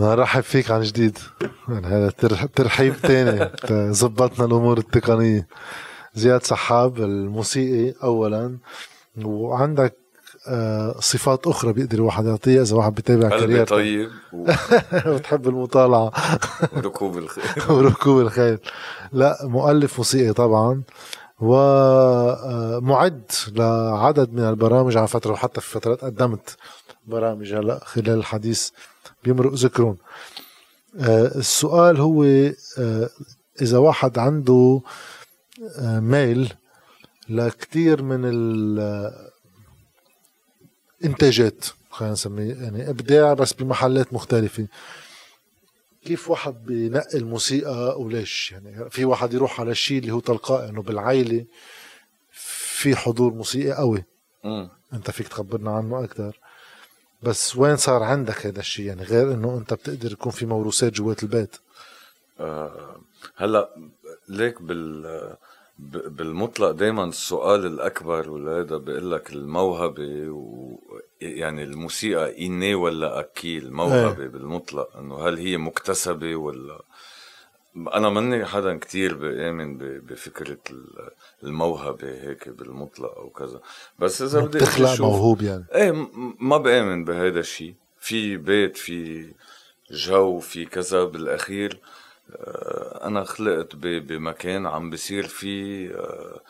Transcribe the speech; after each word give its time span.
نرحب 0.00 0.42
فيك 0.42 0.70
عن 0.70 0.82
جديد. 0.82 1.18
يعني 1.68 1.86
هذا 1.86 2.10
ترحيب 2.54 2.94
تاني. 3.02 3.50
زبطنا 4.00 4.44
الأمور 4.44 4.78
التقنية. 4.78 5.48
زياد 6.14 6.42
سحاب 6.42 6.96
الموسيقي 6.98 7.94
اولا 8.02 8.58
وعندك 9.24 9.96
آه، 10.48 10.94
صفات 11.00 11.46
أخرى 11.46 11.72
بيقدر 11.72 11.98
الواحد 11.98 12.26
يعطيها 12.26 12.62
إذا 12.62 12.76
واحد 12.76 12.94
بيتابع 12.94 13.28
قلبي 13.28 13.64
طيب 13.64 14.10
و... 14.32 14.50
وتحب 15.14 15.48
المطالعة. 15.48 16.12
وركوب 16.76 17.18
الخيل. 17.18 17.70
وركوب 17.70 18.20
الخيل. 18.20 18.58
لا 19.12 19.38
مؤلف 19.42 19.98
موسيقي 19.98 20.32
طبعا 20.32 20.82
ومعد 21.40 23.22
آه، 23.48 23.50
لعدد 23.56 24.32
من 24.32 24.48
البرامج 24.48 24.96
على 24.96 25.08
فترة 25.08 25.32
وحتى 25.32 25.60
في 25.60 25.70
فترات 25.70 26.04
قدمت 26.04 26.56
برامج 27.06 27.54
هلا 27.54 27.80
خلال 27.84 28.10
الحديث. 28.10 28.70
بيمرق 29.24 29.52
ذكرهم. 29.52 29.96
آه، 31.00 31.26
السؤال 31.38 32.00
هو 32.00 32.24
إذا 33.62 33.78
واحد 33.78 34.18
عنده 34.18 34.80
ميل 35.82 36.52
لكثير 37.28 38.02
من 38.02 38.24
انتاجات 41.04 41.64
خلينا 41.90 42.12
نسميه 42.12 42.54
يعني 42.54 42.90
أبداع 42.90 43.34
بس 43.34 43.52
بمحلات 43.52 44.12
مختلفة. 44.12 44.66
كيف 46.04 46.30
واحد 46.30 46.64
بينقي 46.64 47.18
الموسيقى 47.18 48.00
وليش 48.00 48.52
يعني 48.52 48.90
في 48.90 49.04
واحد 49.04 49.34
يروح 49.34 49.60
على 49.60 49.70
الشيء 49.70 49.98
اللي 49.98 50.12
هو 50.12 50.20
تلقائي 50.20 50.68
إنه 50.68 50.82
بالعائلة 50.82 51.44
في 52.32 52.96
حضور 52.96 53.34
موسيقي 53.34 53.72
قوي. 53.72 54.04
م. 54.44 54.68
أنت 54.92 55.10
فيك 55.10 55.28
تخبرنا 55.28 55.70
عنه 55.70 56.04
أكثر 56.04 56.40
بس 57.22 57.56
وين 57.56 57.76
صار 57.76 58.02
عندك 58.02 58.46
هذا 58.46 58.60
الشيء 58.60 58.86
يعني 58.86 59.02
غير 59.02 59.32
إنه 59.32 59.58
أنت 59.58 59.74
بتقدر 59.74 60.12
يكون 60.12 60.32
في 60.32 60.46
موروثات 60.46 60.92
جوات 60.92 61.22
البيت. 61.22 61.56
أه 62.40 62.96
هلا 63.36 63.68
ليك 64.28 64.62
بال 64.62 65.36
بالمطلق 66.08 66.70
دايما 66.70 67.04
السؤال 67.04 67.66
الأكبر 67.66 68.30
وهذا 68.30 68.76
بيقول 68.76 69.10
لك 69.12 69.32
الموهبة 69.32 70.28
و 70.30 70.78
يعني 71.20 71.62
الموسيقى 71.62 72.46
إني 72.46 72.74
ولا 72.74 73.20
أكيل؟ 73.20 73.72
موهبه 73.72 74.22
إيه. 74.22 74.28
بالمطلق 74.28 74.96
إنه 74.96 75.28
هل 75.28 75.38
هي 75.38 75.56
مكتسبة 75.56 76.36
ولا 76.36 76.80
أنا 77.76 78.08
ماني 78.08 78.44
حدا 78.44 78.78
كتير 78.78 79.14
بآمن 79.14 79.78
بفكرة 79.78 80.58
الموهبة 81.42 82.10
هيك 82.10 82.48
بالمطلق 82.48 83.18
أو 83.18 83.30
كذا. 83.30 83.60
بس 83.98 84.22
إذا 84.22 84.40
بدك 84.40 84.58
تخلق 84.58 85.00
موهوب 85.00 85.42
يعني. 85.42 85.64
إيه 85.74 86.08
ما 86.40 86.56
بآمن 86.56 87.04
بهذا 87.04 87.40
الشيء 87.40 87.74
في 88.00 88.36
بيت 88.36 88.76
في 88.76 89.28
جو 89.90 90.40
في 90.40 90.64
كذا. 90.64 91.04
بالأخير 91.04 91.80
آه، 92.36 93.06
أنا 93.06 93.24
خلقت 93.24 93.76
بمكان 93.76 94.66
عم 94.66 94.90
بصير 94.90 95.26
فيه 95.26 95.90
آه، 95.90 96.40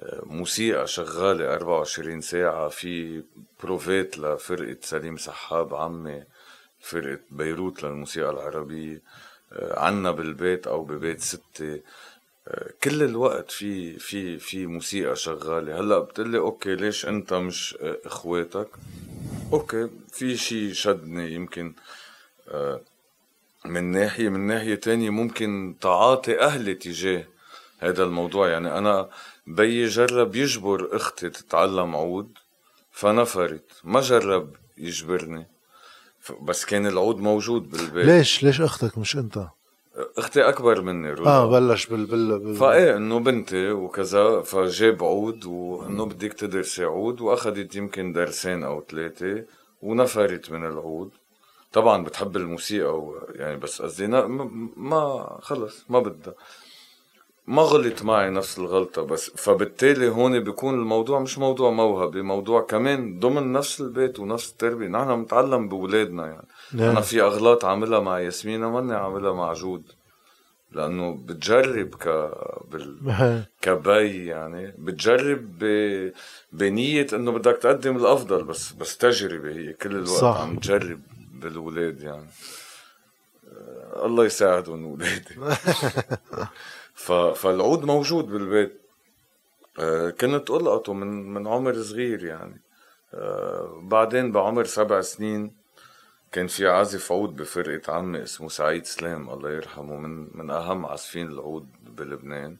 آه، 0.00 0.22
موسيقى 0.24 0.86
شغالة 0.86 1.54
24 1.54 2.20
ساعة. 2.20 2.68
في 2.68 3.22
بروفات 3.62 4.18
لفرقة 4.18 4.76
سليم 4.80 5.16
سحاب 5.16 5.74
عمي 5.74 6.24
فرقة 6.80 7.20
بيروت 7.30 7.82
للموسيقى 7.82 8.30
العربية. 8.30 9.02
عنا 9.52 10.10
بالبيت 10.10 10.66
أو 10.66 10.84
ببيت 10.84 11.20
ستي. 11.20 11.82
كل 12.84 13.02
الوقت 13.02 13.50
في 13.50 13.98
في 13.98 14.38
في 14.38 14.66
موسيقى 14.66 15.16
شغالة. 15.16 15.80
هلأ 15.80 15.98
بتقلي 15.98 16.38
okay 16.38 16.74
ليش 16.74 17.06
أنت 17.06 17.34
مش 17.34 17.76
إخواتك؟ 17.80 18.68
okay 19.52 19.88
في 20.12 20.36
شي 20.36 20.74
شدني 20.74 21.32
يمكن 21.32 21.74
من 23.64 23.84
ناحية 23.84 24.28
من 24.28 24.46
ناحية 24.46 24.74
تانية 24.74 25.10
ممكن 25.10 25.76
تعاطي 25.80 26.40
أهلي 26.40 26.74
تجاه 26.74 27.24
هذا 27.78 28.04
الموضوع. 28.04 28.48
يعني 28.48 28.78
أنا 28.78 29.10
بيي 29.46 29.86
جرب 29.86 30.36
يجبر 30.36 30.96
أختي 30.96 31.30
تتعلم 31.30 31.96
عود 31.96 32.38
فنفرت. 32.92 33.80
ما 33.84 34.00
جرب 34.00 34.56
يجبرني. 34.78 35.46
بس 36.42 36.64
كان 36.64 36.86
العود 36.86 37.16
موجود 37.18 37.70
بالبيت 37.70 38.06
ليش 38.06 38.42
ليش 38.44 38.60
أختك 38.60 38.98
مش 38.98 39.16
أنت؟ 39.16 39.46
أختي 40.18 40.48
أكبر 40.48 40.80
مني 40.82 41.10
رولا. 41.12 41.30
آه 41.30 41.50
بلش 41.50 41.86
بال 41.86 42.06
بال, 42.06 42.38
بال... 42.38 42.54
فايه 42.54 42.96
إنه 42.96 43.18
بنتي 43.20 43.70
وكذا 43.70 44.40
فجاب 44.40 45.04
عود 45.04 45.44
وإنه 45.44 46.04
بدك 46.06 46.32
تدرسي 46.32 46.84
عود 46.84 47.20
وأخذت 47.20 47.76
يمكن 47.76 48.12
درسين 48.12 48.64
أو 48.64 48.84
ثلاثة 48.90 49.44
ونفرت 49.82 50.50
من 50.50 50.66
العود 50.66 51.10
طبعا 51.72 52.04
بتحب 52.04 52.36
الموسيقى 52.36 53.12
يعني 53.34 53.56
بس 53.56 53.82
قصدي 53.82 54.06
ما 54.76 55.38
خلص 55.42 55.84
ما 55.88 55.98
بدها 55.98 56.34
ما 57.46 57.62
غلط 57.62 58.02
معي 58.02 58.30
نفس 58.30 58.58
الغلطة 58.58 59.02
بس 59.02 59.30
فبالتالي 59.30 60.08
هون 60.08 60.40
بيكون 60.40 60.74
الموضوع 60.74 61.20
مش 61.20 61.38
موضوع 61.38 61.70
موهبة 61.70 62.22
موضوع 62.22 62.60
كمان 62.60 63.20
ضمن 63.20 63.52
نفس 63.52 63.80
البيت 63.80 64.20
ونفس 64.20 64.50
التربية. 64.50 64.88
نحن 64.88 65.16
بنتعلم 65.16 65.68
بولادنا 65.68 66.26
يعني. 66.26 66.46
نعم. 66.72 66.90
أنا 66.90 67.00
في 67.00 67.22
أغلاط 67.22 67.64
عاملها 67.64 68.00
مع 68.00 68.20
ياسمينة 68.20 68.70
ماني 68.70 68.94
عاملها 68.94 69.32
مع 69.32 69.52
جود 69.52 69.82
لأنه 70.72 71.14
بتجرب 71.26 71.94
ك 71.94 72.30
بال... 72.70 73.44
كبي 73.62 74.26
يعني. 74.26 74.74
بتجرب 74.78 75.58
ب... 75.58 76.12
بنية 76.52 77.06
إنه 77.12 77.32
بدك 77.32 77.56
تقدم 77.56 77.96
الأفضل 77.96 78.44
بس 78.44 78.72
بس 78.72 78.96
تجربة 78.96 79.50
هي 79.50 79.72
كل 79.72 79.90
الوقت 79.90 80.08
صح. 80.08 80.40
عم 80.40 80.56
تجرب 80.56 81.00
بالولاد 81.34 82.00
يعني. 82.00 82.26
آه، 83.52 84.06
الله 84.06 84.24
يساعدهم 84.24 84.98
ولادي 87.08 87.34
فالعود 87.34 87.84
موجود 87.84 88.26
بالبيت. 88.26 88.80
آه، 89.78 90.10
كنت 90.10 90.50
ألقطه 90.50 90.92
من 90.92 91.34
من 91.34 91.46
عمر 91.46 91.82
صغير 91.82 92.24
يعني. 92.24 92.62
آه، 93.14 93.80
بعدين 93.82 94.32
بعمر 94.32 94.64
سبع 94.64 95.00
سنين 95.00 95.56
كان 96.32 96.46
في 96.46 96.68
عازف 96.68 97.12
عود 97.12 97.36
بفرقة 97.36 97.92
عمي 97.92 98.22
اسمه 98.22 98.48
سعيد 98.48 98.86
سلام 98.86 99.30
الله 99.30 99.50
يرحمه 99.50 99.96
من 99.96 100.38
من 100.38 100.50
أهم 100.50 100.86
عازفين 100.86 101.28
العود 101.28 101.68
بلبنان. 101.96 102.56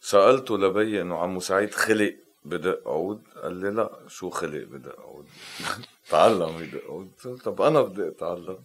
سألته 0.00 0.58
لبي 0.58 1.00
إنه 1.00 1.18
عمو 1.18 1.40
سعيد 1.40 1.74
خلق 1.74 2.14
بدق 2.44 2.88
عود؟ 2.88 3.22
قال 3.42 3.54
لي 3.56 3.70
لا 3.70 3.90
شو 4.08 4.30
خلق 4.30 4.64
بدق 4.64 5.00
عود؟ 5.00 5.26
تعلم 6.10 6.62
يدق 6.62 6.84
عود. 6.90 7.10
طب 7.44 7.62
أنا 7.62 7.82
بدي 7.82 8.08
أتعلم. 8.08 8.58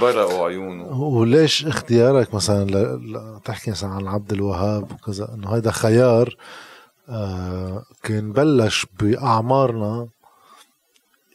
برقوا 0.00 0.46
عيونه. 0.46 1.02
وليش 1.02 1.66
اختيارك 1.66 2.34
مثلا 2.34 2.64
ل... 2.64 3.40
تحكي 3.44 3.70
مثلا 3.70 3.90
عن 3.90 4.06
عبد 4.06 4.32
الوهاب 4.32 4.92
وكذا 4.92 5.34
إنه 5.34 5.54
هيدا 5.54 5.70
خيار 5.70 6.36
آه 7.08 7.84
كان 8.02 8.32
بلش 8.32 8.86
بأعمارنا 9.00 10.08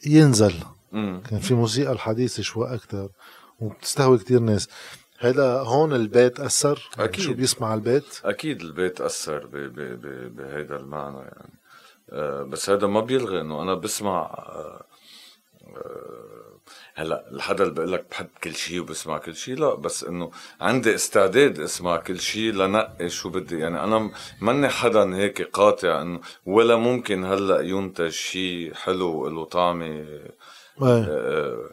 ينزل. 0.06 0.54
مم. 0.92 1.22
كان 1.30 1.38
في 1.38 1.54
موسيقى 1.54 1.92
الحديثة 1.92 2.42
شوي 2.42 2.74
أكثر 2.74 3.08
وبتستهوي 3.60 4.18
كتير 4.18 4.40
ناس. 4.40 4.68
هذا 5.18 5.60
هون 5.60 5.92
البيت 5.92 6.40
أثر؟ 6.40 6.90
أكيد 6.98 7.24
شو 7.24 7.34
بيسمع 7.34 7.74
البيت؟ 7.74 8.20
أكيد 8.24 8.60
البيت 8.60 9.00
أثر 9.00 9.46
بهذا 10.36 10.76
المعنى 10.76 11.18
يعني. 11.18 11.58
أه 12.10 12.42
بس 12.42 12.70
هذا 12.70 12.86
ما 12.86 13.00
بيلغي 13.00 13.40
إنه 13.40 13.62
أنا 13.62 13.74
بسمع 13.74 14.20
أه 14.22 14.84
أه 15.76 16.41
هلا 16.94 17.30
الحدا 17.30 17.64
اللي 17.64 17.74
بقول 17.74 17.92
لك 17.92 18.04
بحب 18.10 18.28
كل 18.44 18.54
شيء 18.54 18.80
وبسمع 18.80 19.18
كل 19.18 19.34
شيء 19.34 19.58
لا 19.58 19.74
بس 19.74 20.04
إنه 20.04 20.30
عندي 20.60 20.94
استعداد 20.94 21.60
أسمع 21.60 21.96
كل 21.96 22.20
شيء 22.20 22.52
لنقي 22.52 23.08
شو 23.08 23.28
بدي. 23.28 23.58
يعني 23.58 23.84
أنا 23.84 24.10
ماني 24.40 24.68
حدا 24.68 25.16
هيك 25.16 25.42
قاطع 25.42 26.02
إنه 26.02 26.20
ولا 26.46 26.76
ممكن 26.76 27.24
هلأ 27.24 27.60
ينتج 27.60 28.08
شيء 28.08 28.74
حلو 28.74 29.28
له 29.28 29.44
طعمة 29.44 30.06
أه 30.82 31.70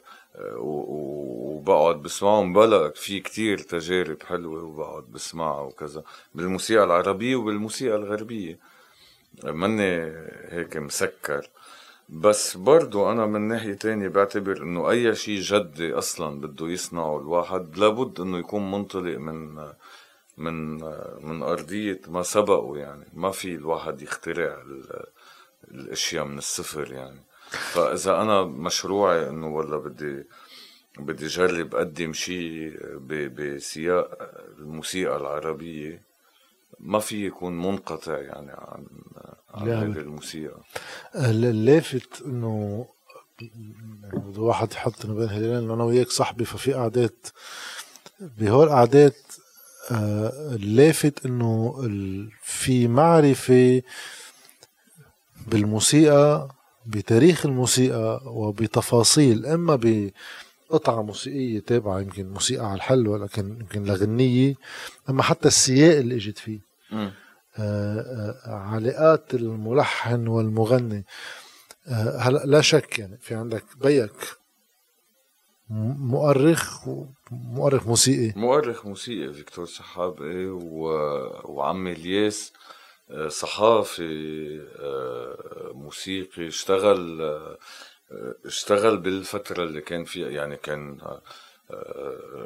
وبقعد 0.57 2.01
بسمعهم. 2.01 2.53
بلا 2.53 2.91
في 2.95 3.19
كتير 3.19 3.57
تجارب 3.57 4.23
حلوة 4.23 4.63
وبقعد 4.63 5.03
بسمعها 5.03 5.61
وكذا 5.61 6.03
بالموسيقى 6.35 6.83
العربية 6.83 7.35
وبالموسيقى 7.35 7.95
الغربية. 7.95 8.59
ماني 9.43 10.13
هيك 10.49 10.77
مسكر. 10.77 11.49
بس 12.09 12.57
برضو 12.57 13.11
أنا 13.11 13.25
من 13.25 13.41
ناحية 13.41 13.73
تانية 13.73 14.07
بعتبر 14.07 14.63
إنه 14.63 14.89
أي 14.89 15.15
شيء 15.15 15.41
جدي 15.41 15.93
أصلا 15.93 16.41
بده 16.41 16.67
يصنعه 16.67 17.19
الواحد 17.19 17.77
لابد 17.77 18.19
إنه 18.19 18.37
يكون 18.37 18.71
منطلق 18.71 19.17
من 19.17 19.55
من 20.37 20.73
من 21.25 21.43
أرضية 21.43 22.01
ما 22.07 22.23
سبقه 22.23 22.77
يعني. 22.77 23.05
ما 23.13 23.31
في 23.31 23.55
الواحد 23.55 24.01
يخترع 24.01 24.63
الأشياء 25.71 26.25
من 26.25 26.37
الصفر 26.37 26.93
يعني. 26.93 27.21
فإذا 27.49 28.21
أنا 28.21 28.43
مشروعي 28.43 29.29
إنه 29.29 29.47
والله 29.47 29.77
بدي 29.77 30.23
بدي 30.99 31.27
جرب 31.27 31.75
أقدم 31.75 32.13
شيء 32.13 32.77
بسياق 33.37 34.31
الموسيقى 34.59 35.17
العربية 35.17 36.03
ما 36.79 36.99
في 36.99 37.25
يكون 37.25 37.57
منقطع 37.57 38.17
يعني 38.17 38.51
عن 38.51 38.85
عن 39.53 39.69
هذه 39.69 39.83
الموسيقى 39.99 40.57
اللافت 41.15 42.21
إنه 42.25 42.85
بده 44.13 44.41
واحد 44.41 44.71
يحط 44.73 45.05
بين 45.05 45.29
هلالين 45.29 45.71
أنا 45.71 45.83
وياك 45.83 46.09
صاحبي 46.09 46.45
ففي 46.45 46.73
قعدات 46.73 47.27
بهول 48.19 48.67
القعدات 48.67 49.15
آه 49.91 50.55
لافت 50.59 51.25
إنه 51.25 51.75
في 52.43 52.87
معرفة 52.87 53.81
بالموسيقى 55.47 56.49
بتاريخ 56.85 57.45
الموسيقى 57.45 58.21
وبتفاصيل 58.25 59.45
إما 59.45 59.79
بقطعة 60.69 61.01
موسيقية 61.01 61.59
تابعة 61.59 61.99
يمكن 61.99 62.29
موسيقى 62.33 62.65
على 62.65 62.75
الحل 62.75 63.07
ولكن 63.07 63.49
يمكن 63.59 63.83
لغنية 63.83 64.55
إما 65.09 65.23
حتى 65.23 65.47
السياق 65.47 65.97
اللي 65.97 66.15
إجت 66.15 66.37
فيه. 66.37 66.59
آه 66.93 66.95
آه 66.95 67.11
علاقات 68.45 69.33
الملحن 69.33 70.27
والمغني. 70.27 71.05
آه، 71.87 72.17
هلا 72.17 72.41
لا 72.45 72.61
شك 72.61 72.99
يعني 72.99 73.17
في 73.17 73.35
عندك 73.35 73.63
بيك 73.81 74.11
مؤرخ 75.69 76.87
مؤرخ 77.31 77.87
موسيقي. 77.87 78.39
مؤرخ 78.39 78.85
موسيقي 78.85 79.33
فيكتور 79.33 79.65
سحابي 79.65 80.45
و... 80.47 80.83
وعمي 81.43 81.91
الياس 81.91 82.53
آه، 83.11 83.27
صحافي 83.27 84.59
آه، 84.79 85.71
موسيقي 85.73 86.47
اشتغل 86.47 87.21
اشتغل 88.45 88.97
بالفترة 88.97 89.63
اللي 89.63 89.81
كان 89.81 90.03
فيها 90.03 90.29
يعني 90.29 90.55
كان 90.55 90.97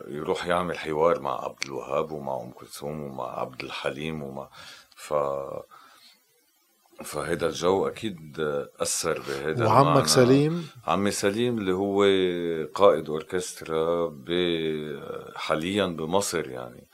يروح 0.07 0.45
يعمل 0.45 0.77
حوار 0.77 1.19
مع 1.19 1.43
عبد 1.45 1.65
الوهاب 1.65 2.11
ومع 2.11 2.41
أم 2.41 2.51
كلثوم 2.51 3.01
ومع 3.01 3.39
عبد 3.39 3.63
الحليم 3.63 4.23
ومع 4.23 4.49
ف 5.07 5.13
فهيدا 7.03 7.47
الجو 7.47 7.87
أكيد 7.87 8.39
أثر 8.79 9.21
بهذا 9.27 9.65
وعمك 9.65 10.07
سليم؟ 10.07 10.67
عمي 10.87 11.11
سليم 11.11 11.57
اللي 11.57 11.73
هو 11.73 12.03
قائد 12.73 13.09
أوركسترا 13.09 14.15
حاليا 15.35 15.85
بمصر 15.85 16.49
يعني. 16.49 16.87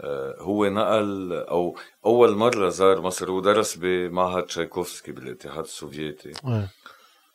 آه، 0.00 0.36
هو 0.38 0.66
نقل 0.66 1.32
أو 1.32 1.76
أول 2.06 2.34
مرة 2.34 2.68
زار 2.68 3.00
مصر. 3.00 3.30
ودرس 3.30 3.76
بمعهد 3.76 4.42
تشايكوفسكي 4.42 5.12
بالاتحاد 5.12 5.64
السوفيتي. 5.64 6.32
إيه. 6.46 6.68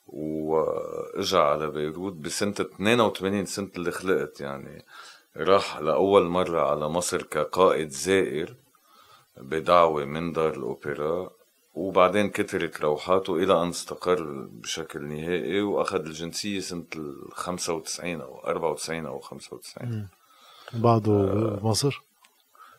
وإجا 0.07 1.39
على 1.39 1.69
بيروت 1.69 2.13
بسنة 2.13 2.55
82 2.59 3.45
سنة 3.45 3.69
اللي 3.75 3.91
خلقت 3.91 4.41
يعني. 4.41 4.85
راح 5.37 5.79
لأول 5.79 6.23
مرة 6.23 6.61
على 6.61 6.89
مصر 6.89 7.21
كقائد 7.23 7.89
زائر. 7.89 8.55
بدعوة 9.37 10.05
من 10.05 10.31
دار 10.31 10.53
الأوبرا 10.53 11.29
وبعدين 11.73 12.29
كترت 12.29 12.81
روحاته 12.81 13.35
إلى 13.35 13.63
أن 13.63 13.69
استقر 13.69 14.47
بشكل 14.51 15.03
نهائي 15.03 15.61
وأخذ 15.61 16.05
الجنسية 16.05 16.59
سنة 16.59 16.85
ال 16.95 17.15
95 17.31 18.21
أو 18.21 18.39
94 18.39 19.05
أو 19.05 19.19
95 19.19 20.07
بعده 20.73 21.11
آه. 21.11 21.59
بمصر؟ 21.61 22.03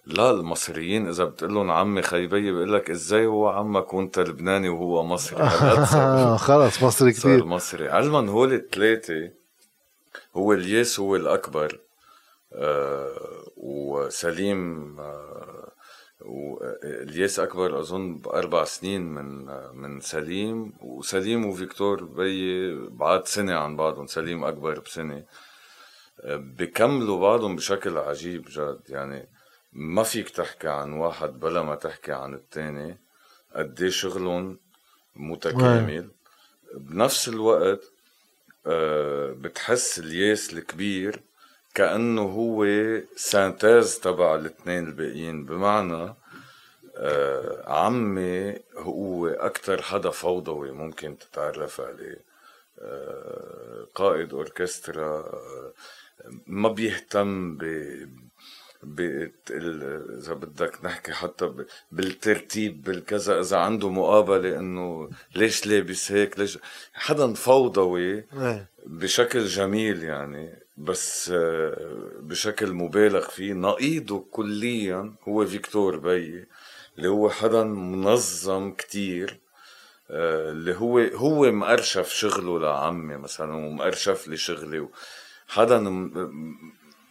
لا 0.06 0.30
المصريين 0.30 1.08
إذا 1.08 1.24
بتقول 1.24 1.54
لهم 1.54 1.70
عمي 1.70 2.02
خيبية 2.02 2.52
بيقول 2.52 2.72
لك 2.72 2.90
إزاي 2.90 3.26
هو 3.26 3.48
عمك 3.48 3.94
وأنت 3.94 4.18
لبناني 4.18 4.68
وهو 4.68 5.02
مصري؟ 5.02 5.48
خلص 6.46 6.82
مصري 6.82 7.12
كثير 7.12 7.38
صار 7.38 7.46
مصري. 7.48 7.88
علما 7.88 8.30
هول 8.30 8.52
الثلاثه 8.52 9.30
هو 10.36 10.52
الياس 10.52 11.00
هو 11.00 11.16
الأكبر. 11.16 11.80
آه 12.52 13.44
وسليم 13.56 14.96
آه 15.00 15.33
والياس 16.24 17.38
أكبر 17.40 17.80
أظن 17.80 18.18
بأربع 18.18 18.64
سنين 18.64 19.02
من 19.02 19.46
من 19.76 20.00
سليم 20.00 20.72
وسليم 20.80 21.46
وفيكتور 21.46 22.04
بي 22.04 22.76
بعد 22.88 23.26
سنة 23.26 23.54
عن 23.54 23.76
بعضهم 23.76 24.06
سليم 24.06 24.44
أكبر 24.44 24.78
بسنة. 24.80 25.24
بكملوا 26.24 27.20
بعضهم 27.20 27.56
بشكل 27.56 27.98
عجيب 27.98 28.44
جد. 28.44 28.80
يعني 28.88 29.28
ما 29.72 30.02
فيك 30.02 30.28
تحكي 30.28 30.68
عن 30.68 30.92
واحد 30.92 31.40
بلا 31.40 31.62
ما 31.62 31.74
تحكي 31.74 32.12
عن 32.12 32.34
التاني. 32.34 32.98
قد 33.54 33.88
شغلهم 33.88 34.58
متكامل. 35.16 36.10
بنفس 36.74 37.28
الوقت 37.28 37.80
آه، 38.66 39.32
بتحس 39.32 39.98
الياس 39.98 40.52
الكبير 40.52 41.22
كأنه 41.74 42.22
هو 42.22 42.66
synthèse 43.16 43.98
تبع 43.98 44.34
الاثنين 44.34 44.86
الباقيين. 44.86 45.44
بمعنى 45.44 46.14
آه 46.96 47.64
عمي 47.66 48.54
هو 48.76 49.26
أكتر 49.28 49.82
حدا 49.82 50.10
فوضوي 50.10 50.70
ممكن 50.70 51.18
تتعرف 51.18 51.80
عليه. 51.80 52.20
آه 52.78 53.86
قائد 53.94 54.32
أوركسترا 54.34 55.18
آه 55.18 55.72
ما 56.46 56.68
بيهتم 56.68 57.56
ب 57.56 59.30
إذا 59.50 60.34
بدك 60.34 60.84
نحكي 60.84 61.12
حتى 61.12 61.54
بالترتيب 61.92 62.82
بالكذا 62.82 63.40
إذا 63.40 63.56
عنده 63.56 63.90
مقابلة 63.90 64.58
إنه 64.58 65.10
ليش 65.34 65.66
لابس 65.66 66.12
هيك 66.12 66.38
ليش؟ 66.38 66.58
حدا 66.94 67.34
فوضوي 67.34 68.24
إيه. 68.32 68.68
بشكل 68.86 69.44
جميل 69.44 70.02
يعني. 70.02 70.63
بس 70.76 71.30
آه، 71.34 72.10
بشكل 72.20 72.72
مبالغ 72.72 73.28
فيه 73.28 73.52
نقيضه 73.52 74.26
كليا 74.30 75.14
هو 75.28 75.46
فيكتور 75.46 75.96
بيي 75.96 76.46
اللي 76.98 77.08
هو 77.08 77.30
حدا 77.30 77.64
منظم 77.64 78.72
كتير 78.72 79.40
آه، 80.10 80.50
اللي 80.50 80.74
هو 80.74 80.98
هو 80.98 81.52
مأرشف 81.52 82.08
شغله 82.08 82.60
لعمي 82.60 83.16
مثلا 83.16 83.54
ومأرشف 83.54 84.28
لي 84.28 84.36
شغلي 84.36 84.88
حدا 85.48 85.78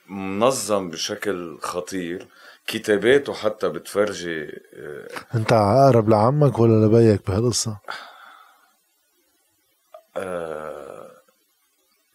منظم 0.09 0.89
بشكل 0.89 1.57
خطير 1.61 2.27
كتاباته 2.67 3.33
حتى 3.33 3.69
بتفرجي 3.69 4.43
آه، 4.73 5.07
أنت 5.35 5.53
اقرب 5.53 6.09
لعمك 6.09 6.59
ولا 6.59 6.85
لبيك 6.85 7.27
بهالقصة؟ 7.27 7.77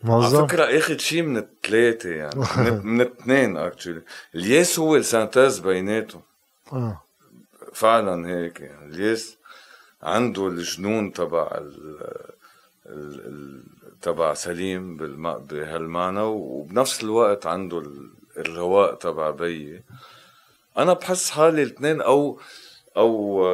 منظم. 0.05 0.37
على 0.37 0.49
فكرة 0.49 0.79
اخذ 0.79 0.99
شيء 0.99 1.23
من 1.23 1.37
الثلاثة 1.37 2.11
يعني؟ 2.11 2.41
من 2.85 3.01
الاثنين 3.01 3.57
actually 3.57 4.03
الياس 4.35 4.79
هو 4.79 4.97
ال 4.97 5.04
synthèse 5.04 5.59
بيناتهم. 5.59 6.23
آه. 6.73 7.03
فعلا 7.73 8.29
هيك 8.29 8.61
يعني. 8.61 8.95
الياس 8.95 9.37
عنده 10.03 10.47
الجنون 10.49 11.13
تبع 11.13 11.49
ال 11.55 11.99
ال 12.87 13.63
تبع 14.03 14.35
سليم 14.35 14.97
بهالمعنى 15.51 16.21
وبنفس 16.21 17.03
الوقت 17.05 17.47
عنده 17.47 17.83
الرواق 18.37 18.99
تبع 18.99 19.31
بيي. 19.31 19.83
أنا 20.79 20.93
بحس 20.93 21.31
حالي 21.31 21.63
الاثنين 21.63 22.01
أو 22.01 22.41
أو 22.97 23.45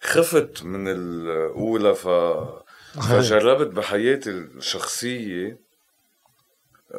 خفت 0.00 0.64
من 0.64 0.88
الأولى 0.88 1.94
ف 1.94 2.08
فجربت 3.00 3.66
بحياتي 3.66 4.30
الشخصية 4.30 5.58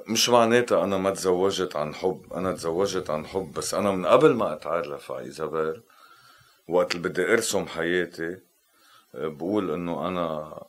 مش 0.08 0.30
معناتها 0.30 0.84
أنا 0.84 0.98
ما 0.98 1.10
تزوجت 1.12 1.76
عن 1.76 1.96
حب 1.96 2.34
أنا 2.34 2.54
تزوجت 2.54 3.10
عن 3.10 3.26
حب 3.26 3.54
بس 3.54 3.74
أنا 3.74 3.92
من 3.92 4.06
قبل 4.06 4.34
ما 4.34 4.54
أتعرف 4.54 5.12
على 5.12 5.26
إيزابيل 5.26 5.82
وقت 6.68 6.96
اللي 6.96 7.10
بدي 7.10 7.34
أرسم 7.34 7.66
حياتي 7.66 8.38
بقول 9.14 9.72
إنه 9.72 10.08
أنا 10.08 10.60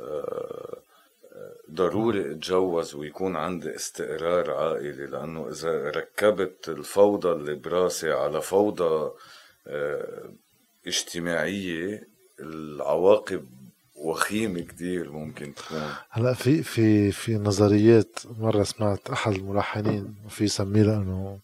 آه، 0.00 0.78
ضروري 1.70 2.30
أتجوز 2.32 2.94
ويكون 2.94 3.36
عندي 3.36 3.74
استقرار 3.74 4.50
عائلي 4.50 5.06
لأنه 5.06 5.48
إذا 5.48 5.90
ركبت 5.90 6.68
الفوضى 6.68 7.32
اللي 7.32 7.54
براسي 7.54 8.12
على 8.12 8.42
فوضى 8.42 9.10
آه، 9.66 10.32
اجتماعية 10.86 12.08
العواقب 12.40 13.59
وخيمة 14.00 14.60
كتير 14.60 15.12
ممكن 15.12 15.54
تكون. 15.54 15.82
هلا 16.10 16.34
في 16.34 16.62
في 16.62 17.12
في 17.12 17.38
نظريات 17.38 18.18
مرة 18.38 18.62
سمعت 18.62 19.10
أحد 19.10 19.32
الملحنين 19.32 20.14
في 20.28 20.48
سميرة 20.48 20.96
إنه 20.96 21.38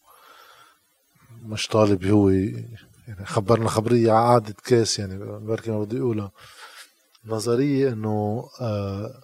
مش 1.43 1.69
طالب 1.69 2.05
هو 2.07 2.29
يعني 2.29 3.25
خبرنا 3.25 3.69
خبرية 3.69 4.13
عقدة 4.13 4.55
كاس 4.65 4.99
يعني 4.99 5.19
بركي 5.39 5.71
ما 5.71 5.85
بدي 5.85 5.99
أقولها. 6.01 6.33
نظرية 7.25 7.89
إنه 7.93 8.49
آه 8.61 9.23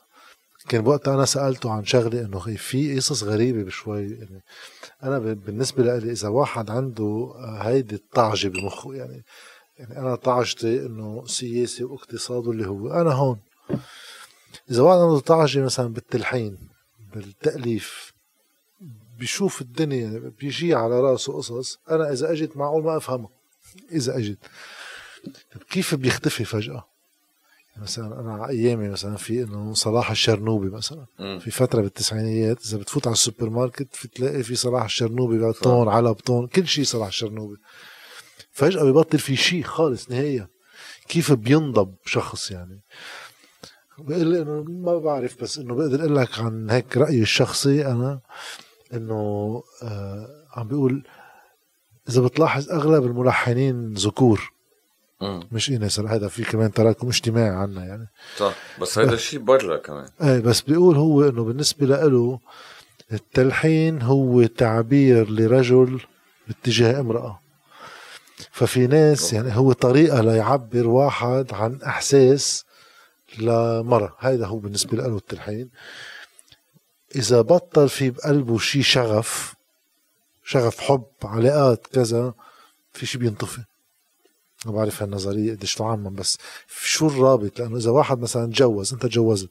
كان 0.68 0.82
بوقتها 0.82 1.14
أنا 1.14 1.24
سألته 1.24 1.72
عن 1.72 1.84
شغلة 1.84 2.20
إنه 2.20 2.38
في 2.38 2.96
قصص 2.96 3.22
غريبة 3.24 3.62
بشوي 3.62 4.10
يعني 4.10 4.42
أنا 5.02 5.18
بالنسبة 5.18 5.82
لي 5.82 6.12
إذا 6.12 6.28
واحد 6.28 6.70
عنده 6.70 7.34
هيدي 7.60 7.94
الطعجة 7.94 8.48
بمخه 8.48 8.94
يعني 8.94 9.24
يعني 9.82 9.98
أنا 9.98 10.14
طعجتي 10.14 10.86
إنه 10.86 11.24
سياسي 11.26 11.84
واقتصاد 11.84 12.48
اللي 12.48 12.66
هو 12.66 12.88
أنا 12.88 13.12
هون. 13.12 13.38
إذا 14.70 14.82
واحد 14.82 14.98
عنده 14.98 15.18
طعجه 15.18 15.64
مثلا 15.64 15.88
بالتلحين 15.88 16.58
بالتأليف 17.14 18.12
بيشوف 19.18 19.60
الدنيا 19.60 20.32
بيجي 20.40 20.74
على 20.74 21.00
رأسه 21.00 21.32
قصص 21.32 21.78
أنا 21.90 22.12
إذا 22.12 22.32
اجت 22.32 22.56
معقول 22.56 22.84
ما 22.84 22.96
افهمها 22.96 23.28
إذا 23.92 24.16
اجت 24.18 24.38
كيف 25.70 25.94
بيختفي 25.94 26.44
فجأة؟ 26.44 26.84
مثلا 27.76 28.20
أنا 28.20 28.32
على 28.34 28.48
أيامي 28.52 28.88
مثلا 28.88 29.16
في 29.16 29.42
إنه 29.42 29.74
صلاح 29.74 30.10
الشرنوبي 30.10 30.70
مثلا. 30.70 31.06
مم. 31.18 31.38
في 31.38 31.50
فترة 31.50 31.80
بالتسعينيات 31.80 32.64
إذا 32.64 32.78
بتفوت 32.78 33.06
على 33.06 33.14
السوبر 33.14 33.50
ماركت 33.50 33.88
في 33.92 34.08
تلاقي 34.08 34.42
في 34.42 34.54
صلاح 34.54 34.84
الشرنوبي 34.84 35.38
بطون 35.38 35.88
على 35.88 36.10
بطون 36.10 36.46
كل 36.46 36.66
شيء 36.66 36.84
صلاح 36.84 37.06
الشرنوبي. 37.06 37.56
فجأة 38.52 38.82
ببطل 38.82 39.18
في 39.18 39.36
شيء 39.36 39.62
خالص 39.62 40.10
نهائيا. 40.10 40.48
كيف 41.08 41.32
بينضب 41.32 41.94
شخص 42.04 42.50
يعني؟ 42.50 42.80
بقول 43.98 44.26
لي 44.26 44.42
إنه 44.42 44.62
ما 44.62 44.98
بعرف 44.98 45.42
بس 45.42 45.58
إنه 45.58 45.74
بقدر 45.74 46.00
أقول 46.00 46.16
لك 46.16 46.38
عن 46.38 46.70
هيك 46.70 46.96
رأيي 46.96 47.22
الشخصي 47.22 47.86
أنا 47.86 48.20
إنه 48.94 49.62
آه 49.82 50.46
عم 50.56 50.68
بيقول 50.68 51.06
إذا 52.08 52.20
بتلاحظ 52.20 52.70
أغلب 52.70 53.04
الملحنين 53.04 53.94
ذكور. 53.94 54.52
مش 55.52 55.70
اناث 55.70 56.00
هذا 56.00 56.28
في 56.28 56.44
كمان 56.44 56.72
تراكم 56.72 57.08
اجتماعي 57.08 57.48
عنا 57.48 57.84
يعني. 57.84 58.08
صح 58.36 58.54
بس 58.80 58.98
هيدا 58.98 59.12
الشيء 59.12 59.40
برا 59.40 59.76
كمان. 59.76 60.08
إيه 60.22 60.40
بس 60.40 60.60
بيقول 60.60 60.96
هو 60.96 61.28
إنه 61.28 61.44
بالنسبة 61.44 61.86
له 61.86 62.38
التلحين 63.12 64.02
هو 64.02 64.44
تعبير 64.44 65.30
لرجل 65.30 66.00
باتجاه 66.48 67.00
امرأة. 67.00 67.41
ففي 68.50 68.86
ناس 68.86 69.32
يعني 69.32 69.56
هو 69.56 69.72
طريقة 69.72 70.20
ليعبر 70.20 70.86
واحد 70.86 71.46
عن 71.52 71.82
إحساس 71.82 72.64
لمرة 73.38 74.16
هذا 74.18 74.46
هو 74.46 74.58
بالنسبة 74.58 74.96
له 74.96 75.16
التلحين. 75.16 75.70
إذا 77.16 77.40
بطل 77.40 77.88
في 77.88 78.10
بقلبه 78.10 78.58
شيء 78.58 78.82
شغف 78.82 79.54
شغف 80.44 80.80
حب 80.80 81.04
علاقات 81.24 81.86
كذا 81.86 82.34
في 82.92 83.06
شيء 83.06 83.20
بينطفي. 83.20 83.62
ما 84.66 84.72
بعرف 84.72 85.02
هالنظرية 85.02 85.52
قديش 85.54 85.74
تعمم 85.74 86.14
بس 86.14 86.38
شو 86.68 87.06
الرابط؟ 87.06 87.60
لأنه 87.60 87.76
إذا 87.76 87.90
واحد 87.90 88.18
مثلا 88.18 88.46
تجوز 88.46 88.92
أنت 88.92 89.02
تجوزت. 89.06 89.50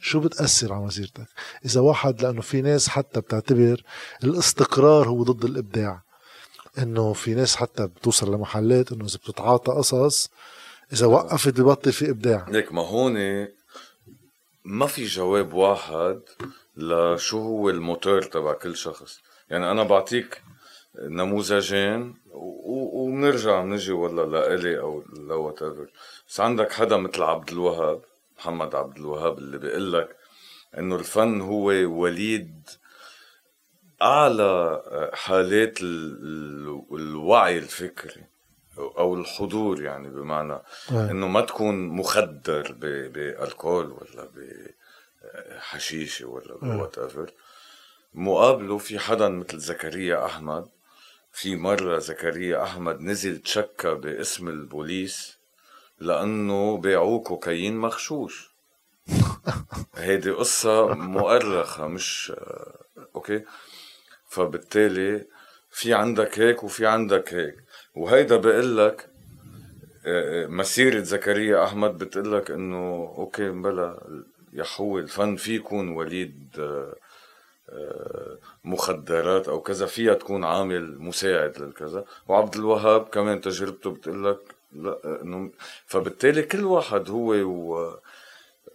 شو 0.00 0.20
بتأثر 0.20 0.72
على 0.72 0.84
مسيرتك؟ 0.84 1.26
إذا 1.64 1.80
واحد 1.80 2.22
لأنه 2.22 2.40
في 2.40 2.62
ناس 2.62 2.88
حتى 2.88 3.20
بتعتبر 3.20 3.82
الاستقرار 4.24 5.08
هو 5.08 5.22
ضد 5.22 5.44
الإبداع. 5.44 6.02
إنه 6.78 7.12
في 7.12 7.34
ناس 7.34 7.56
حتى 7.56 7.86
بتوصل 7.86 8.34
لمحلات 8.34 8.92
إنه 8.92 9.04
إذا 9.04 9.16
بتتعاطى 9.16 9.72
قصص 9.72 10.30
إذا 10.92 11.06
وقفت 11.06 11.60
ببطل 11.60 11.92
في 11.92 12.10
إبداع. 12.10 12.46
ليك 12.48 12.72
ما 12.72 12.82
هون 12.82 13.46
ما 14.64 14.86
في 14.86 15.04
جواب 15.04 15.52
واحد 15.52 16.20
لشو 16.76 17.38
هو 17.38 17.70
الموتور 17.70 18.22
تبع 18.22 18.52
كل 18.52 18.76
شخص. 18.76 19.20
يعني 19.50 19.70
أنا 19.70 19.82
بعطيك 19.82 20.42
نموذجين 20.98 22.14
وبنرجع 22.32 23.62
بنجي 23.62 23.92
ولا 23.92 24.22
لإلي 24.22 24.78
أو 24.78 25.04
لوات 25.28 25.62
بس 26.28 26.40
عندك 26.40 26.72
حدا 26.72 26.96
مثل 26.96 27.22
عبد 27.22 27.50
الوهاب 27.50 28.02
محمد 28.38 28.74
عبد 28.74 28.96
الوهاب 28.96 29.38
اللي 29.38 29.58
بيقول 29.58 29.92
لك 29.92 30.16
إنه 30.78 30.96
الفن 30.96 31.40
هو 31.40 31.64
وليد 32.00 32.68
أعلى 34.02 34.82
حالات 35.14 35.80
ال- 35.82 36.18
ال- 36.22 36.96
الوعي 37.00 37.58
الفكري 37.58 38.24
أو 38.78 39.14
الحضور 39.14 39.82
يعني 39.82 40.08
بمعنى 40.10 40.52
آه. 40.52 41.10
إنه 41.10 41.28
ما 41.28 41.40
تكون 41.40 41.88
مخدر 41.88 42.72
بألكول 43.12 43.86
ولا 43.92 44.28
بحشيشة 45.58 46.26
ولا 46.26 46.54
ب 46.62 46.98
whatever 46.98 47.30
مقابله 48.14 48.78
في 48.78 48.98
حدا 48.98 49.28
مثل 49.28 49.58
زكريا 49.58 50.24
أحمد. 50.26 50.68
في 51.32 51.56
مرة 51.56 51.98
زكريا 51.98 52.62
أحمد 52.62 53.00
نزل 53.00 53.38
تشكى 53.38 53.94
بقسم 53.94 54.48
البوليس 54.48 55.38
لأنه 56.00 56.76
باعوه 56.78 57.20
كوكايين 57.22 57.76
مغشوش. 57.78 58.50
هيدي 59.96 60.30
قصة 60.30 60.86
مؤرخة 60.94 61.86
مش 61.86 62.32
okay؟ 63.14 63.44
فبالتالي 64.32 65.24
في 65.70 65.94
عندك 65.94 66.38
هيك 66.38 66.64
وفي 66.64 66.86
عندك 66.86 67.34
هيك. 67.34 67.56
وهيدا 67.94 68.36
بقول 68.36 68.78
لك 68.78 69.08
مسيرة 70.48 71.00
زكريا 71.02 71.64
أحمد 71.64 71.98
بتقول 71.98 72.32
لك 72.32 72.50
إنه 72.50 73.14
أوكي 73.18 73.48
بلا 73.48 74.06
هو 74.76 74.98
الفن 74.98 75.36
في 75.36 75.54
يكون 75.56 75.88
وليد 75.88 76.48
آه، 76.58 76.94
آه، 77.70 78.38
مخدرات 78.64 79.48
أو 79.48 79.60
كذا 79.60 79.86
فيها 79.86 80.14
تكون 80.14 80.44
عامل 80.44 80.98
مساعد 80.98 81.58
للكذا. 81.58 82.04
وعبد 82.28 82.56
الوهاب 82.56 83.08
كمان 83.08 83.40
تجربته 83.40 83.90
بتقول 83.90 84.24
لك 84.24 84.38
لا 84.72 85.22
إنه 85.22 85.50
فبالتالي 85.86 86.42
كل 86.42 86.64
واحد 86.64 87.10
هو 87.10 87.98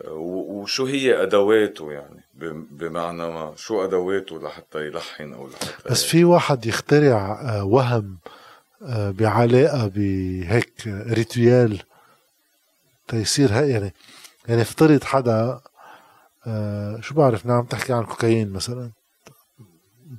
وشو 0.05 0.85
هي 0.85 1.23
أدواته 1.23 1.91
يعني. 1.91 2.26
بمعنى 2.71 3.29
ما 3.29 3.53
شو 3.55 3.83
أدواته 3.83 4.39
لحتى 4.39 4.87
يلحن 4.87 5.33
أو 5.33 5.47
لحتى 5.47 5.89
بس 5.89 6.03
في 6.03 6.23
واحد 6.23 6.65
يخترع 6.65 7.41
آه، 7.41 7.63
وهم 7.63 8.17
آه، 8.83 9.11
بعلاقة 9.11 9.87
بهيك 9.87 10.87
ريتويال 10.87 11.83
تيصير 13.07 13.53
هيك 13.53 13.69
يعني 13.69 13.93
يعني 14.47 14.61
افترض 14.61 15.03
حدا 15.03 15.61
آه، 16.47 17.01
شو 17.01 17.15
بعرف 17.15 17.45
نعم 17.45 17.65
تحكي 17.65 17.93
عن 17.93 18.03
كوكايين 18.03 18.53
مثلا 18.53 18.91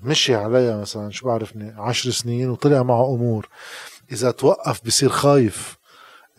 مشي 0.02 0.34
عليها 0.34 0.76
مثلا 0.76 1.10
شو 1.10 1.26
بعرفني 1.26 1.74
عشر 1.78 2.10
سنين 2.10 2.50
وطلع 2.50 2.82
معه 2.82 3.14
أمور 3.14 3.48
إذا 4.12 4.30
توقف 4.30 4.86
بصير 4.86 5.08
خايف 5.08 5.76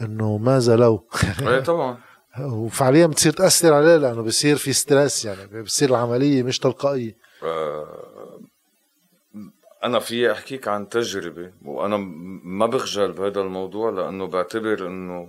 إنه 0.01 0.37
ماذا 0.37 0.75
لو. 0.75 1.07
إيه 1.41 1.59
طبعا. 1.59 1.97
وفعليا 2.39 3.07
بتصير 3.07 3.33
تأثر 3.33 3.73
عليه 3.73 3.97
لأنه 3.97 4.21
بصير 4.21 4.55
في 4.55 4.73
stress 4.73 5.25
يعني 5.25 5.61
بصير 5.61 5.89
العملية 5.89 6.43
مش 6.43 6.59
تلقائية 6.59 7.15
آه، 7.43 8.39
أنا 9.83 9.99
في 9.99 10.31
أحكيك 10.31 10.67
عن 10.67 10.89
تجربة 10.89 11.51
وأنا 11.65 11.97
ما 12.43 12.65
بخجل 12.65 13.11
بهذا 13.11 13.41
الموضوع 13.41 13.89
لأنه 13.89 14.27
بعتبر 14.27 14.87
إنه 14.87 15.27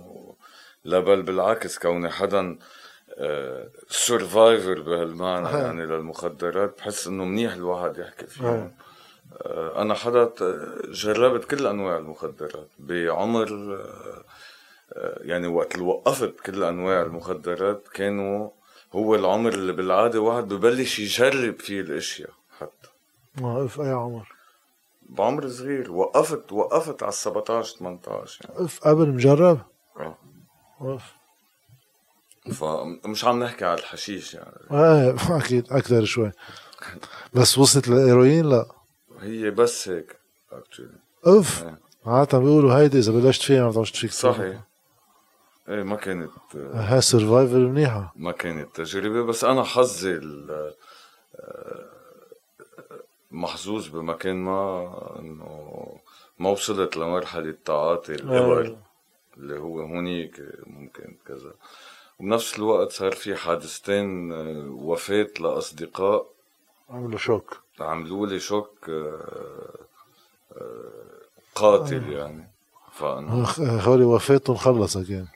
لا 0.85 0.99
بل 0.99 1.21
بالعكس 1.21 1.79
كوني 1.79 2.09
حدا 2.09 2.57
survivor 3.89 4.81
بهالمعنى 4.81 5.47
آه. 5.47 5.57
يعني 5.57 5.85
للمخدرات 5.85 6.77
بحس 6.77 7.07
إنه 7.07 7.25
منيح 7.25 7.53
الواحد 7.53 7.97
يحكي. 7.97 8.27
فيهم 8.27 8.71
آه، 9.41 9.81
أنا 9.81 9.93
حدا 9.93 10.31
جربت 10.87 11.45
كل 11.45 11.67
أنواع 11.67 11.97
المخدرات 11.97 12.67
بعمر 12.79 13.79
يعني 15.21 15.47
وقت 15.47 15.75
اللي 15.75 15.85
وقفت 15.85 16.39
كل 16.39 16.63
أنواع 16.63 17.01
المخدرات 17.01 17.87
كانوا 17.87 18.49
هو 18.93 19.15
العمر 19.15 19.53
اللي 19.53 19.73
بالعادة 19.73 20.21
واحد 20.21 20.47
ببلش 20.53 20.99
يجرب 20.99 21.59
فيه 21.59 21.81
الأشياء 21.81 22.31
حتى. 22.59 22.89
اف 23.41 23.81
أي 23.81 23.89
عمر؟ 23.89 24.27
بعمر 25.09 25.49
صغير. 25.49 25.91
وقفت 25.91 26.51
وقفت 26.51 27.03
على 27.03 27.11
17 27.11 27.77
18 27.77 28.45
يعني. 28.49 28.65
اف 28.65 28.79
قبل 28.79 29.09
مجرب؟ 29.09 29.59
آه. 29.99 30.17
اف 30.81 31.13
فمش 32.53 33.25
عم 33.25 33.43
نحكي 33.43 33.65
على 33.65 33.79
الحشيش 33.79 34.33
يعني. 34.33 34.51
إيه 34.71 35.15
أكيد 35.37 35.71
أكثر 35.71 36.05
شوي. 36.05 36.31
بس 37.33 37.57
وصلت 37.57 37.87
للهيروين؟ 37.87 38.49
لا. 38.49 38.65
هي 39.19 39.51
بس 39.51 39.89
هيك 39.89 40.19
actually. 40.51 41.27
اف 41.27 41.63
إيه. 41.63 41.79
عادة 42.05 42.39
بيقولوا 42.39 42.73
هيدي 42.73 42.99
إذا 42.99 43.11
بلشت 43.11 43.41
فيها 43.41 43.63
ما 43.63 43.69
بتعرفش 43.69 43.99
فيك 43.99 44.11
صحيح. 44.11 44.70
إيه 45.69 45.83
ما 45.83 45.95
كانت 45.95 46.31
هاي 46.55 47.01
survival 47.01 47.59
منيحة. 47.67 48.13
ما 48.15 48.31
كانت 48.31 48.75
تجربة 48.75 49.23
بس 49.23 49.43
أنا 49.43 49.63
حظي 49.63 50.11
ال- 50.11 50.73
محظوظ 53.31 53.87
بمكان 53.87 54.35
ما 54.35 55.19
إنه 55.19 55.87
ما 56.39 56.49
وصلت 56.49 56.97
لمرحلة 56.97 57.55
تعاطي 57.65 58.13
الإبر 58.13 58.77
اللي 59.37 59.59
هو 59.59 59.79
هونيك 59.81 60.41
ممكن 60.67 61.15
كذا. 61.27 61.53
وبنفس 62.19 62.57
الوقت 62.59 62.91
صار 62.91 63.11
في 63.11 63.35
حادثتين 63.35 64.31
آه، 64.31 64.67
وفاة 64.69 65.27
لأصدقاء. 65.39 66.25
عملوا 66.89 67.17
شوك. 67.17 67.57
عملوا 67.79 68.27
لي 68.27 68.39
شوك 68.39 68.89
آه، 68.89 69.75
آه، 70.51 70.91
قاتل 71.55 72.11
يعني. 72.13 72.51
فأنا 72.91 73.45
هولي 73.59 74.03
وفاتهم 74.05 74.55
خلصت 74.55 75.09
يعني. 75.09 75.27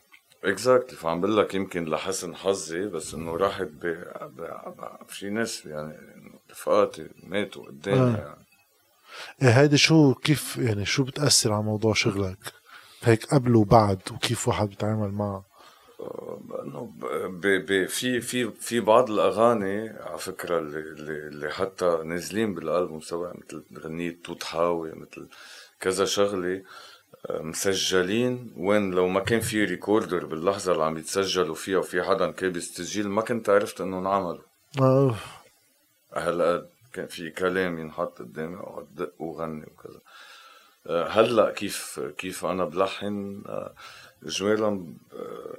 اكزاكتلي 0.46 0.98
فعم 0.98 1.22
بقول 1.22 1.38
لك 1.38 1.54
يمكن 1.54 1.86
لحسن 1.86 2.36
حظي 2.36 2.88
بس 2.88 3.14
إنه 3.14 3.36
راحت 3.38 3.68
ب... 3.68 3.98
في 5.08 5.30
ناس 5.30 5.66
يعني 5.66 5.98
رفقاتي 6.52 7.10
ماتوا 7.24 7.66
قدامي 7.66 8.00
آه. 8.00 8.18
يعني. 8.18 8.46
إيه 9.42 9.50
هيدي 9.50 9.78
شو 9.78 10.14
كيف 10.14 10.58
يعني 10.58 10.86
شو 10.86 11.04
بتأثر 11.04 11.54
على 11.54 11.64
موضوع 11.64 11.94
شغلك؟ 11.94 12.38
هيك 13.04 13.26
قبل 13.26 13.56
وبعد 13.56 14.00
وكيف 14.12 14.48
واحد 14.48 14.70
بيتعامل 14.70 15.12
معه؟ 15.12 15.46
إنه. 16.64 16.94
في 17.88 18.22
في 18.22 18.52
في 18.52 18.80
بعض 18.80 19.12
الأغاني 19.12 19.90
على 19.90 20.18
فكرة 20.18 20.60
اللي 20.60 20.80
اللي, 21.28 21.50
حتى 21.52 22.02
نازلين 22.06 22.54
بالألبوم 22.54 23.00
سواء 23.00 23.38
مثل 23.38 23.64
غنية 23.80 24.18
توت 24.24 24.44
حاوي 24.44 24.92
مثل 24.92 25.28
كذا 25.80 26.06
شغلة. 26.06 26.64
مسجلين 27.30 28.54
وين 28.58 28.92
لو 28.92 29.08
ما 29.08 29.20
كان 29.20 29.40
في 29.40 29.66
recorder 29.66 30.26
باللحظة 30.26 30.72
اللي 30.72 30.84
عم 30.84 30.98
يتسجلوا 30.98 31.56
فيها 31.56 31.78
وفي 31.78 32.04
حدا 32.04 32.32
كابس 32.32 32.74
تسجيل 32.74 33.10
ما 33.10 33.22
كنت 33.22 33.50
عرفت 33.50 33.82
انه 33.82 34.00
انعملوا 34.00 34.42
آه. 34.82 35.16
هالقد 36.14 36.70
كان 36.94 37.08
في 37.08 37.30
كلام 37.30 37.80
ينحط 37.80 38.20
قدامي 38.20 38.56
أقعد 38.56 38.88
دق 38.96 39.22
وغني 39.22 39.64
وكذا. 39.64 40.00
آه، 40.88 41.08
هلا 41.08 41.52
كيف 41.52 42.00
كيف 42.18 42.46
أنا 42.46 42.66
بلحن؟ 42.66 43.44
آه، 43.48 43.74
اجمالا 44.24 44.94
آه، 45.14 45.58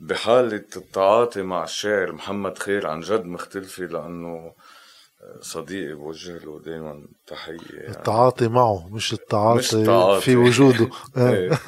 بحالة 0.00 0.64
التعاطي 0.76 1.42
مع 1.42 1.64
الشاعر 1.64 2.12
محمد 2.12 2.58
خير 2.58 2.86
عن 2.86 3.00
جد 3.00 3.24
مختلفة 3.24 3.84
لأنه 3.84 4.52
صديقي 5.40 5.94
بوجه 5.94 6.38
له 6.38 6.60
دائما 6.60 7.06
تحية 7.26 7.58
يعني. 7.72 7.88
التعاطي 7.88 8.48
معه 8.48 8.88
مش 8.88 9.12
التعاطي, 9.12 9.58
مش 9.58 9.74
التعاطي. 9.74 10.20
في 10.20 10.36
وجوده. 10.36 10.90
إيه. 11.16 11.58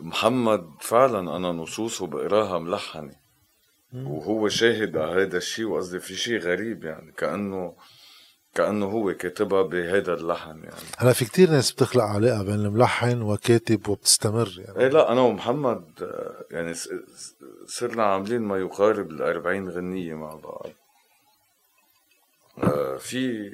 محمد 0.00 0.66
فعلا 0.80 1.36
أنا 1.36 1.52
نصوصه 1.52 2.06
بقراها 2.06 2.58
ملحنة. 2.58 3.24
وهو 3.94 4.48
شاهد 4.48 4.96
على 4.96 5.22
هذا 5.22 5.36
الشيء 5.36 5.64
وقصدي 5.66 6.00
في 6.00 6.14
شيء 6.14 6.38
غريب 6.38 6.84
يعني 6.84 7.12
كأنه 7.12 7.74
كأنه 8.54 8.86
هو 8.86 9.14
كاتبها 9.14 9.62
بهذا 9.62 10.14
اللحن 10.14 10.58
يعني. 10.58 10.76
هلا 10.98 11.12
في 11.12 11.24
كتير 11.24 11.50
ناس 11.50 11.72
بتخلق 11.72 12.04
علاقة 12.04 12.42
بين 12.42 12.54
الملحن 12.54 13.22
وكاتب 13.22 13.88
وبتستمر 13.88 14.54
يعني. 14.58 14.78
إيه 14.78 14.88
لا 14.88 15.12
أنا 15.12 15.20
ومحمد 15.20 15.84
آه، 16.02 16.44
يعني 16.50 16.74
صرنا 17.66 18.04
عاملين 18.04 18.42
ما 18.42 18.58
يقارب 18.58 19.10
ال 19.10 19.22
40 19.22 19.68
غنية 19.68 20.14
مع 20.14 20.34
بعض. 20.34 20.70
في 22.98 23.50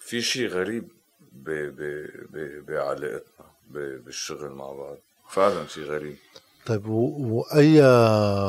في 0.00 0.20
شيء 0.22 0.48
غريب 0.48 0.88
ب- 1.32 1.50
ب- 1.50 2.10
ب- 2.30 2.66
بعلاقتنا 2.66 3.46
بالشغل 4.04 4.50
مع 4.50 4.72
بعض. 4.72 4.96
فعلا 5.30 5.66
شيء 5.66 5.84
غريب. 5.84 6.16
طيب 6.66 6.86
و... 6.88 7.16
وأي 7.18 7.82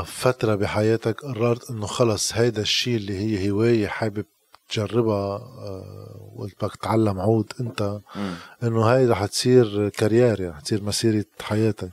فترة 0.05 0.55
بحياتك 0.55 1.21
قررت 1.25 1.69
إنه 1.71 1.85
خلص 1.85 2.33
هيدا 2.33 2.61
الشيء 2.61 2.95
اللي 2.95 3.17
هي 3.17 3.49
هواية 3.51 3.87
حابب 3.87 4.25
تجربها 4.69 5.35
آه، 5.37 6.31
وقلت 6.35 6.63
بدك 6.65 6.75
تتعلم 6.75 7.19
عود 7.19 7.53
أنت 7.59 7.99
مم. 8.15 8.35
إنه 8.63 8.81
هاي 8.81 9.05
رح 9.07 9.25
تصير 9.25 9.89
كارير 9.89 10.41
يعني 10.41 10.47
رح 10.55 10.59
تصير 10.61 10.83
مسيرة 10.83 11.25
حياتك؟ 11.41 11.89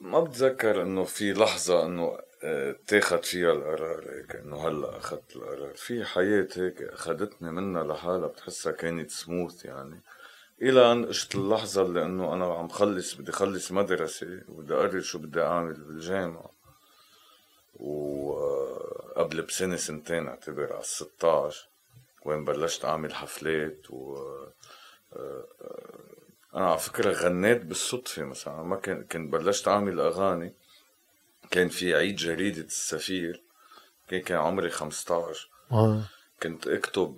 ما 0.00 0.20
بتذكر 0.20 0.82
إنه 0.82 1.04
في 1.04 1.32
لحظة 1.32 1.86
إنه 1.86 2.02
آه، 2.04 2.22
تاخد 2.86 3.24
فيها 3.24 3.52
القرار 3.52 4.04
هيك 4.10 4.36
إنه 4.36 4.68
هلأ 4.68 4.96
اخذت 4.96 5.36
القرار. 5.36 5.74
في 5.74 6.04
حياة 6.04 6.48
هيك 6.56 6.82
اخذتني 6.82 7.50
منها 7.50 7.84
لحالها 7.84 8.28
بتحسها 8.28 8.72
كانت 8.72 9.10
سموث 9.10 9.64
يعني. 9.64 10.00
إلى 10.62 10.92
أن 10.92 11.04
اجت 11.04 11.34
اللحظة 11.34 11.82
اللي 11.82 12.02
إنه 12.02 12.34
أنا 12.34 12.54
عم 12.54 12.68
خلص 12.68 13.14
بدي 13.14 13.32
خلص 13.32 13.72
مدرسة 13.72 14.40
وبدي 14.48 14.74
أقرر 14.74 15.00
شو 15.00 15.18
بدي 15.18 15.42
أعمل 15.42 15.74
بالجامعة. 15.74 16.50
وقبل 17.74 19.42
بسنة 19.42 19.76
سنتين 19.76 20.28
أعتبر 20.28 20.72
على 20.72 20.82
16 20.84 21.68
وين 22.24 22.44
بلشت 22.44 22.84
أعمل 22.84 23.14
حفلات 23.14 23.90
و 23.90 24.16
أنا 26.54 26.66
على 26.70 26.78
فكرة 26.78 27.12
غنيت 27.12 27.62
بالصدفة 27.64 28.24
مثلا 28.24 28.62
ما 28.62 28.76
كنت 28.76 29.32
بلشت 29.32 29.68
أعمل 29.68 30.00
أغاني. 30.00 30.54
كان 31.50 31.68
في 31.68 31.94
عيد 31.94 32.16
جريدة 32.16 32.62
السفير 32.62 33.42
كان 34.08 34.20
كان 34.20 34.38
عمري 34.38 34.70
15 34.70 35.50
آه. 35.72 36.02
كنت 36.42 36.66
أكتب 36.66 37.16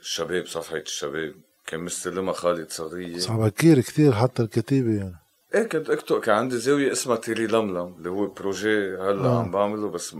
الشباب 0.00 0.46
صفحة 0.46 0.76
الشباب 0.76 1.34
كان 1.66 1.80
مستلمها 1.80 2.32
خالد 2.32 2.70
صغير 2.70 3.18
صعب 3.18 3.48
كتير 3.48 3.80
كتير 3.80 4.12
حتى 4.12 4.42
الكتيبة 4.42 4.90
يعني 4.96 5.16
إيه 5.54 5.62
كنت 5.62 5.90
أكتب 5.90 6.20
كان 6.20 6.34
عندي 6.34 6.58
زاوية 6.58 6.92
اسمها 6.92 7.16
تيري 7.16 7.46
لملم 7.46 7.94
اللي 7.98 8.10
هو 8.10 8.26
projet 8.26 8.94
هلأ 8.96 9.24
آه. 9.24 9.38
عم 9.38 9.50
بعمله 9.50 9.90
بس 9.90 10.14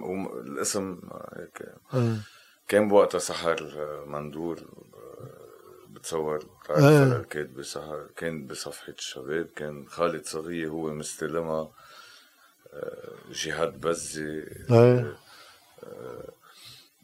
الاسم 0.47 1.01
هيك 1.37 1.63
آه. 1.95 2.17
كان 2.69 2.89
بوقتها 2.89 3.19
سحر 3.19 3.73
مندور 4.07 4.61
بتصور 5.91 6.39
بتعرف. 6.65 6.83
الاركاد 6.83 7.55
بسحر 7.55 8.07
كان 8.17 8.47
بصفحة 8.47 8.93
الشباب 8.99 9.47
كان 9.57 9.87
خالد 9.89 10.25
صغير 10.25 10.69
هو 10.69 10.93
مستلمها 10.93 11.61
آه، 11.61 11.73
جهاد 13.33 13.81
بزي 13.81 14.45
إيه. 14.71 15.17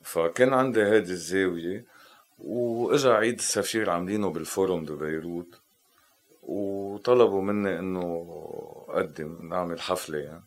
فكان 0.02 0.52
عندي 0.52 0.84
هيدي 0.84 1.12
الزاوية 1.12 1.84
وإجا 2.38 3.12
عيد 3.12 3.38
السفير 3.38 3.90
عاملينه 3.90 4.30
بالفوروم 4.30 4.84
ببيروت 4.84 5.60
وطلبوا 6.42 7.42
مني 7.42 7.78
إنه 7.78 8.26
أقدم 8.88 9.48
نعمل 9.48 9.80
حفلة 9.80 10.18
يعني 10.18 10.44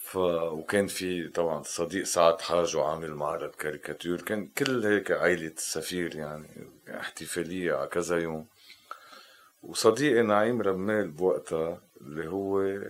ف... 0.00 0.16
وكان 0.16 0.86
في 0.86 1.28
طبعا 1.28 1.62
صديق 1.62 2.04
سعد 2.04 2.40
حاج 2.40 2.76
وعامل 2.76 3.14
معرض 3.14 3.50
كاريكاتير 3.50 4.22
كان 4.22 4.46
كل 4.46 4.86
هيك 4.86 5.10
عائلة 5.10 5.52
السفير 5.56 6.16
يعني 6.16 6.48
احتفالية 6.88 7.74
على 7.74 7.88
كذا 7.88 8.18
يوم 8.18 8.46
وصديقي 9.62 10.22
نعيم 10.22 10.62
رمال 10.62 11.10
بوقتها 11.10 11.80
اللي 12.00 12.28
هو 12.28 12.80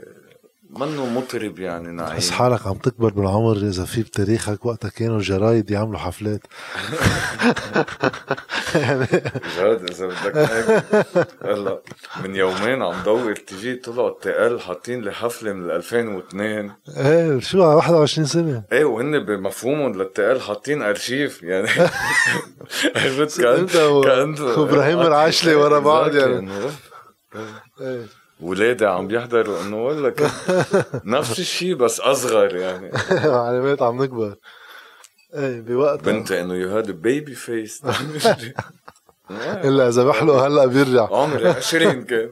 منه 0.70 1.06
مطرب 1.06 1.58
يعني 1.58 1.88
نعيم. 1.92 2.16
بس 2.16 2.30
حالك 2.30 2.66
عم 2.66 2.74
تكبر 2.74 3.08
بالعمر 3.12 3.56
إذا 3.56 3.84
في 3.84 4.02
بتاريخك 4.02 4.66
وقتها 4.66 4.88
كانوا 4.88 5.16
الجرايد 5.16 5.70
يعملوا 5.70 5.98
حفلات. 5.98 6.40
يعني 8.74 9.06
جد 9.58 9.90
إذا 9.90 10.06
بدك 10.06 10.36
هلا 11.44 11.80
من 12.24 12.34
يومين 12.36 12.82
عم 12.82 13.02
دور 13.04 13.34
تي 13.36 13.54
في 13.56 13.74
طلعوا 13.76 14.08
التقال 14.10 14.60
حاطين 14.60 15.00
لي 15.00 15.12
حفلة 15.12 15.52
من 15.52 15.70
2002 15.70 16.72
إيه 16.96 17.40
شو 17.40 17.62
على 17.64 17.74
21 17.74 18.26
سنة؟ 18.26 18.62
إيه 18.72 18.84
وهن 18.84 19.24
بمفهومهم 19.24 19.92
للتقال 19.98 20.40
حاطين 20.42 20.82
أرشيف 20.82 21.42
يعني. 21.42 21.68
عرفت؟ 22.96 23.40
إنت 23.40 23.76
و- 23.76 24.02
كأنه- 24.02 24.40
وإبراهيم 24.58 25.00
العشلي 25.00 25.54
ورا 25.54 25.78
بعض 25.78 26.14
يعني. 26.14 26.50
إيه. 27.80 28.06
ولادي 28.44 28.86
عم 28.86 29.10
يحضروا 29.10 29.62
انه 29.62 29.84
والله 29.84 30.10
كان 30.10 30.30
نفس 31.04 31.38
الشيء 31.38 31.74
بس 31.74 32.00
أصغر 32.00 32.56
يعني. 32.56 32.90
علامات 33.24 33.82
عم 33.82 34.02
نكبر. 34.02 34.34
إيه 35.34 35.60
بوقتها. 35.60 36.12
بنتي 36.12 36.40
إنه 36.40 36.54
you 36.54 36.68
had 36.76 36.90
baby 36.90 37.34
face 37.34 37.82
إلا 39.30 39.88
إذا 39.88 40.04
بحلق 40.04 40.34
هلأ 40.34 40.66
بيرجع. 40.66 41.08
عمري 41.10 41.48
20 41.48 42.04
كان. 42.04 42.30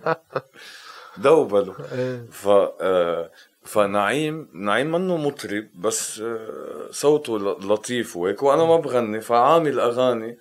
دوبلوا 1.16 1.75
إيه. 1.98 2.27
ف 2.31 2.48
آه، 2.81 3.31
فنعيم 3.64 4.48
نعيم 4.55 4.92
منه 4.92 5.16
مطرب 5.16 5.68
بس 5.75 6.20
آه، 6.20 6.88
صوته 6.90 7.38
لطيف 7.38 8.16
وهيك 8.16 8.42
وأنا 8.42 8.64
ما 8.64 8.77
بغني 8.77 9.20
فعامل 9.20 9.81
أغاني 9.81 10.38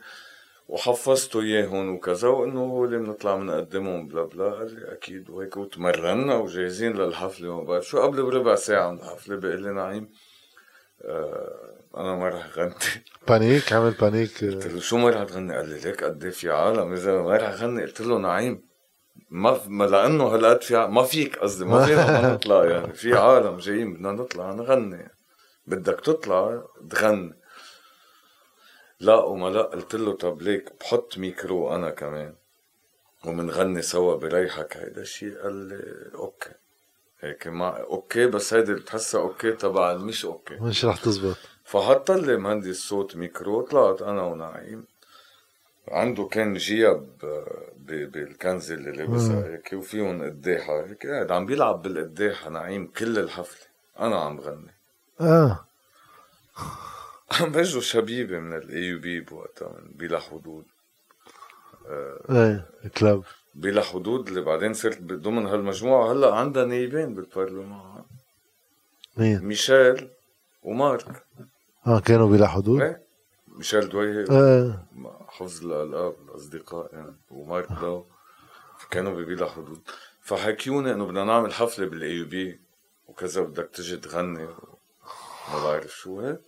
وحفظته 0.71 1.41
اياهم 1.41 1.95
وكذا 1.95 2.27
وإنه 2.27 2.60
هو 2.63 2.86
اللي 2.86 2.97
بنطلع 2.97 3.36
بنقدمهم 3.36 4.07
بلا 4.07 4.23
بلا 4.23 4.51
قال 4.51 4.75
لي 4.75 4.93
أكيد 4.93 5.29
وهيك 5.29 5.57
وتمرنا 5.57 6.36
وجاهزين 6.36 6.93
للحفلة 6.93 7.49
وما 7.49 7.63
بعرف 7.63 7.86
شو. 7.86 7.99
قبل 8.01 8.23
بربع 8.23 8.55
ساعة 8.55 8.91
من 8.91 8.99
الحفله 8.99 9.36
بيقول 9.36 9.63
لي 9.63 9.71
نعيم. 9.73 10.10
آه 11.05 11.75
أنا 11.97 12.15
ما 12.15 12.29
رح 12.29 12.57
غني. 12.57 12.73
panic؟ 13.27 13.73
عمل 13.73 13.91
panic؟ 13.91 14.43
قلت 14.43 14.67
له 14.67 14.79
شو 14.79 14.97
ما 14.97 15.10
رح 15.10 15.23
تغني؟ 15.23 15.55
قال 15.55 15.69
لي 15.69 15.79
ليك 15.79 16.03
قد 16.03 16.23
إيه 16.23 16.31
في 16.31 16.49
عالم؟ 16.49 16.93
إذا 16.93 17.21
ما 17.21 17.38
رح 17.38 17.49
غني. 17.53 17.81
قلت 17.81 18.01
له 18.01 18.17
نعيم. 18.17 18.62
ما 19.29 19.60
ما 19.67 19.84
لأنه 19.84 20.23
هالقد 20.23 20.62
في 20.62 20.75
ع- 20.75 20.88
ما 20.88 21.03
فيك 21.03 21.38
قصدي 21.38 21.65
ما 21.65 21.86
فينا 21.86 22.21
ما 22.21 22.34
نطلع 22.34 22.65
يعني 22.65 22.93
في 22.93 23.13
عالم 23.13 23.57
جايين 23.57 23.93
بدنا 23.93 24.12
نطلع 24.12 24.51
نغني. 24.53 25.07
بدك 25.67 25.99
تطلع 26.01 26.63
تغني. 26.89 27.40
لا 29.01 29.15
وما 29.15 29.47
لا. 29.49 29.61
قلت 29.61 29.95
له 29.95 30.13
طب 30.13 30.41
ليك 30.41 30.69
بحط 30.79 31.17
ميكرو 31.17 31.75
أنا 31.75 31.89
كمان. 31.89 32.33
ومنغني 33.25 33.81
سوا 33.81 34.15
بريحك. 34.15 34.77
هيدا 34.77 35.01
الشيء 35.01 35.37
قال 35.41 35.53
لي 35.53 35.83
okay. 36.15 36.49
هيك 37.19 37.47
ما 37.47 37.81
okay 37.81 38.27
بس 38.27 38.53
هيدي 38.53 38.73
بتحسها 38.73 39.21
okay 39.21 39.51
تبع 39.51 39.93
مش 39.93 40.25
okay. 40.25 40.55
مش 40.55 40.85
رح 40.85 40.97
تزبط. 40.97 41.37
فحط 41.63 42.11
لي 42.11 42.37
مهندس 42.37 42.75
صوت 42.79 43.15
ميكرو. 43.15 43.61
طلعت 43.61 44.01
أنا 44.01 44.21
ونعيم. 44.23 44.85
عنده 45.87 46.23
كان 46.25 46.53
جيب 46.53 47.03
ب- 47.23 48.11
بالكنزة 48.11 48.75
اللي 48.75 48.91
لابسها 48.91 49.45
هيك 49.47 49.73
وفيهم 49.73 50.23
قداحة 50.23 50.85
هيك. 50.85 51.07
قاعد 51.07 51.31
عم 51.31 51.45
بيلعب 51.45 51.81
بالقداحة 51.81 52.49
نعيم 52.49 52.87
كل 52.87 53.19
الحفلة. 53.19 53.67
أنا 53.99 54.15
عم 54.19 54.39
غني. 54.39 54.73
آه. 55.21 55.65
عم 57.31 57.51
بيجوا 57.51 57.81
شبيبة 57.81 58.39
من 58.39 58.53
ال 58.53 58.84
AUB 58.84 59.21
بوقتها 59.21 59.73
بلا 59.95 60.19
حدود 60.19 60.65
إيه 62.29 62.67
club 62.97 63.23
بلا 63.55 63.81
حدود 63.81 64.27
اللي 64.27 64.41
بعدين 64.41 64.73
صرت 64.73 65.01
ضمن 65.01 65.45
هالمجموعة 65.45 66.11
هلا 66.11 66.35
عندها 66.35 66.65
نايبين 66.65 67.13
بالبرلمان 67.15 68.03
مين؟ 69.17 69.45
ميشيل 69.45 70.09
ومارك 70.63 71.25
آه 71.87 71.99
كانوا 71.99 72.29
بلا 72.29 72.47
حدود؟ 72.47 72.81
إيه 72.81 73.01
ميشيل 73.47 73.89
دويهي 73.89 74.25
إيه 74.31 74.85
حفظ 75.27 75.65
الالقاب 75.65 76.15
الاصدقاء 76.29 76.95
يعني 76.95 77.15
ومارك 77.31 77.71
داو 77.71 78.05
كانوا 78.91 79.13
ببلا 79.13 79.49
حدود 79.49 79.81
فحكيوني 80.21 80.91
انه 80.93 81.05
بدنا 81.05 81.23
نعمل 81.23 81.53
حفله 81.53 81.85
بال 81.86 82.23
AUB 82.23 82.60
وكذا 83.07 83.41
بدك 83.41 83.69
تجي 83.73 83.97
تغني 83.97 84.47
ما 85.54 85.63
بعرف 85.63 85.91
شو 85.91 86.19
هيك؟ 86.21 86.41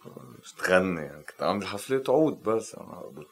تغني 0.63 1.01
يعني 1.01 1.23
كنت 1.23 1.43
عامل 1.43 1.67
حفله 1.67 1.99
تعود 1.99 2.43
بس 2.43 2.75
أنا 2.75 2.95
قبل 2.99 3.25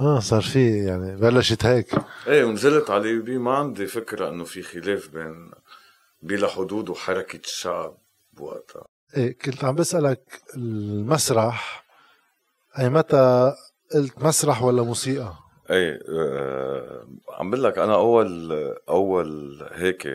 آه 0.00 0.20
صار 0.20 0.42
في 0.42 0.84
يعني 0.84 1.16
بلشت 1.16 1.64
هيك. 1.66 1.94
إيه 2.26 2.44
ونزلت 2.44 2.90
على 2.90 3.18
بي 3.18 3.38
ما 3.38 3.54
عندي 3.56 3.86
فكرة 3.86 4.28
إنه 4.28 4.44
في 4.44 4.62
خلاف 4.62 5.08
بين 5.08 5.50
بلا 6.22 6.48
حدود 6.48 6.88
وحركة 6.88 7.40
الشعب 7.44 7.96
بوقتها 8.32 8.84
إيه 9.16 9.38
كنت 9.38 9.64
عم 9.64 9.74
بسألك 9.74 10.42
المسرح 10.56 11.84
أي 12.78 12.88
متى 12.90 13.54
قلت 13.94 14.22
مسرح 14.22 14.62
ولا 14.62 14.82
موسيقى؟ 14.82 15.34
إيه 15.70 15.98
آه 16.08 17.06
عم 17.38 17.50
بقول 17.50 17.64
لك 17.64 17.78
أنا 17.78 17.94
أول 17.94 18.52
أول 18.88 19.58
هيك 19.72 20.08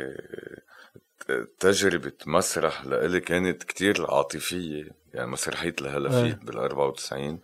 تجربة 1.59 2.11
مسرح 2.25 2.85
لإلي 2.85 3.19
كانت 3.19 3.63
كتير 3.63 4.05
عاطفية 4.11 4.89
يعني 5.13 5.31
مسرحية 5.31 5.75
الهلافيت 5.81 6.39
إيه. 6.39 6.45
بال 6.45 6.57
94 6.57 7.39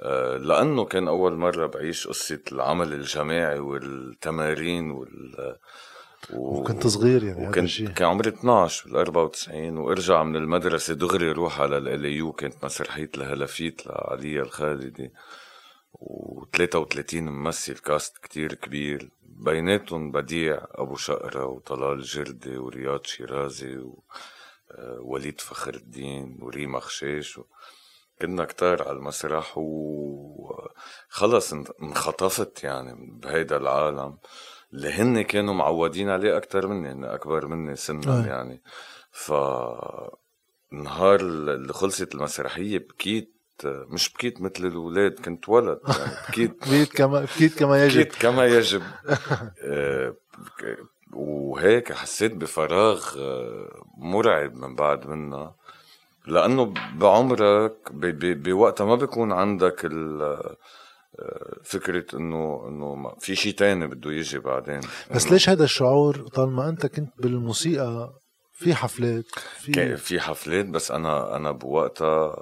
آه، 0.00 0.36
لأنه 0.36 0.84
كان 0.84 1.08
أول 1.08 1.36
مرة 1.36 1.66
بعيش 1.66 2.06
قصة 2.06 2.40
العمل 2.52 2.92
الجماعي 2.92 3.58
والتمارين 3.58 4.90
وال 4.90 5.56
و... 6.32 6.60
وكنت 6.60 6.86
صغير 6.86 7.24
يعني 7.24 7.48
وكنت 7.48 7.68
شيء 7.68 7.88
كان 7.88 8.08
عمري 8.08 8.28
12 8.28 8.88
بال 8.88 8.96
94 8.96 9.78
وارجع 9.78 10.22
من 10.22 10.36
المدرسة 10.36 10.94
دغري 10.94 11.32
روح 11.32 11.60
على 11.60 11.78
LAU 11.78 12.32
كانت 12.32 12.64
مسرحية 12.64 13.10
الهلافيت 13.16 13.86
لعليا 13.86 14.42
الخالدي 14.42 15.12
و33 15.94 17.14
ممثل 17.14 17.78
cast 17.78 18.18
كتير 18.18 18.54
كبير. 18.54 19.10
بيناتهم 19.44 20.12
بديع 20.12 20.66
أبو 20.70 20.96
شقرة 20.96 21.46
وطلال 21.46 22.02
جردي 22.02 22.56
ورياض 22.56 23.06
شيرازي 23.06 23.84
ووليد 24.78 25.34
آه، 25.40 25.44
فخر 25.44 25.74
الدين 25.74 26.38
وريما 26.40 26.80
خشاش 26.80 27.38
و... 27.38 27.44
كنا 28.20 28.44
كتار 28.44 28.82
على 28.82 28.96
المسرح 28.96 29.52
وخلص 29.58 31.52
انخطفت 31.82 32.64
يعني 32.64 33.18
بهيدا 33.20 33.56
العالم 33.56 34.18
اللي 34.72 34.92
هن 34.92 35.22
كانوا 35.22 35.54
معودين 35.54 36.10
عليه 36.10 36.36
أكتر 36.36 36.66
مني 36.66 36.92
هن 36.92 37.04
أكبر 37.04 37.46
مني 37.46 37.76
سنا 37.76 38.26
يعني. 38.26 38.62
ف 39.10 39.32
نهار 40.72 41.20
اللي 41.20 41.72
خلصت 41.72 42.14
المسرحية 42.14 42.78
بكيت 42.78 43.33
مش 43.64 44.12
بكيت 44.12 44.40
مثل 44.40 44.66
الأولاد 44.66 45.12
كنت 45.12 45.48
ولد 45.48 45.78
يعني 45.88 46.12
بكيت 46.28 46.50
بكيت 46.68 46.92
كما 46.92 47.20
بكيت 47.20 47.58
كما 47.58 47.84
يجب. 47.84 48.00
بكيت 48.00 48.14
كما 48.16 48.46
يجب. 48.46 48.82
آه، 49.62 50.14
وهيك 51.12 51.92
حسيت 51.92 52.32
بفراغ 52.34 53.04
آه، 53.18 53.82
مرعب 53.98 54.54
من 54.54 54.74
بعد 54.74 55.06
منها 55.06 55.54
لأنه 56.26 56.74
بعمرك 56.96 57.76
بوقتها 57.92 58.84
ما 58.84 58.94
بيكون 58.94 59.32
عندك 59.32 59.84
فكرة 61.64 62.16
إنه 62.16 62.64
إنه 62.68 63.14
في 63.20 63.34
شيء 63.36 63.54
تاني 63.54 63.86
بده 63.86 64.12
يجي 64.12 64.38
بعدين. 64.38 64.80
بس 65.14 65.32
ليش 65.32 65.48
هذا 65.48 65.64
الشعور 65.64 66.16
طالما 66.28 66.68
أنت 66.68 66.86
كنت 66.86 67.12
بالموسيقى 67.18 68.12
في 68.64 68.74
حفلات 68.74 69.24
في 69.60 69.96
في 69.96 70.20
حفلات 70.20 70.66
بس 70.66 70.90
أنا 70.90 71.36
أنا 71.36 71.52
بوقتها 71.52 72.36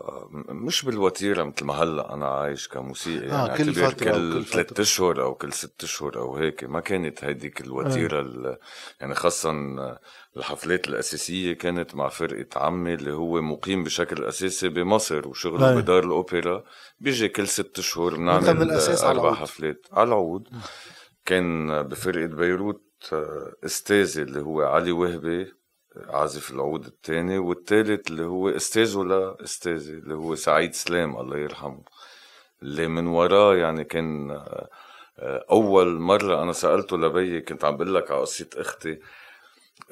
مش 0.48 0.84
بالوتيرة 0.84 1.44
مثل 1.44 1.64
ما 1.64 1.74
هلأ 1.74 2.14
أنا 2.14 2.26
عايش 2.28 2.68
كموسيقي 2.68 3.30
آه 3.30 3.46
يعني 3.46 3.64
كل 3.64 3.74
فترة 3.74 4.12
كل 4.12 4.44
ثلاث 4.44 4.80
أشهر 4.80 5.22
أو 5.22 5.34
كل 5.34 5.52
ست 5.52 5.84
أشهر 5.84 6.18
أو 6.18 6.36
هيك. 6.36 6.64
ما 6.64 6.80
كانت 6.80 7.24
هيديك 7.24 7.60
الوتيرة 7.60 8.20
آه. 8.20 8.58
يعني 9.00 9.14
خاصه 9.14 9.52
الحفلات 10.36 10.88
الأساسية 10.88 11.52
كانت 11.52 11.94
مع 11.94 12.08
فرقة 12.08 12.60
عمي 12.60 12.94
اللي 12.94 13.12
هو 13.12 13.42
مقيم 13.42 13.84
بشكل 13.84 14.24
أساسي 14.24 14.68
بمصر 14.68 15.28
وشغله 15.28 15.72
آه. 15.72 15.74
بدار 15.74 16.04
الأوبرا. 16.04 16.64
بيجي 17.00 17.28
كل 17.28 17.48
ست 17.48 17.78
أشهر 17.78 18.16
بنعمل 18.16 18.70
أربع 18.70 19.28
على 19.28 19.36
حفلات 19.36 19.86
على 19.92 20.08
العود. 20.08 20.48
كان 21.24 21.82
بفرقة 21.82 22.26
بيروت 22.26 22.82
آه، 23.12 23.52
أستاذي 23.64 24.22
اللي 24.22 24.40
هو 24.40 24.62
علي 24.62 24.92
وهبي. 24.92 25.61
عازف 26.08 26.50
العود 26.50 26.84
الثاني 26.86 27.38
والثالث 27.38 28.10
اللي 28.10 28.22
هو 28.24 28.48
استاذه 28.48 29.02
لاستاذي 29.04 29.92
اللي 29.92 30.14
هو 30.14 30.34
سعيد 30.34 30.74
سلام 30.74 31.16
الله 31.20 31.38
يرحمه. 31.38 31.82
اللي 32.62 32.88
من 32.88 33.06
وراه 33.06 33.56
يعني 33.56 33.84
كان 33.84 34.30
آه، 34.30 35.44
أول 35.50 36.00
مرة 36.00 36.42
أنا 36.42 36.52
سألته 36.52 36.96
لبيي 36.96 37.40
كنت 37.40 37.64
عم 37.64 37.76
بقول 37.76 37.94
لك 37.94 38.10
على 38.10 38.20
قصة 38.20 38.48
أختي 38.56 38.98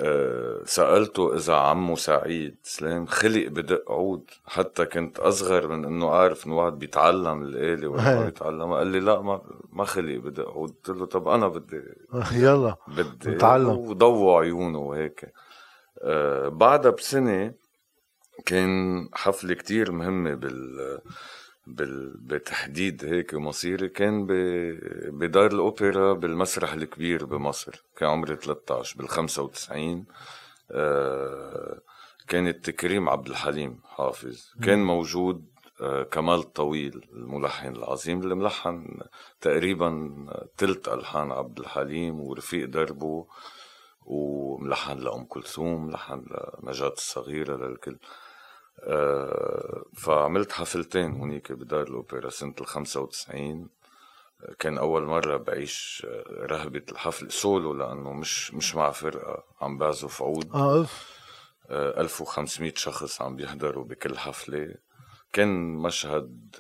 آه، 0.01 0.63
سألته 0.65 1.37
إذا 1.37 1.55
عمو 1.55 1.97
سعيد 1.97 2.57
سلام 2.63 3.07
خلق 3.07 3.47
بدق 3.49 3.91
عود. 3.93 4.31
حتى 4.47 4.85
كنت 4.87 5.19
أصغر 5.19 5.69
من 5.69 5.85
إنه 5.85 6.09
أعرف 6.09 6.47
إنه 6.47 6.59
واحد 6.59 6.79
بيتعلم 6.79 7.43
الآلة 7.43 7.89
ولا 7.89 8.03
ما 8.15 8.25
بيتعلم. 8.31 8.73
قال 8.73 8.87
لي 8.87 9.01
لا 9.01 9.21
ما 9.21 9.41
ما 9.73 9.85
خلق 9.85 10.17
بدق 10.17 10.49
عود. 10.49 10.71
قلت 10.71 10.89
له 10.89 11.07
طب 11.07 11.29
أنا 11.29 11.49
بدي 11.49 11.83
يلا 12.45 12.77
بدي 12.89 13.31
نتعلم 13.31 13.69
وضووا 13.69 14.41
عيونه 14.41 14.79
وهيك. 14.79 15.33
بعدها 16.49 16.91
بسنة 16.91 17.55
كان 18.47 19.09
حفلة 19.15 19.55
كتير 19.55 19.93
مهمة 19.93 20.35
بال 20.35 21.01
بال... 21.67 22.17
بتحديد 22.21 23.05
هيك 23.05 23.35
مصيري. 23.35 23.89
كان 23.89 24.27
ب... 24.27 24.33
بدار 25.19 25.47
الأوبرا 25.53 26.13
بالمسرح 26.13 26.73
الكبير 26.73 27.25
بمصر 27.25 27.83
كان 27.97 28.09
عمري 28.09 28.37
13 28.37 28.97
بال 28.99 29.09
95 29.09 30.05
آه 30.71 31.81
كانت 32.29 32.71
تكريم 32.71 33.09
عبد 33.09 33.29
الحليم 33.29 33.81
حافظ. 33.85 34.51
كان 34.63 34.85
موجود 34.85 35.45
آه 35.81 36.03
كمال 36.03 36.53
طويل 36.53 37.09
الملحن 37.13 37.77
العظيم 37.77 38.21
اللي 38.21 38.35
ملحن 38.35 39.01
تقريبا 39.41 40.11
تلت 40.57 40.89
ألحان 40.89 41.33
عبد 41.33 41.59
الحليم 41.59 42.21
ورفيق 42.21 42.69
دربه 42.69 43.27
وملحن 44.11 44.99
لأم 44.99 45.25
كلثوم 45.25 45.87
ملحن 45.87 46.25
لنجاة 46.62 46.92
الصغيرة 46.92 47.57
للكل. 47.57 47.96
آه، 48.83 49.85
فعملت 49.96 50.53
حفلتين 50.53 51.12
هونيك 51.12 51.53
بدار 51.53 51.83
الأوبرا 51.83 52.31
سنة 52.31 52.55
ال 52.61 52.66
95 52.66 53.68
كان 54.59 54.79
أول 54.79 55.03
مرة 55.03 55.37
بعيش 55.37 56.07
آه، 56.09 56.46
رهبة 56.46 56.83
الحفل 56.92 57.31
سولو 57.33 57.73
لأنه 57.75 58.12
مش 58.12 58.55
مش 58.55 58.75
مع 58.75 58.90
فرقة 58.90 59.44
عم 59.61 59.79
بعزف 59.79 60.23
عود. 60.23 60.51
آه 61.70 62.01
1500 62.01 62.73
شخص 62.77 63.23
عم 63.23 63.37
بيحضروا 63.37 63.85
بكل 63.85 64.18
حفلة. 64.18 64.75
كان 65.33 65.75
مشهد 65.75 66.57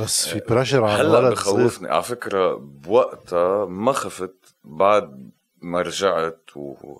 بس 0.00 0.28
في 0.28 0.40
pressure 0.48 0.84
على 0.84 1.08
هلأ 1.08 1.30
بخوفني. 1.30 1.88
على 1.88 2.02
فكرة 2.02 2.54
بوقتها 2.54 3.66
ما 3.66 3.92
خفت. 3.92 4.54
بعد 4.64 5.30
ما 5.62 5.82
رجعت 5.82 6.56
و 6.56 6.98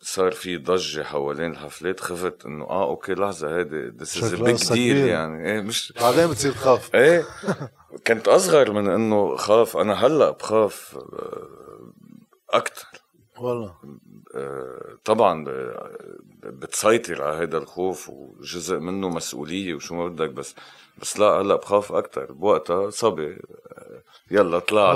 صار 0.00 0.32
في 0.32 0.56
ضجة 0.56 1.02
حوالين 1.02 1.50
الحفلات 1.50 2.00
خفت 2.00 2.46
إنه 2.46 2.64
آه 2.64 2.84
okay 2.84 3.14
لحظة 3.14 3.56
هيدي 3.56 3.88
this 3.88 4.22
is 4.22 4.34
big 4.34 4.72
deal 4.72 4.96
يعني. 4.96 5.50
إيه 5.50 5.60
مش 5.60 5.92
بعدين 6.00 6.26
بتصير 6.30 6.52
تخاف. 6.52 6.90
إيه 6.94 7.24
كنت 8.06 8.28
أصغر 8.28 8.72
من 8.72 8.88
إنه 8.88 9.36
خاف. 9.36 9.76
أنا 9.76 10.06
هلأ 10.06 10.30
بخاف 10.30 10.96
آه، 10.96 11.92
أكثر 12.50 12.88
والله. 13.38 13.74
آه، 14.34 14.98
طبعا 15.04 15.44
بتسيطر 16.44 17.22
على 17.22 17.42
هذا 17.42 17.58
الخوف 17.58 18.08
وجزء 18.10 18.78
منه 18.78 19.08
مسؤولية 19.08 19.74
وشو 19.74 19.94
ما 19.94 20.08
بدك 20.08 20.30
بس 20.30 20.54
بس 20.98 21.18
لا 21.18 21.26
هلأ 21.26 21.56
بخاف 21.56 21.92
أكثر 21.92 22.32
بوقتها 22.32 22.90
صبي 22.90 23.38
يلا 24.30 24.58
طلع 24.58 24.94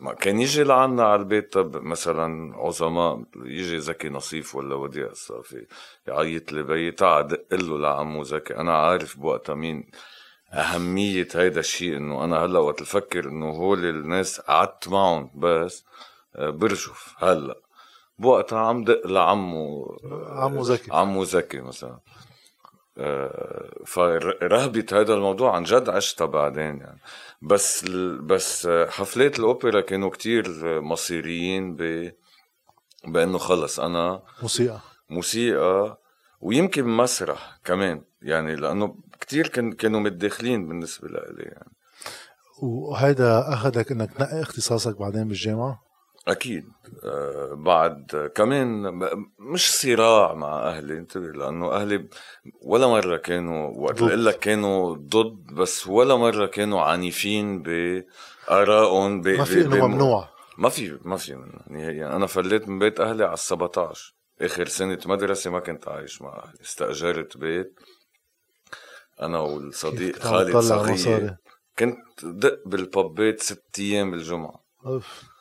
ما 0.00 0.14
كان 0.14 0.40
يجي 0.40 0.64
لعنا 0.64 1.04
على 1.04 1.20
البيت. 1.20 1.52
طب 1.52 1.82
مثلا 1.82 2.56
عظماء 2.56 3.24
يجي 3.36 3.80
زكي 3.80 4.08
نصيف 4.08 4.54
ولا 4.54 4.74
وديع 4.74 5.06
الصافي 5.06 5.66
يعيط 6.06 6.52
لي 6.52 6.62
بيي 6.62 6.90
تعا 6.90 7.22
دق 7.22 7.54
له 7.54 7.78
لعمو 7.78 8.22
زكي 8.22 8.56
أنا 8.56 8.78
عارف 8.78 9.18
بوقتها 9.18 9.54
مين 9.54 9.90
أهمية 10.52 11.28
هيدا 11.34 11.60
الشيء 11.60 11.96
إنه 11.96 12.24
أنا 12.24 12.44
هلأ 12.44 12.58
وقت 12.58 12.80
الفكر 12.80 13.28
إنه 13.28 13.50
هول 13.50 13.84
الناس 13.84 14.40
قعدت 14.40 14.88
معهم 14.88 15.30
بس 15.34 15.84
آه، 16.36 16.50
برجف 16.50 17.14
هلأ. 17.18 17.61
بوقتها 18.18 18.58
عم 18.58 18.84
دق 18.84 19.06
لعمو 19.06 19.96
عمو 20.28 20.62
زكي. 20.62 20.92
عمو 20.92 21.24
زكي 21.24 21.60
مثلا. 21.60 21.98
فرهبة 23.86 24.86
هذا 24.92 25.14
الموضوع 25.14 25.56
عن 25.56 25.62
جد 25.62 25.88
عشتها 25.88 26.26
بعدين 26.26 26.78
يعني. 26.78 26.98
بس 27.42 27.84
بس 28.20 28.68
حفلات 28.88 29.38
الأوبرا 29.38 29.80
كانوا 29.80 30.10
كتير 30.10 30.44
مصيريين 30.80 31.76
ب 31.76 32.12
بأنه 33.04 33.38
خلص 33.38 33.80
أنا 33.80 34.22
موسيقى. 34.42 34.80
موسيقى 35.10 35.98
ويمكن 36.40 36.84
مسرح 36.84 37.58
كمان 37.64 38.02
يعني 38.22 38.56
لأنه 38.56 38.96
كتير 39.20 39.48
كان 39.48 39.72
كانوا 39.72 40.00
متداخلين 40.00 40.68
بالنسبة 40.68 41.08
لي 41.08 41.42
يعني. 41.42 41.72
وهيدا 42.62 43.52
أخذك 43.54 43.92
إنك 43.92 44.12
تنقي 44.12 44.42
اختصاصك 44.42 44.98
بعدين 44.98 45.28
بالجامعة؟ 45.28 45.82
أكيد. 46.28 46.64
آه 47.04 47.54
بعد 47.54 48.30
كمان 48.34 48.82
مش 49.38 49.70
صراع 49.70 50.34
مع 50.34 50.68
أهلي 50.68 50.98
انتبه 50.98 51.26
لأنه 51.26 51.72
أهلي 51.72 52.08
ولا 52.60 52.86
مرة 52.86 53.16
كانوا 53.16 53.72
وقت 53.76 53.98
أقول 54.02 54.26
لك 54.26 54.38
كانوا 54.38 54.96
ضد 54.96 55.54
بس 55.54 55.86
ولا 55.86 56.16
مرة 56.16 56.46
كانوا 56.46 56.80
عنيفين 56.80 57.62
بآرائهم 57.62 59.20
ما 59.20 59.44
في 59.44 59.60
إنه 59.60 59.86
ممنوع. 59.86 60.28
ما 60.58 60.68
في 60.68 60.98
ما 61.04 61.16
في 61.16 61.44
نهائيا. 61.70 62.16
أنا 62.16 62.26
فليت 62.26 62.68
من 62.68 62.78
بيت 62.78 63.00
أهلي 63.00 63.24
على 63.24 63.32
ال 63.32 63.38
17 63.38 64.14
آخر 64.42 64.66
سنة 64.66 64.98
مدرسة 65.06 65.50
ما 65.50 65.60
كنت 65.60 65.88
عايش 65.88 66.22
مع 66.22 66.44
أهلي. 66.44 66.60
استأجرت 66.62 67.36
بيت. 67.36 67.80
أنا 69.20 69.38
والصديق 69.38 70.18
خالد 70.22 70.56
صغير 70.56 71.36
كنت 71.78 72.24
دق 72.24 72.58
بالبابات 72.66 73.40
ست 73.40 73.78
أيام 73.78 74.10
بالجمعة. 74.10 74.64
أوف. 74.86 75.31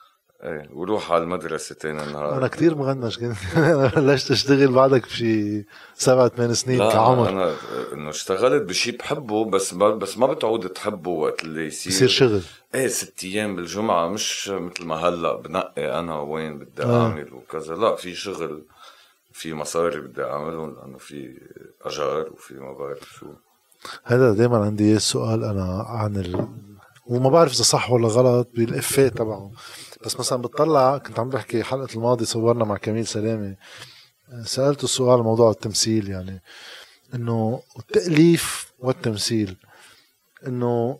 إيه 0.44 0.70
وروح 0.74 1.12
على 1.12 1.24
المدرسة 1.24 1.76
تاني 1.76 2.04
النهار 2.04 2.38
أنا 2.38 2.48
كثير 2.48 2.76
مغنش 2.76 3.20
كنت 3.20 3.36
بلشت 3.96 4.32
أشتغل 4.32 4.72
بعدك 4.72 5.04
بشي 5.06 5.66
سبع 5.96 6.28
ثمان 6.28 6.54
سنين 6.54 6.80
لا 6.80 6.92
كعمر. 6.92 7.30
أنا 7.30 7.56
إنه 7.94 8.10
اشتغلت 8.10 8.64
بشي 8.64 8.92
بحبه 8.92 9.46
بس 9.46 9.74
بس 9.74 10.18
ما 10.18 10.28
بتعود 10.28 10.70
تحبه 10.70 11.10
وقت 11.12 11.44
اللي 11.44 11.66
يصير. 11.66 11.94
يصير 11.94 12.08
شغل. 12.08 12.42
إيه 12.76 12.88
ست 12.88 13.24
أيام 13.24 13.56
بالجمعة 13.56 14.08
مش 14.08 14.50
مثل 14.50 14.86
ما 14.86 14.96
هلأ 14.96 15.36
بنقي 15.36 16.00
أنا 16.00 16.20
وين 16.20 16.60
بدي 16.60 16.84
آه. 16.84 17.02
أعمل 17.08 17.34
وكذا. 17.34 17.76
لا 17.76 17.96
في 17.96 18.16
شغل 18.16 18.64
في 19.34 19.54
مصاري 19.54 20.00
بدي 20.00 20.24
أعملهم 20.24 20.76
لأنه 20.76 20.98
في 20.98 21.38
أجار 21.82 22.30
وفي 22.34 22.54
ما 22.54 22.74
بعرف 22.74 23.10
شو. 23.20 23.26
هذا 24.04 24.34
دائما 24.34 24.58
عندي 24.66 25.00
سؤال 25.00 25.44
أنا 25.44 25.86
عن 25.88 26.16
ال... 26.16 26.48
وما 27.06 27.30
بعرف 27.30 27.54
إذا 27.54 27.64
صح 27.64 27.92
ولا 27.92 28.08
غلط 28.08 28.50
بالإفيه 28.56 29.08
تبعه. 29.08 29.52
بس 30.06 30.20
مثلا 30.20 30.42
بتطلع 30.42 30.98
كنت 30.98 31.20
عم 31.20 31.30
بحكي 31.30 31.60
الحلقة 31.60 31.94
الماضيه 31.96 32.26
صورنا 32.26 32.66
مع 32.66 32.78
كميل 32.78 33.08
سلامه 33.08 33.56
سألته 34.46 34.84
السؤال 34.84 35.24
موضوع 35.24 35.52
التمثيل 35.52 36.10
يعني 36.10 36.42
إنه 37.16 37.62
التأليف 37.80 38.72
والتمثيل 38.80 39.58
إنه 40.48 41.00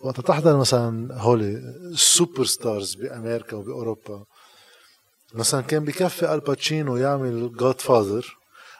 وقت 0.00 0.20
تحضر 0.20 0.56
مثلا 0.56 1.14
هولي 1.20 1.48
ال 1.92 2.44
superstars 2.44 2.94
بأمريكا 2.94 3.56
وبأوروبا 3.56 4.24
مثلا 5.34 5.60
كان 5.60 5.84
بكفي 5.84 6.34
الباتشينو 6.34 6.96
يعمل 6.96 7.56
Godfather 7.56 8.36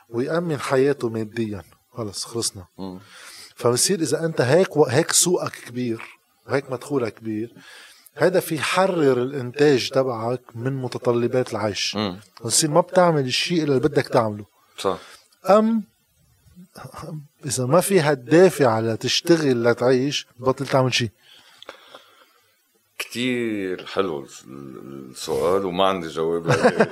ويأمن 0.08 0.58
حياته 0.58 1.08
ماديا. 1.08 1.62
خلص 1.92 2.24
خلصنا. 2.24 2.66
فبصير 3.56 4.00
إذا 4.00 4.24
أنت 4.24 4.40
هيك 4.40 4.76
هيك 4.76 5.12
سوقك 5.12 5.52
كبير 5.52 6.02
وهيك 6.46 6.72
مدخولك 6.72 7.14
كبير 7.14 7.54
هذا 8.14 8.40
في 8.40 8.54
يحرر 8.54 9.22
الإنتاج 9.22 9.90
تبعك 9.90 10.40
من 10.54 10.72
متطلبات 10.82 11.52
العيش. 11.52 11.98
بتصير 12.40 12.70
ما 12.70 12.80
بتعمل 12.80 13.26
الشيء 13.26 13.62
اللي 13.62 13.80
بدك 13.80 14.08
تعمله. 14.08 14.44
صح. 14.78 14.98
أم 15.50 15.84
إذا 17.46 17.66
ما 17.66 17.80
في 17.80 18.00
هالدافع 18.00 18.70
على 18.70 18.96
تشتغل 18.96 19.64
لتعيش 19.64 20.26
بطل 20.38 20.66
تعمل 20.66 20.94
شيء. 20.94 21.10
كتير 22.98 23.86
حلو 23.86 24.26
السؤال 24.46 25.64
وما 25.64 25.84
عندي 25.86 26.08
جواب. 26.08 26.42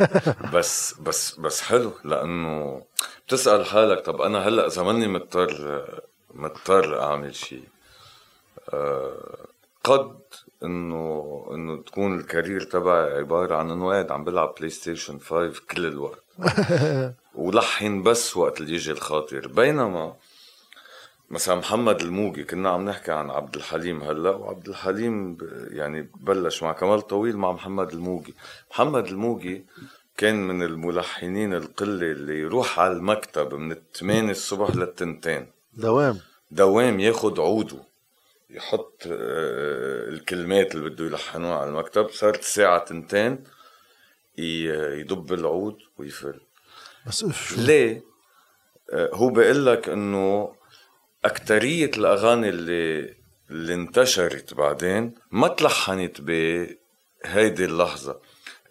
بس 0.55 0.95
بس 1.01 1.35
بس 1.35 1.61
حلو 1.61 1.93
لأنه 2.05 2.83
بتسأل 3.27 3.67
حالك 3.67 4.05
طب 4.05 4.21
أنا 4.21 4.49
هلأ 4.49 4.67
إذا 4.67 4.83
ماني 4.83 5.09
مضطر 5.09 5.85
مضطر 6.35 7.03
أعمل 7.03 7.35
شيء 7.35 7.65
أه 8.75 9.47
قد 9.85 10.20
إنه 10.65 11.47
إنه 11.51 11.83
تكون 11.83 12.19
ال 12.19 12.25
career 12.25 12.61
تبعي 12.61 13.19
عبارة 13.19 13.57
عن 13.57 13.71
إنه 13.71 13.91
قاعد 13.91 14.13
عم 14.13 14.25
بلعب 14.25 14.55
PlayStation 14.59 15.19
5 15.19 15.53
كل 15.71 15.87
الوقت. 15.87 16.25
ولحن 17.35 18.03
بس 18.03 18.37
وقت 18.37 18.61
اللي 18.61 18.75
يجي 18.75 18.93
الخاطر. 18.93 19.49
بينما 19.49 20.15
مثلا 21.31 21.55
محمد 21.55 22.01
الموجي 22.01 22.45
كنا 22.45 22.71
عم 22.71 22.85
نحكي 22.85 23.13
عن 23.13 23.31
عبد 23.31 23.57
الحليم 23.57 24.03
هلأ 24.03 24.31
وعبد 24.31 24.69
الحليم 24.69 25.39
يعني 25.71 26.11
بلش 26.21 26.63
مع 26.63 26.73
كمال 26.73 27.01
طويل 27.01 27.37
مع 27.37 27.53
محمد 27.53 27.93
الموجي. 27.93 28.35
محمد 28.71 29.07
الموجي 29.07 29.67
كان 30.17 30.49
من 30.49 30.63
الملحنين 30.63 31.55
القلة 31.55 32.13
اللي 32.13 32.41
يروح 32.41 32.81
على 32.81 32.93
المكتب 32.93 33.55
من 33.55 33.73
الثمانية 33.73 34.31
الصبح 34.31 34.77
للتنتين. 34.77 35.47
دوام. 35.75 36.19
دوام 36.51 37.01
ياخد 37.01 37.41
عوده. 37.41 37.90
يحط 38.51 39.03
آه، 39.07 40.09
الكلمات 40.09 40.75
اللي 40.75 40.91
بده 40.91 41.05
يلحنوها 41.05 41.59
على 41.59 41.71
المكتب 41.71 42.11
صارت 42.11 42.39
الساعة 42.39 42.85
تنتين 42.85 43.45
يدب 44.39 45.33
العود 45.33 45.79
ويفل. 45.99 46.41
بس 47.07 47.25
اف 47.25 47.59
ليه؟ 47.59 48.03
آه، 48.93 49.11
هو 49.13 49.31
بيقول 49.31 49.67
لك 49.67 49.89
إنه 49.89 50.55
أكترية 51.25 51.91
الأغاني 51.97 52.49
اللي 52.49 53.15
اللي 53.51 53.75
انتشرت 53.75 54.55
بعدين 54.55 55.15
ما 55.31 55.49
تلحنت 55.49 56.21
بهيدي 56.21 57.65
اللحظة. 57.65 58.21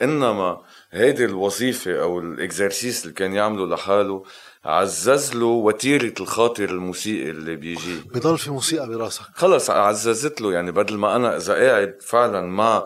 إنما 0.01 0.61
هيدي 0.91 1.25
الوظيفة 1.25 2.01
أو 2.01 2.19
الإكزرسيس 2.19 3.03
اللي 3.03 3.13
كان 3.13 3.33
يعمله 3.33 3.75
لحاله 3.75 4.25
عزز 4.65 5.35
له 5.35 5.45
وتيرة 5.45 6.13
الخاطر 6.19 6.69
الموسيقي 6.69 7.29
اللي 7.29 7.55
بيجي. 7.55 8.01
بضل 8.13 8.37
في 8.37 8.51
موسيقى 8.51 8.87
براسك. 8.87 9.23
خلص 9.33 9.69
عززت 9.69 10.41
له 10.41 10.53
يعني 10.53 10.71
بدل 10.71 10.97
ما 10.97 11.15
أنا 11.15 11.37
إذا 11.37 11.53
قاعد 11.53 11.97
فعلا 12.01 12.41
ما 12.41 12.85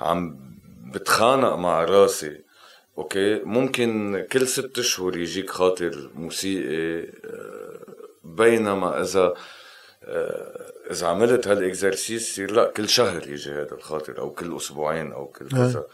عم 0.00 0.38
بتخانق 0.94 1.54
مع 1.54 1.84
راسي 1.84 2.40
okay 2.98 3.40
ممكن 3.44 4.24
كل 4.32 4.48
ست 4.48 4.78
اشهر 4.78 5.16
يجيك 5.16 5.50
خاطر 5.50 6.10
موسيقي 6.14 7.00
آه، 7.00 7.78
بينما 8.24 9.02
إذا 9.02 9.34
آه، 10.04 10.72
إذا 10.90 11.06
عملت 11.06 11.48
هال 11.48 11.64
exercice 11.64 12.30
يصير 12.30 12.52
لا 12.52 12.72
كل 12.76 12.88
شهر 12.88 13.28
يجي 13.28 13.50
هذا 13.50 13.72
الخاطر 13.72 14.18
أو 14.18 14.30
كل 14.30 14.56
أسبوعين 14.56 15.12
أو 15.12 15.26
كل 15.26 15.48
كذا. 15.48 15.84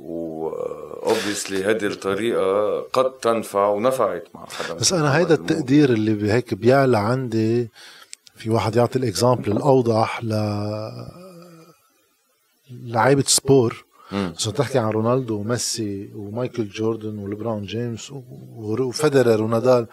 و 0.00 0.16
obviously 0.16 1.64
هذه 1.64 1.86
الطريقة 1.86 2.80
قد 2.80 3.12
تنفع 3.12 3.68
ونفعت 3.68 4.24
مع 4.34 4.46
حدا 4.46 4.74
بس 4.74 4.92
أنا 4.92 5.16
هيدا 5.16 5.34
التقدير 5.34 5.90
اللي 5.92 6.14
بهيك 6.14 6.54
بيعلى 6.54 6.98
عندي 6.98 7.68
في 8.36 8.50
واحد 8.50 8.76
يعطي 8.76 8.98
ال 8.98 9.05
example 9.05 9.52
الأوضح 9.52 10.24
ل 10.24 10.32
لعيبة 12.70 13.24
sport. 13.26 13.84
بس 14.12 14.44
تحكي 14.44 14.78
عن 14.78 14.90
رونالدو 14.90 15.34
وميسي 15.34 16.10
ومايكل 16.14 16.68
جوردن 16.68 17.18
ولبرون 17.18 17.62
جيمس 17.62 18.12
وفيدرر 18.58 19.40
ونادال. 19.40 19.86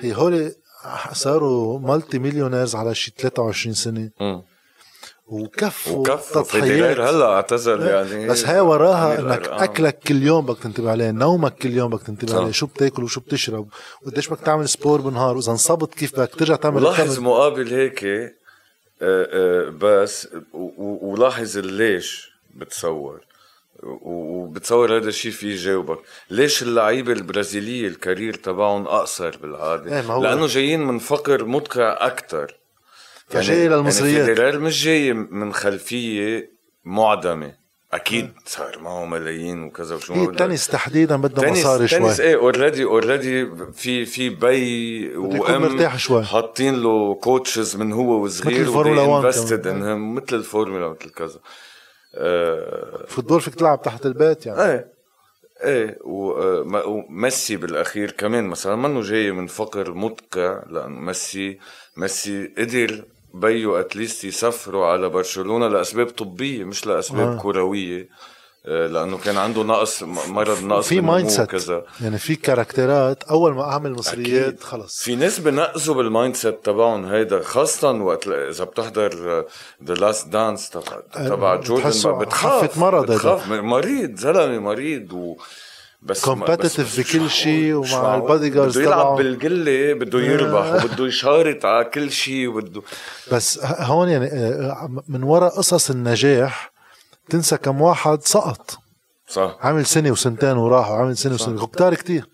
هي 0.00 0.14
هول 0.14 0.52
صاروا 1.12 1.78
multi-millionaires 1.78 2.74
على 2.74 2.94
شي 2.94 3.12
23 3.18 3.74
سنة. 3.74 4.10
وكفوا 5.26 5.98
وكفوا 5.98 6.42
تضحيات 6.42 6.98
هلا 6.98 7.32
اعتزل 7.32 7.82
يعني. 7.82 8.28
بس 8.28 8.46
هي 8.46 8.60
وراها 8.60 9.18
انك 9.18 9.48
آه. 9.48 9.64
اكلك 9.64 9.98
كل 9.98 10.22
يوم 10.22 10.46
بدك 10.46 10.58
تنتبه 10.58 10.90
عليه 10.90 11.10
نومك 11.10 11.54
كل 11.54 11.70
يوم 11.70 11.90
بدك 11.90 12.02
تنتبه 12.02 12.40
عليه 12.40 12.52
شو 12.52 12.66
بتاكل 12.66 13.04
وشو 13.04 13.20
بتشرب 13.20 13.68
وقديش 14.02 14.28
بدك 14.28 14.40
تعمل 14.40 14.68
sport 14.68 15.00
بالنهار 15.00 15.36
وإذا 15.36 15.52
انصبت 15.52 15.94
كيف 15.94 16.12
بدك 16.12 16.34
ترجع 16.34 16.56
تعمل 16.56 16.82
لاحظ 16.82 17.20
مقابل 17.20 17.74
هيك 17.74 18.04
آه، 18.04 18.30
آه، 19.02 19.68
بس 19.68 20.28
ولاحظ 20.78 21.58
ليش 21.58 22.32
بتصور 22.54 23.20
وبتصور 23.82 24.96
هذا 24.96 25.08
الشيء 25.08 25.32
في 25.32 25.50
يجاوبك 25.50 25.98
ليش 26.30 26.62
اللعيبه 26.62 27.12
البرازيليه 27.12 27.88
ال 27.88 27.95
career 27.95 28.34
تبعهم 28.34 28.86
أقصر 28.86 29.36
بالعادة؟ 29.42 30.00
إيه، 30.00 30.18
لأنه 30.18 30.46
جايين 30.46 30.80
من 30.80 30.98
فقر 30.98 31.44
مدقع 31.44 32.06
أكثر 32.06 32.61
فجاي 33.32 33.56
يعني 33.56 33.68
للمصريات 33.68 34.14
يعني 34.14 34.26
فيدرر 34.26 34.60
مش 34.60 34.84
جاي 34.84 35.12
من 35.12 35.52
خلفية 35.52 36.50
معدمة. 36.84 37.62
أكيد 37.92 38.32
صار 38.44 38.78
معه 38.78 39.04
ملايين 39.04 39.62
وكذا 39.62 39.94
وشو 39.94 40.14
إيه 40.14 40.28
التنس 40.28 40.66
تحديدا 40.66 41.16
بده 41.16 41.50
مصاري 41.50 41.88
شوي. 41.88 41.98
تنس 41.98 42.20
إيه 42.20 42.36
already 42.36 42.84
already 42.84 43.48
في 43.72 44.06
في 44.06 44.28
بي 44.28 45.16
وأم 45.16 45.62
مرتاح 45.62 45.98
شوي. 45.98 46.24
حاطين 46.24 46.82
له 46.82 47.14
coaches 47.14 47.76
من 47.76 47.92
هو 47.92 48.24
وصغير 48.24 48.60
مثل 48.60 48.68
الفورمولا 48.68 49.02
1 49.02 49.24
invested 49.24 49.66
in 49.66 49.90
هم 49.90 50.14
مثل 50.14 50.36
الفورمولا 50.36 50.88
مثل 50.88 51.10
كذا. 51.10 51.38
آه 52.14 53.06
football 53.08 53.40
فيك 53.40 53.54
تلعب 53.54 53.82
تحت 53.82 54.06
البيت 54.06 54.46
يعني. 54.46 54.62
إيه 54.62 54.92
إيه 55.64 55.98
وميسي 56.04 57.56
بالأخير 57.56 58.10
كمان 58.10 58.44
مثلا 58.44 58.76
منه 58.76 59.00
جاي 59.00 59.32
من 59.32 59.46
فقر 59.46 59.94
مدقع 59.94 60.62
لأنه 60.70 61.00
ميسي 61.00 61.58
ميسي 61.96 62.50
قدر 62.58 63.04
بيو 63.34 63.76
at 63.80 63.93
least 63.93 64.24
يسافروا 64.24 64.86
على 64.86 65.08
برشلونة 65.08 65.68
لأسباب 65.68 66.06
طبية 66.10 66.64
مش 66.64 66.86
لأسباب 66.86 67.28
آه. 67.28 67.38
كروية 67.42 68.08
آه، 68.66 68.86
لأنه 68.86 69.18
كان 69.18 69.36
عنده 69.36 69.62
نقص 69.62 70.02
مرض 70.02 70.64
نقص 70.64 70.88
في 70.88 71.00
mindset 71.00 71.40
وكذا 71.40 71.84
يعني 72.00 72.18
في 72.18 72.36
character 72.36 73.13
ات 73.13 73.22
أول 73.22 73.54
ما 73.54 73.62
أعمل 73.62 73.92
مصريات. 73.92 74.62
خلص 74.62 75.02
في 75.02 75.16
ناس 75.16 75.38
بنقزوا 75.38 75.94
بال 75.94 76.36
mindset 76.36 76.64
تبعهم 76.64 77.04
هيدا 77.04 77.42
خاصة 77.42 77.92
وقت 77.92 78.28
إذا 78.28 78.64
بتحضر 78.64 79.44
ذا 79.84 79.94
لاست 79.94 80.28
دانس 80.28 80.70
تبع 80.70 81.00
تبع 81.14 81.56
جوردن 81.56 82.18
بتخاف 82.18 82.78
مرض. 82.78 83.10
بتخاف 83.12 83.48
مريض 83.48 84.16
زلمة 84.18 84.58
مريض 84.58 85.12
و 85.12 85.36
بس 86.02 86.28
بس- 86.28 87.00
بكل 87.00 87.30
شيء 87.30 87.74
ومع. 87.74 88.14
البادي 88.14 88.50
جاردز 88.50 88.78
بده 88.78 88.86
يلعب 88.86 89.00
تبعه. 89.02 89.16
بالقلة 89.16 89.92
بده 89.92 90.20
يربح 90.20 90.84
وبده 90.84 91.06
يشارط 91.06 91.64
على 91.66 91.84
كل 91.84 92.10
شيء 92.10 92.48
وبده 92.48 92.82
بس 93.32 93.60
هون 93.64 94.08
يعني 94.08 94.26
آه، 94.26 95.02
من 95.08 95.22
وراء 95.22 95.50
قصص 95.56 95.90
النجاح 95.90 96.72
تنسى 97.30 97.56
كم 97.56 97.80
واحد 97.80 98.22
سقط 98.22 98.78
صح 99.28 99.58
عامل 99.60 99.86
سنة 99.86 100.10
وسنتين 100.10 100.56
وراح 100.56 100.90
وعامل 100.90 101.16
سنة. 101.16 101.34
وسنة 101.34 101.66
كتار 101.66 101.94
كتير 101.94 102.24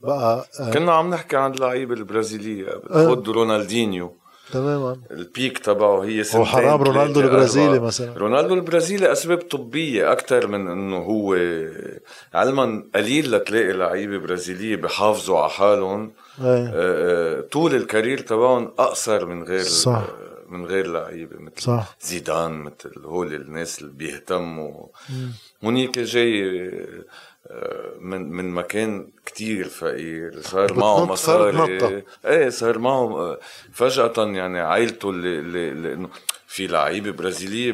بقى 0.00 0.46
آه، 0.60 0.70
كنا 0.70 0.92
عم 0.92 1.10
نحكي 1.10 1.36
عن 1.36 1.52
اللعيبة 1.52 1.94
البرازيلية 1.94 2.66
آه. 2.90 3.08
خد 3.08 3.28
رونالدينيو 3.28 4.16
تماما 4.54 4.96
البيك 5.10 5.58
تبعه 5.58 6.04
هي 6.04 6.24
سنتين 6.24 6.40
هو 6.40 6.46
حرام 6.46 6.82
رونالدو 6.82 7.20
البرازيلي. 7.20 7.78
مثلا. 7.80 8.14
رونالدو 8.18 8.54
البرازيلي 8.54 9.12
أسباب 9.12 9.38
طبية 9.38 10.12
أكثر 10.12 10.46
من 10.46 10.68
إنه 10.68 10.96
هو 10.96 11.34
علما 12.34 12.84
قليل 12.94 13.30
لتلاقي 13.30 13.72
لعيبة 13.72 14.18
برازيلية 14.18 14.76
بحافظوا 14.76 15.38
على 15.38 15.50
حالهم 15.50 16.12
آه، 16.42 16.70
آه، 16.74 17.40
طول 17.40 17.74
الكارير 17.74 18.18
تبعهم 18.18 18.72
أقصر 18.78 19.26
من 19.26 19.42
غير 19.42 19.62
صح. 19.62 19.90
آه، 19.90 20.34
من 20.48 20.64
غير 20.66 20.86
لعيبة 20.86 21.36
مثل 21.40 21.62
صح 21.62 21.96
زيدان 22.00 22.52
مثل 22.52 23.04
هول 23.04 23.34
الناس 23.34 23.78
اللي 23.82 23.92
بيهتموا 23.92 24.86
هونيك 25.64 25.98
جاي 25.98 26.70
من 28.00 28.30
من 28.32 28.50
مكان 28.50 29.08
كتير 29.26 29.68
فقير 29.68 30.40
صار 30.40 30.72
معه 30.74 31.04
مصاري. 31.04 32.02
إيه 32.26 32.48
صار 32.48 32.78
معه 32.78 33.38
فجأة 33.72 34.12
يعني 34.18 34.60
عائلته 34.60 35.10
اللي, 35.10 35.38
اللي, 35.38 35.68
اللي 35.68 35.92
إنه 35.92 36.08
في 36.46 36.66
لعيبة 36.66 37.10
برازيلية 37.10 37.72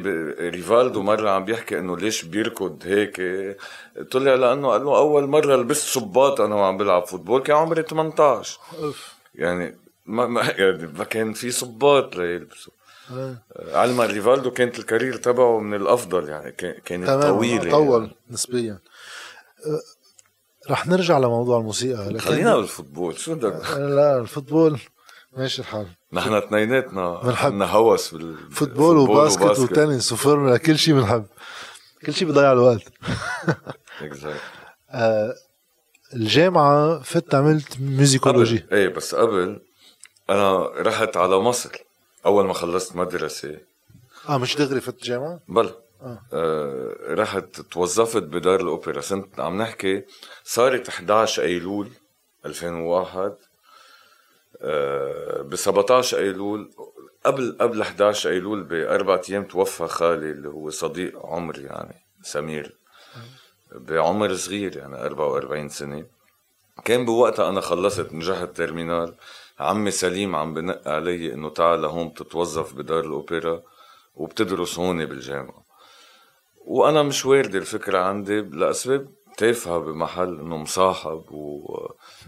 ريفالدو 0.50 1.02
مرة 1.02 1.30
عم 1.30 1.44
بيحكي 1.44 1.78
إنه 1.78 1.96
ليش 1.96 2.22
بيركض 2.24 2.83
هيك 2.85 3.16
طلع 4.11 4.35
لأنه 4.35 4.68
قال 4.68 4.85
له 4.85 4.96
أول 4.98 5.26
مرة 5.26 5.56
لبست 5.56 5.87
صباط 5.87 6.40
أنا 6.40 6.54
وعم 6.54 6.76
بلعب 6.76 7.06
football 7.06 7.42
كان 7.42 7.56
عمري 7.56 7.83
18 7.83 8.59
أوف. 8.83 9.14
يعني 9.35 9.76
ما 10.06 10.26
ما 10.26 10.42
يعني 10.59 10.87
ما 10.98 11.04
كان 11.04 11.33
في 11.33 11.50
صباط 11.50 12.16
ليلبسوا. 12.16 12.72
علما 13.72 14.06
ريفالدو 14.06 14.50
كانت 14.50 14.78
ال 14.78 14.84
career 14.84 15.16
تبعه 15.16 15.61
من 15.61 15.74
الأفضل 15.74 16.28
يعني 16.28 16.52
كان- 16.52 16.74
كانت 16.85 17.11
طويلة 17.11 17.70
طول 17.70 18.00
يعني. 18.02 18.16
نسبيا 18.30 18.78
رح 20.70 20.87
نرجع 20.87 21.18
لموضوع 21.18 21.59
الموسيقى 21.59 22.07
لكن 22.09 22.18
خلينا 22.18 22.57
بال 22.56 22.69
football 22.69 23.18
شو 23.18 23.35
بدك؟ 23.35 23.70
لا 23.77 24.18
ال 24.18 24.25
football 24.25 24.80
ماشي 25.37 25.62
الحال. 25.62 25.87
نحن 26.12 26.35
اثنيناتنا 26.35 27.20
بنحب. 27.23 27.46
عندنا 27.46 27.66
هوس 27.66 28.14
بالفوتبول 28.14 28.53
فوتبول 28.53 28.96
وباسكت 28.96 29.59
وتنس 29.59 30.12
وفورمولا 30.12 30.57
كل 30.57 30.79
شيء 30.79 30.94
بنحب. 30.94 31.27
كل 32.07 32.14
شيء 32.14 32.29
بضيع 32.29 32.53
الوقت. 32.53 32.83
آه 34.90 35.35
الجامعة 36.14 37.03
فت 37.03 37.35
عملت 37.35 37.81
musicologie. 37.80 38.64
إيه 38.73 38.88
بس 38.88 39.14
قبل 39.14 39.61
أنا 40.31 40.66
رحت 40.77 41.16
على 41.16 41.38
مصر 41.38 41.70
أول 42.27 42.46
ما 42.46 42.53
خلصت 42.53 42.96
مدرسة. 42.96 43.57
آه 44.29 44.38
مش 44.38 44.57
دغري 44.57 44.81
فت 44.81 45.05
جامعة؟ 45.05 45.40
بلا. 45.49 45.75
آه. 46.02 46.96
رحت 47.08 47.60
توظفت 47.60 48.22
بدار 48.22 48.60
الأوبرا. 48.60 49.00
سنة 49.00 49.28
عم 49.38 49.62
نحكي 49.62 50.04
صارت 50.44 50.88
11 50.88 51.42
أيلول 51.42 51.88
2001 52.46 53.36
آه 54.62 55.42
ب 55.42 55.56
17 55.56 56.18
أيلول 56.18 56.70
قبل 57.26 57.56
قبل 57.60 57.80
11 57.80 58.30
أيلول 58.30 58.62
بأربع 58.62 59.20
أيام 59.30 59.44
توفى 59.44 59.86
خالي 59.86 60.30
اللي 60.30 60.48
هو 60.48 60.70
صديق 60.70 61.26
عمري 61.26 61.62
يعني 61.62 61.94
سمير. 62.22 62.76
بعمر 63.74 64.34
صغير 64.34 64.76
يعني 64.76 64.96
44 64.96 65.68
سنة. 65.68 66.06
كان 66.84 67.04
بوقتها 67.04 67.48
أنا 67.48 67.60
خلصت 67.60 68.12
نجحت 68.12 68.48
ترمينال 68.56 69.14
عمي 69.60 69.90
سليم 69.90 70.36
عم 70.36 70.54
بنق 70.54 70.88
علي 70.88 71.32
إنه 71.32 71.50
تعال 71.50 71.82
لهون 71.82 72.08
بتتوظف 72.08 72.74
بدار 72.74 73.00
الأوبرا 73.04 73.62
وبتدرس 74.14 74.78
هون 74.78 75.06
بالجامعة. 75.06 75.69
وأنا 76.70 77.02
مش 77.02 77.26
واردة 77.26 77.59
الفكرة 77.59 77.98
عندي 77.98 78.40
لأسباب 78.40 79.09
تافهة 79.37 79.78
بمحل 79.78 80.40
إنه 80.40 80.56
مصاحب 80.56 81.24
و... 81.30 81.76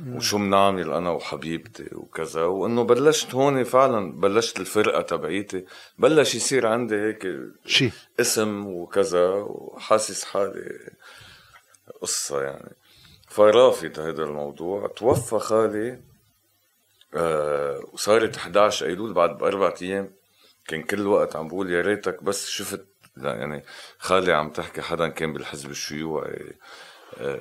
وشو 0.09 0.39
بنعمل 0.39 0.93
أنا 0.93 1.11
وحبيبتي 1.11 1.89
وكذا 1.93 2.45
وإنه 2.45 2.83
بلشت 2.85 3.35
هون 3.35 3.65
فعلا 3.65 4.13
بلشت 4.21 4.61
الفرقة 4.61 5.03
تبعيتي 5.03 5.65
بلش 5.99 6.35
يصير 6.35 6.67
عندي 6.67 6.95
هيك 6.97 7.29
شي. 7.67 7.91
اسم 8.21 8.67
وكذا 8.67 9.29
وحاسس 9.29 10.25
حالي 10.25 10.91
قصة 12.03 12.43
يعني. 12.43 12.73
فرافض 13.29 14.01
هذا 14.01 14.23
الموضوع 14.25 14.87
توفى 14.97 15.39
خالي 15.39 16.01
آه 17.15 17.81
وصارت 17.93 18.37
11 18.37 18.87
ايلول 18.87 19.13
بعد 19.13 19.39
باربع 19.39 19.75
أيام. 19.83 20.11
كان 20.69 20.83
كل 20.83 21.07
وقت 21.07 21.37
عم 21.37 21.49
بقول 21.49 21.71
يا 21.71 21.81
ريتك 21.81 22.23
بس 22.23 22.49
شفت 22.49 22.92
يعني 23.17 23.65
خالي 23.99 24.33
عم 24.33 24.51
تحكي 24.51 24.83
حدا 24.83 25.09
كان 25.09 25.33
بالحزب 25.33 25.71
الشيوعي. 25.71 26.53
آه 27.19 27.41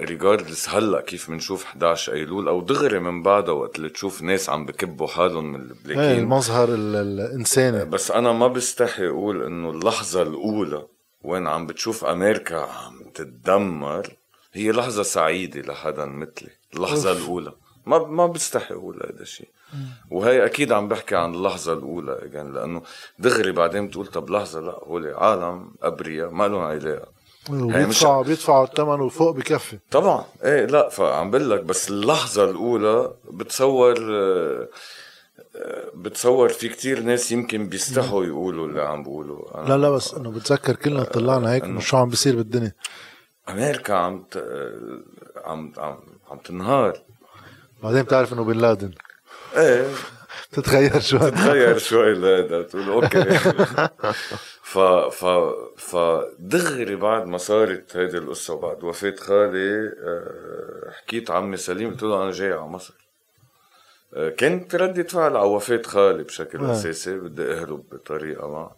regardless 0.00 0.68
هلا 0.68 1.00
كيف 1.00 1.30
بنشوف 1.30 1.64
11 1.64 2.12
ايلول 2.12 2.48
أو 2.48 2.60
دغري 2.60 2.98
من 2.98 3.22
بعدها 3.22 3.54
وقت 3.54 3.76
اللي 3.76 3.88
تشوف 3.88 4.22
ناس 4.22 4.50
عم 4.50 4.66
بكبوا 4.66 5.06
حالهم 5.06 5.44
من 5.52 5.60
إيه 5.60 5.66
البلاكين 5.70 6.18
المظهر 6.18 6.68
ال- 6.68 6.96
الإنساني. 6.96 7.84
بس 7.84 8.10
أنا 8.10 8.32
ما 8.32 8.48
بستحي 8.48 9.06
أقول 9.08 9.42
إنه 9.42 9.70
اللحظة 9.70 10.22
الأولى 10.22 10.86
وين 11.22 11.46
عم 11.48 11.66
بتشوف 11.66 12.04
أمريكا 12.04 12.56
عم 12.60 13.10
تتدمر 13.14 14.16
هي 14.52 14.72
لحظة 14.72 15.02
سعيدة 15.02 15.60
لحدا 15.60 16.04
مثلي 16.06 16.50
اللحظة 16.74 17.10
أوف. 17.10 17.18
الأولى. 17.18 17.52
ما 17.86 17.98
ما 17.98 18.26
بستحي 18.26 18.74
أقول 18.74 18.96
هذا 18.96 19.22
الشيء 19.22 19.48
وهي 20.10 20.46
أكيد 20.46 20.72
عم 20.72 20.88
بحكي 20.88 21.16
عن 21.16 21.34
اللحظة 21.34 21.72
الأولى 21.72 22.18
يعني 22.32 22.52
لأنه 22.52 22.82
دغري 23.18 23.52
بعدين 23.52 23.88
بتقول 23.88 24.06
طب 24.06 24.30
لحظة 24.30 24.60
لا 24.60 24.78
هول 24.86 25.06
عالم 25.14 25.70
أبرياء 25.82 26.30
ما 26.30 26.48
لهم 26.48 26.60
علاقة. 26.60 27.08
وبيدفعوا 27.50 28.24
بيدفعوا 28.24 28.64
الثمن 28.64 29.00
وفوق 29.00 29.30
بكفي. 29.36 29.78
طبعا. 29.90 30.24
إيه 30.44 30.66
لا 30.66 30.88
فعم 30.88 31.30
بقول 31.30 31.50
لك 31.50 31.60
بس 31.60 31.90
اللحظة 31.90 32.50
الأولى 32.50 33.12
بتصور 33.30 33.94
بتصور 35.94 36.48
في 36.48 36.68
كتير 36.68 37.00
ناس 37.00 37.32
يمكن 37.32 37.68
بيستحوا 37.68 38.24
يقولوا 38.24 38.66
اللي 38.66 38.82
عم 38.82 39.02
بقولوا 39.02 39.66
لا 39.68 39.76
لا 39.76 39.90
بس 39.90 40.14
إنه 40.14 40.30
بتذكر 40.30 40.76
كلنا 40.76 41.04
طلعنا 41.04 41.52
هيك 41.52 41.64
إنه 41.64 41.80
شو 41.80 41.96
عم 41.96 42.08
بيصير 42.08 42.36
بالدنيا. 42.36 42.72
أمريكا 43.48 43.94
عم 43.94 44.22
ت... 44.30 44.44
عم 45.44 45.72
عم 45.78 45.96
عم 46.30 46.38
تنهار. 46.38 46.98
بعدين 47.82 48.02
بتعرف 48.02 48.32
إنه 48.32 48.44
بن 48.44 48.56
لادن. 48.58 48.90
إيه. 49.56 49.86
بتتغير 50.52 51.00
شوي. 51.00 51.30
تغير 51.30 51.78
شوي 51.78 52.14
تقول 52.62 52.88
أوكي. 52.88 53.38
ف 54.62 54.78
ف 54.78 55.24
فدغري 55.76 56.96
بعد 56.96 57.26
ما 57.26 57.38
صارت 57.38 57.96
هيدي 57.96 58.18
القصة 58.18 58.54
وبعد 58.54 58.84
وفاة 58.84 59.14
خالي 59.16 59.92
آه، 59.98 60.90
حكيت 60.90 61.30
عمي 61.30 61.56
سليم 61.56 61.90
قلت 61.90 62.02
له 62.02 62.22
أنا 62.22 62.30
جاي 62.30 62.52
على 62.52 62.62
مصر. 62.66 62.94
آه، 64.14 64.28
كانت 64.28 64.74
ردة 64.74 65.02
فعل 65.02 65.36
على 65.36 65.46
وفاة 65.48 65.82
خالي 65.82 66.22
بشكل 66.22 66.64
آه. 66.64 66.72
أساسي 66.72 67.18
بدي 67.18 67.42
أهرب 67.52 67.84
بطريقة 67.92 68.48
ما. 68.48 68.70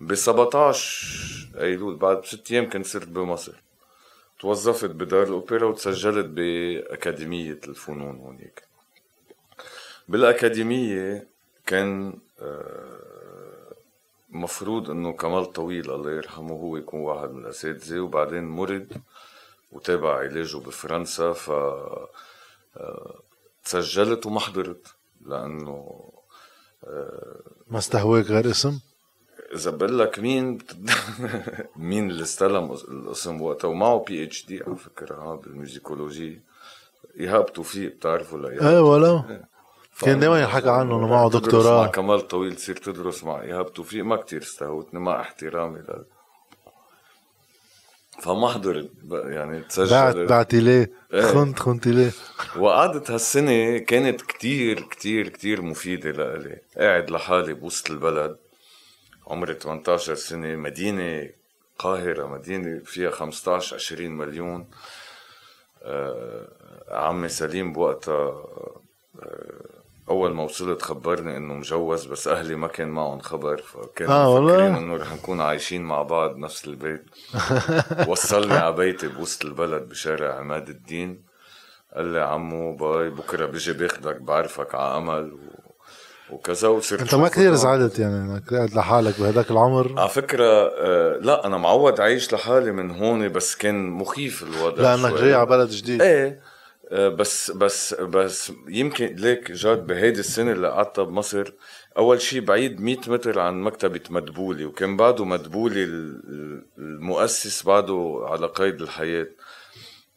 ب 0.00 0.14
17 0.14 1.48
أيلول 1.60 1.96
بعد 1.96 2.20
بست 2.20 2.50
أيام 2.52 2.70
كنت 2.70 2.86
صرت 2.86 3.08
بمصر. 3.08 3.62
توظفت 4.40 4.90
بدار 4.90 5.22
الأوبرا 5.22 5.64
وتسجلت 5.64 6.26
بأكاديمية 6.26 7.60
الفنون 7.68 8.16
هونيك. 8.16 8.62
بالأكاديمية 10.08 11.26
كان 11.66 12.18
آه، 12.40 13.74
مفروض 14.30 14.90
إنه 14.90 15.12
كمال 15.12 15.52
طويل 15.52 15.90
الله 15.90 16.10
يرحمه 16.10 16.54
هو 16.54 16.76
يكون 16.76 17.00
واحد 17.00 17.30
من 17.30 17.44
الأساتذة 17.44 18.00
وبعدين 18.00 18.44
مرض 18.44 18.86
وتابع 19.72 20.18
علاجه 20.18 20.56
بفرنسا 20.56 21.32
ف 21.32 21.50
آه، 21.50 23.20
تسجلت 23.64 24.26
وما 24.26 24.40
حضرت 24.40 24.94
لأنه 25.26 26.00
ما 27.70 27.78
استهواك 27.78 28.24
غير 28.24 28.50
اسم؟ 28.50 28.80
إذا 29.54 29.70
بقول 29.70 29.98
لك 29.98 30.18
مين 30.18 30.56
بت- 30.56 30.76
مين 31.76 32.10
اللي 32.10 32.22
استلم 32.22 32.72
القسم 32.72 33.40
وقتها؟ 33.42 33.68
ومعه 33.68 34.04
بي 34.08 34.24
اتش 34.24 34.46
دي 34.46 34.62
على 34.66 34.76
فكرة 34.76 35.14
ها 35.14 35.34
بالميوزيكولوجي. 35.34 36.40
إيهاب 37.20 37.52
توفيق 37.52 37.94
بتعرفه 37.96 38.36
ولا 38.36 38.48
إيه 38.70 38.80
ولا 38.80 39.40
كان 40.00 40.20
دايما 40.20 40.40
ينحكى 40.40 40.70
عنه 40.70 40.96
إنه 40.98 41.06
معه 41.08 41.28
تدرس 41.28 41.40
مع 41.42 41.46
دكتوراه 41.46 41.86
كمال 41.86 42.28
طويل 42.28 42.56
تصير 42.56 42.76
تدرس 42.76 43.24
مع 43.24 43.42
إيهاب 43.42 43.72
توفيق. 43.72 44.04
ما 44.04 44.16
كتير 44.16 44.42
استهوتني 44.42 45.00
مع 45.00 45.20
احترامي 45.20 45.78
لل 45.78 46.04
فما 48.22 48.48
حضرت 48.48 48.90
يعني 49.10 49.60
تسجلت 49.60 49.90
بعت 49.92 50.16
بعتي 50.16 50.60
ليه 50.60 50.90
إيه. 51.14 51.22
خنت 51.22 51.58
خنتي 51.58 51.90
ليه 51.90 52.10
وقعدت 52.58 53.10
هالسنة 53.10 53.78
كانت 53.78 54.22
كتير 54.22 54.80
كتير 54.80 55.28
كتير 55.28 55.62
مفيدة 55.62 56.10
لإلي. 56.10 56.58
قاعد 56.78 57.10
لحالي 57.10 57.54
بوسط 57.54 57.90
البلد. 57.90 58.36
عمري 59.26 59.54
18 59.54 60.14
سنة 60.14 60.56
مدينة 60.56 61.30
قاهرة 61.78 62.26
مدينة 62.26 62.80
فيها 62.84 63.10
15 63.10 63.76
20 63.76 64.10
مليون. 64.10 64.66
آه 65.82 66.48
عمي 66.90 67.28
سليم 67.28 67.72
بوقتها 67.72 68.44
آه 69.22 69.64
أول 70.10 70.34
ما 70.34 70.42
وصلت 70.42 70.82
خبرني 70.82 71.36
إنه 71.36 71.54
مجوز 71.54 72.06
بس 72.06 72.28
أهلي 72.28 72.54
ما 72.54 72.68
كان 72.68 72.88
معهم 72.88 73.18
خبر 73.20 73.56
فكانوا 73.56 74.14
آه؟ 74.14 74.40
مفكرين 74.40 74.74
إنه 74.74 74.96
رح 74.96 75.12
نكون 75.12 75.40
عايشين 75.40 75.82
مع 75.82 76.02
بعض 76.02 76.36
نفس 76.36 76.64
البيت. 76.64 77.04
وصلني 78.08 78.54
على 78.54 78.74
بيتي 78.74 79.08
بوسط 79.08 79.44
البلد 79.44 79.88
بشارع 79.88 80.34
عماد 80.34 80.68
الدين. 80.68 81.22
قال 81.94 82.06
لي 82.12 82.20
عمو 82.20 82.76
باي 82.76 83.10
بكرة 83.10 83.46
بيجي 83.46 83.72
باخدك 83.72 84.20
بعرفك 84.20 84.74
على 84.74 84.96
أمل 84.96 85.32
و... 85.32 85.63
وكذا 86.30 86.68
وصرت 86.68 87.00
أنت 87.00 87.14
ما 87.14 87.28
كثير. 87.28 87.54
زعلت 87.54 87.98
يعني 87.98 88.14
انك 88.16 88.54
قاعد 88.54 88.74
لحالك 88.74 89.20
بهداك 89.20 89.50
العمر 89.50 89.94
على 90.00 90.08
فكرة 90.08 90.44
آه، 90.46 91.18
لا 91.22 91.46
أنا 91.46 91.58
معود 91.58 92.00
أعيش 92.00 92.32
لحالي 92.34 92.72
من 92.72 92.90
هون 92.90 93.28
بس 93.28 93.56
كان 93.56 93.88
مخيف 93.90 94.42
الوضع 94.42 94.82
لانك. 94.96 95.14
جاي 95.20 95.34
على 95.34 95.46
بلد 95.46 95.68
جديد 95.70 96.02
إيه 96.02 96.40
آه، 96.90 97.08
بس 97.08 97.50
بس 97.50 97.94
بس 97.94 98.52
يمكن 98.68 99.06
ليك 99.06 99.50
جاد 99.52 99.86
بهيدي 99.86 100.20
السنة 100.20 100.52
اللي 100.52 100.68
قعدتها 100.68 101.04
بمصر 101.04 101.52
أول 101.98 102.20
شي 102.20 102.40
بعيد 102.40 102.80
100 102.80 102.96
متر 103.08 103.38
عن 103.40 103.60
مكتبة 103.60 104.00
مدبولي 104.10 104.64
وكان 104.64 104.96
بعده 104.96 105.24
مدبولي 105.24 105.84
ال- 105.84 106.64
المؤسس 106.78 107.62
بعده 107.62 108.20
على 108.30 108.46
قيد 108.46 108.82
الحياة 108.82 109.26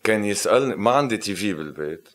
كان 0.04 0.26
يسألني 0.26 0.76
ما 0.76 0.92
عندي 0.92 1.18
تي 1.18 1.36
في 1.36 1.54
بالبيت 1.54 2.10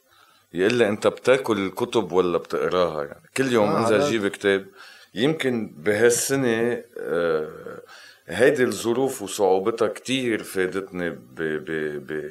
يقول 0.55 0.75
لي 0.75 0.89
أنت 0.89 1.07
بتاكل 1.07 1.59
الكتب 1.67 2.13
ولا 2.13 2.39
بتقراها 2.39 3.05
يعني. 3.05 3.23
كل 3.37 3.53
يوم 3.53 3.69
آه، 3.69 3.79
انزل. 3.79 4.11
جيب 4.11 4.27
كتاب 4.27 4.67
يمكن 5.15 5.75
بهالسنة 5.77 6.83
آه، 6.99 7.83
هيدي 8.27 8.65
الظروف 8.65 9.23
وصعوبتها 9.23 9.89
كتير 9.89 10.43
فادتني 10.43 11.11
ب 11.11 11.35
ب 11.37 11.71
ب 12.07 12.31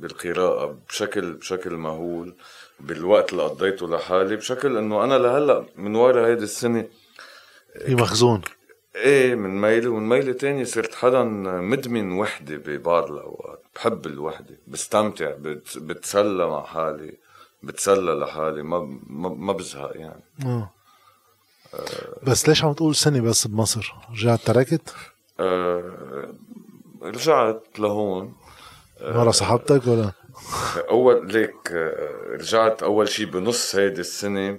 بالقراءة 0.00 0.78
بشكل 0.88 1.32
بشكل 1.32 1.70
مهول 1.72 2.34
بالوقت 2.80 3.32
اللي 3.32 3.42
قضيته 3.42 3.88
لحالي 3.88 4.36
بشكل 4.36 4.76
انه 4.76 5.04
أنا 5.04 5.18
لهلأ 5.18 5.66
من 5.76 5.94
ورا 5.94 6.26
هيدي 6.26 6.44
السنة 6.44 6.88
في 7.86 7.94
مخزون. 7.94 8.42
إيه 8.96 9.34
من 9.34 9.60
ميلي 9.60 9.86
ومن 9.86 10.08
ميلي 10.08 10.32
تاني 10.32 10.64
صرت 10.64 10.94
حدا 10.94 11.22
مدمن 11.22 12.12
وحدة 12.12 12.56
ببعض 12.56 13.12
الأوقات 13.12 13.62
بحب 13.74 14.06
الوحدة 14.06 14.58
بستمتع 14.66 15.30
بت 15.38 15.78
بتسلى 15.78 16.46
مع 16.46 16.62
حالي. 16.64 17.23
بتسلى 17.66 18.12
لحالي 18.12 18.62
ما 18.62 18.98
ما, 19.06 19.28
ما 19.28 19.52
بزهق 19.52 19.92
يعني 19.96 20.22
آه 20.46 20.70
بس 22.22 22.48
ليش 22.48 22.64
عم 22.64 22.72
تقول 22.72 22.94
سنة 22.96 23.20
بس 23.20 23.46
بمصر؟ 23.46 23.94
رجعت 24.10 24.40
تركت؟ 24.40 24.94
آه 25.40 26.34
رجعت 27.02 27.62
لهون 27.78 28.34
مرة 29.02 29.30
صاحبتك 29.30 29.86
ولا؟ 29.86 30.12
أول 30.90 31.32
ليك 31.32 31.72
آه، 31.72 32.36
رجعت 32.40 32.82
أول 32.82 33.08
شي 33.08 33.24
بنص 33.24 33.76
هيدي 33.76 34.00
السنة 34.00 34.58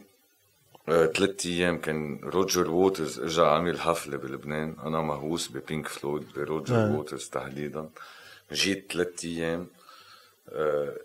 آه، 0.89 1.05
ثلاث 1.05 1.45
أيام 1.45 1.77
كان 1.77 2.19
روجر 2.23 2.69
ووترز 2.71 3.19
اجى 3.19 3.41
عامل 3.41 3.79
حفلة 3.79 4.17
بلبنان 4.17 4.75
أنا 4.85 5.01
مهووس 5.01 5.47
ببينك 5.47 5.87
فلويد 5.87 6.23
بروجر 6.35 6.75
آه. 6.75 6.91
ووترز 6.91 7.29
تحديدا 7.29 7.89
جيت 8.51 8.91
ثلاث 8.93 9.25
أيام 9.25 9.67
آه، 10.49 10.97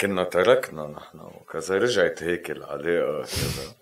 كنا 0.00 0.24
تركنا 0.24 0.86
نحن 0.86 1.18
وكذا 1.20 1.78
رجعت 1.78 2.22
هيك 2.22 2.50
العلاقة 2.50 3.22
كذا 3.22 3.74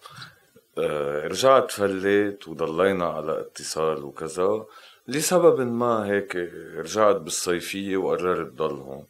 آه، 0.78 1.26
رجعت 1.26 1.70
فليت 1.70 2.48
وضلينا 2.48 3.06
على 3.06 3.40
اتصال 3.40 4.04
وكذا. 4.04 4.66
لسبب 5.08 5.60
ما 5.60 6.06
هيك 6.06 6.36
رجعت 6.76 7.16
بالصيفية 7.16 7.96
وقررت 7.96 8.52
ضل 8.52 8.74
هون. 8.74 9.06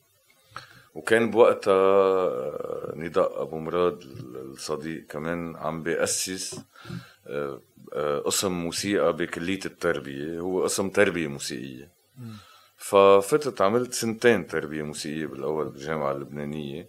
وكان 0.95 1.30
بوقتها 1.30 1.72
آه، 1.72 2.93
نداء 2.97 3.43
أبو 3.43 3.59
مراد 3.59 4.03
الصديق 4.34 5.07
كمان 5.07 5.57
عم 5.57 5.82
بيأسس 5.82 6.61
آه، 7.26 7.61
قسم 8.24 8.53
موسيقى 8.53 9.12
بكلية 9.12 9.61
التربية. 9.66 10.41
هو 10.41 10.62
قسم 10.62 10.91
تربية 10.91 11.26
موسيقية. 11.26 11.88
ففتت 12.81 13.61
عملت 13.61 13.95
سنتين 13.95 14.47
تربية 14.47 14.83
موسيقية 14.83 15.26
بالأول 15.26 15.68
بالجامعة 15.68 16.12
اللبنانية. 16.12 16.89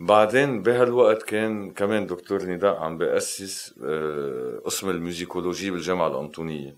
بعدين 0.00 0.62
بهالوقت 0.62 1.22
كان 1.22 1.70
كمان 1.70 2.06
دكتور 2.06 2.42
نداء 2.42 2.76
عم 2.76 2.98
بأسس 2.98 3.74
آه، 3.84 4.60
قسم 4.64 4.90
ال 4.90 4.97
musicologie 4.97 5.70
بالجامعة 5.70 6.08
الأنطونية. 6.08 6.76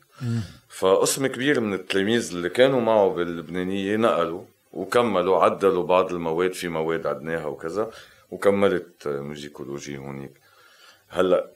فقسم 0.68 1.26
كبير 1.26 1.60
من 1.60 1.74
التلاميذ 1.74 2.34
اللي 2.34 2.48
كانوا 2.48 2.80
معه 2.80 3.08
باللبنانية 3.08 3.96
نقلوا 3.96 4.42
وكملوا 4.72 5.44
عدلوا 5.44 5.82
بعض 5.82 6.12
المواد 6.12 6.52
في 6.52 6.68
مواد 6.68 7.06
عدناها 7.06 7.46
وكذا 7.46 7.90
وكملت 8.30 9.08
musicologie 9.08 9.98
هونيك. 9.98 10.32
هلأ 11.08 11.50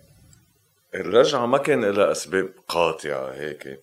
الرجعة 0.95 1.47
ما 1.47 1.59
كان 1.59 1.85
لها 1.85 2.13
أسباب 2.13 2.49
قاطعة 2.69 3.33
هيك. 3.33 3.81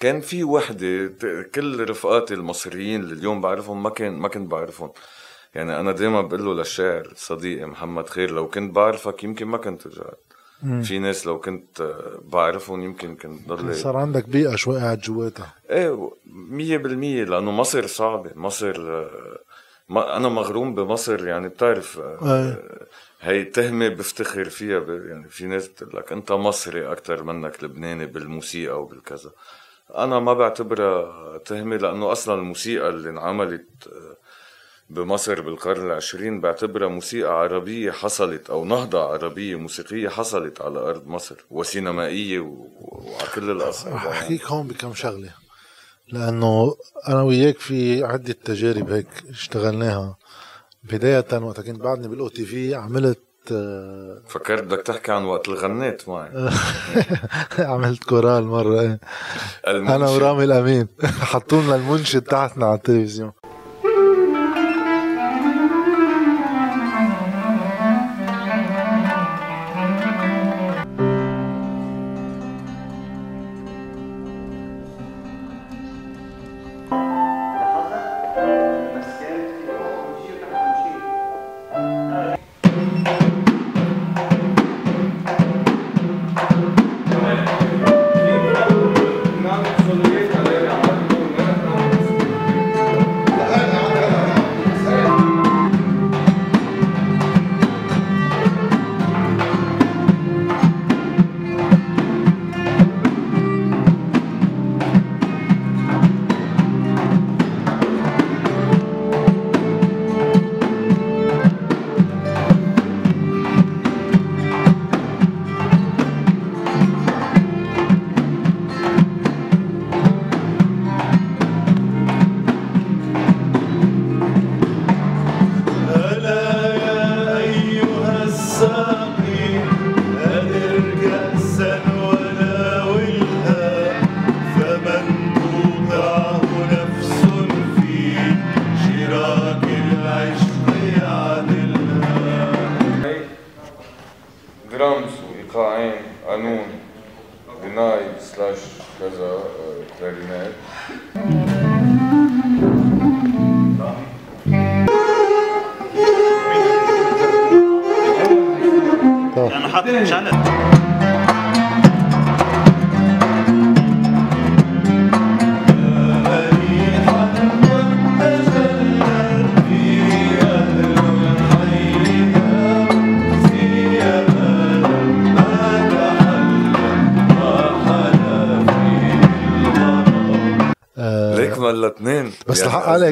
كان 0.00 0.20
في 0.20 0.44
وحدة 0.44 1.06
ت- 1.06 1.50
كل 1.54 1.90
رفقاتي 1.90 2.34
المصريين 2.34 3.00
اللي 3.00 3.14
اليوم 3.14 3.40
بعرفهم 3.40 3.82
ما 3.82 3.90
كان 3.90 4.12
ما 4.12 4.28
كنت 4.28 4.50
بعرفهم. 4.50 4.90
يعني 5.54 5.80
أنا 5.80 5.92
دايما 5.92 6.20
بقول 6.22 6.44
له 6.44 6.54
للشاعر 6.54 7.12
صديقي 7.16 7.64
محمد 7.66 8.08
خير 8.08 8.30
لو 8.30 8.48
كنت 8.48 8.74
بعرفك 8.74 9.24
يمكن 9.24 9.46
ما 9.46 9.58
كنت 9.58 9.86
رجعت. 9.86 10.20
في 10.82 10.98
ناس 10.98 11.26
لو 11.26 11.40
كنت 11.40 11.80
آه، 11.80 12.20
بعرفهم 12.24 12.82
يمكن 12.82 13.16
كنت 13.16 13.48
ضل 13.48 13.74
صار 13.74 13.96
عندك 13.96 14.28
بيئة 14.28 14.56
شوي 14.56 14.76
قاعد 14.78 15.00
جواتها. 15.00 15.54
إيه 15.70 16.10
مية 16.26 16.76
بالمية 16.76 17.24
لأنه 17.24 17.50
مصر 17.50 17.86
صعبة. 17.86 18.30
مصر 18.34 18.76
آه، 18.80 19.38
ما 19.88 20.16
أنا 20.16 20.28
مغروم 20.28 20.74
بمصر 20.74 21.26
يعني 21.26 21.48
بتعرف 21.48 21.98
آه، 21.98 22.18
إيه. 22.22 22.62
هي 23.20 23.44
تهمة 23.44 23.88
بفتخر 23.88 24.44
فيها 24.44 24.80
يعني 24.88 25.28
في 25.28 25.46
ناس 25.46 25.68
بتقول 25.68 25.96
لك 25.96 26.12
أنت 26.12 26.32
مصري 26.32 26.92
أكتر 26.92 27.22
منك 27.22 27.64
لبناني 27.64 28.06
بالموسيقى 28.06 28.82
وبالكذا 28.82 29.30
أنا 29.94 30.18
ما 30.18 30.34
بعتبرها 30.34 31.38
تهمة 31.38 31.76
لأنه 31.76 32.12
أصلا 32.12 32.34
الموسيقى 32.34 32.88
اللي 32.88 33.10
انعملت 33.10 33.66
آه، 33.86 34.16
بمصر 34.90 35.40
بالقرن 35.40 35.86
العشرين 35.86 36.40
بعتبرها 36.40 36.88
موسيقى 36.88 37.40
عربية 37.40 37.90
حصلت 37.90 38.50
أو 38.50 38.64
نهضة 38.64 39.12
عربية 39.12 39.56
موسيقية 39.56 40.08
حصلت 40.08 40.60
على 40.60 40.78
أرض 40.78 41.06
مصر 41.06 41.36
وسينمائية 41.50 42.40
وعلى 42.40 43.28
كل 43.34 43.50
الأصعدة 43.50 43.96
رح 43.96 44.04
يعني. 44.04 44.18
أحكيك 44.18 44.46
هون 44.46 44.68
بكم 44.68 44.94
شغلة 44.94 45.30
لأنه 46.08 46.76
أنا 47.08 47.22
وياك 47.22 47.58
في 47.58 48.04
عدة 48.04 48.32
تجارب 48.44 48.90
هيك 48.90 49.08
اشتغلناها 49.30 50.16
بداية 50.82 51.26
وقت 51.32 51.60
كنت 51.60 51.80
بعدني 51.80 52.08
بالأو 52.08 52.28
تي 52.28 52.46
في 52.46 52.74
عملت 52.74 53.25
فكرت 54.28 54.62
بدك 54.62 54.82
تحكي 54.82 55.12
عن 55.12 55.24
وقت 55.24 55.48
اللي 55.48 55.60
غنيت 55.60 56.08
معي. 56.08 56.50
عملت 57.72 58.04
كورال 58.04 58.46
مرة 58.46 58.80
إيه. 58.80 59.00
أنا. 59.66 60.08
ورامي 60.08 60.44
الأمين. 60.44 60.88
حطوا 61.32 61.62
لنا 61.62 61.74
المنشد 61.74 62.22
تحتنا 62.22 62.66
على 62.66 62.74
التلفزيون. 62.74 63.32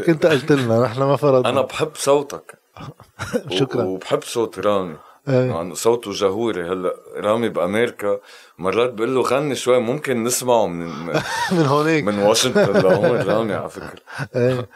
عليك 0.08 0.24
انت 0.24 0.26
قلت 0.26 0.52
لنا 0.52 0.82
نحن 0.84 1.02
ما 1.02 1.16
فرضنا. 1.16 1.48
أنا 1.48 1.60
بحب 1.60 1.90
صوتك. 1.94 2.58
شكراً. 3.58 3.82
وبحب 3.84 4.22
صوت 4.22 4.58
رامي. 4.58 4.96
إيه. 5.28 5.34
يعني 5.50 5.74
صوته 5.74 6.12
جهوري. 6.12 6.62
هلا 6.68 6.94
رامي 7.16 7.48
بأمريكا 7.48 8.18
مرات 8.58 8.92
بقول 8.92 9.14
له 9.14 9.20
غني 9.20 9.54
شوي 9.54 9.78
ممكن 9.78 10.24
نسمعه 10.24 10.66
من 10.66 10.86
من 11.52 11.66
هونيك. 11.66 12.04
من 12.04 12.18
واشنطن 12.18 12.72
لهون 12.72 13.22
رامي 13.22 13.54
على 13.54 13.70
فكره 13.70 14.00
إيه. 14.36 14.68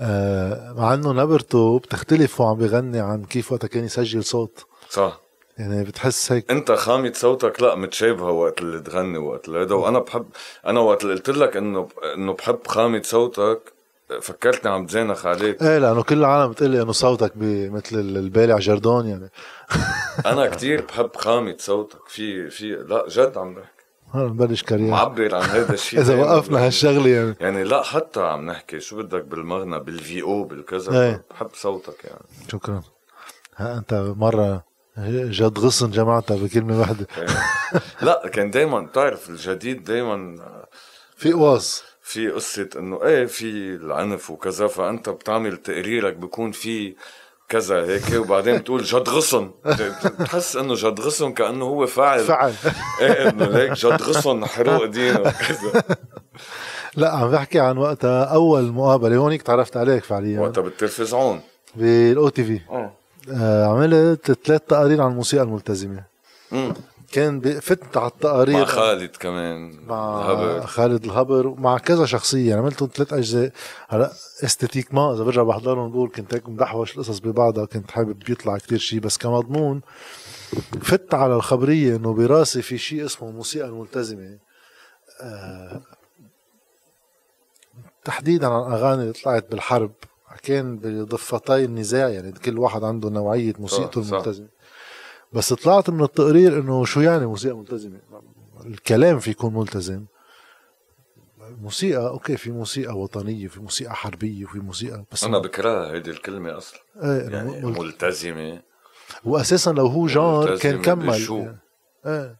آه 0.00 0.72
مع 0.72 0.94
إنه 0.94 1.12
نبرته 1.12 1.78
بتختلف 1.78 2.40
وعم 2.40 2.56
بيغني 2.56 3.00
عن 3.00 3.24
كيف 3.24 3.52
وقتها 3.52 3.68
كان 3.68 3.84
يسجل 3.84 4.24
صوت. 4.24 4.66
صح. 4.90 5.20
يعني 5.58 5.84
بتحس 5.84 6.32
هيك. 6.32 6.50
انت 6.50 6.72
خامة 6.72 7.12
صوتك 7.14 7.62
لا 7.62 7.74
متشابهة 7.74 8.30
وقت 8.30 8.60
اللي 8.60 8.80
تغني 8.80 9.18
وقت 9.18 9.48
اللي 9.48 9.74
وأنا 9.74 9.98
بحب 9.98 10.26
أنا 10.66 10.80
وقت 10.80 11.02
اللي 11.02 11.14
قلت 11.14 11.30
لك 11.30 11.56
إنه 11.56 11.88
إنه 12.14 12.32
بحب 12.32 12.58
خامة 12.66 13.02
صوتك 13.04 13.72
فكرتني 14.20 14.70
عم 14.72 14.86
تزينخ 14.86 15.26
عليك 15.26 15.62
إيه 15.62 15.78
لأنه 15.78 16.02
كل 16.02 16.18
العالم 16.18 16.52
بتقول 16.52 16.70
لي 16.70 16.82
إنه 16.82 16.92
صوتك 16.92 17.32
مثل 17.36 17.98
البالع 17.98 18.58
جردون 18.58 19.06
يعني. 19.06 19.30
أنا 20.32 20.46
كتير 20.46 20.80
بحب 20.82 21.16
خامة 21.16 21.56
صوتك. 21.58 22.08
في 22.08 22.50
في 22.50 22.72
لا 22.88 23.04
جد 23.08 23.38
عم 23.38 23.54
بحكي. 23.54 23.70
هلا 24.14 24.24
نبلش 24.28 24.62
career. 24.62 24.90
معبر 24.90 25.34
عن 25.34 25.42
هذا 25.42 25.72
الشيء 25.74 26.00
إذا. 26.02 26.16
وقفنا 26.16 26.66
هالشغلة 26.66 27.08
يعني. 27.08 27.34
يعني 27.40 27.64
لا 27.64 27.82
حتى 27.82 28.20
عم 28.20 28.46
نحكي 28.46 28.80
شو 28.80 28.96
بدك 28.96 29.24
بالمغنى 29.24 29.80
بالفي 29.80 30.22
أو 30.22 30.44
بالكذا. 30.44 31.02
إيه. 31.02 31.24
بحب 31.30 31.50
صوتك 31.54 32.04
يعني. 32.04 32.24
شكرا. 32.52 32.82
ها 33.56 33.78
أنت 33.78 33.94
مرة 34.16 34.64
جد 35.08 35.58
غصن 35.58 35.90
جمعتها 35.90 36.36
بكلمة 36.36 36.80
واحدة. 36.80 37.06
إيه. 37.18 37.26
لا 38.02 38.28
كان 38.28 38.50
دايما 38.50 38.80
بتعرف 38.80 39.30
الجديد 39.30 39.84
دايما 39.84 40.36
في 41.16 41.32
قواص. 41.32 41.84
في 42.06 42.28
قصة 42.28 42.68
إنه 42.76 43.04
إيه 43.04 43.26
في 43.26 43.74
العنف 43.74 44.30
وكذا 44.30 44.66
فأنت 44.66 45.08
بتعمل 45.08 45.56
تقريرك 45.56 46.16
بيكون 46.16 46.52
في 46.52 46.94
كذا 47.48 47.84
هيك 47.84 48.02
وبعدين 48.14 48.58
بتقول 48.58 48.82
جد 48.82 49.08
غصن. 49.08 49.50
بتحس 49.64 50.56
إنه 50.56 50.74
جد 50.74 51.00
غصن 51.00 51.32
كأنه 51.32 51.64
هو 51.64 51.86
فاعل. 51.86 52.20
فعل 52.20 52.52
إيه 53.00 53.28
إنه 53.28 53.44
ليك 53.44 53.72
جد 53.72 54.02
غصن 54.02 54.46
حروق 54.46 54.84
دين 54.84 55.16
وكذا. 55.16 55.82
لا 56.96 57.16
عم 57.16 57.30
بحكي 57.30 57.60
عن 57.60 57.78
وقتها 57.78 58.24
أول 58.24 58.72
مقابلة 58.72 59.16
هونيك 59.16 59.42
تعرفت 59.42 59.76
عليك 59.76 60.04
فعليا. 60.04 60.40
وقتها 60.40 60.62
بالتلفزيون 60.62 61.40
بالأو 61.74 62.28
تي 62.28 62.44
في. 62.44 62.60
آه. 62.70 62.92
آه، 63.30 63.66
عملت 63.66 64.32
ثلاث 64.44 64.60
تقارير 64.60 65.02
عن 65.02 65.10
الموسيقى 65.10 65.42
الملتزمة. 65.42 66.02
كان 67.16 67.40
ب- 67.40 67.58
فت 67.58 67.96
على 67.96 68.06
التقارير. 68.06 68.58
مع 68.58 68.64
خالد 68.64 69.16
كمان 69.16 69.80
مع 69.86 70.20
الهبر. 70.20 70.66
خالد 70.66 71.04
الهبر 71.04 71.46
ومع 71.46 71.78
كذا 71.78 72.06
شخصية. 72.06 72.48
يعني 72.48 72.60
عملتهم 72.60 72.88
ثلاث 72.94 73.12
أجزاء. 73.12 73.52
هلا 73.88 74.12
استاتيك 74.44 74.94
ما 74.94 75.14
إذا 75.14 75.24
برجع 75.24 75.42
بحضرهم 75.42 75.90
بقول 75.90 76.10
كنت 76.10 76.34
هيك 76.34 76.48
مدحوش 76.48 76.92
القصص 76.94 77.18
ببعضها 77.18 77.64
كنت 77.64 77.90
حابب 77.90 78.30
يطلع 78.30 78.58
كتير 78.58 78.78
شيء 78.78 79.00
بس 79.00 79.18
كمضمون 79.18 79.80
فت 80.82 81.14
على 81.14 81.34
الخبرية 81.34 81.96
إنه 81.96 82.12
براسي 82.14 82.62
في 82.62 82.78
شيء 82.78 83.04
اسمه 83.04 83.28
الموسيقى 83.28 83.68
الملتزمة. 83.68 84.38
آه 85.22 85.80
تحديدا 88.04 88.46
عن 88.48 88.72
أغاني 88.72 89.02
اللي 89.02 89.12
طلعت 89.12 89.50
بالحرب 89.50 89.92
كان 90.42 90.76
بضفتي 90.78 91.64
النزاع 91.64 92.08
يعني 92.08 92.32
كل 92.32 92.58
واحد 92.58 92.84
عنده 92.84 93.08
نوعية 93.10 93.52
موسيقته. 93.58 94.00
الملتزمة. 94.00 94.48
بس 95.32 95.52
طلعت 95.52 95.90
من 95.90 96.04
التقرير 96.04 96.58
إنه 96.60 96.84
شو 96.84 97.00
يعني 97.00 97.26
موسيقى 97.26 97.56
ملتزمة؟ 97.56 98.00
الكلام 98.66 99.18
في 99.18 99.30
يكون 99.30 99.54
ملتزم. 99.54 100.04
موسيقى 101.60 102.08
أوكي 102.08 102.36
في 102.36 102.50
موسيقى 102.50 102.98
وطنية 102.98 103.48
في 103.48 103.60
موسيقى 103.60 103.94
حربية 103.94 104.44
وفي 104.44 104.58
موسيقى 104.58 105.04
بس 105.12 105.24
أنا 105.24 105.38
بكرهها 105.38 105.92
هيدي 105.92 106.10
الكلمة 106.10 106.56
أصلا. 106.58 106.80
إيه 107.02 107.28
يعني 107.30 107.66
مل... 107.66 107.78
ملتزمة. 107.78 108.62
واساسا 109.24 109.70
لو 109.70 109.86
هو 109.86 110.06
جار 110.06 110.58
كان 110.58 110.82
كمل. 110.82 111.06
بشو؟ 111.06 111.38
يعني. 111.38 111.58
إيه. 112.06 112.36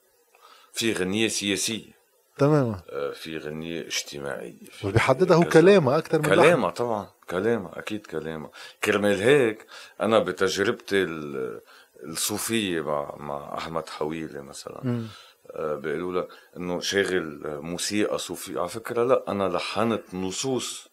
في 0.73 0.93
غنية 0.93 1.29
سياسية. 1.29 1.97
تماما. 2.39 2.81
آه، 2.91 3.13
في 3.13 3.39
غنية 3.39 3.81
اجتماعية. 3.87 4.65
في 4.71 4.87
وبيحددها 4.87 5.37
هو. 5.37 5.45
كلامها 5.45 5.99
أكثر 5.99 6.19
من. 6.19 6.25
كلامها 6.25 6.71
طبعا. 6.71 7.07
كلامها 7.31 7.79
أكيد 7.79 8.07
كلامها 8.07 8.51
كرمال 8.85 9.21
هيك 9.23 9.67
أنا 10.01 10.19
بتجربتي 10.19 11.03
ال- 11.03 11.61
الصوفية 12.05 12.81
مع 12.81 13.15
مع 13.17 13.59
أحمد 13.59 13.89
حويلة 13.89 14.41
مثلا. 14.41 15.07
آه، 15.51 15.75
بيقولوا 15.75 16.21
لك 16.23 16.29
إنه 16.57 16.81
شاغل 16.81 17.41
موسيقى 17.61 18.19
صوفيه 18.19 18.59
على 18.61 18.69
فكرة 18.69 19.05
لا 19.05 19.25
أنا 19.29 19.49
لحنت 19.49 20.15
نصوص 20.15 20.89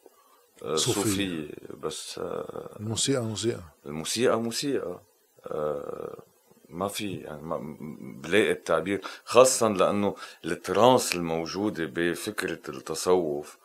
آه، 0.64 0.76
صوفية. 0.76 1.02
صوفية 1.02 1.50
بس 1.84 2.20
آه، 2.20 2.78
الموسيقى 2.80 3.24
موسيقى 3.24 3.62
الموسيقى 3.86 4.40
موسيقى 4.40 5.02
ما 6.70 6.88
في 6.88 7.14
يعني 7.14 7.42
ما 7.42 7.78
بلاقي 8.24 8.52
التعبير 8.52 9.02
خاصة 9.26 9.68
لأنه 9.68 10.16
الترانس 10.46 11.16
الموجودة 11.16 11.86
بفكرة 11.86 12.60
التصوف 12.70 13.58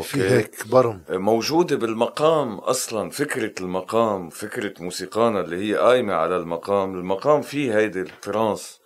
في 0.00 0.22
هيك 0.22 0.66
برم. 0.68 1.02
موجودة 1.10 1.76
بالمقام 1.76 2.54
أصلا 2.58 3.10
فكرة 3.10 3.52
المقام 3.60 4.30
فكرة 4.30 4.82
موسيقانا 4.82 5.40
اللي 5.40 5.56
هي 5.70 5.76
قايمة 5.76 6.14
على 6.14 6.36
المقام. 6.36 6.94
المقام 6.94 7.42
فيه 7.42 7.78
هيدي 7.78 8.00
ال 8.00 8.11
trance 8.11 8.80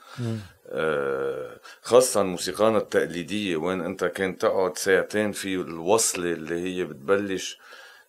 آه، 0.69 1.61
خاصة 1.83 2.23
موسيقانا 2.23 2.79
التقليدية. 2.79 3.57
وين 3.57 3.81
أنت 3.81 4.05
كان 4.05 4.39
تقعد 4.39 4.79
ساعتين 4.79 5.33
في 5.33 5.55
الوصلة 5.55 6.33
اللي 6.33 6.55
هي 6.55 6.85
بتبلش 6.85 7.59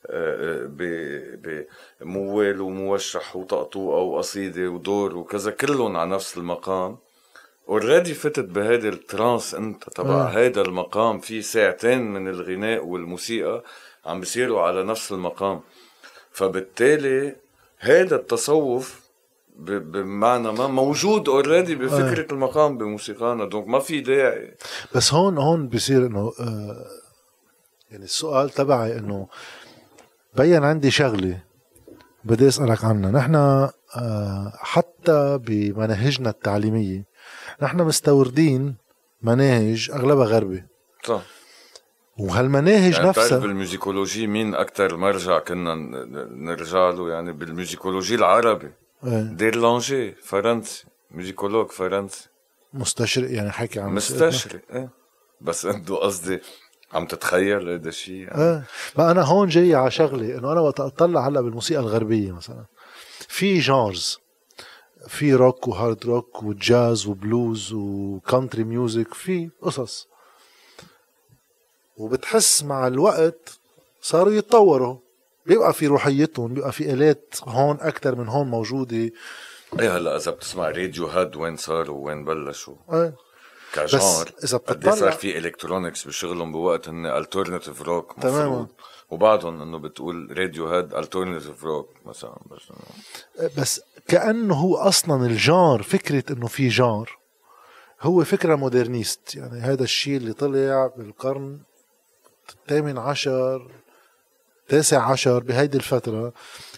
آه، 0.07 0.65
ب- 0.65 1.65
بموال 2.01 2.61
وموشح 2.61 3.35
وطقطوقة 3.35 3.97
وقصيدة 4.01 4.67
ودور 4.69 5.17
وكذا 5.17 5.51
كلهم 5.51 5.97
على 5.97 6.09
نفس 6.09 6.37
المقام. 6.37 6.97
already 7.69 8.13
فتت 8.13 8.45
بهيدي 8.45 8.89
ال 8.89 8.99
trance 8.99 9.55
أنت 9.55 9.89
تبع 9.89 10.13
آه. 10.13 10.27
هيدا 10.27 10.61
المقام 10.61 11.19
في 11.19 11.41
ساعتين 11.41 12.01
من 12.13 12.27
الغناء 12.27 12.85
والموسيقى 12.85 13.63
عم 14.05 14.19
بيصيروا 14.19 14.61
على 14.61 14.83
نفس 14.83 15.11
المقام. 15.11 15.61
فبالتالي 16.31 17.35
هيدا 17.79 18.15
التصوف 18.15 19.01
بمعنى 19.59 20.51
ما 20.51 20.67
موجود 20.67 21.29
already 21.29 21.75
بفكرة 21.75 22.33
المقام 22.33 22.77
بموسيقانا. 22.77 23.45
donc 23.45 23.67
ما 23.67 23.79
في 23.79 24.01
داعي. 24.01 24.55
بس 24.95 25.13
هون 25.13 25.37
هون 25.37 25.67
بصير 25.67 26.05
إنه 26.05 26.33
آه 26.39 26.85
يعني 27.91 28.03
السؤال 28.03 28.49
تبعي 28.49 28.97
إنه 28.97 29.27
بين 30.35 30.63
عندي 30.63 30.91
شغلة 30.91 31.39
بدي 32.23 32.47
أسألك 32.47 32.83
عنها. 32.83 33.11
نحن 33.11 33.35
آه 33.35 34.53
حتى 34.55 35.39
بمناهجنا 35.41 36.29
التعليمية 36.29 37.06
نحن 37.61 37.81
مستوردين 37.81 38.75
مناهج 39.21 39.91
أغلبها 39.93 40.25
غربي. 40.25 40.63
صح. 41.03 41.21
وهالمناهج 42.17 42.93
يعني 42.93 43.09
بتعرف 43.09 43.19
نفسها 43.19 43.37
بال 43.37 43.51
musicologie 43.51 44.27
مين 44.27 44.55
أكثر 44.55 44.97
مرجع 44.97 45.39
كنا 45.39 45.75
نرجع 46.31 46.89
له؟ 46.89 47.09
يعني 47.09 47.31
بال 47.31 47.44
musicologie 47.44 48.15
العربي. 48.15 48.71
إيه، 49.03 49.21
دير 49.21 49.55
لانجي 49.55 50.11
فرنسي. 50.11 50.85
musicologue 51.11 51.71
فرنسي. 51.71 52.27
مستشرق 52.73 53.31
يعني 53.31 53.51
حكي 53.51 53.79
عن 53.79 53.89
مستشرق. 53.89 54.61
إيه. 54.73 54.89
بس 55.41 55.65
أنتو 55.65 55.95
قصدي 55.95 56.39
عم 56.93 57.05
تتخيل 57.05 57.69
هذا 57.69 57.89
الشيء 57.89 58.15
يعني 58.15 58.41
إيه. 58.41 58.63
ما 58.97 59.11
أنا 59.11 59.21
هون 59.21 59.47
جاي 59.47 59.75
على 59.75 59.91
شغله 59.91 60.37
إنه 60.37 60.51
أنا 60.51 60.59
وقت 60.59 60.79
أطلع 60.79 61.27
هلأ 61.27 61.41
بالموسيقى 61.41 61.81
الغربية 61.81 62.31
مثلا. 62.31 62.65
في 63.27 63.59
genres. 63.59 64.19
في 65.07 65.33
rock 65.33 65.67
و 65.67 65.75
hard 65.75 66.05
rock 66.05 66.43
وجاز 66.43 67.07
و 67.07 67.18
blues 67.18 67.73
و 67.73 67.84
country 67.84 68.63
music 68.63 69.13
في 69.13 69.49
قصص. 69.61 70.07
وبتحس 71.97 72.63
مع 72.63 72.87
الوقت 72.87 73.59
صاروا 74.01 74.33
يتطوروا. 74.33 74.97
بيبقى 75.45 75.73
في 75.73 75.87
روحيتهم 75.87 76.53
بيبقى 76.53 76.71
في 76.71 76.93
آلات 76.93 77.35
هون 77.43 77.77
أكتر 77.81 78.15
من 78.15 78.27
هون 78.27 78.47
موجودة. 78.47 79.11
إيه 79.79 79.97
هلا 79.97 80.15
إذا 80.17 80.31
بتسمع 80.31 80.67
راديوهيد 80.69 81.35
وين 81.35 81.57
صاروا 81.57 82.05
وين 82.05 82.25
بلشوا. 82.25 82.75
كجار 83.73 84.31
إذا 84.43 84.57
قد 84.57 84.69
إيه 84.85 84.91
بتطلع- 84.93 84.95
صار 84.95 85.11
في 85.11 85.37
electronics 85.37 86.07
بشغلهم 86.07 86.51
بوقت 86.51 86.89
هن 86.89 87.05
alternative 87.05 87.81
rock 87.81 88.15
تماماً. 88.21 88.67
وبعدهم 89.09 89.61
إنه 89.61 89.77
بتقول 89.79 90.37
راديوهيد 90.37 90.93
alternative 90.93 91.63
rock 91.63 91.89
مثلا 92.05 92.37
بس 92.51 92.71
بس 93.57 93.81
كأنه 94.07 94.55
هو 94.55 94.75
أصلا 94.75 95.25
الجار 95.25 95.83
فكرة 95.83 96.33
إنه 96.33 96.47
في 96.47 96.67
جار. 96.67 97.17
هو 98.01 98.23
فكرة 98.23 98.55
moderniste 98.55 99.35
يعني 99.35 99.59
هذا 99.59 99.83
الشيء 99.83 100.17
اللي 100.17 100.33
طلع 100.33 100.87
بالقرن 100.97 101.59
الثامن 102.49 102.97
عشر 102.97 103.71
تاسع 104.67 105.11
عشر 105.11 105.39
بهيدي 105.39 105.77
الفترة 105.77 106.33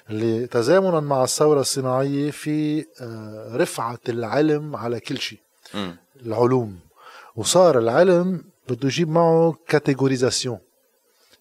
اللي 0.09 0.47
تزامنا 0.47 0.99
مع 0.99 1.23
الثورة 1.23 1.59
الصناعية 1.61 2.31
في 2.31 2.85
آه، 3.01 3.55
رفعة 3.55 3.99
العلم 4.09 4.75
على 4.75 4.99
كل 4.99 5.17
شيء. 5.17 5.39
العلوم. 6.25 6.79
وصار 7.35 7.79
العلم 7.79 8.43
بده 8.69 8.87
يجيب 8.87 9.09
معه 9.09 9.55
catégorisation 9.67 10.59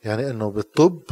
يعني 0.05 0.30
إنه 0.30 0.51
بالطب 0.51 1.03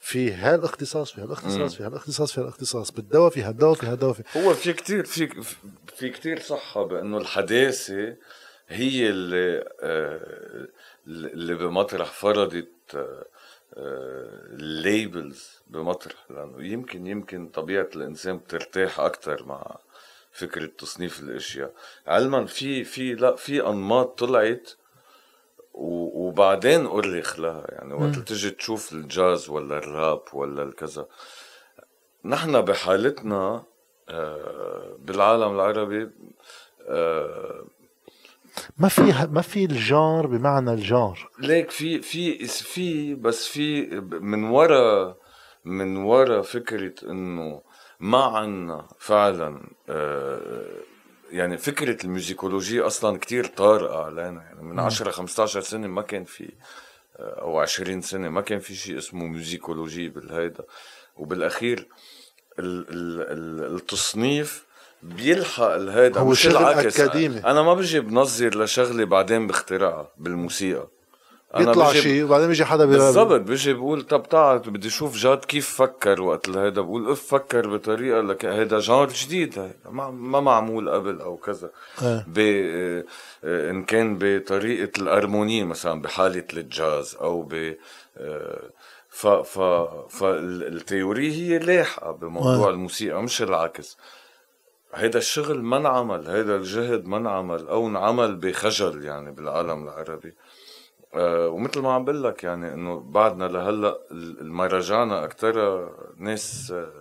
في 0.00 0.32
هالاختصاص 0.32 1.12
في 1.12 1.20
هالاختصاص 1.20 1.74
في 1.74 1.82
هالاختصاص 1.82 2.32
في 2.32 2.40
هالاختصاص 2.40 2.90
بالدواء 2.90 3.30
في 3.30 3.42
هالدواء 3.42 3.74
في 3.74 3.86
هالدواء 3.86 4.12
في 4.12 4.22
هو 4.36 4.54
في 4.54 4.72
كتير 4.72 5.04
في 5.04 5.44
في 5.96 6.10
كتير 6.10 6.40
صحة 6.40 6.84
بأنه 6.84 7.18
الحداثة 7.18 8.16
هي 8.68 9.08
اللي 9.08 9.64
آه، 9.80 10.68
اللي 11.06 11.54
بمطرح 11.54 12.12
فرضت 12.12 12.68
الليبلز 13.76 15.50
بمطرح 15.66 16.26
لأنه 16.30 16.64
يمكن 16.66 17.06
يمكن 17.06 17.48
طبيعة 17.48 17.88
الإنسان 17.96 18.38
بترتاح 18.38 19.00
أكتر 19.00 19.44
مع 19.46 19.78
فكرة 20.32 20.66
تصنيف 20.66 21.20
الأشياء. 21.20 21.72
علما 22.06 22.46
في 22.46 22.84
في 22.84 23.14
لا 23.14 23.36
في 23.36 23.66
أنماط 23.66 24.18
طلعت 24.18 24.70
وبعدين 25.76 26.86
أرخ 26.86 27.38
لها 27.40 27.64
يعني 27.68 27.94
وقت 27.94 28.18
تجي 28.18 28.50
تشوف 28.50 28.92
الجاز 28.92 29.50
ولا 29.50 29.78
الراب 29.78 30.22
ولا 30.32 30.62
الكذا 30.62 31.06
نحن 32.24 32.60
بحالتنا 32.60 33.62
آه، 34.08 34.96
بالعالم 34.98 35.54
العربي 35.54 36.10
آه، 36.88 37.64
ما 38.78 38.88
في 38.88 39.02
ما 39.30 39.40
في 39.40 39.64
الجار 39.64 40.26
بمعنى 40.26 40.72
الجار. 40.72 41.30
ليك 41.38 41.70
في 41.70 42.00
في 42.02 42.46
في 42.46 43.14
بس 43.14 43.46
في 43.46 43.86
من 44.20 44.44
ورا 44.44 45.16
من 45.64 45.96
ورا 45.96 46.42
فكرة 46.42 47.10
إنه 47.10 47.62
ما 48.00 48.24
عنا 48.24 48.88
فعلا 48.98 49.68
آه، 49.88 50.80
يعني 51.30 51.58
فكرة 51.58 52.04
الميوزيكولوجيا 52.04 52.86
أصلا 52.86 53.18
كتير 53.18 53.46
طارئة 53.46 54.04
علينا. 54.04 54.42
يعني 54.42 54.62
من 54.62 54.80
10 54.80 55.10
15 55.10 55.60
سنة 55.60 55.86
ما 55.86 56.02
كان 56.02 56.24
في 56.24 56.52
آه، 57.16 57.40
أو 57.40 57.58
20 57.60 58.00
سنة 58.02 58.28
ما 58.28 58.40
كان 58.40 58.58
في 58.58 58.74
شيء 58.74 58.98
اسمه 58.98 59.26
musicology 59.26 60.08
بالهيدا. 60.08 60.64
وبالأخير 61.16 61.88
ال 62.58 62.86
ال 62.90 63.20
ال 63.20 63.74
التصنيف 63.76 64.66
بيلحق 65.02 65.64
الهيدا 65.64 66.20
هو 66.20 66.30
مش 66.30 66.46
العكس. 66.46 67.00
أكاديمي. 67.00 67.38
أنا 67.38 67.62
ما 67.62 67.74
بجي 67.74 68.00
بنظر 68.00 68.62
لشغلة 68.64 69.04
بعدين 69.04 69.46
بخترعها 69.46 70.12
بالموسيقى. 70.16 70.88
بيطلع 71.58 71.90
بجي- 71.90 72.00
شيء 72.00 72.24
وبعدين 72.24 72.48
بيجي 72.48 72.64
حدا 72.64 72.84
بالضبط 72.84 73.40
بيجي 73.40 73.72
بقول 73.74 74.02
طب 74.02 74.22
تعال 74.28 74.58
بدي 74.58 74.88
أشوف 74.88 75.16
جاد 75.16 75.38
كيف 75.44 75.68
فكر 75.82 76.22
وقت 76.22 76.48
هيدا 76.48 76.80
بقول 76.80 77.10
أف 77.10 77.26
فكر 77.34 77.76
بطريقة 77.76 78.20
لك 78.20 78.44
هيدا 78.44 78.78
genre 78.78 79.08
جديد 79.08 79.58
هيدا 79.58 79.74
ما, 79.90 80.10
ما 80.10 80.40
معمول 80.40 80.90
قبل 80.90 81.20
أو 81.20 81.36
كذا. 81.36 81.70
إيه. 82.02 82.24
ب 82.28 82.38
آه، 82.38 83.04
آه، 83.44 83.70
إن 83.70 83.84
كان 83.84 84.18
بطريقة 84.20 84.90
ال 85.02 85.09
harmonie 85.09 85.64
مثلا 85.64 86.02
بحالة 86.02 86.44
الجاز 86.52 87.16
أو 87.20 87.42
ب 87.42 87.74
آه، 88.18 88.70
ف 89.08 89.26
ف 89.26 89.58
فال 90.08 90.39
theory 90.39 91.32
هي 91.32 91.58
لاحقة 91.58 92.10
بموضوع 92.12 92.66
إيه. 92.66 92.70
الموسيقى 92.74 93.22
مش 93.22 93.42
العكس. 93.42 93.96
هيدا 94.94 95.18
الشغل 95.18 95.62
ما 95.62 95.76
انعمل 95.76 96.28
هيدا 96.28 96.56
الجهد 96.56 97.06
ما 97.06 97.16
انعمل 97.16 97.68
أو 97.68 97.88
انعمل 97.88 98.36
بخجل 98.36 99.04
يعني 99.04 99.30
بالعالم 99.32 99.84
العربي. 99.84 100.34
ومثل 101.18 101.80
ما 101.80 101.92
عم 101.92 102.04
بقول 102.04 102.24
لك 102.24 102.44
يعني 102.44 102.74
إنه 102.74 103.00
بعدنا 103.00 103.44
لهلأ 103.44 103.98
المأرخينا 104.10 105.24
أكثر 105.24 105.88
ناس 106.16 106.70
آه، 106.70 106.92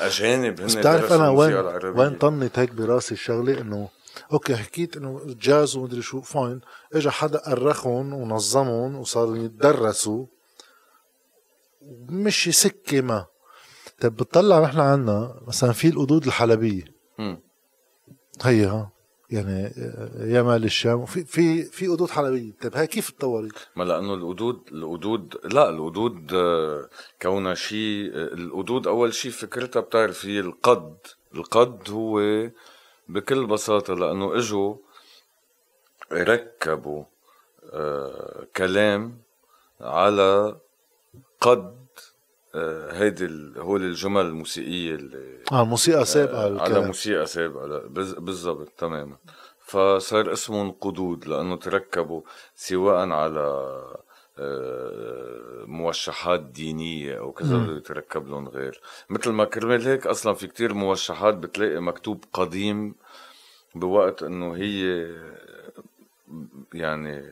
أجانب 0.00 0.60
هن 0.60 0.66
بتعرف 0.66 1.12
أنا 1.12 1.28
وين. 1.30 1.54
وين 1.98 2.14
طنت 2.18 2.58
هيك 2.58 2.70
براسي 2.72 3.14
الشغلة؟ 3.14 3.60
إنه 3.60 3.88
okay 4.32 4.56
حكيت 4.56 4.96
إنه 4.96 5.20
جاز 5.26 5.76
ومدري 5.76 6.02
شو 6.02 6.20
fine. 6.20 6.60
اجى 6.92 7.10
حدا 7.10 7.52
أرخهم 7.52 8.14
ونظمهم 8.14 8.96
وصاروا 8.96 9.36
يتدرسوا. 9.36 10.26
مشي 12.08 12.52
سكة 12.52 13.00
ما. 13.00 13.26
طيب 14.00 14.16
بتطلع 14.16 14.60
نحن 14.60 14.80
عنا 14.80 15.40
مثلا 15.46 15.72
في 15.72 15.88
القدود 15.88 16.26
الحلبية. 16.26 16.84
مم. 17.18 17.40
يعني 19.30 19.66
آه، 19.66 20.10
يمال 20.20 20.64
الشام. 20.64 21.00
وفي 21.00 21.24
في 21.24 21.62
في 21.64 21.86
قدود 21.88 22.10
حلبية. 22.10 22.52
طيب 22.62 22.76
هاي 22.76 22.86
كيف 22.86 23.10
تطورت؟ 23.10 23.68
ما 23.76 23.84
لأنه 23.84 24.14
القدود 24.14 24.60
القدود 24.72 25.34
لا 25.44 25.68
القدود 25.70 26.34
آه، 26.34 26.88
كونها 27.22 27.54
شيء 27.54 28.10
القدود 28.14 28.86
أول 28.86 29.14
شيء 29.14 29.30
فكرتها 29.30 29.80
بتعرف 29.80 30.26
هي 30.26 30.40
القد. 30.40 30.96
القد 31.34 31.90
هو 31.90 32.20
بكل 33.08 33.46
بساطة 33.46 33.94
لأنه 33.94 34.36
إجوا 34.36 34.76
ركبوا 36.12 37.04
آه، 37.72 38.46
كلام 38.56 39.18
على 39.80 40.56
قد 41.40 41.58
آه، 41.58 41.75
هيدي 42.92 43.24
ال- 43.24 43.58
هول 43.58 43.82
الجمل 43.82 44.26
الموسيقية 44.26 44.94
اللي 44.94 45.38
آه 45.52 45.62
الموسيقى 45.62 46.04
سابقة 46.04 46.38
على 46.44 46.52
الكلام. 46.56 46.86
موسيقى 46.86 47.26
بز- 47.88 48.14
بالضبط 48.18 48.68
تماما. 48.78 49.16
فصار 49.60 50.32
اسمهم 50.32 50.70
قدود 50.80 51.26
لأنه 51.26 51.56
تركبوا 51.56 52.22
سواء 52.54 53.08
على 53.10 53.72
آه، 54.38 55.64
موشحات 55.66 56.40
دينية 56.40 57.18
أو 57.18 57.32
كذا 57.32 57.56
بده 57.56 57.76
يتركب 57.76 58.28
لهم 58.28 58.48
غير. 58.48 58.80
مثل 59.10 59.30
ما 59.30 59.44
كرمال 59.44 59.82
هيك 59.88 60.06
أصلا 60.06 60.34
في 60.34 60.46
كتير 60.46 60.74
موشحات 60.74 61.34
بتلاقي 61.34 61.80
مكتوب 61.80 62.24
قديم 62.32 62.94
بوقت 63.74 64.22
إنه 64.22 64.54
هي 64.56 65.06
يعني 66.74 67.22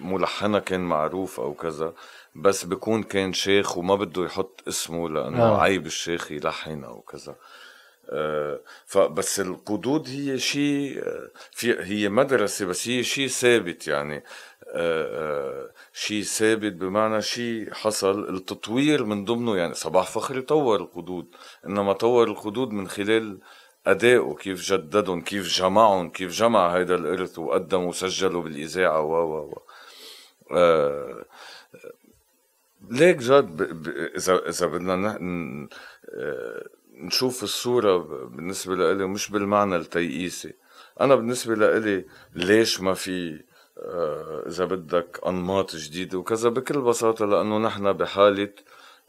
ملحنها 0.00 0.60
كان 0.60 0.80
معروف 0.80 1.40
أو 1.40 1.54
كذا. 1.54 1.92
بس 2.34 2.64
بكون 2.64 3.02
كان 3.02 3.32
شيخ 3.32 3.78
وما 3.78 3.94
بده 3.94 4.24
يحط 4.24 4.60
اسمه 4.68 5.08
لأنه 5.08 5.42
آه. 5.42 5.56
آه. 5.56 5.60
عيب 5.60 5.86
الشيخ 5.86 6.32
يلحن 6.32 6.84
أو 6.84 7.00
كذا 7.00 7.36
آه، 8.10 8.60
فبس 8.86 9.40
القدود 9.40 10.08
هي 10.08 10.38
شيء 10.38 11.02
آه، 11.06 11.30
في 11.52 11.76
هي 11.80 12.08
مدرسة 12.08 12.66
بس 12.66 12.88
هي 12.88 13.02
شيء 13.02 13.28
ثابت 13.28 13.88
يعني 13.88 14.24
شيء 15.92 16.22
ثابت 16.22 16.72
بمعنى 16.72 17.22
شيء 17.22 17.72
حصل 17.72 18.34
التطوير 18.34 19.04
من 19.04 19.24
ضمنه 19.24 19.56
يعني 19.56 19.74
صباح 19.74 20.10
فخري 20.10 20.42
طور 20.42 20.80
القدود 20.80 21.26
إنما 21.66 21.92
طور 21.92 22.28
القدود 22.28 22.70
من 22.70 22.88
خلال 22.88 23.38
أدائه 23.86 24.36
كيف 24.40 24.72
جددهم 24.72 25.20
كيف 25.20 25.48
جمعهم 25.48 26.10
كيف 26.10 26.32
جمع 26.32 26.76
هيدا 26.76 26.94
الإرث 26.94 27.38
وقدم 27.38 27.84
وسجله 27.84 28.42
بالإذاعة 28.42 29.00
و 29.00 29.12
و 29.12 29.50
و 29.50 29.62
آه، 30.52 31.24
ليك 32.90 33.16
جد. 33.16 33.62
إذا 34.16 34.48
إذا 34.48 34.66
بدنا 34.66 35.18
نشوف 36.94 37.42
الصورة 37.42 37.96
ب- 37.96 38.36
بالنسبة 38.36 38.74
لإلي 38.76 39.06
مش 39.06 39.30
بالمعنى 39.30 39.76
التيئيسي 39.76 40.52
أنا 41.00 41.14
بالنسبة 41.14 41.54
لإلي 41.54 42.04
ليش 42.34 42.80
ما 42.80 42.94
في 42.94 43.40
إذا 44.46 44.64
بدك 44.64 45.20
أنماط 45.26 45.76
جديدة 45.76 46.18
وكذا 46.18 46.48
بكل 46.48 46.80
بساطة 46.80 47.26
لأنه 47.26 47.58
نحن 47.58 47.92
بحالة 47.92 48.48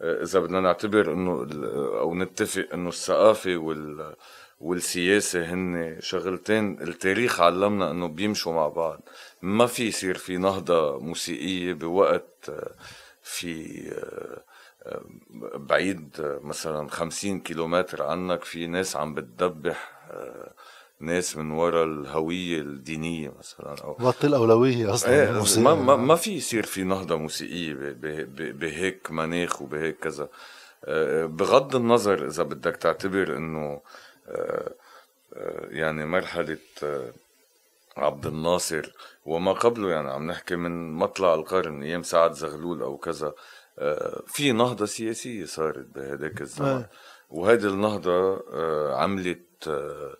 آه، 0.01 0.23
إذا 0.23 0.39
بدنا 0.39 0.59
نعتبر 0.61 1.13
إنه 1.13 1.43
ال- 1.43 1.65
أو 1.97 2.15
نتفق 2.15 2.67
إنه 2.73 2.89
الثقافة 2.89 3.57
وال 3.57 4.15
والسياسة 4.59 5.53
هن 5.53 5.97
شغلتين 5.99 6.82
التاريخ 6.82 7.41
علمنا 7.41 7.91
إنه 7.91 8.07
بيمشوا 8.07 8.53
مع 8.53 8.67
بعض 8.67 9.01
ما 9.41 9.65
في 9.65 9.88
يصير 9.88 10.17
في 10.17 10.38
نهضة 10.38 10.99
موسيقية 10.99 11.73
بوقت 11.73 12.51
في 13.26 13.82
آه، 13.91 14.43
آه، 14.89 15.01
بعيد 15.55 16.09
آه، 16.19 16.39
مثلا 16.43 16.89
خمسين 16.89 17.39
كيلومتر 17.39 18.03
عنك 18.03 18.43
في 18.43 18.67
ناس 18.67 18.95
عم 18.95 19.13
بتدبح 19.13 19.91
ناس 20.99 21.38
من 21.38 21.51
وراء 21.51 21.84
الهوية 21.84 22.61
الدينية 22.61 23.32
مثلا 23.39 23.76
أو 23.84 23.93
بطل 23.93 24.34
أولوية 24.34 24.93
أصلا 24.93 25.09
إيه 25.09 25.30
الموسيقى. 25.30 25.63
ما, 25.63 25.76
ما, 25.76 25.95
ما 25.95 26.15
في 26.15 26.32
يصير 26.32 26.65
في 26.65 26.84
نهضة 26.84 27.15
موسيقية 27.15 27.73
بهيك 28.51 29.11
مناخ 29.11 29.61
وبهيك 29.61 29.97
كذا 29.99 30.30
بغض 31.28 31.76
النظر 31.76 32.28
إذا 32.28 32.43
بدك 32.43 32.76
تعتبر 32.76 33.38
إنه 33.38 33.82
يعني 35.69 36.05
مرحلة 36.05 36.57
عبد 37.97 38.25
الناصر. 38.25 38.91
وما 39.25 39.51
قبله 39.53 39.89
يعني 39.91 40.09
عم 40.11 40.27
نحكي 40.27 40.55
من 40.55 40.93
مطلع 40.93 41.33
القرن 41.33 41.83
أيام 41.83 42.03
سعد 42.03 42.33
زغلول 42.33 42.81
أو 42.81 42.97
كذا 42.97 43.33
آه، 43.79 44.23
في 44.27 44.51
نهضة 44.51 44.85
سياسية 44.85 45.45
صارت 45.45 45.85
بهداك 45.95 46.41
الزمن. 46.41 46.85
وهيدي 47.29 47.67
النهضة 47.67 48.43
آه، 48.53 48.95
عملت 48.95 49.67
آه، 49.67 50.17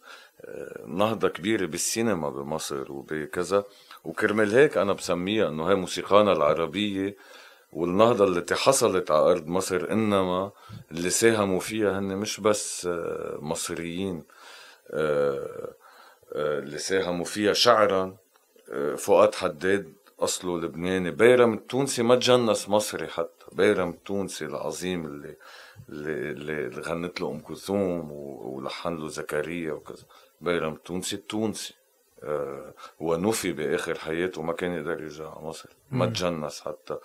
نهضة 0.88 1.28
كبيرة 1.30 1.66
بالسينما 1.66 2.30
بمصر 2.30 2.92
وبكذا. 2.92 3.64
وكرمال 4.04 4.52
هيك 4.56 4.78
أنا 4.78 4.94
بسميها 4.94 5.48
إنه 5.48 5.70
هي 5.70 5.76
موسيقانا 5.76 6.32
العربية 6.32 7.16
والنهضة 7.74 8.26
التي 8.26 8.56
حصلت 8.56 9.12
على 9.12 9.32
أرض 9.32 9.48
مصر 9.48 9.92
إنما 9.92 10.52
اللي 10.92 11.10
ساهموا 11.10 11.60
فيها 11.60 12.00
هن 12.00 12.18
مش 12.18 12.40
بس 12.40 12.90
مصريين. 13.40 14.24
اللي 16.36 16.78
ساهموا 16.78 17.26
فيها 17.26 17.54
شعرا 17.54 18.18
آه، 18.72 18.96
فؤاد 18.96 19.36
حداد 19.36 19.94
أصله 20.20 20.60
لبناني 20.60 21.12
بيرم 21.12 21.54
التونسي 21.54 22.04
ما 22.04 22.16
تجنس 22.16 22.70
مصري 22.70 23.08
حتى 23.08 23.46
بيرم 23.52 23.90
التونسي 23.90 24.46
العظيم 24.46 25.06
اللي 25.06 25.36
اللي, 25.90 26.32
اللي 26.32 26.82
غنت 26.82 27.22
له 27.22 27.32
أم 27.32 27.40
كلثوم 27.40 28.12
ولحن 28.12 28.96
له 28.96 29.08
زكريا 29.08 29.74
وكذا 29.74 30.04
بيرم 30.42 30.74
التونسي 30.74 31.16
التونسي 31.16 31.74
آه، 32.24 32.74
ونفي 33.00 33.52
بآخر 33.52 34.00
حياته 34.00 34.42
ما 34.42 34.54
كان 34.54 34.72
يقدر 34.72 35.02
يرجع 35.02 35.30
على 35.30 35.46
مصر 35.46 35.70
ما 35.92 36.06
تجنس 36.06 36.62
حتى. 36.62 36.98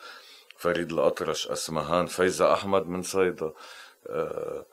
فريد 0.57 0.93
الأطرش 0.93 1.49
أسمهان 1.49 2.07
فايزة 2.07 2.53
أحمد 2.53 2.87
من 2.87 3.03
صيدا 3.03 3.47
آه، 3.47 3.55
آه، 4.07 4.67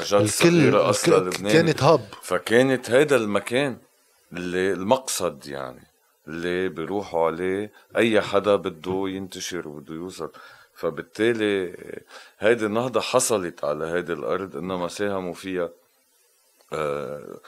نجاة 0.00 0.20
الصغيرة 0.20 0.90
أصلا 0.90 1.16
لبناني 1.16 1.52
كانت 1.52 1.82
هاب. 1.82 2.08
فكانت 2.22 2.90
هيدا 2.90 3.16
المكان 3.16 3.78
اللي 4.32 4.72
المقصد 4.72 5.46
يعني 5.46 5.82
اللي 6.28 6.68
بيروحوا 6.68 7.26
عليه 7.26 7.72
أي 7.96 8.20
حدا 8.20 8.56
بده 8.56 9.04
ينتشر 9.06 9.68
وبده 9.68 9.94
يوصل. 9.94 10.30
فبالتالي 10.74 11.76
هيدي 12.38 12.66
النهضة 12.66 13.00
حصلت 13.00 13.64
على 13.64 13.84
هيدي 13.86 14.12
الأرض 14.12 14.56
إنما 14.56 14.88
ساهموا 14.88 15.34
فيها 15.34 15.70
آه، 16.72 17.40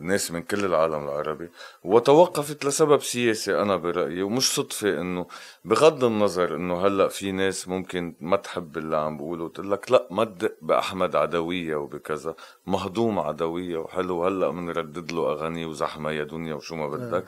ناس 0.00 0.30
من 0.30 0.42
كل 0.42 0.64
العالم 0.64 1.04
العربي 1.04 1.48
وتوقفت 1.84 2.64
لسبب 2.64 3.02
سياسي 3.02 3.62
أنا 3.62 3.76
برأيي 3.76 4.22
ومش 4.22 4.54
صدفة 4.54 5.00
إنه 5.00 5.26
بغض 5.64 6.04
النظر 6.04 6.54
إنه 6.54 6.86
هلأ 6.86 7.08
في 7.08 7.32
ناس 7.32 7.68
ممكن 7.68 8.14
ما 8.20 8.36
تحب 8.36 8.78
اللي 8.78 8.96
عم 8.96 9.16
بقوله 9.16 9.44
وتقول 9.44 9.70
لك 9.70 9.92
لأ 9.92 10.06
ما 10.10 10.24
تدق 10.24 10.54
بأحمد 10.62 11.16
عدوية 11.16 11.76
وبكذا 11.76 12.34
مهضوم 12.66 13.18
عدوية 13.18 13.78
وحلو 13.78 14.24
هلأ 14.24 14.48
بنردد 14.48 15.12
له 15.12 15.32
أغاني 15.32 15.66
وزحمة 15.66 16.10
يا 16.10 16.24
دنيا 16.24 16.54
وشو 16.54 16.76
ما 16.76 16.88
بدك. 16.88 17.24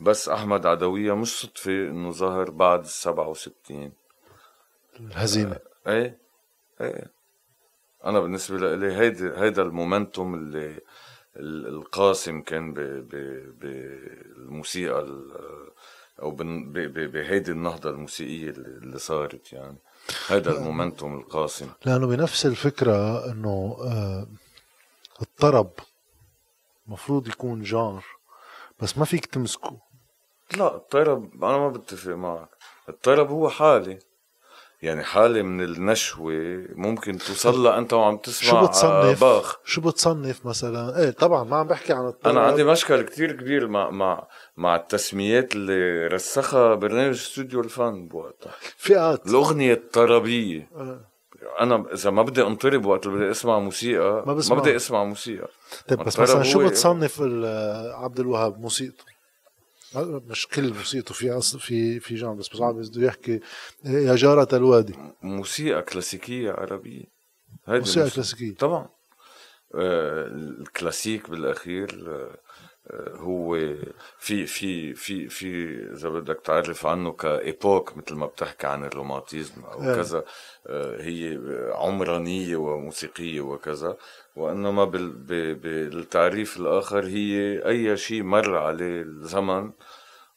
بس 0.00 0.28
أحمد 0.28 0.66
عدوية 0.66 1.12
مش 1.16 1.40
صدفة 1.40 1.70
إنه 1.72 2.10
ظهر 2.10 2.50
بعد 2.50 2.80
السبعة 2.80 3.28
وستين. 3.28 3.92
الهزيمة. 5.00 5.56
إيه 5.86 6.18
إيه. 6.80 7.10
أنا 8.04 8.20
بالنسبة 8.20 8.74
لي 8.76 8.92
هيدي 8.92 9.30
هيدا 9.36 9.62
المومنتوم 9.62 10.34
اللي 10.34 10.66
ال- 10.66 10.80
القاسم 11.36 12.40
كان 12.42 12.74
بالموسيقى 13.60 15.00
ال- 15.00 15.70
أو 16.22 16.30
بهيدي 16.30 17.50
النهضة 17.50 17.90
الموسيقية 17.90 18.50
اللي 18.50 18.98
صارت 18.98 19.52
يعني. 19.52 19.76
هيدا 20.28 20.52
المومنتوم 20.58 21.18
القاسم. 21.18 21.68
لأنه 21.86 22.06
بنفس 22.06 22.46
الفكرة 22.46 23.30
إنه 23.32 23.76
آه، 23.80 24.26
الطرب 25.22 25.70
مفروض 26.86 27.28
يكون 27.28 27.62
جار 27.62 28.04
بس 28.80 28.98
ما 28.98 29.04
فيك 29.04 29.26
تمسكه. 29.26 29.76
لا 30.56 30.74
الطرب 30.76 31.44
أنا 31.44 31.58
ما 31.58 31.68
بتفق 31.68 32.12
معك. 32.12 32.48
الطرب 32.88 33.30
هو 33.30 33.48
حاله 33.50 33.98
يعني 34.82 35.02
حالة 35.04 35.42
من 35.42 35.64
النشوة 35.64 36.32
ممكن 36.74 37.18
توصل 37.18 37.62
لها 37.62 37.78
أنت 37.78 37.92
وعم 37.92 38.16
تسمع 38.16 38.50
شو 38.50 38.66
بتصنف؟ 38.66 39.20
باخ. 39.24 39.58
شو 39.64 39.80
بتصنف 39.80 40.46
مثلا؟ 40.46 40.98
إيه 40.98 41.10
طبعا 41.10 41.44
ما 41.44 41.56
عم 41.56 41.66
بحكي 41.66 41.92
عن 41.92 42.06
الطرب 42.06 42.32
أنا 42.32 42.46
عندي 42.46 42.64
مشكل 42.64 43.02
كتير 43.02 43.32
كبير 43.32 43.68
مع 43.68 43.90
مع 43.90 44.26
مع 44.56 44.76
التسميات 44.76 45.54
اللي 45.54 46.06
رسخها 46.06 46.74
برنامج 46.74 47.14
استوديو 47.14 47.60
الفن 47.60 48.08
بوقتها. 48.08 48.52
فئات. 48.76 49.26
الأغنية 49.26 49.72
الطربية. 49.72 50.68
آه. 50.76 51.00
أنا 51.60 51.84
إذا 51.92 52.10
ما 52.10 52.22
بدي 52.22 52.42
أنطرب 52.42 52.84
وقت 52.86 53.06
اللي 53.06 53.18
بدي 53.18 53.30
أسمع 53.30 53.58
موسيقى 53.58 54.10
ما 54.10 54.24
ما, 54.26 54.34
بسمع. 54.34 54.58
بدي 54.58 54.76
أسمع 54.76 55.04
موسيقى. 55.04 55.48
طيب 55.88 55.98
بس 55.98 56.18
مثلا 56.18 56.42
شو 56.42 56.66
بتصنف 56.66 57.20
عبد 57.94 58.20
الوهاب 58.20 58.60
موسيقته؟ 58.60 59.11
مش 59.96 60.46
كل 60.46 60.74
موسيقته 60.74 61.14
في 61.14 61.40
في 61.58 62.00
في 62.00 62.14
جان 62.14 62.36
بس 62.36 62.46
صعب 62.46 62.74
بده 62.74 63.02
يحكي. 63.06 63.40
يا 63.84 64.14
جارة 64.14 64.56
الوادي. 64.56 64.94
موسيقى 65.22 65.82
كلاسيكية 65.82 66.52
عربية. 66.52 67.04
هيدي 67.66 67.78
موسيقى 67.78 68.10
كلاسيكية. 68.10 68.54
طبعا. 68.54 68.88
آه، 69.74 70.26
الكلاسيك 70.26 71.30
بالأخير 71.30 72.04
آه، 72.08 72.38
هو 72.94 73.54
في 74.18 74.46
في 74.46 74.94
في 74.94 75.28
في 75.28 75.74
إذا 75.92 76.08
بدك 76.08 76.40
تعرف 76.44 76.86
عنه 76.86 77.12
كإيبوك 77.12 77.96
مثل 77.96 78.14
ما 78.14 78.26
بتحكي 78.26 78.66
عن 78.66 78.84
الرومانتيزم 78.84 79.62
أو 79.64 79.82
إيه. 79.82 79.94
كذا 79.94 80.24
آه، 80.66 81.02
هي 81.02 81.38
عمرانية 81.74 82.56
وموسيقية 82.56 83.40
وكذا 83.40 83.96
وإنما 84.36 84.84
بالتعريف 84.84 86.56
الآخر 86.56 87.04
هي 87.06 87.62
أي 87.68 87.96
شيء 87.96 88.22
مر 88.22 88.56
عليه 88.58 89.02
الزمن 89.02 89.70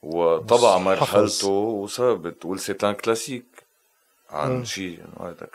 وطبع. 0.01 0.78
مرحلته 0.78 1.47
وصار 1.49 2.14
بتقول 2.14 2.60
سيتان 2.60 2.93
كلاسيك 2.93 3.45
عن 4.30 4.60
آه. 4.60 4.64
شيء 4.64 4.99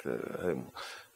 كلا- 0.04 0.64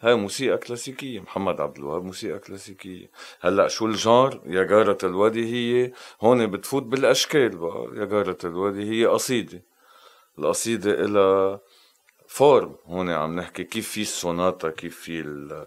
هاي 0.04 0.14
موسيقى 0.14 0.58
كلاسيكية 0.58 1.20
محمد 1.20 1.60
عبد 1.60 1.78
الوهاب 1.78 2.04
موسيقى 2.04 2.38
كلاسيكية. 2.38 3.10
هلأ 3.40 3.68
شو 3.68 3.86
الجار؟ 3.86 4.40
يا 4.46 4.62
جارة 4.62 4.98
الوادي 5.04 5.44
هي 5.54 5.92
هون 6.20 6.46
بتفوت 6.46 6.82
بالأشكال 6.82 7.56
بقى. 7.56 7.90
يا 7.94 8.04
جارة 8.04 8.38
الوادي 8.44 8.90
هي 8.90 9.06
قصيدة. 9.06 9.62
القصيدة 10.38 10.90
إلها 10.90 11.60
form. 12.28 12.76
هون 12.86 13.10
عم 13.10 13.36
نحكي 13.36 13.64
كيف 13.64 13.88
في 13.90 14.02
السوناتا 14.02 14.70
كيف 14.70 15.00
في 15.00 15.20
ال 15.20 15.66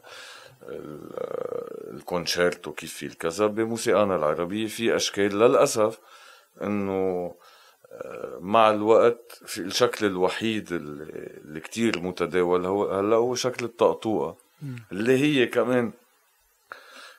ال- 0.64 1.96
الكونشيرتو 1.96 2.72
كيف 2.72 2.94
في 2.94 3.06
الكذا. 3.06 3.48
بموسيقانا 3.48 4.16
العربية 4.16 4.68
في 4.68 4.96
أشكال 4.96 5.40
للأسف 5.40 6.00
إنه 6.62 7.34
مع 8.40 8.70
الوقت 8.70 9.42
في 9.46 9.62
الشكل 9.62 10.06
الوحيد 10.06 10.72
اللي 10.72 11.60
كتير 11.60 12.00
متداول 12.00 12.66
هو 12.66 12.92
هلا 12.92 13.16
هو 13.16 13.36
شكل 13.36 13.66
الطقطوقة 13.66 14.38
اللي 14.92 15.18
هي 15.18 15.46
كمان 15.46 15.94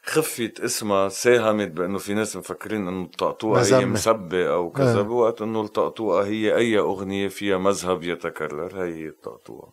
خفت 0.03 0.61
اسمها 0.61 1.09
ساهمت 1.09 1.69
بأنه 1.71 1.99
في 1.99 2.15
ناس 2.15 2.37
مفكرين 2.37 2.89
إنه 2.89 3.05
الطقطوقة 3.05 3.79
هي. 3.79 3.87
مسبة 3.87 4.53
أو 4.53 4.71
كذا 4.71 4.99
آه. 4.99 5.03
بوقت 5.03 5.43
إنه 5.43 5.61
الطقطوقة 5.61 6.25
هي 6.25 6.57
أي 6.57 6.79
أغنية 6.79 7.29
فيها 7.29 7.59
مذهب 7.59 8.03
يتكرر 8.03 8.85
هي 8.85 8.95
هي 8.95 9.09
الطقطوقة 9.09 9.73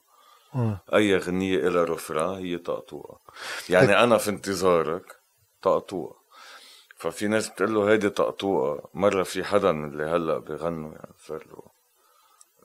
آه. 0.56 0.82
أي 0.94 1.16
أغنية 1.16 1.58
لها 1.58 1.84
رفران 1.84 2.36
هي 2.36 2.58
طقطوقة 2.58 3.20
يعني 3.70 4.04
أنا 4.04 4.18
في 4.18 4.30
انتظارك 4.30 5.16
طقطوقة 5.62 6.25
ففي 6.96 7.28
ناس 7.28 7.50
بتقول 7.50 7.74
له 7.74 7.92
هيدي 7.92 8.10
طقطوقة. 8.10 8.90
مرة 8.94 9.24
في 9.24 9.44
حدا 9.44 9.72
من 9.72 9.90
اللي 9.92 10.04
هلا 10.04 10.38
بغنوا 10.38 10.92
يعني 10.92 11.14
صار 11.28 11.44
له 11.52 11.64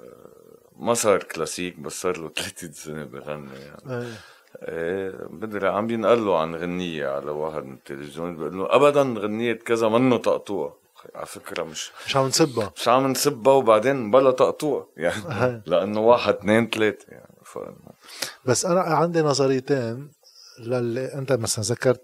آه، 0.00 0.70
ما 0.76 0.94
صار 0.94 1.22
كلاسيك 1.22 1.78
بس 1.78 2.00
صار 2.00 2.18
له 2.18 2.28
30 2.36 2.72
سنة 2.72 3.04
بغني 3.04 3.50
يعني. 3.60 4.08
إيه 4.62 5.10
بدري 5.30 5.68
عم 5.68 5.90
ينقلوا 5.90 6.38
عن 6.38 6.54
غنية 6.56 7.08
على 7.08 7.30
واحد 7.30 7.64
من 7.64 7.72
التلفزيون 7.74 8.36
بيقول 8.36 8.58
له 8.58 8.74
ابدا 8.76 9.02
غنية 9.02 9.52
كذا 9.52 9.88
منه 9.88 10.16
طقطوقة. 10.16 10.80
على 11.14 11.26
فكرة 11.26 11.62
مش 11.62 11.92
مش 12.06 12.16
عم 12.16 12.26
نسبها. 12.26 12.72
مش 12.76 12.88
عم 12.88 13.06
نسبها 13.06 13.52
وبعدين 13.54 14.10
بلا 14.10 14.30
طقطوقة 14.30 14.88
يعني. 14.96 15.22
أهي. 15.28 15.62
لأنه 15.66 16.00
واحد 16.00 16.34
اثنين 16.34 16.70
ثلاثة 16.70 17.04
يعني. 17.08 17.34
فإنه 17.44 17.76
بس 18.44 18.66
أنا 18.66 18.80
عندي 18.80 19.22
نظريتين. 19.22 20.10
للي 20.60 21.14
انت 21.14 21.32
مثلا 21.32 21.64
ذكرت 21.64 22.02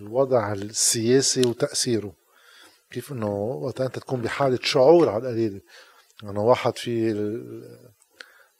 الوضع 0.00 0.52
السياسي 0.52 1.40
وتأثيره. 1.48 2.12
كيف 2.90 3.12
إنه 3.12 3.28
وقت 3.36 3.80
أنت 3.80 3.98
تكون 3.98 4.20
بحالة 4.20 4.58
شعور 4.62 5.08
على 5.08 5.22
القليله 5.22 5.60
إنه 6.24 6.40
واحد 6.40 6.78
في 6.78 7.10
ال- 7.10 7.90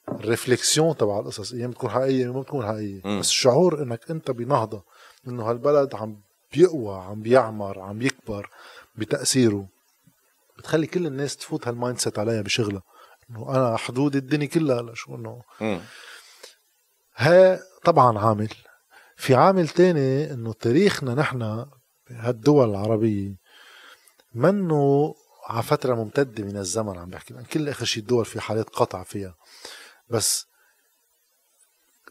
ال 0.08 0.17
réflexion 0.17 0.96
تبع 0.96 1.18
القصص 1.18 1.52
أيام 1.52 1.70
بتكون 1.70 1.90
حقيقية 1.90 2.32
ما 2.32 2.40
بتكون 2.40 2.66
حقيقية. 2.66 3.00
مم. 3.04 3.20
بس 3.20 3.28
الشعور 3.28 3.82
إنك 3.82 4.10
أنت 4.10 4.30
بنهضة 4.30 4.84
إنه 5.28 5.50
هالبلد 5.50 5.94
عم 5.94 6.20
بيقوى 6.52 6.96
عم 6.96 7.22
بيعمر 7.22 7.80
عم 7.80 8.02
يكبر 8.02 8.50
بتأثيره. 8.96 9.68
بتخلي 10.58 10.86
كل 10.86 11.06
الناس 11.06 11.36
تفوت 11.36 11.68
هال 11.68 11.98
mindset 11.98 12.18
عليها 12.18 12.42
بشغلها. 12.42 12.82
إنه 13.30 13.50
أنا 13.56 13.76
حدود 13.76 14.16
الدنيا 14.16 14.46
كلها 14.46 14.82
لشو 14.82 15.14
إنه. 15.14 15.42
ها 17.16 17.60
طبعا 17.84 18.18
عامل. 18.18 18.48
في 19.16 19.34
عامل 19.34 19.68
تاني 19.68 20.32
إنه 20.32 20.52
تاريخنا 20.52 21.14
نحن 21.14 21.66
بهالدول 22.10 22.70
العربية 22.70 23.36
منه 24.34 25.14
على 25.46 25.62
فترة 25.62 25.94
ممتدة 25.94 26.44
من 26.44 26.56
الزمن 26.56 26.98
عم 26.98 27.10
بحكي 27.10 27.34
لأن 27.34 27.44
كل 27.44 27.68
آخر 27.68 27.84
شي 27.84 28.00
الدول 28.00 28.24
في 28.24 28.40
حالات 28.40 28.70
قطع 28.70 29.02
فيها. 29.02 29.34
بس 30.10 30.46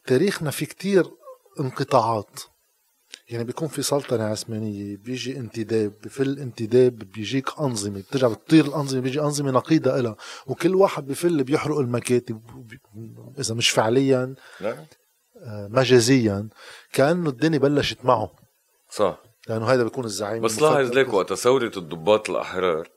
تاريخنا 0.06 0.52
في 0.52 0.66
كتير 0.66 1.06
انقطاعات. 1.60 2.40
يعني 3.30 3.44
بيكون 3.44 3.68
في 3.68 3.82
سلطنة 3.82 4.24
عثمانية 4.24 4.98
بيجي 4.98 5.38
انتداب 5.38 5.94
بفل 6.04 6.40
انتداب 6.40 6.96
بيجيك 6.96 7.60
أنظمة 7.60 8.00
بترجع 8.00 8.28
بتطير 8.28 8.66
الأنظمة 8.66 9.02
بيجي 9.02 9.22
أنظمة 9.22 9.52
نقيضة 9.52 10.00
إلها. 10.00 10.16
وكل 10.48 10.76
واحد 10.76 11.08
بفل 11.08 11.44
بيحرق 11.44 11.78
المكاتب 11.80 12.42
إذا 13.40 13.56
مش 13.56 13.70
فعليا 13.70 14.36
مجازيا 15.48 16.50
كأنه 16.94 17.30
الدنيا 17.30 17.60
بلشت 17.60 18.06
معه. 18.06 18.32
صح. 18.90 19.18
لأنه 19.48 19.66
هذا 19.66 19.84
بيكون 19.84 20.06
الزعيم. 20.06 20.42
بس. 20.44 20.62
لاحظ 20.62 20.92
ليك 20.92 21.14
وقت 21.14 21.34
ثورة 21.34 21.72
الضباط 21.78 22.30
الأحرار. 22.30 22.90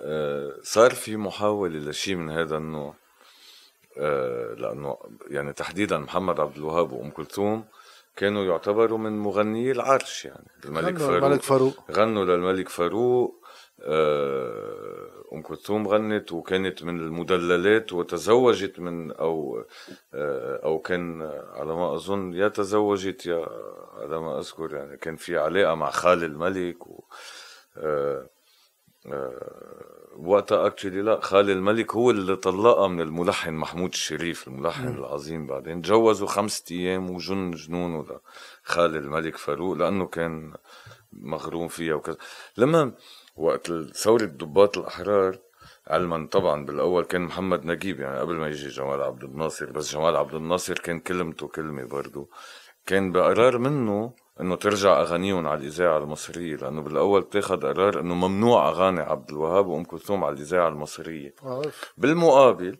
آه، 0.00 0.54
صار 0.62 0.90
في 0.90 1.16
محاولة 1.16 1.78
لشيء 1.78 2.14
من 2.14 2.30
هذا 2.30 2.56
النوع. 2.56 2.94
آه، 3.98 4.54
لأنه 4.54 4.96
يعني 5.30 5.52
تحديدا 5.52 5.98
محمد 5.98 6.40
عبد 6.40 6.56
الوهاب 6.56 6.92
وأم 6.92 7.10
كلثوم 7.10 7.64
كانوا 8.16 8.44
يعتبروا 8.44 8.98
من 8.98 9.18
مغنيي 9.18 9.72
العرش 9.72 10.24
يعني. 10.24 10.46
الملك 10.64 10.98
فاروق 10.98 11.24
الملك 11.24 11.42
فاروق. 11.42 11.90
غنوا 11.90 12.24
للملك 12.24 12.68
فاروق. 12.68 13.44
آه، 13.82 14.99
أم 15.32 15.42
كلثوم 15.42 15.88
غنت 15.88 16.32
وكانت 16.32 16.84
من 16.84 17.00
المدللات 17.00 17.92
وتزوجت 17.92 18.80
من 18.80 19.12
أو 19.12 19.64
آه، 20.14 20.60
أو 20.64 20.78
كان 20.78 21.22
على 21.52 21.74
ما 21.74 21.94
أظن 21.94 22.34
يا 22.34 22.48
تزوجت 22.48 23.26
يا 23.26 23.46
على 23.94 24.20
ما 24.20 24.38
أذكر 24.38 24.74
يعني 24.74 24.96
كان 24.96 25.16
في 25.16 25.36
علاقة 25.38 25.74
مع 25.74 25.90
خال 25.90 26.24
الملك 26.24 26.86
و 26.86 27.04
آه، 27.76 28.26
آه، 29.06 29.70
وقتها 30.16 30.66
اكشلي 30.66 31.02
لا 31.02 31.20
خال 31.20 31.50
الملك 31.50 31.94
هو 31.94 32.10
اللي 32.10 32.36
طلقها 32.36 32.88
من 32.88 33.00
الملحن 33.00 33.54
محمود 33.54 33.90
الشريف 33.90 34.48
الملحن 34.48 34.88
العظيم 34.88 35.46
بعدين 35.46 35.82
تجوزوا 35.82 36.28
خمسة 36.28 36.64
أيام 36.70 37.10
وجن 37.10 37.50
جنونه 37.50 38.06
لخال 38.66 38.96
الملك 38.96 39.36
فاروق 39.36 39.76
لأنه 39.76 40.06
كان 40.06 40.54
مغروم 41.12 41.68
فيها 41.68 41.94
وكذا. 41.94 42.16
لما 42.56 42.92
وقت 43.36 43.72
ثورة 43.94 44.24
ضباط 44.24 44.78
الأحرار 44.78 45.38
علما 45.86 46.26
طبعا 46.26 46.64
بالأول 46.64 47.04
كان 47.04 47.22
محمد 47.22 47.66
نجيب 47.66 48.00
يعني 48.00 48.18
قبل 48.18 48.34
ما 48.34 48.48
يجي 48.48 48.68
جمال 48.68 49.02
عبد 49.02 49.24
الناصر 49.24 49.70
بس 49.70 49.92
جمال 49.92 50.16
عبد 50.16 50.34
الناصر 50.34 50.74
كان 50.74 51.00
كلمته 51.00 51.48
كلمة 51.48 51.84
برضو. 51.84 52.30
كان 52.86 53.12
بقرار 53.12 53.58
منه 53.58 54.12
إنه 54.40 54.56
ترجع 54.56 55.00
أغانيهم 55.00 55.46
على 55.46 55.60
الإذاعة 55.60 55.98
المصرية 55.98 56.56
لأنه 56.56 56.82
بالأول 56.82 57.20
بتاخد 57.20 57.64
قرار 57.64 58.00
إنه 58.00 58.14
ممنوع 58.14 58.68
أغاني 58.68 59.00
عبد 59.00 59.30
الوهاب 59.30 59.66
وأم 59.66 59.84
كلثوم 59.84 60.24
على 60.24 60.34
الإذاعة 60.34 60.68
المصرية. 60.68 61.34
عارف 61.42 61.94
بالمقابل 61.98 62.78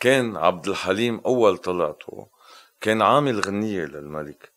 كان 0.00 0.36
عبد 0.36 0.68
الحليم 0.68 1.20
أول 1.26 1.58
طلعته 1.58 2.26
كان 2.80 3.02
عامل 3.02 3.40
غنية 3.40 3.84
للملك. 3.84 4.52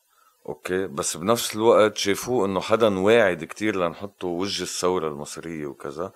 أوكي 0.49 0.87
بس 0.87 1.17
بنفس 1.17 1.55
الوقت 1.55 1.97
شافوه 1.97 2.45
إنه 2.45 2.61
حدا 2.61 2.99
واعد 2.99 3.43
كتير 3.43 3.75
لنحطه 3.75 4.27
وجه 4.27 4.63
الثورة 4.63 5.07
المصرية 5.07 5.65
وكذا. 5.65 6.11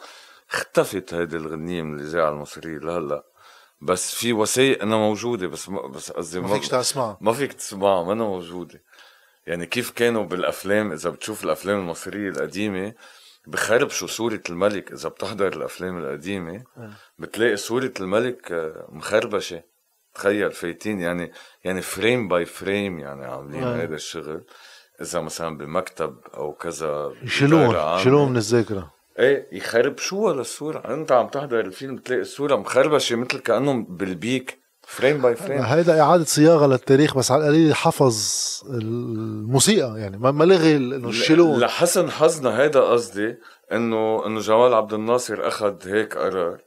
اختفت 0.51 1.13
هيدي 1.13 1.37
الغنية 1.37 1.81
من 1.81 1.99
الإذاعة 1.99 2.29
المصرية 2.29 2.77
لهلأ. 2.77 3.23
بس 3.81 4.15
في 4.15 4.33
وثائق 4.33 4.81
إنها 4.81 4.97
موجودة 4.97 5.47
بس 5.47 5.69
ما 5.69 5.87
بس 5.87 6.11
قصدي 6.11 6.39
ما 6.39 6.59
فيك 6.59 6.71
تسمعها. 6.71 7.17
ما 7.21 7.33
فيك 7.33 7.53
تسمعها 7.53 8.03
ما 8.03 8.13
موجودة. 8.13 8.83
يعني 9.47 9.65
كيف 9.65 9.91
كانوا 9.91 10.23
بالأفلام؟ 10.23 10.91
إذا 10.91 11.09
بتشوف 11.09 11.43
الأفلام 11.43 11.79
المصرية 11.79 12.29
القديمة 12.29 12.93
بخربشوا 13.47 14.07
صورة 14.07 14.41
الملك. 14.49 14.91
إذا 14.91 15.09
بتحضر 15.09 15.53
الأفلام 15.53 15.97
القديمة 15.97 16.63
بتلاقي 17.19 17.55
صورة 17.55 17.93
الملك 17.99 18.51
آه، 18.51 18.87
مخربشة. 18.89 19.63
تخيل 20.17 20.51
فايتين 20.51 20.99
يعني 20.99 21.31
يعني 21.63 21.81
frame 21.81 22.27
by 22.27 22.45
frame 22.45 22.99
يعني 22.99 23.25
عاملين 23.25 23.63
آه. 23.63 23.83
هذا 23.83 23.95
الشغل. 23.95 24.43
إذا 25.01 25.19
مثلا 25.19 25.57
بمكتب 25.57 26.15
أو 26.33 26.53
كذا 26.53 27.11
عامة. 27.75 27.99
يشيلون 27.99 28.29
من 28.29 28.37
الذاكرة؟ 28.37 28.91
إيه 29.19 29.47
يخربشوها 29.51 30.33
للصورة 30.33 30.93
أنت 30.93 31.11
عم 31.11 31.27
تحضر 31.27 31.59
الفيلم 31.59 31.95
بتلاقي 31.95 32.21
الصورة 32.21 32.55
مخربشة 32.55 33.15
مثل 33.15 33.39
كأنه 33.39 33.85
بال 33.89 34.17
Bic 34.17 34.59
frame 34.87 35.21
by 35.21 35.35
frame 35.35 35.61
هيدا 35.61 36.01
إعادة 36.01 36.23
صياغة 36.23 36.67
للتاريخ 36.67 37.17
بس 37.17 37.31
على 37.31 37.41
القليل 37.43 37.75
حفظ 37.75 38.15
الموسيقى 38.69 39.99
يعني 39.99 40.17
ما 40.17 40.31
ما 40.31 40.43
لغي 40.43 40.75
إنه 40.75 41.09
الشيلون 41.09 41.59
لحسن 41.59 42.11
حظنا 42.11 42.61
هيدا 42.61 42.81
قصدي 42.81 43.35
انه 43.71 44.25
إنه 44.25 44.39
جمال 44.39 44.73
عبد 44.73 44.93
الناصر 44.93 45.47
أخذ 45.47 45.75
هيك 45.87 46.17
قرار. 46.17 46.66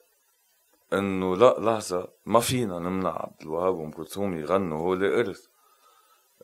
أنه 0.93 1.37
لا 1.37 1.57
لحظة 1.59 2.09
ما 2.27 2.41
فينا 2.41 2.79
نمنع 2.79 3.11
عبد 3.11 3.43
الوهاب 3.43 3.75
وأم 3.75 3.91
كلثوم 3.91 4.37
يغنوا 4.39 4.79
هو 4.79 4.95
ارث 4.95 5.47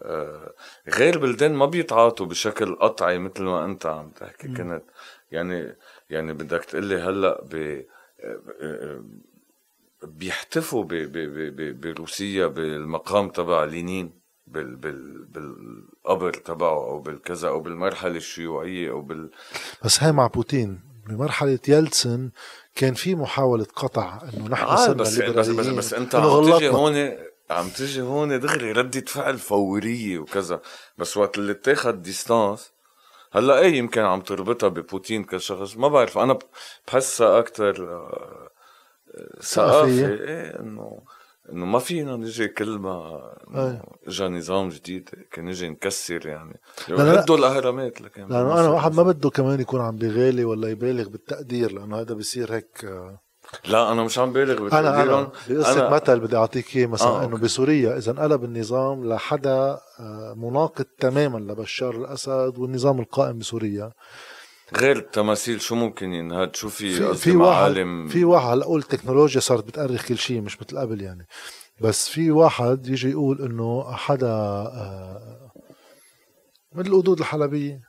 آه 0.02 0.54
غير 0.88 1.18
بلدان 1.18 1.54
ما 1.54 1.66
بيتعاطوا 1.66 2.26
بشكل 2.26 2.74
قطعي 2.76 3.18
مثل 3.18 3.42
ما 3.42 3.64
أنت 3.64 3.86
عم 3.86 4.10
تحكي. 4.10 4.48
كنت 4.48 4.82
يعني 5.32 5.76
يعني 6.10 6.32
بدك 6.32 6.64
تقلي 6.64 6.96
هلأ 6.96 7.44
ب 7.44 7.54
آه، 8.20 8.40
آه، 8.60 9.04
بيحتفوا 10.02 10.84
ب- 10.84 10.88
ب- 10.88 11.56
ب- 11.56 11.80
بروسيا 11.80 12.46
بالمقام 12.46 13.28
تبع 13.28 13.64
لينين 13.64 14.12
بال 14.46 14.76
بال 14.76 15.24
بالقبر 15.24 16.32
تبعه 16.34 16.74
أو 16.90 16.98
بالكذا 17.00 17.48
أو 17.48 17.60
بالمرحلة 17.60 18.16
الشيوعية 18.16 18.90
أو 18.90 19.00
بال 19.02 19.30
بس 19.84 20.02
هاي 20.02 20.12
مع 20.12 20.26
بوتين. 20.26 20.80
بمرحلة 21.08 21.58
يلتسن 21.68 22.30
كان 22.76 22.94
في 22.94 23.14
محاولة 23.14 23.66
قطع 23.76 24.20
إنه 24.34 24.48
نحن 24.48 24.64
آه 24.64 24.92
بس 24.92 25.18
بس 25.18 25.48
بس, 25.48 25.66
بس 25.66 25.94
أنت 25.94 26.14
عم 26.14 26.22
تيجي 26.22 26.68
غلطنا. 26.68 26.68
هون 26.68 27.16
عم 27.50 27.68
تيجي 27.68 28.00
هون 28.02 28.40
دغري 28.40 28.72
ردة 28.72 29.04
فعل 29.06 29.38
فورية 29.38 30.18
وكذا. 30.18 30.60
بس 30.98 31.16
وقت 31.16 31.38
اللي 31.38 31.52
اتاخد 31.52 32.02
distance 32.02 32.72
هلأ 33.32 33.58
إيه 33.58 33.74
يمكن 33.78 34.00
عم 34.00 34.20
تربطها 34.20 34.68
ببوتين 34.68 35.24
كشخص 35.24 35.76
ما 35.76 35.88
بعرف. 35.88 36.18
أنا 36.18 36.38
بحسها 36.88 37.38
أكثر 37.38 37.88
آه، 37.88 38.48
ثقافة 39.40 39.42
ثقافية. 39.42 40.06
إيه 40.06 40.60
إنه 40.60 41.00
إنه 41.52 41.66
ما 41.66 41.78
فينا 41.78 42.16
نجي 42.16 42.48
كل 42.48 42.78
ما. 42.78 43.20
اجى 44.06 44.28
نظام 44.28 44.68
جديد 44.68 45.10
كان 45.32 45.44
نجي 45.44 45.68
نكسر 45.68 46.26
يعني 46.26 46.60
لا. 46.88 47.20
ردوا 47.20 47.36
الأهرامات 47.36 48.00
لكن 48.00 48.22
لأنه 48.22 48.60
أنا 48.60 48.68
واحد 48.68 48.94
ما 48.94 49.02
بده 49.02 49.30
كمان 49.30 49.60
يكون 49.60 49.80
عم 49.80 49.96
بيغالي 49.96 50.44
ولا 50.44 50.68
يبالغ 50.68 51.08
بالتقدير 51.08 51.72
لأنه 51.72 52.00
هذا 52.00 52.14
بصير 52.14 52.54
هيك 52.54 52.84
آه، 52.84 53.20
لا 53.68 53.92
أنا 53.92 54.04
مش 54.04 54.18
عم 54.18 54.32
بالغ 54.32 54.78
أنا 54.78 55.02
أنا 55.02 55.30
بقصة 55.48 55.88
مثل 55.88 56.20
بدي 56.20 56.36
أعطيك 56.36 56.76
إياه 56.76 56.86
مثلا 56.86 57.08
آه، 57.08 57.24
إنه. 57.24 57.36
بسوريا 57.36 57.96
إذا 57.96 58.12
انقلب 58.12 58.44
النظام 58.44 59.08
لحدا 59.08 59.78
آه، 60.00 60.34
مناقض 60.36 60.84
تماما 60.98 61.38
لبشار 61.38 61.96
الأسد 61.96 62.54
والنظام 62.58 63.00
القائم 63.00 63.38
بسوريا 63.38 63.92
غير 64.74 64.96
التماثيل 64.96 65.60
شو 65.60 65.74
ممكن 65.74 66.12
ينهد؟ 66.12 66.56
شو 66.56 66.68
في 66.68 67.14
في, 67.14 67.32
معالم؟ 67.32 68.08
في 68.08 68.24
واحد 68.24 68.46
هلا 68.48 68.64
أقول 68.64 68.80
التكنولوجيا 68.80 69.40
صارت 69.40 69.64
بتأرخ 69.64 70.06
كل 70.08 70.18
شيء 70.18 70.40
مش 70.40 70.60
مثل 70.62 70.78
قبل 70.78 71.02
يعني. 71.02 71.26
بس 71.80 72.08
في 72.08 72.30
واحد 72.30 72.86
يجي 72.88 73.10
يقول 73.10 73.42
إنه 73.42 73.92
حدا 73.92 74.26
آه، 74.30 75.50
من 76.74 76.86
القدود 76.86 77.18
الحلبية. 77.18 77.80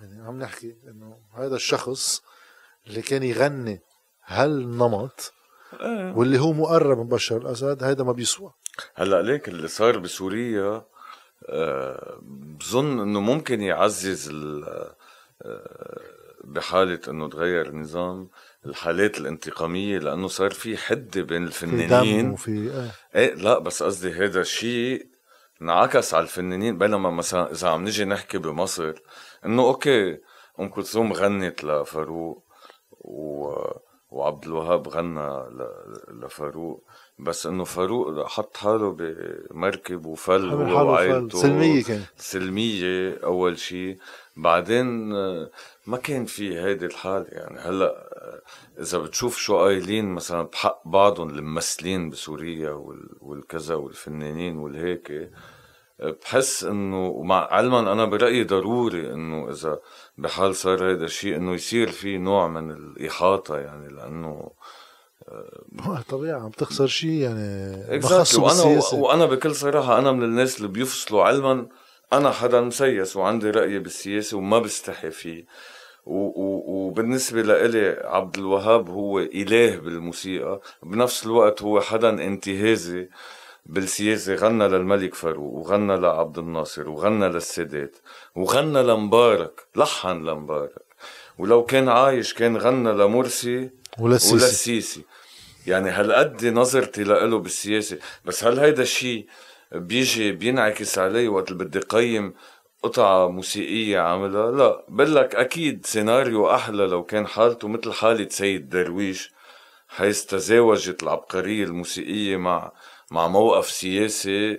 يعني 0.00 0.22
عم 0.26 0.38
نحكي 0.38 0.76
إنه 0.88 1.16
هذا 1.34 1.56
الشخص 1.56 2.22
اللي 2.86 3.02
كان 3.02 3.22
يغني 3.22 3.80
هالنمط 4.26 5.32
إيه. 5.80 6.12
واللي 6.16 6.38
هو 6.40 6.52
مقرب 6.52 6.98
من 6.98 7.08
بشار 7.08 7.38
الأسد 7.40 7.82
هذا 7.84 8.04
ما 8.04 8.12
بيسوى. 8.12 8.52
هلأ 8.94 9.22
ليك 9.22 9.48
اللي 9.48 9.68
صار 9.68 9.98
بسوريا 9.98 10.84
آه، 11.48 12.18
بظن 12.22 13.00
إنه 13.00 13.20
ممكن 13.20 13.60
يعزز 13.60 14.28
ال- 14.28 14.64
آه، 14.64 14.96
بحالة 16.44 17.00
إنه 17.08 17.28
تغير 17.28 17.66
النظام 17.66 18.28
الحالات 18.66 19.18
الانتقامية 19.18 19.98
لأنه 19.98 20.28
صار 20.28 20.50
في 20.50 20.76
حدة 20.76 21.22
بين 21.22 21.46
في 21.48 21.66
دم 21.66 21.72
الفنانين 21.74 22.30
وفي 22.30 22.70
آه. 22.70 23.18
إيه 23.18 23.34
لا 23.34 23.58
بس 23.58 23.82
قصدي 23.82 24.12
هذا 24.12 24.40
الشيء 24.40 25.06
انعكس 25.62 26.14
على 26.14 26.22
الفنانين 26.22 26.78
بينما 26.78 27.10
مثلا 27.10 27.50
إذا 27.52 27.68
عم 27.68 27.84
نجي 27.84 28.04
نحكي 28.04 28.38
بمصر 28.38 28.94
إنه 29.46 29.62
أوكي 29.62 30.18
أم 30.60 30.68
كلثوم 30.68 31.12
غنت 31.12 31.64
لفاروق 31.64 32.42
و 33.00 33.46
وعبد 34.10 34.44
الوهاب 34.44 34.88
غنى 34.88 35.20
ل- 35.30 36.24
لفاروق 36.24 36.84
بس 37.18 37.46
إنه 37.46 37.64
فاروق 37.64 38.26
حط 38.26 38.56
حاله 38.56 38.96
بمركب 38.98 40.06
وفل 40.06 40.50
هو 40.50 40.90
وعائلته. 40.90 41.28
فل. 41.38 41.42
سلمية 41.42 41.82
كان. 41.84 42.02
سلمية 42.16 43.18
أول 43.24 43.58
شيء 43.58 43.98
بعدين 44.36 45.12
آه، 45.12 45.50
ما 45.86 45.96
كان 45.96 46.24
في 46.24 46.60
هيدي 46.60 46.86
الحالة 46.86 47.26
يعني. 47.28 47.58
هلأ 47.60 47.86
آه، 47.86 48.42
إذا 48.82 48.98
بتشوف 48.98 49.36
شو 49.38 49.58
قايلين 49.58 50.14
مثلا 50.14 50.42
بحق 50.42 50.88
بعضهم 50.88 51.30
الممثلين 51.30 52.10
بسوريا 52.10 52.70
وال- 52.70 53.16
والكذا 53.20 53.74
والفنانين 53.74 54.58
والهيك 54.58 55.10
آه، 56.00 56.10
بحس 56.22 56.64
إنه 56.64 57.06
ومع 57.06 57.48
علما 57.50 57.92
أنا 57.92 58.04
برأيي 58.04 58.44
ضروري 58.44 59.12
إنه 59.12 59.50
إذا 59.50 59.78
بحال 60.18 60.56
صار 60.56 60.90
هذا 60.92 61.04
الشيء 61.04 61.36
إنه 61.36 61.54
يصير 61.54 61.88
في 61.88 62.18
نوع 62.18 62.48
من 62.48 62.70
الإحاطة 62.70 63.58
يعني 63.58 63.88
لأنه 63.88 64.50
طبيعي 66.08 66.40
عم 66.40 66.50
تخسر 66.50 66.86
شيء 66.86 67.10
يعني 67.10 67.98
بخصه 67.98 68.42
وأنا 68.42 68.52
بالسياسة 68.54 68.96
وأنا 68.96 69.26
بكل 69.26 69.54
صراحة 69.54 69.98
أنا 69.98 70.12
من 70.12 70.22
الناس 70.22 70.56
اللي 70.56 70.68
بيفصلوا 70.68 71.22
علما 71.24 71.66
أنا 72.12 72.30
حدا 72.30 72.60
مسيس 72.60 73.16
وعندي 73.16 73.50
رأي 73.50 73.78
بالسياسة 73.78 74.36
وما 74.36 74.58
بستحي 74.58 75.10
فيه. 75.10 75.44
و 76.06 76.18
و 76.18 76.62
وبالنسبة 76.66 77.42
لإلي 77.42 78.02
عبد 78.04 78.38
الوهاب 78.38 78.90
هو 78.90 79.18
إله 79.18 79.76
بالموسيقى. 79.76 80.60
بنفس 80.82 81.26
الوقت 81.26 81.62
هو 81.62 81.80
حدا 81.80 82.08
انتهازي 82.08 83.08
بالسياسة. 83.66 84.34
غنى 84.34 84.68
للملك 84.68 85.14
فاروق 85.14 85.52
وغنى 85.52 85.96
لعبد 85.96 86.38
الناصر 86.38 86.88
وغنى 86.88 87.28
للسادات 87.28 87.96
وغنى 88.34 88.82
لمبارك 88.82 89.66
لحن 89.76 90.24
لمبارك. 90.24 90.86
ولو 91.38 91.64
كان 91.64 91.88
عايش 91.88 92.34
كان 92.34 92.56
غنى 92.56 92.92
لمرسي 92.92 93.70
وللسيسي. 93.98 94.34
وللسيسي 94.34 95.02
يعني 95.66 95.90
هالقد 95.90 96.46
نظرتي 96.46 97.04
لإله 97.04 97.38
بالسياسة؟ 97.38 97.98
بس 98.24 98.44
هل 98.44 98.60
هيدا 98.60 98.82
الشيء 98.82 99.26
بيجي 99.72 100.32
بينعكس 100.32 100.98
علي 100.98 101.28
وقت 101.28 101.50
اللي 101.50 101.64
بدي 101.64 101.78
قيم 101.78 102.34
قطعة 102.82 103.28
موسيقية 103.28 103.98
عاملها 103.98 104.50
لا 104.50 104.84
بقول 104.88 105.14
لك 105.14 105.34
أكيد 105.34 105.86
سيناريو 105.86 106.50
أحلى 106.50 106.86
لو 106.86 107.04
كان 107.04 107.26
حالته 107.26 107.68
مثل 107.68 107.92
حالة 107.92 108.28
سيد 108.28 108.68
درويش 108.68 109.32
حيث 109.88 110.24
تزاوجت 110.24 111.02
العبقرية 111.02 111.64
الموسيقية 111.64 112.36
مع 112.36 112.72
مع 113.10 113.28
موقف 113.28 113.70
سياسي 113.70 114.52
آه، 114.52 114.58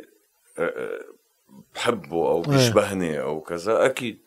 آه، 0.59 0.99
بحبه 1.75 2.15
أو 2.15 2.41
بيشبهني 2.41 3.21
أو 3.21 3.41
كذا 3.41 3.85
أكيد. 3.85 4.19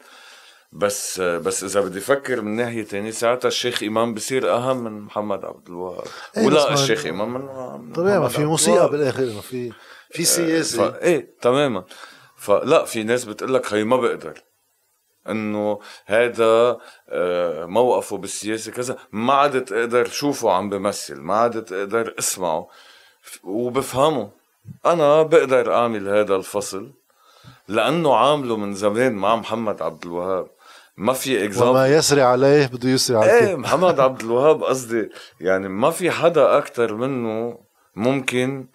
بس 0.72 1.20
بس 1.20 1.64
إذا 1.64 1.80
بدي 1.80 1.98
أفكر 1.98 2.40
من 2.42 2.56
ناحية 2.56 2.82
تانية 2.82 3.10
ساعتها 3.10 3.48
الشيخ 3.48 3.82
إمام 3.82 4.14
بصير 4.14 4.54
أهم 4.54 4.84
من 4.84 5.00
محمد 5.00 5.44
عبد 5.44 5.68
الوهاب. 5.68 6.04
إيه، 6.36 6.46
ولا 6.46 6.72
الشيخ 6.72 7.06
إمام 7.06 7.32
من 7.32 7.92
طبيعي 7.92 8.18
ما 8.18 8.28
في 8.28 8.44
موسيقى. 8.44 8.90
بالآخر 8.90 9.24
ما 9.24 9.40
في 9.40 9.72
في 10.10 10.24
ف... 10.24 10.26
سياسه 10.26 10.96
إيه 10.96 11.30
تماما. 11.40 11.84
فلا 12.36 12.84
في 12.84 13.02
ناس 13.02 13.24
بتقول 13.24 13.54
لك 13.54 13.72
هي 13.74 13.84
ما 13.84 13.96
بقدر. 13.96 14.34
إنه 15.28 15.78
هذا 16.06 16.78
آه، 17.08 17.64
موقفه 17.64 18.16
بالسياسة 18.16 18.72
كذا. 18.72 18.96
ما 19.12 19.32
عدت 19.34 19.72
أقدر 19.72 20.08
شوفه 20.08 20.50
عم 20.52 20.68
بمثل 20.70 21.20
ما 21.20 21.34
عدت 21.36 21.72
أقدر 21.72 22.14
اسمعه. 22.18 22.68
ف- 23.22 23.44
وبفهمه. 23.44 24.30
أنا 24.86 25.22
بقدر 25.22 25.74
أعمل 25.74 26.08
هذا 26.08 26.36
الفصل 26.36 26.92
لأنه 27.68 28.14
عامله 28.16 28.56
من 28.56 28.74
زمان 28.74 29.12
مع 29.12 29.36
محمد 29.36 29.82
عبد 29.82 30.04
الوهاب. 30.06 30.46
ما 30.96 31.12
في 31.12 31.44
اكزامبل 31.44 31.70
وما 31.70 31.88
يسري 31.88 32.22
عليه 32.22 32.66
بده 32.66 32.88
يسري 32.88 33.16
على 33.16 33.30
إيه 33.38 33.56
محمد 33.56 34.00
عبد 34.00 34.20
الوهاب 34.20 34.62
قصدي. 34.64 35.08
يعني 35.40 35.68
ما 35.68 35.90
في 35.90 36.10
حدا 36.10 36.58
أكتر 36.58 36.94
منه 36.94 37.58
ممكن 37.96 38.66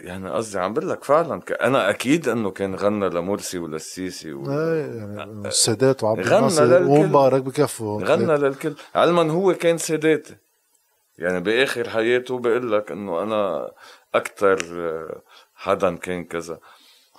يعني 0.00 0.30
قصدي 0.30 0.58
عم 0.58 0.72
بقول 0.72 0.90
لك 0.90 1.04
فعلا 1.04 1.40
أنا 1.60 1.90
أكيد 1.90 2.28
إنه 2.28 2.50
كان 2.50 2.74
غنى 2.74 3.08
لمرسي 3.08 3.58
وللسيسي 3.58 4.32
و... 4.32 4.50
يعني 4.50 5.48
السادات 5.48 6.04
وعبد 6.04 6.26
غنى 6.26 6.38
الناصر 6.38 6.64
للكل. 6.64 6.84
ومبارك 6.84 7.42
بكفوا 7.42 8.02
غنى 8.02 8.36
للكل. 8.36 8.74
علما 8.94 9.32
هو 9.32 9.54
كان 9.54 9.78
ساداتي 9.78 10.36
يعني 11.18 11.40
بآخر 11.40 11.88
حياته 11.88 12.38
بقول 12.38 12.72
لك 12.72 12.90
إنه 12.90 13.22
أنا 13.22 13.70
أكثر 14.14 14.58
حدا 15.54 15.96
كان 15.96 16.24
كذا. 16.24 16.58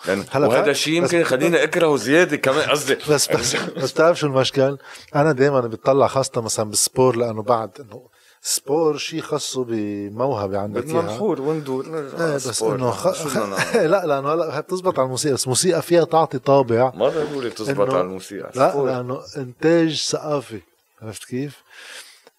يعني 0.08 0.24
هلا 0.32 0.48
وهذا 0.48 0.72
الشيء 0.72 0.94
يمكن 0.94 1.18
يخليني 1.18 1.64
اكرهه 1.64 1.96
زيادة 1.96 2.38
كمان 2.38 2.70
قصدي. 2.70 2.98
بس 3.10 3.32
بس 3.32 3.92
بتعرف 3.92 4.20
شو 4.20 4.28
المشكل؟ 4.28 4.78
أنا 5.16 5.32
دائما 5.32 5.62
بتطلع 5.62 6.08
خاصة 6.08 6.42
مثلا 6.42 6.70
بال 6.70 6.83
sport 6.83 7.16
لأنه 7.16 7.44
بعد 7.44 7.70
إنه 7.80 8.11
sport 8.44 8.98
شيء 8.98 9.22
خاصه 9.22 9.64
بموهبة 9.64 10.60
عندك 10.60 10.84
بدنا 10.84 11.02
نحور 11.02 11.42
وندور 11.42 11.86
إيه 11.86 12.36
بس. 12.36 12.64
إنه 12.64 12.92
خ... 12.92 13.08
خ... 13.08 13.38
لا 13.76 14.06
لأنه 14.06 14.34
هلا 14.34 14.60
بتزبط 14.60 15.00
على 15.00 15.06
الموسيقى 15.06 15.34
بس 15.34 15.44
الموسيقى 15.44 15.82
فيها 15.82 16.04
تعطي 16.04 16.40
طابع 16.40 16.92
ما 16.96 17.10
ضروري 17.10 17.50
تزبط 17.50 17.90
إنه- 17.90 17.94
على 17.94 18.02
الموسيقى 18.02 18.52
لا. 18.56 18.76
لأنه 18.86 19.20
إنتاج 19.38 19.96
ثقافي 20.10 20.62
عرفت 21.02 21.24
كيف؟ 21.26 21.62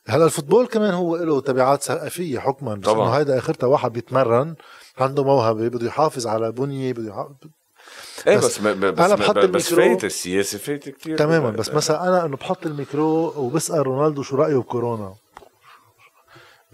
هلا 0.08 0.24
ال 0.24 0.29
football 0.29 0.66
كمان 0.66 0.94
هو 0.94 1.16
له 1.16 1.40
تبعات 1.40 1.82
ثقافية 1.82 2.38
حكما 2.38 2.74
بس 2.74 2.84
طبعاً. 2.86 3.08
إنه 3.08 3.16
هيدا 3.16 3.38
آخرتها 3.38 3.66
واحد 3.66 3.92
بيتمرن 3.92 4.54
عنده 4.98 5.24
موهبة 5.24 5.68
بده 5.68 5.86
يحافظ 5.86 6.26
على 6.26 6.52
بنية 6.52 6.92
بده 6.92 7.08
يحافظ 7.10 7.34
إيه 8.26 8.36
بس 8.36 8.44
بس 8.44 8.58
بس 8.58 8.98
أنا 9.00 9.14
ب- 9.14 9.18
بحط 9.18 9.38
بس 9.38 9.72
ال 9.72 9.73
micro- 9.73 9.76
فايت 9.76 10.04
السياسة 10.04 10.58
فايت 10.58 10.88
كثير 10.88 11.18
تماما 11.18 11.50
بس 11.50 11.70
مثلا 11.70 12.08
أنا 12.08 12.24
إنه 12.26 12.36
بحط 12.36 12.66
الميكرو 12.66 13.32
وبسأل 13.36 13.86
رونالدو 13.86 14.22
شو 14.22 14.36
رأيه 14.36 14.56
بكورونا 14.56 15.14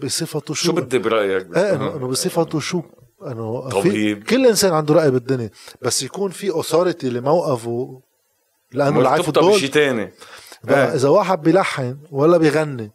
بصفته 0.03 0.53
شو؟ 0.53 0.65
شو 0.65 0.71
بدي 0.71 0.97
برأيك؟ 0.97 1.57
إيه 1.57 1.75
بصفته 1.97 2.59
شو؟ 2.59 2.81
إنه 3.27 3.69
في 3.69 3.89
طبيب. 3.89 4.23
كل 4.23 4.45
إنسان 4.47 4.73
عنده 4.73 4.93
رأي 4.93 5.11
بالدنيا 5.11 5.49
بس 5.81 6.03
يكون 6.03 6.31
في 6.31 6.51
authority 6.51 7.09
لموقفه 7.09 8.01
لأنه 8.71 9.21
football 9.21 9.51
بشيء 9.51 9.77
إيه. 9.77 10.13
إذا 10.69 11.09
واحد 11.09 11.41
بيلحن 11.41 11.97
ولا 12.11 12.37
بيغني. 12.37 12.91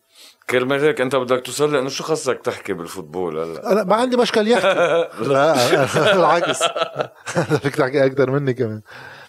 كرمال 0.50 0.80
هيك 0.80 1.00
أنت 1.00 1.16
بدك 1.16 1.42
توصل 1.46 1.72
لي 1.72 1.78
إنه 1.78 1.88
شو 1.88 2.04
خصك 2.04 2.40
تحكي 2.44 2.72
بالفوتبول 2.72 3.38
هلا؟ 3.38 3.72
أنا 3.72 3.84
ما 3.84 3.94
عندي 3.94 4.16
مشكل 4.16 4.48
يحكي. 4.48 4.66
لا 5.32 5.74
أنا 5.74 6.12
بالعكس. 6.14 6.62
فيك 7.62 7.76
تحكي 7.76 8.06
أكثر 8.06 8.30
مني 8.30 8.54
كمان. 8.54 8.80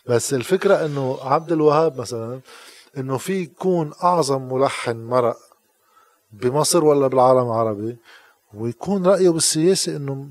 بس 0.05 0.33
الفكرة 0.33 0.85
إنه 0.85 1.17
عبد 1.21 1.51
الوهاب 1.51 1.99
مثلا 1.99 2.39
إنه 2.97 3.17
في 3.17 3.33
يكون 3.33 3.91
أعظم 4.03 4.53
ملحن 4.53 4.97
مرق 4.97 5.37
بمصر 6.41 6.85
ولا 6.85 7.07
بالعالم 7.07 7.47
العربي 7.47 7.97
ويكون 8.53 9.07
رأيه 9.07 9.29
بالسياسة 9.29 9.95
إنه 9.95 10.27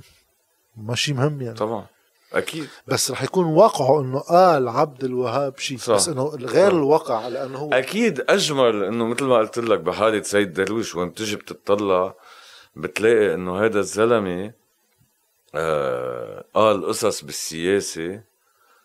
ماشي 0.77 1.13
مهم 1.13 1.43
يعني 1.43 1.57
طبعا 1.57 1.87
أكيد 2.33 2.69
بس 2.87 3.11
رح 3.11 3.23
يكون 3.23 3.45
واقعه 3.45 4.01
إنه 4.01 4.19
قال 4.19 4.69
عبد 4.69 5.05
الوهاب 5.05 5.59
شيء. 5.59 5.79
بس 5.89 6.09
إنه 6.09 6.25
غير 6.29 6.71
صح. 6.71 6.77
الواقع 6.77 7.29
لأنه 7.29 7.59
هو 7.59 7.73
أكيد 7.73 8.25
أجمل 8.29 8.85
إنه 8.85 9.07
مثل 9.07 9.25
ما 9.25 9.39
قلت 9.39 9.59
لك 9.59 9.81
بحاله 9.81 10.23
سيد 10.23 10.53
درويش 10.53 10.95
وين 10.95 11.09
بتجي 11.09 11.37
بتطلع 11.37 12.15
بتلاقي 12.77 13.35
إنه 13.35 13.65
هذا 13.65 13.79
الزلمة 13.81 14.53
آه 15.55 16.45
قال 16.55 16.87
قصص 16.87 17.25
بالسياسة 17.25 18.21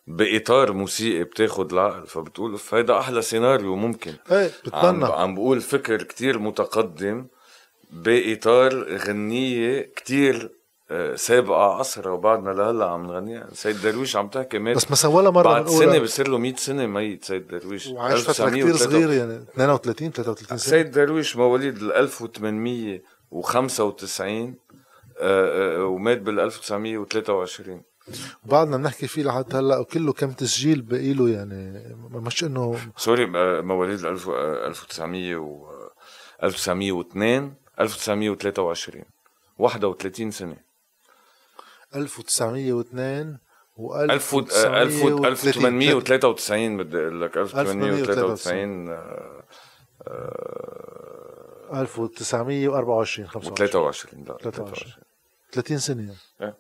بإطار 0.10 0.74
موسيقي 0.74 1.24
بتاخد 1.24 1.74
العقل 1.74 2.08
فبتقول 2.08 2.52
"أوف، 2.52 2.74
هيدا 2.74 3.00
أحلى 3.00 3.22
سيناريو 3.22 3.76
ممكن. 3.76 4.14
إيه 4.32 4.52
عم, 4.74 5.00
بتمنى 5.00 5.06
عم 5.14 5.36
بقول 5.36 5.62
فكر 5.62 6.04
كتير 6.04 6.40
متقدم 6.40 7.26
بإطار 7.92 8.98
غنية 8.98 9.82
كتير 9.96 10.60
آه، 10.92 11.16
سابقة 11.16 11.62
عصرها 11.64 12.12
وبعدنا 12.12 12.50
لهلأ 12.50 12.86
عم 12.86 13.06
نغنيها. 13.08 13.48
سيد 13.54 13.82
درويش 13.82 14.16
عم 14.16 14.28
تحكي 14.28 14.60
مات. 14.60 14.76
بس 14.76 14.92
مثلا 14.92 15.12
ولا 15.12 15.30
مرة 15.30 15.44
بعد 15.44 15.68
سنة 15.68 16.00
بصير 16.00 16.28
له 16.28 16.38
100 16.38 16.56
سنة 16.56 16.86
ميت 16.86 17.26
سيد 17.26 17.48
درويش. 17.48 17.88
وعايش 17.88 18.20
فترة 18.22 18.50
كثير 18.50 18.66
1903. 18.68 18.90
صغير 18.92 19.12
يعني 19.12 19.44
32 19.54 20.12
33 20.12 20.48
سنة. 20.58 20.68
سيد 20.72 20.92
درويش 20.92 21.36
مواليد 21.38 21.78
ال 21.78 21.94
1895 21.94 24.56
آه، 25.20 25.78
آه، 25.78 25.86
ومات 25.86 26.18
بال 26.22 26.40
1923 26.40 27.82
بعدنا 28.46 28.78
بنحكي 28.78 29.08
فيه 29.08 29.24
لحد 29.24 29.56
هلأ 29.56 29.78
وكله 29.78 30.14
كم 30.14 30.32
تسجيل 30.32 30.82
باقي 30.82 31.14
له 31.14 31.30
يعني 31.30 31.84
مش 32.12 32.44
إنه 32.44 32.80
سوري 32.98 33.24
آه، 33.36 33.62
مواليد 33.62 34.00
ال 34.00 34.08
1000 34.08 34.30
آه، 34.30 34.68
1900 34.68 35.36
و 35.36 35.66
آه، 35.66 35.90
1902 36.44 37.54
1923 37.80 39.04
31 39.58 40.32
سنة. 40.32 40.58
1902 41.96 43.38
و 43.78 43.96
1000 43.96 44.34
و- 44.34 44.40
آه، 44.40 44.82
1000 44.84 45.04
و- 45.04 45.26
1893 45.26 46.78
بدي 46.78 46.98
أقول 46.98 47.22
لك 47.22 47.38
1893 47.38 48.90
آه، 48.90 49.44
1924 51.74 53.28
25 53.28 53.54
و23 53.68 54.30
لا 54.30 54.38
23 54.38 54.94
30 55.52 55.78
سنة 55.78 56.14
يعني. 56.42 56.54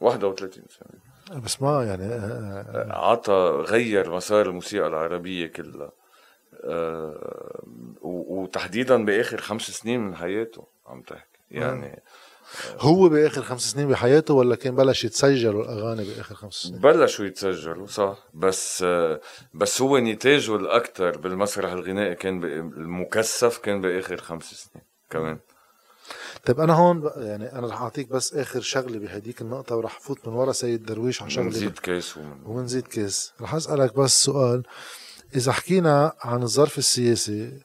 31 0.00 0.64
سنه 0.68 1.40
بس 1.40 1.62
ما 1.62 1.84
يعني 1.84 2.04
آه، 2.04 2.08
آه، 2.14 2.92
عطى 2.92 3.64
غير 3.68 4.10
مسار 4.14 4.46
الموسيقى 4.46 4.86
العربية 4.86 5.46
كلها. 5.46 5.90
آه، 6.64 7.62
و- 8.02 8.42
وتحديدا 8.42 9.04
بآخر 9.04 9.40
خمس 9.40 9.62
سنين 9.62 10.00
من 10.00 10.16
حياته 10.16 10.66
عم 10.86 11.02
تحكي. 11.02 11.38
يعني 11.50 12.02
هو 12.78 13.08
بآخر 13.08 13.42
خمس 13.42 13.60
سنين 13.70 13.88
بحياته 13.88 14.34
ولا 14.34 14.56
كان 14.56 14.74
بلش 14.76 15.04
يتسجلوا 15.04 15.62
الأغاني 15.64 16.04
بآخر 16.04 16.34
خمس 16.34 16.54
سنين؟ 16.54 16.80
بلشوا 16.80 17.24
يتسجلوا 17.24 17.86
صح. 17.86 18.18
بس 18.34 18.82
آه، 18.82 19.20
بس 19.54 19.82
هو 19.82 19.98
نتاجه 19.98 20.56
الاكثر 20.56 21.18
بالمسرح 21.18 21.72
الغنائي 21.72 22.14
كان 22.14 22.44
المكثف 22.44 23.58
كان 23.58 23.80
بآخر 23.80 24.16
خمس 24.16 24.44
سنين 24.54 24.84
كمان. 25.10 25.38
طيب 26.46 26.60
أنا 26.60 26.72
هون 26.72 27.10
يعني 27.16 27.52
أنا 27.52 27.66
رح 27.66 27.82
أعطيك 27.82 28.08
بس 28.08 28.34
آخر 28.34 28.60
شغلة 28.60 28.98
بهديك 28.98 29.40
النقطة 29.40 29.76
ورح 29.76 30.00
فوت 30.00 30.28
من 30.28 30.34
ورا 30.34 30.52
سيد 30.52 30.82
درويش 30.82 31.22
على 31.22 31.30
شغلة 31.30 31.48
نزيد 31.48 31.78
كيس 31.78 32.16
ومن 32.16 32.42
ومنزيد 32.44 32.86
كيس. 32.86 33.32
رح 33.40 33.54
أسألك 33.54 33.96
بس 33.96 34.24
سؤال. 34.24 34.62
إذا 35.36 35.52
حكينا 35.52 36.12
عن 36.20 36.42
الظرف 36.42 36.78
السياسي 36.78 37.60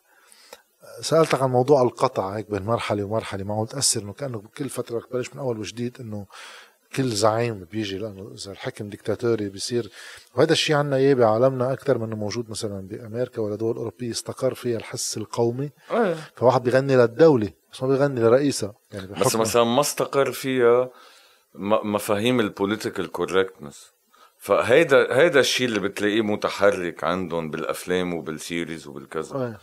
سألتك 1.01 1.41
عن 1.41 1.49
موضوع 1.49 1.81
القطع 1.81 2.35
هيك 2.35 2.51
بين 2.51 2.63
مرحلة 2.63 3.03
ومرحلة 3.03 3.43
معه 3.43 3.65
تأثر 3.65 4.01
إنه 4.01 4.13
كأنه 4.13 4.37
بكل 4.37 4.69
فترة 4.69 4.97
رح 4.97 5.05
تبلش 5.05 5.33
من 5.33 5.39
أول 5.39 5.59
وجديد 5.59 5.97
إنه 5.99 6.25
كل 6.95 7.09
زعيم 7.09 7.65
بيجي 7.71 7.97
لأنه 7.97 8.31
إذا 8.35 8.51
الحكم 8.51 8.89
ديكتاتوري 8.89 9.49
بيصير. 9.49 9.91
وهذا 10.35 10.51
الشيء 10.51 10.75
عنا 10.75 10.95
إياه 10.95 11.13
بعالمنا 11.13 11.73
أكثر 11.73 11.97
من 11.97 12.09
موجود 12.09 12.49
مثلا 12.49 12.87
بأمريكا 12.87 13.41
ولا 13.41 13.55
دول 13.55 13.75
أوروبية 13.75 14.11
استقر 14.11 14.53
فيها 14.53 14.77
الحس 14.77 15.17
القومي. 15.17 15.69
إيه. 15.91 16.15
فواحد 16.35 16.63
بيغني 16.63 16.95
للدولة. 16.95 17.49
بس 17.75 17.83
ما 17.83 17.89
بيغني 17.89 18.21
لرئيسها. 18.21 18.73
يعني 18.91 19.07
بس 19.07 19.35
مثلا 19.35 19.63
ما 19.63 19.81
استقر 19.81 20.31
فيها 20.31 20.89
مفاهيم 21.83 22.39
ال 22.39 22.46
political 22.46 23.11
correctness 23.11 23.91
فهيدا 24.37 25.17
هيدا 25.17 25.39
الشيء 25.39 25.67
اللي 25.67 25.79
بتلاقيه 25.79 26.21
متحرك 26.21 27.03
عندهم 27.03 27.51
بالأفلام 27.51 28.13
وبال 28.13 28.38
series 28.38 28.87
وبالكذا. 28.87 29.59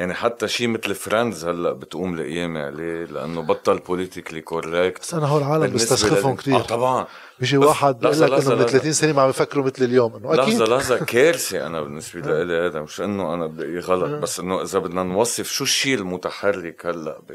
يعني 0.00 0.14
حتى 0.14 0.48
شيء 0.48 0.68
مثل 0.68 0.94
Friends 0.94 1.44
هلأ 1.44 1.72
بتقوم 1.72 2.16
القيامة 2.16 2.60
عليه 2.60 3.04
لأنه 3.04 3.42
بطل 3.42 3.78
politically 3.78 4.40
correct 4.40 5.00
بس 5.00 5.14
أنا 5.14 5.26
هول 5.26 5.42
العالم 5.42 5.74
بستسخفهم 5.74 6.36
كثير 6.36 6.56
آه 6.56 6.62
طبعا. 6.62 7.06
بيجي 7.40 7.56
واحد 7.56 7.98
بيقول 7.98 8.20
لك 8.20 8.22
إنه 8.22 8.54
من 8.54 8.60
لحظة. 8.60 8.66
30 8.66 8.92
سنة 8.92 9.12
ما 9.12 9.22
عم 9.22 9.26
بيفكروا 9.26 9.64
مثل 9.64 9.84
اليوم. 9.84 10.16
إنه 10.16 10.34
أكيد. 10.34 10.54
لحظة 10.54 10.76
لحظة. 10.76 11.04
كارثة 11.04 11.66
أنا 11.66 11.80
بالنسبة 11.80 12.20
لإلي 12.30 12.66
هذا 12.66 12.80
مش 12.80 13.00
إنه 13.00 13.34
أنا 13.34 13.46
بدي 13.46 13.78
غلط. 13.78 14.22
بس 14.22 14.40
إنه 14.40 14.62
إذا 14.62 14.78
بدنا 14.78 15.02
نوصف 15.02 15.50
شو 15.50 15.64
الشيء 15.64 15.98
المتحرك 15.98 16.86
هلأ 16.86 17.18
ب... 17.28 17.32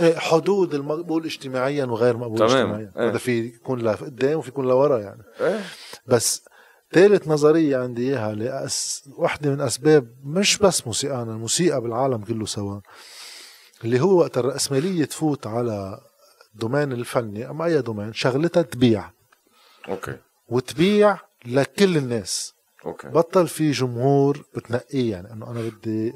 إيه، 0.00 0.18
حدود 0.18 0.74
المقبول 0.74 1.24
اجتماعيا 1.24 1.84
وغير 1.84 2.16
مقبول 2.16 2.38
تمام. 2.38 2.50
اجتماعيا. 2.52 2.92
إيه. 2.96 3.10
هذا 3.10 3.18
في 3.18 3.38
يكون 3.38 3.80
لقدام 3.80 4.38
وفي 4.38 4.48
يكون 4.48 4.68
لورا 4.68 4.98
يعني. 4.98 5.22
إيه. 5.40 5.60
بس 6.06 6.47
ثالث 6.92 7.28
نظرية 7.28 7.76
عندي 7.76 8.08
إياها 8.08 8.34
لأس... 8.34 9.08
واحدة 9.16 9.50
من 9.50 9.60
أسباب 9.60 10.08
مش 10.24 10.58
بس 10.58 10.86
موسيقانا 10.86 11.32
الموسيقى 11.32 11.80
بالعالم 11.80 12.24
كله 12.24 12.46
سوا 12.46 12.80
اللي 13.84 14.00
هو 14.00 14.18
وقت 14.18 14.38
الرأسمالية 14.38 15.04
تفوت 15.04 15.46
على 15.46 16.00
domaine 16.54 16.92
الفني 16.92 17.50
أما 17.50 17.64
أي 17.64 17.82
domaine 17.82 18.12
شغلتها 18.12 18.62
تبيع. 18.62 19.10
okay. 19.88 20.16
وتبيع 20.48 21.18
لكل 21.46 21.96
الناس. 21.96 22.54
okay. 22.86 23.08
بطل 23.08 23.48
في 23.48 23.70
جمهور 23.70 24.44
بتنقيه 24.54 25.10
يعني 25.10 25.32
إنه 25.32 25.50
أنا 25.50 25.60
بدي 25.60 26.12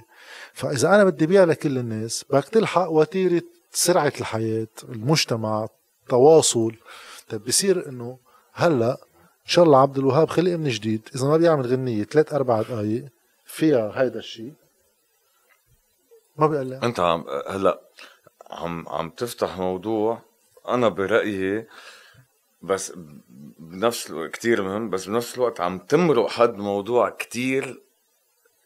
فإذا 0.52 0.88
أنا 0.94 1.04
بدي 1.04 1.26
بيع 1.26 1.44
لكل 1.44 1.78
الناس 1.78 2.24
بدك 2.30 2.44
تلحق 2.44 2.88
وتيرة 2.90 3.42
سرعة 3.72 4.12
الحياة 4.20 4.66
المجتمع 4.88 5.66
التواصل. 6.04 6.76
طيب 7.28 7.44
بصير 7.44 7.88
إنه 7.88 8.18
هلأ 8.52 8.96
إن 9.44 9.48
شاء 9.48 9.64
الله 9.64 9.78
عبد 9.80 9.98
الوهاب 9.98 10.28
خلق 10.28 10.50
من 10.50 10.68
جديد. 10.68 11.08
إذا 11.14 11.26
ما 11.26 11.36
بيعمل 11.36 11.66
غنية 11.66 12.04
ثلاث 12.04 12.32
أربع 12.32 12.62
دقائق 12.62 13.04
فيها 13.46 13.92
هيدا 14.02 14.18
الشيء 14.18 14.52
ما 16.36 16.46
بيقلع 16.46 16.80
أنت 16.82 17.00
عم 17.00 17.24
هلأ 17.48 17.80
عم 18.50 18.88
عم 18.88 19.10
تفتح 19.10 19.58
موضوع 19.58 20.22
أنا 20.68 20.88
برأيي 20.88 21.66
بس 22.62 22.92
بنفس 23.58 24.10
الوقت 24.10 24.30
كتير 24.30 24.62
مهم 24.62 24.90
بس 24.90 25.06
بنفس 25.06 25.34
الوقت 25.34 25.60
عم 25.60 25.78
تمرق 25.78 26.28
حد 26.30 26.54
موضوع 26.56 27.10
كتير 27.10 27.80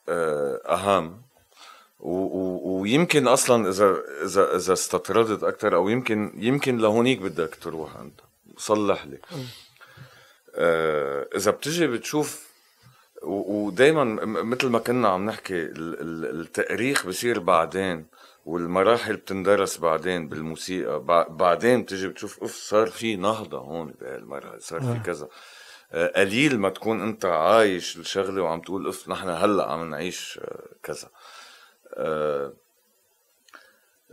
آه، 0.08 0.60
أهم. 0.68 1.22
و- 2.00 2.10
و- 2.38 2.80
ويمكن 2.80 3.28
أصلا 3.28 3.68
اذا 3.68 3.96
اذا 4.24 4.56
إذا 4.56 4.72
استطردت 4.72 5.42
أكثر 5.44 5.74
أو 5.76 5.88
يمكن 5.88 6.32
يمكن 6.36 6.78
لهونيك 6.78 7.18
بدك 7.20 7.54
تروح 7.62 7.96
أنت. 7.96 8.20
صلح 8.58 9.06
لي. 9.06 9.18
إذا 10.56 11.50
بتجي 11.50 11.86
بتشوف 11.86 12.46
ودائما 13.22 14.04
مثل 14.24 14.66
ما 14.68 14.78
كنا 14.78 15.08
عم 15.08 15.26
نحكي 15.26 15.62
ال- 15.62 16.00
ال- 16.00 16.40
التأريخ 16.40 17.06
بصير 17.06 17.38
بعدين 17.38 18.06
والمراحل 18.46 19.16
بتندرس 19.16 19.78
بعدين 19.78 20.28
بالموسيقى. 20.28 20.98
بع- 21.00 21.30
بعدين 21.30 21.82
بتجي 21.82 22.08
بتشوف 22.08 22.40
أوف 22.40 22.54
صار 22.54 22.86
في 22.86 23.16
نهضة 23.16 23.58
هون 23.58 23.94
بهالمرحلة 24.00 24.58
صار 24.58 24.80
في 24.80 25.00
كذا. 25.04 25.28
آه، 25.92 26.20
قليل 26.20 26.58
ما 26.58 26.68
تكون 26.68 27.00
أنت 27.00 27.24
عايش 27.24 27.96
الشغلة 27.96 28.42
وعم 28.42 28.60
تقول 28.60 28.88
اف 28.88 29.08
نحن 29.08 29.28
هلأ 29.28 29.72
عم 29.72 29.90
نعيش 29.90 30.40
آه، 30.42 30.68
كذا. 30.82 31.08
آه، 31.94 32.52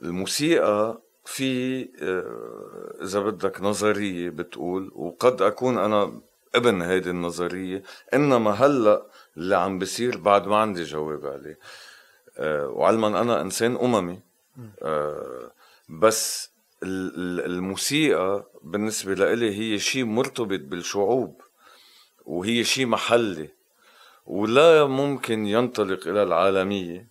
الموسيقى 0.04 1.02
في 1.26 1.84
آه، 2.02 3.04
إذا 3.04 3.20
بدك 3.20 3.62
نظرية 3.62 4.30
بتقول 4.30 4.92
وقد 4.96 5.42
أكون 5.42 5.78
أنا 5.78 6.22
ابن 6.56 6.82
هيدي 6.82 7.10
النظرية 7.10 7.84
إنما 8.14 8.52
هلأ 8.52 9.06
اللي 9.38 9.56
عم 9.56 9.80
بيصير 9.80 10.18
بعد 10.18 10.48
ما 10.48 10.58
عندي 10.58 10.84
جواب 10.84 11.26
عليه. 11.26 11.60
آه، 12.38 12.68
وعلما 12.68 13.08
أنا 13.22 13.42
إنسان 13.42 13.76
أممي. 13.76 14.20
آه، 14.82 15.52
بس 15.90 16.52
ال- 16.84 17.16
ال- 17.16 17.46
الموسيقى 17.46 18.46
بالنسبة 18.64 19.14
لإلي 19.14 19.60
هي 19.60 19.80
شيء 19.80 20.06
مرتبط 20.06 20.60
بالشعوب 20.60 21.42
وهي 22.26 22.64
شيء 22.64 22.86
محلي 22.86 23.50
ولا 24.26 24.86
ممكن 24.86 25.46
ينطلق 25.46 26.08
إلى 26.08 26.24
العالمية 26.24 27.08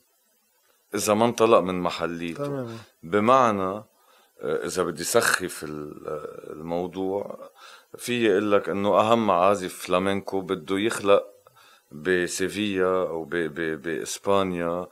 إذا 0.94 1.14
ما 1.14 1.24
انطلق 1.24 1.58
من 1.58 1.80
محليته. 1.80 2.44
تماما. 2.46 2.76
بمعنى 3.02 3.62
آه، 4.42 4.66
إذا 4.66 4.82
بدي 4.82 5.04
سخف 5.04 5.64
ال- 5.64 6.06
آه، 6.08 6.52
الموضوع 6.52 7.50
في 7.98 8.30
أقول 8.32 8.52
لك 8.52 8.68
إنه 8.68 9.00
أهم 9.00 9.30
عازف 9.30 9.74
فلامينكو 9.86 10.40
بده 10.40 10.78
يخلق 10.78 11.24
بسيفيا 11.92 13.02
أو 13.08 13.24
بإسبانيا 13.24 14.86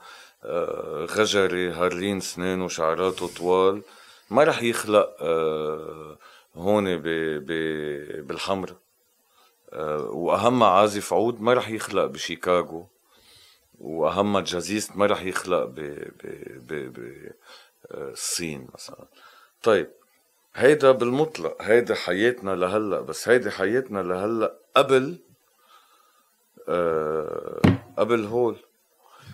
آه، 0.44 1.06
غجري 1.10 1.70
هارلين 1.72 2.20
سنين 2.20 2.62
وشعراته 2.62 3.28
طوال. 3.28 3.82
ما 4.30 4.44
رح 4.44 4.62
يخلق 4.62 5.16
آه، 5.20 6.18
هون 6.56 6.96
ب- 6.96 8.26
بالحمرة 8.26 8.80
آه، 9.72 9.98
وأهم 10.10 10.62
عازف 10.62 11.12
عود 11.12 11.40
ما 11.40 11.54
رح 11.54 11.68
يخلق 11.70 12.04
بشيكاغو. 12.04 12.86
وأهم 13.80 14.38
جازيست 14.38 14.96
ما 14.96 15.06
رح 15.06 15.22
يخلق 15.22 15.64
ب 15.64 15.74
ب 15.74 16.22
ب 16.66 16.92
ب 16.92 17.32
آه، 17.90 18.10
الصين 18.10 18.68
مثلا. 18.74 19.04
طيب 19.62 19.90
هيدا 20.54 20.90
بالمطلق 20.92 21.62
هيدا 21.62 21.94
حياتنا 21.94 22.50
لهلأ 22.50 23.00
بس 23.00 23.28
هيدي 23.28 23.50
حياتنا 23.50 24.02
لهلأ 24.02 24.58
قبل 24.76 25.18
آه 26.68 27.60
قبل 27.98 28.24
هول 28.24 28.56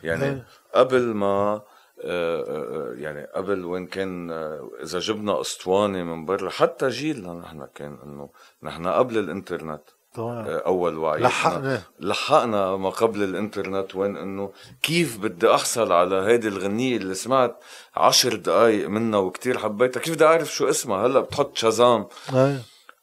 يعني. 0.02 0.42
قبل 0.74 1.02
ما 1.02 1.62
آه، 2.04 2.42
آه، 2.42 2.94
يعني 2.94 3.24
قبل 3.24 3.64
وين 3.64 3.86
كان 3.86 4.30
آه، 4.30 4.70
إذا 4.82 4.98
جبنا 4.98 5.40
أسطوانة 5.40 6.02
من 6.02 6.24
برا 6.24 6.50
حتى 6.50 6.88
جيلنا 6.88 7.32
نحن 7.32 7.66
كان 7.74 7.98
إنه 8.04 8.30
نحن 8.62 8.86
قبل 8.86 9.18
الإنترنت 9.18 9.82
تمام 10.16 10.46
آه، 10.46 10.62
أول 10.66 10.98
وعي. 10.98 11.20
لحقنا. 11.20 11.82
لحقنا 12.00 12.76
ما 12.76 12.90
قبل 12.90 13.22
الإنترنت 13.22 13.94
وين 13.94 14.16
إنه 14.16 14.50
كيف 14.82 15.18
بدي 15.18 15.54
أحصل 15.54 15.92
على 15.92 16.16
هيدي 16.16 16.48
الغنية 16.48 16.96
اللي 16.96 17.14
سمعت 17.14 17.56
عشر 17.96 18.36
دقايق 18.36 18.88
منها 18.88 19.18
وكتير 19.18 19.58
حبيتها. 19.58 20.00
كيف 20.00 20.14
بدي 20.14 20.24
أعرف 20.24 20.54
شو 20.54 20.68
اسمها؟ 20.68 21.06
هلأ 21.06 21.20
بتحط 21.20 21.56
Shazam. 21.56 22.06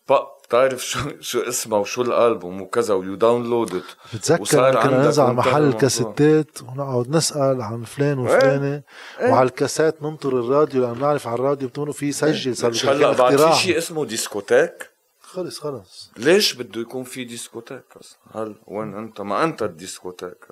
بق 0.10 0.34
بتعرف 0.48 0.86
شو 0.86 1.00
شو 1.22 1.40
اسمها 1.40 1.80
وشو 1.80 2.02
الألبوم 2.02 2.62
وكذا 2.62 2.94
و 2.94 3.16
you 3.16 3.31
download 3.31 3.73
it 3.73 3.84
بتذكر 4.14 4.82
كنا 4.84 4.98
ننزل 4.98 5.24
على 5.24 5.34
محل. 5.34 5.64
الكاسيتات 5.64 6.58
ونقعد 6.62 7.10
نسأل 7.10 7.62
عن 7.62 7.84
فلان 7.84 8.20
وفلانة. 8.20 8.82
وعلى 9.22 9.48
الكاسات 9.48 10.04
ننطر 10.04 10.40
الراديو 10.40 10.82
لأنه 10.82 11.00
نعرف 11.00 11.28
على 11.28 11.36
الراديو 11.36 11.68
بتقولوا 11.68 11.94
في 11.94 12.12
سجل. 12.12 12.56
صار 12.56 12.70
مش 12.70 12.86
بده 12.86 12.96
هلأ 12.96 13.12
بعد 13.12 13.36
في 13.38 13.56
شيء 13.56 13.78
اسمه 13.78 14.06
discothèque؟ 14.06 14.93
خلص 15.34 15.60
خلص 15.60 16.12
ليش 16.18 16.54
بده 16.54 16.82
يكون 16.82 17.04
في 17.04 17.24
discothèque 17.24 17.84
أصلا؟ 18.02 18.20
هل 18.34 18.56
وين 18.68 18.94
أنت؟ 18.98 19.22
ما 19.22 19.44
أنت 19.44 19.64
ال 19.64 19.70
discothèque 19.70 20.46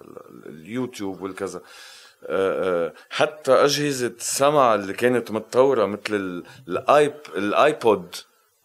اليوتيوب 0.46 1.22
والكذا. 1.22 1.62
آه، 2.26 2.86
آه، 2.88 2.94
حتى 3.10 3.52
أجهزة 3.54 4.08
السمع 4.08 4.76
اللي 4.76 4.94
كانت 4.94 5.32
متطورة 5.32 5.86
مثل 5.86 6.02
ال- 6.16 6.44
ال 6.68 6.79
iP- 6.79 7.14
ال 7.36 7.49
iPod. 7.49 8.16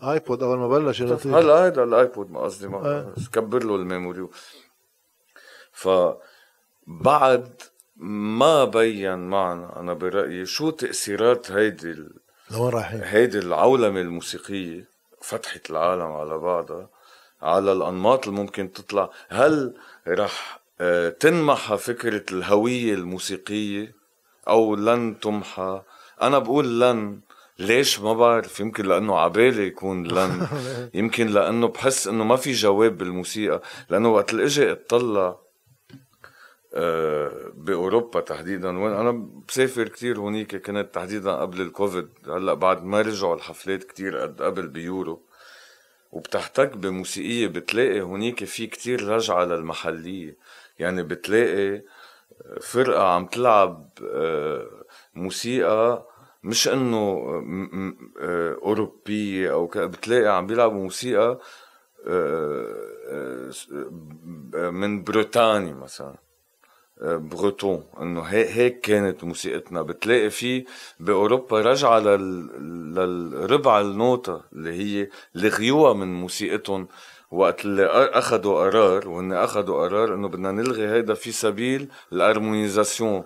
iPod 0.02 0.42
أول 0.42 0.58
ما 0.58 0.68
بلش. 0.68 1.02
هلا 1.02 1.64
هيدا 1.64 1.82
ال 1.84 1.94
iPod 1.94 2.30
ما 2.30 2.40
قصدي 2.40 2.68
ما 2.68 2.78
آه. 2.78 3.14
كبر 3.32 3.64
له 3.64 3.76
ال 3.76 3.83
memory. 3.83 4.28
ف 5.72 5.88
بعد 6.86 7.62
ما 7.96 8.64
بين 8.64 9.18
معنا 9.18 9.80
أنا 9.80 9.92
برأيي 9.94 10.46
شو 10.46 10.70
تأثيرات 10.70 11.50
هيدي 11.50 11.92
لوين 12.50 12.68
رايحين؟ 12.72 13.00
هيدي 13.02 13.38
العولمة 13.38 14.00
الموسيقية؟ 14.00 14.95
فتحت 15.26 15.70
العالم 15.70 16.12
على 16.12 16.38
بعضها 16.38 16.88
على 17.42 17.72
الأنماط 17.72 18.28
اللي 18.28 18.40
ممكن 18.40 18.72
تطلع. 18.72 19.10
هل 19.28 19.74
رح 20.08 20.60
آه، 20.80 21.08
تنمحى 21.08 21.76
فكرة 21.76 22.24
الهوية 22.32 22.94
الموسيقية؟ 22.94 23.94
أو 24.48 24.74
لن 24.74 25.20
تمحى؟ 25.20 25.82
أنا 26.22 26.38
بقول 26.38 26.80
لن. 26.80 27.20
ليش؟ 27.58 28.00
ما 28.00 28.14
بعرف. 28.14 28.60
يمكن 28.60 28.86
لأنه 28.86 29.18
عبالي 29.18 29.66
يكون 29.66 30.06
لن. 30.06 30.48
يمكن 30.94 31.26
لأنه 31.26 31.68
بحس 31.68 32.08
إنه 32.08 32.24
ما 32.24 32.36
في 32.36 32.52
جواب 32.52 32.98
بالموسيقى. 32.98 33.62
لأنه 33.90 34.08
وقت 34.12 34.32
اللي 34.32 34.44
أجي 34.44 34.72
اطلع 34.72 35.38
بأوروبا 37.54 38.20
تحديدا. 38.20 38.78
وين 38.78 38.92
أنا 38.92 39.28
بسافر 39.48 39.88
كتير 39.88 40.18
هونيك 40.18 40.56
كنت 40.56 40.94
تحديدا 40.94 41.32
قبل 41.32 41.60
الكوفيد. 41.60 42.08
هلأ 42.26 42.54
بعد 42.54 42.84
ما 42.84 43.00
رجعوا 43.00 43.34
الحفلات 43.34 43.84
كتير 43.84 44.18
قد 44.18 44.42
قبل 44.42 44.68
بيوروب 44.68 45.20
وبتحتك 46.12 46.76
بموسيقية 46.76 47.46
بتلاقي 47.46 48.00
هونيك 48.00 48.44
في 48.44 48.66
كتير 48.66 49.08
رجعة 49.08 49.44
للمحلية. 49.44 50.36
يعني 50.78 51.02
بتلاقي 51.02 51.82
فرقة 52.60 53.02
عم 53.08 53.26
تلعب 53.26 53.88
آه، 54.04 54.66
موسيقى 55.14 56.08
مش 56.44 56.68
إنه 56.68 57.22
آه، 58.20 58.54
أوروبية 58.62 59.52
أو 59.52 59.66
بتلاقي 59.66 60.36
عم 60.36 60.46
بيلعبوا 60.46 60.82
موسيقى 60.82 61.38
آه، 62.06 62.74
آه، 63.08 63.50
آه، 64.54 64.70
من 64.70 65.04
بريطانيا 65.04 65.74
مثلا. 65.74 66.25
بروتون 67.02 67.84
إنه 68.02 68.20
هي- 68.22 68.48
هيك 68.54 68.80
كانت 68.80 69.24
موسيقتنا. 69.24 69.82
بتلاقي 69.82 70.30
في 70.30 70.64
بأوروبا 71.00 71.60
رجعة 71.60 71.98
لل... 71.98 72.46
للربع 72.94 73.80
النوتة 73.80 74.40
اللي 74.52 74.72
هي 74.72 75.08
لغيوها 75.34 75.92
من 75.92 76.14
موسيقتهم 76.14 76.88
وقت 77.30 77.64
اللي 77.64 77.86
اخذوا 77.86 78.64
قرار 78.70 79.08
وهن 79.08 79.32
اخذوا 79.32 79.88
قرار 79.88 80.14
إنه 80.14 80.28
بدنا 80.28 80.52
نلغي 80.52 80.88
هيدا 80.88 81.14
في 81.14 81.32
سبيل 81.32 81.88
ال 82.12 82.20
harmonisation 82.20 83.24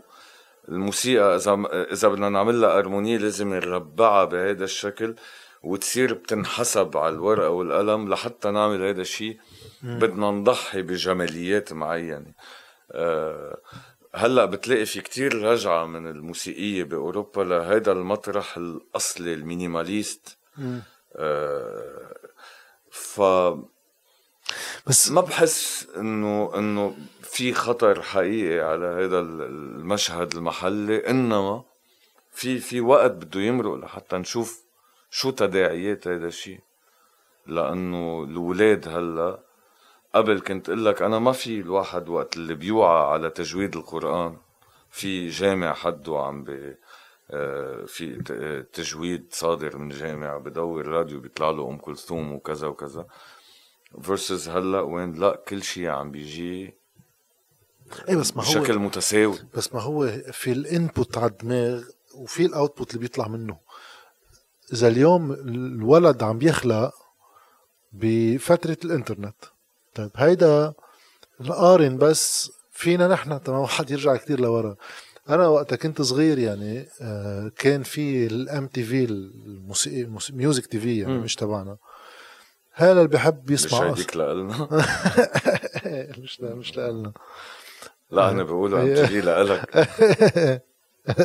الموسيقى 0.69 1.37
إذا 1.37 1.63
إذا 1.93 2.09
بدنا 2.09 2.29
نعمل 2.29 2.61
لها 2.61 2.79
harmonie 2.79 3.19
لازم 3.19 3.55
نربعها 3.55 4.25
بهذا 4.25 4.65
الشكل 4.65 5.15
وتصير 5.63 6.15
بتنحسب 6.15 6.97
على 6.97 7.15
الورقة 7.15 7.49
والقلم 7.51 8.09
لحتى 8.09 8.51
نعمل 8.51 8.83
هذا 8.83 9.01
الشيء 9.01 9.37
بدنا 9.83 10.31
نضحي 10.31 10.83
بجماليات 10.83 11.73
معينة. 11.73 12.27
آه، 12.27 12.35
هلأ 14.15 14.45
بتلاقي 14.45 14.87
في 14.87 15.01
كتير 15.01 15.43
رجعة 15.43 15.87
من 15.87 16.07
الموسيقية 16.07 16.85
بأوروبا 16.85 17.41
لهيدا 17.43 17.93
المطرح 17.93 18.57
الأصلي 18.57 19.35
ال 19.35 19.43
minimaliste. 19.43 20.39
آه، 21.17 22.15
فما 22.91 23.65
بس 24.87 25.09
بحس 25.09 25.87
إنه 25.97 26.53
إنه 26.55 26.97
في 27.23 27.55
خطر 27.55 28.03
حقيقي 28.03 28.61
على 28.61 28.87
هذا 28.87 29.19
المشهد 29.21 30.37
المحلي 30.37 31.11
إنما 31.11 31.65
في 32.33 32.59
في 32.59 32.81
وقت 32.81 33.11
بده 33.11 33.41
يمرق 33.41 33.75
لحتى 33.75 34.17
نشوف 34.17 34.63
شو 35.11 35.31
تداعيات 35.31 36.09
هذا 36.09 36.27
الشيء 36.27 36.61
لأنه 37.47 38.25
الاولاد 38.25 38.89
هلأ 38.89 39.39
قبل 40.15 40.41
كنت 40.41 40.69
أقول 40.69 40.85
لك 40.85 41.03
أنا 41.03 41.19
ما 41.19 41.33
في 41.33 41.61
الواحد 41.61 42.09
وقت 42.09 42.37
اللي 42.37 42.55
بيوعى 42.55 43.13
على 43.13 43.31
تجويد 43.31 43.77
القرآن. 43.77 44.37
في 44.91 45.29
جامع 45.29 45.73
حده 45.73 46.19
عم 46.19 46.45
بي 46.45 46.77
آه، 47.31 47.85
في 47.85 48.17
تجويد 48.73 49.27
صادر 49.31 49.77
من 49.79 49.89
جامع 49.89 50.37
بدور 50.37 50.87
راديو 50.87 51.21
بيطلع 51.21 51.51
له 51.51 51.69
أم 51.69 51.77
كلثوم 51.77 52.33
وكذا 52.33 52.67
وكذا. 52.67 53.07
versus 54.03 54.49
هلأ 54.49 54.81
وين؟ 54.81 55.13
لأ 55.13 55.43
كل 55.49 55.63
شيء 55.63 55.89
عم 55.89 56.11
بيجي 56.11 56.75
إيه 58.09 58.17
بس 58.17 58.37
ما 58.37 58.43
هو 58.45 58.47
بشكل 58.61 58.79
متساوي. 58.79 59.39
بس 59.55 59.75
ما 59.75 59.81
هو 59.81 60.07
في 60.33 60.53
ال 60.53 60.64
input 60.64 61.19
على 61.19 61.27
الدماغ 61.27 61.83
وفي 62.15 62.47
ال 62.47 62.53
output 62.53 62.91
اللي 62.91 63.01
بيطلع 63.01 63.29
منه. 63.29 63.59
إذا 64.73 64.89
اليوم 64.89 65.33
الولد 65.33 66.23
عم 66.23 66.39
بيخلق 66.39 66.95
بفترة 67.93 68.77
الإنترنت 68.85 69.35
طيب 69.95 70.11
هيدا 70.17 70.73
القارن 71.41 71.97
بس 71.99 72.53
فينا 72.73 73.09
نحن 73.09 73.43
تمام 73.43 73.61
واحد 73.61 73.91
يرجع 73.91 74.17
كتير 74.17 74.41
لورا. 74.41 74.77
أنا 75.29 75.49
وقتها 75.49 75.77
كنت 75.77 76.03
صغير 76.03 76.39
يعني 76.39 76.89
آه، 77.03 77.53
كان 77.57 77.83
في 77.83 78.27
ال 78.27 78.67
MTV 78.67 79.05
الموسيقى 79.05 80.11
Music 80.33 80.67
TV 80.67 80.99
يعني. 80.99 81.19
مش 81.19 81.35
تبعنا. 81.35 81.77
هلا 82.73 82.93
اللي 82.93 83.09
بحب 83.09 83.51
مش 83.53 83.65
يسمع 83.65 83.89
هيديك 83.89 84.17
لنا 84.17 84.69
مش 86.19 86.41
لا 86.41 86.55
مش 86.55 86.77
لنا 86.79 87.13
لا 88.11 88.31
أنا 88.31 88.43
بقول 88.43 88.75
عم 88.75 88.95
تجي 88.95 89.21
لك 89.21 89.87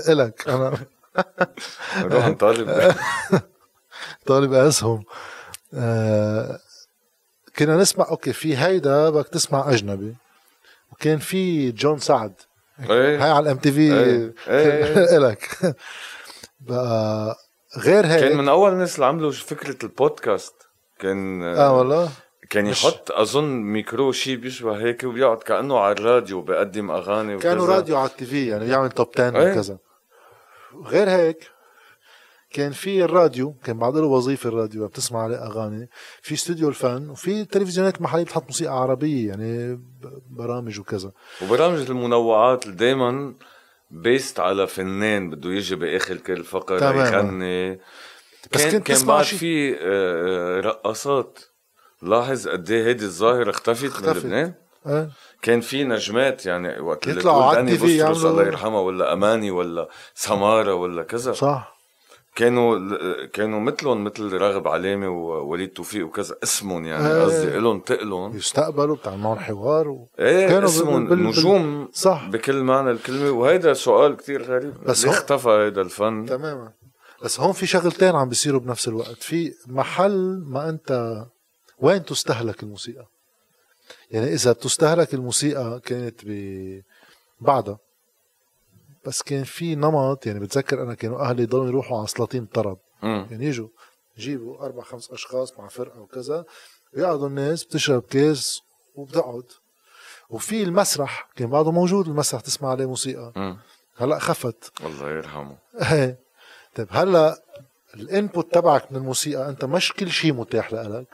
إلك 0.10 0.48
أنا. 0.50 0.78
نروح 1.98 2.28
نطالب 2.28 2.94
طالب 4.28 4.54
أسهم. 4.54 5.04
آه 5.74 6.60
كنا 7.60 7.78
نسمع 7.78 8.10
okay 8.10 8.34
في 8.34 8.58
هيدا 8.58 9.10
بدك 9.10 9.28
تسمع 9.28 9.70
أجنبي. 9.72 10.16
وكان 10.92 11.18
في 11.18 11.72
جون 11.72 11.98
سعد. 11.98 12.34
إيه. 12.90 13.24
هاي 13.24 13.32
على 13.32 13.40
ال 13.40 13.58
MTV. 13.58 13.94
إيه، 13.94 14.34
إيه. 14.48 15.18
إلك. 15.18 15.50
بقى 16.60 17.36
غير 17.78 18.06
هيك. 18.06 18.20
كان 18.20 18.38
من 18.38 18.50
أول 18.50 18.72
الناس 18.74 18.96
اللي 18.96 19.06
عملوا 19.06 19.32
فكرة 19.32 19.78
البودكاست. 19.84 20.56
كان 21.00 21.44
آه 21.44 21.78
والله. 21.78 22.10
كان 22.50 22.68
يحط 22.68 23.12
أظن 23.12 23.44
ميكرو 23.44 24.12
شيء 24.12 24.36
بيشبه 24.38 24.78
هيك 24.78 25.04
وبيقعد 25.04 25.38
كأنه 25.38 25.80
على 25.80 25.92
الراديو 25.92 26.42
بيقدم 26.42 26.92
أغاني 26.92 27.36
وكذا. 27.36 27.50
كانوا 27.50 27.68
راديو 27.68 27.98
على 27.98 28.10
ال 28.10 28.26
TV 28.26 28.48
يعني 28.48 28.70
يعمل 28.70 28.90
top 28.90 29.10
10 29.16 29.40
إيه. 29.40 29.52
وكذا. 29.52 29.78
غير 30.86 31.10
هيك 31.10 31.55
كان 32.56 32.72
في 32.72 33.04
الراديو 33.04 33.54
كان 33.64 33.80
بعد 33.80 33.98
له 33.98 34.06
وظيفه 34.06 34.50
الراديو 34.50 34.88
بتسمع 34.88 35.24
عليه 35.24 35.36
أغاني. 35.48 35.90
في 36.22 36.34
استوديو 36.34 36.70
الفن 36.70 37.10
وفي 37.10 37.46
تلفزيونات 37.46 38.02
محلية 38.02 38.24
بتحط 38.24 38.44
موسيقى 38.46 38.74
عربية 38.82 39.28
يعني 39.28 39.80
برامج 40.30 40.80
وكذا. 40.80 41.12
وبرامج 41.44 41.90
المنوعات 41.90 42.68
دائما 42.68 43.34
بيست 43.92 44.40
على 44.40 44.68
فنان 44.68 45.30
بده 45.30 45.50
يجي 45.50 45.76
بآخر 45.76 46.16
كل 46.18 46.44
فقرة 46.44 46.80
تماماً. 46.80 47.08
يغني. 47.10 47.80
بس 48.54 48.62
كان 48.64 48.72
كنت 48.72 48.88
كان 48.88 49.06
بعد 49.06 49.24
شي- 49.24 49.38
في 49.38 49.74
آه، 49.74 49.78
آه، 49.82 50.60
رقصات 50.60 51.40
لاحظ 52.02 52.48
قد 52.48 52.72
إيه 52.72 52.86
هيدي 52.86 53.06
الظاهرة 53.06 53.50
اختفت, 53.50 53.84
من 53.84 53.90
اختفت. 53.90 54.26
لبنان؟ 54.26 54.54
إيه. 54.88 55.10
كان 55.42 55.62
في 55.62 55.84
نجمات 55.84 56.46
يعني 56.46 56.80
وقت 56.80 57.08
اللي 57.08 57.20
يطلعوا 57.20 57.44
على 57.44 57.60
الله 57.62 58.44
يرحمها 58.44 58.80
ولا 58.80 59.14
أماني 59.14 59.52
ولا 59.52 59.90
سمارة 60.16 60.74
ولا 60.74 61.04
كذا. 61.04 61.34
صح. 61.34 61.75
كانوا 62.36 62.80
كانوا 63.26 63.60
مثلهم 63.60 64.04
مثل 64.04 64.34
راغب 64.34 64.68
علامة 64.68 65.10
ووليد 65.10 65.70
توفيق 65.70 66.06
وكذا. 66.06 66.36
اسمهم 66.44 66.86
يعني 66.86 67.08
إيه. 67.08 67.24
قصدي 67.24 67.60
لهم 67.60 67.80
تقلهم. 67.80 68.38
يستقبلوا 68.38 68.96
بتعمل 68.96 69.18
معهم 69.18 69.40
حوار 69.40 69.88
و... 69.88 70.10
إيه 70.20 70.48
كانوا 70.48 70.70
اسمهم 70.70 71.08
بال- 71.08 71.24
نجوم 71.24 71.90
صح. 71.94 72.30
بكل 72.30 72.64
معنى 72.64 72.92
الكلمة. 72.92 73.30
وهيدا 73.32 73.74
سؤال 73.74 74.18
كتير 74.18 74.44
غريب. 74.44 74.74
بس 74.84 74.90
بس 74.90 75.04
ليه 75.06 75.12
هو- 75.12 75.16
اختفى 75.16 75.50
هيدا 75.50 75.82
الفن. 75.82 76.26
تماما. 76.26 76.72
بس 77.24 77.40
هون 77.40 77.52
في 77.52 77.66
شغلتين 77.66 78.16
عم 78.16 78.30
بيصيروا 78.30 78.60
بنفس 78.60 78.88
الوقت. 78.88 79.24
في 79.24 79.54
محل 79.68 80.44
ما 80.48 80.70
أنت 80.70 81.24
وين 81.80 82.06
تستهلك 82.06 82.64
الموسيقى؟ 82.64 83.06
يعني 84.12 84.34
إذا 84.34 84.52
بتستهلك 84.52 85.14
الموسيقى 85.14 85.82
كانت 85.86 86.22
ب 86.26 86.30
بعدها 87.42 87.78
بس 89.06 89.22
كان 89.22 89.44
في 89.44 89.76
نمط 89.76 90.26
يعني 90.26 90.40
بتذكر 90.40 90.84
أنا 90.84 90.94
كانوا 90.94 91.22
أهلي 91.22 91.44
يضلوا 91.44 91.68
يروحوا 91.68 91.98
على 91.98 92.08
سلاطين 92.08 92.46
طرب 92.46 92.78
مم. 93.04 93.28
يعني 93.32 93.46
يجوا 93.46 93.68
يجيبوا 94.18 94.66
أربع 94.66 94.84
خمس 94.84 95.12
أشخاص 95.12 95.60
مع 95.60 95.68
فرقة 95.68 96.02
وكذا 96.02 96.46
ويقعدوا 96.94 97.28
الناس 97.28 97.64
بتشرب 97.64 98.02
كاس 98.02 98.62
وبتقعد. 98.96 99.44
وفي 100.30 100.64
المسرح 100.64 101.30
كان 101.36 101.50
بعده 101.50 101.72
موجود 101.72 102.08
المسرح 102.08 102.42
تسمع 102.42 102.70
عليه 102.70 102.86
موسيقى. 102.86 103.32
مم. 103.36 103.58
هلأ 103.98 104.20
خفت. 104.20 104.72
الله 104.86 105.10
يرحمه. 105.10 105.58
إيه. 105.92 106.20
طيب 106.76 106.88
هلأ 106.92 107.42
الانبوت 107.96 108.54
تبعك 108.54 108.92
من 108.92 108.98
الموسيقى 108.98 109.50
أنت 109.50 109.66
مش 109.66 109.94
كل 109.94 110.12
شيء 110.12 110.34
متاح 110.34 110.74
لك 110.74 111.08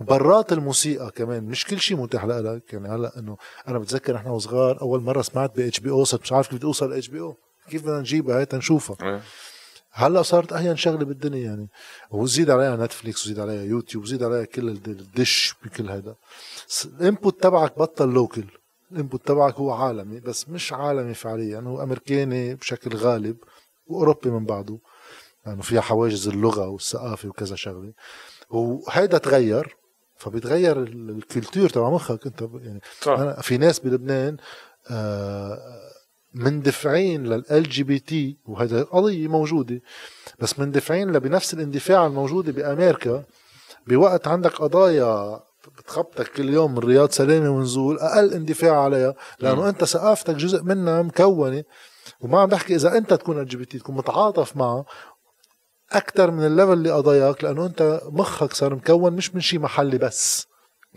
برات 0.00 0.52
الموسيقى 0.52 1.10
كمان. 1.10 1.44
مش 1.44 1.64
كل 1.64 1.80
شيء 1.80 1.96
متاح 1.96 2.24
لك 2.24 2.72
يعني 2.72 2.88
هلا 2.88 3.18
إنه 3.18 3.36
أنا 3.68 3.78
بتذكر 3.78 4.16
إحنا 4.16 4.30
وصغار 4.30 4.80
أول 4.80 5.00
مرة 5.02 5.22
سمعت 5.22 5.56
ب 5.56 5.60
HBO 5.60 6.04
صرت 6.04 6.20
مش 6.22 6.32
عارف 6.32 6.46
كيف 6.48 6.56
بدي 6.58 6.66
أوصل 6.66 6.92
HBO 6.92 7.36
كيف 7.70 7.82
بدنا 7.82 8.00
نجيبها 8.00 8.40
هي 8.40 8.46
تنشوفها 8.46 8.96
إيه. 9.02 9.20
هلا 9.92 10.22
صارت 10.22 10.52
أهين 10.52 10.76
شغلة 10.76 11.04
بالدنيا 11.04 11.44
يعني. 11.44 11.68
وزيد 12.10 12.50
عليها 12.50 12.76
Netflix 12.76 13.24
وزيد 13.24 13.38
عليها 13.40 13.62
يوتيوب 13.62 14.02
وزيد 14.04 14.22
عليها 14.22 14.44
كل 14.44 14.68
الد- 14.68 14.88
الدش 14.88 15.54
بكل 15.64 15.90
هذا 15.90 16.14
ال 16.84 16.94
input 16.94 17.42
تبعك 17.42 17.78
بطل 17.78 18.08
local 18.08 18.44
ال 18.92 18.98
input 18.98 19.26
تبعك 19.26 19.54
هو 19.54 19.70
عالمي 19.72 20.20
بس 20.20 20.48
مش 20.48 20.72
عالمي 20.72 21.14
فعليا. 21.14 21.60
هو 21.60 21.82
أمريكاني 21.82 22.54
بشكل 22.54 22.96
غالب 22.96 23.36
وأوروبي 23.86 24.30
من 24.30 24.44
بعده. 24.44 24.72
لأنه 24.74 24.78
يعني 25.46 25.62
فيها 25.62 25.80
حواجز 25.80 26.28
اللغة 26.28 26.68
والثقافة 26.68 27.28
وكذا 27.28 27.56
شغلة. 27.56 27.92
وهيدا 28.50 29.18
تغير 29.18 29.76
فبيتغير 30.16 30.82
ال- 30.82 31.10
culture 31.10 31.68
تبع 31.68 31.90
مخك 31.90 32.26
انت 32.26 32.42
يعني 32.62 32.80
صح 33.00 33.12
أنا 33.18 33.40
في 33.40 33.58
ناس 33.58 33.78
بلبنان 33.78 34.36
آه، 34.90 35.58
مندفعين 36.34 37.26
لل 37.26 37.62
LGBT 37.62 38.38
وهذا 38.46 38.82
قضية 38.82 39.28
موجودة 39.28 39.80
بس 40.38 40.58
مندفعين 40.58 41.12
لبنفس 41.12 41.54
الاندفاع 41.54 42.06
الموجودة 42.06 42.52
بأمريكا 42.52 43.24
بوقت 43.86 44.28
عندك 44.28 44.52
قضايا 44.52 45.40
بتخبطك 45.78 46.28
كل 46.32 46.48
يوم 46.48 46.72
من 46.72 46.78
رياض 46.78 47.10
سلامة 47.10 47.50
ونزول 47.50 47.98
أقل 47.98 48.34
اندفاع 48.34 48.80
عليها 48.82 49.14
لأنه 49.40 49.60
مم. 49.60 49.66
أنت 49.66 49.84
ثقافتك 49.84 50.34
جزء 50.34 50.62
منها 50.62 51.02
مكونة 51.02 51.64
وما 52.20 52.40
عم 52.40 52.48
بحكي 52.48 52.74
إذا 52.74 52.98
أنت 52.98 53.14
تكون 53.14 53.40
ال 53.40 53.46
LGBT 53.46 53.78
تكون 53.78 53.94
متعاطف 53.96 54.56
معه 54.56 54.84
أكثر 55.92 56.30
من 56.30 56.46
ال 56.46 56.50
level 56.50 56.72
اللي 56.72 56.90
قضاياك 56.90 57.44
لأنه 57.44 57.66
أنت 57.66 58.00
مخك 58.04 58.52
صار 58.52 58.74
مكون 58.74 59.12
مش 59.12 59.34
من 59.34 59.40
شيء 59.40 59.58
محلي 59.60 59.98
بس. 59.98 60.47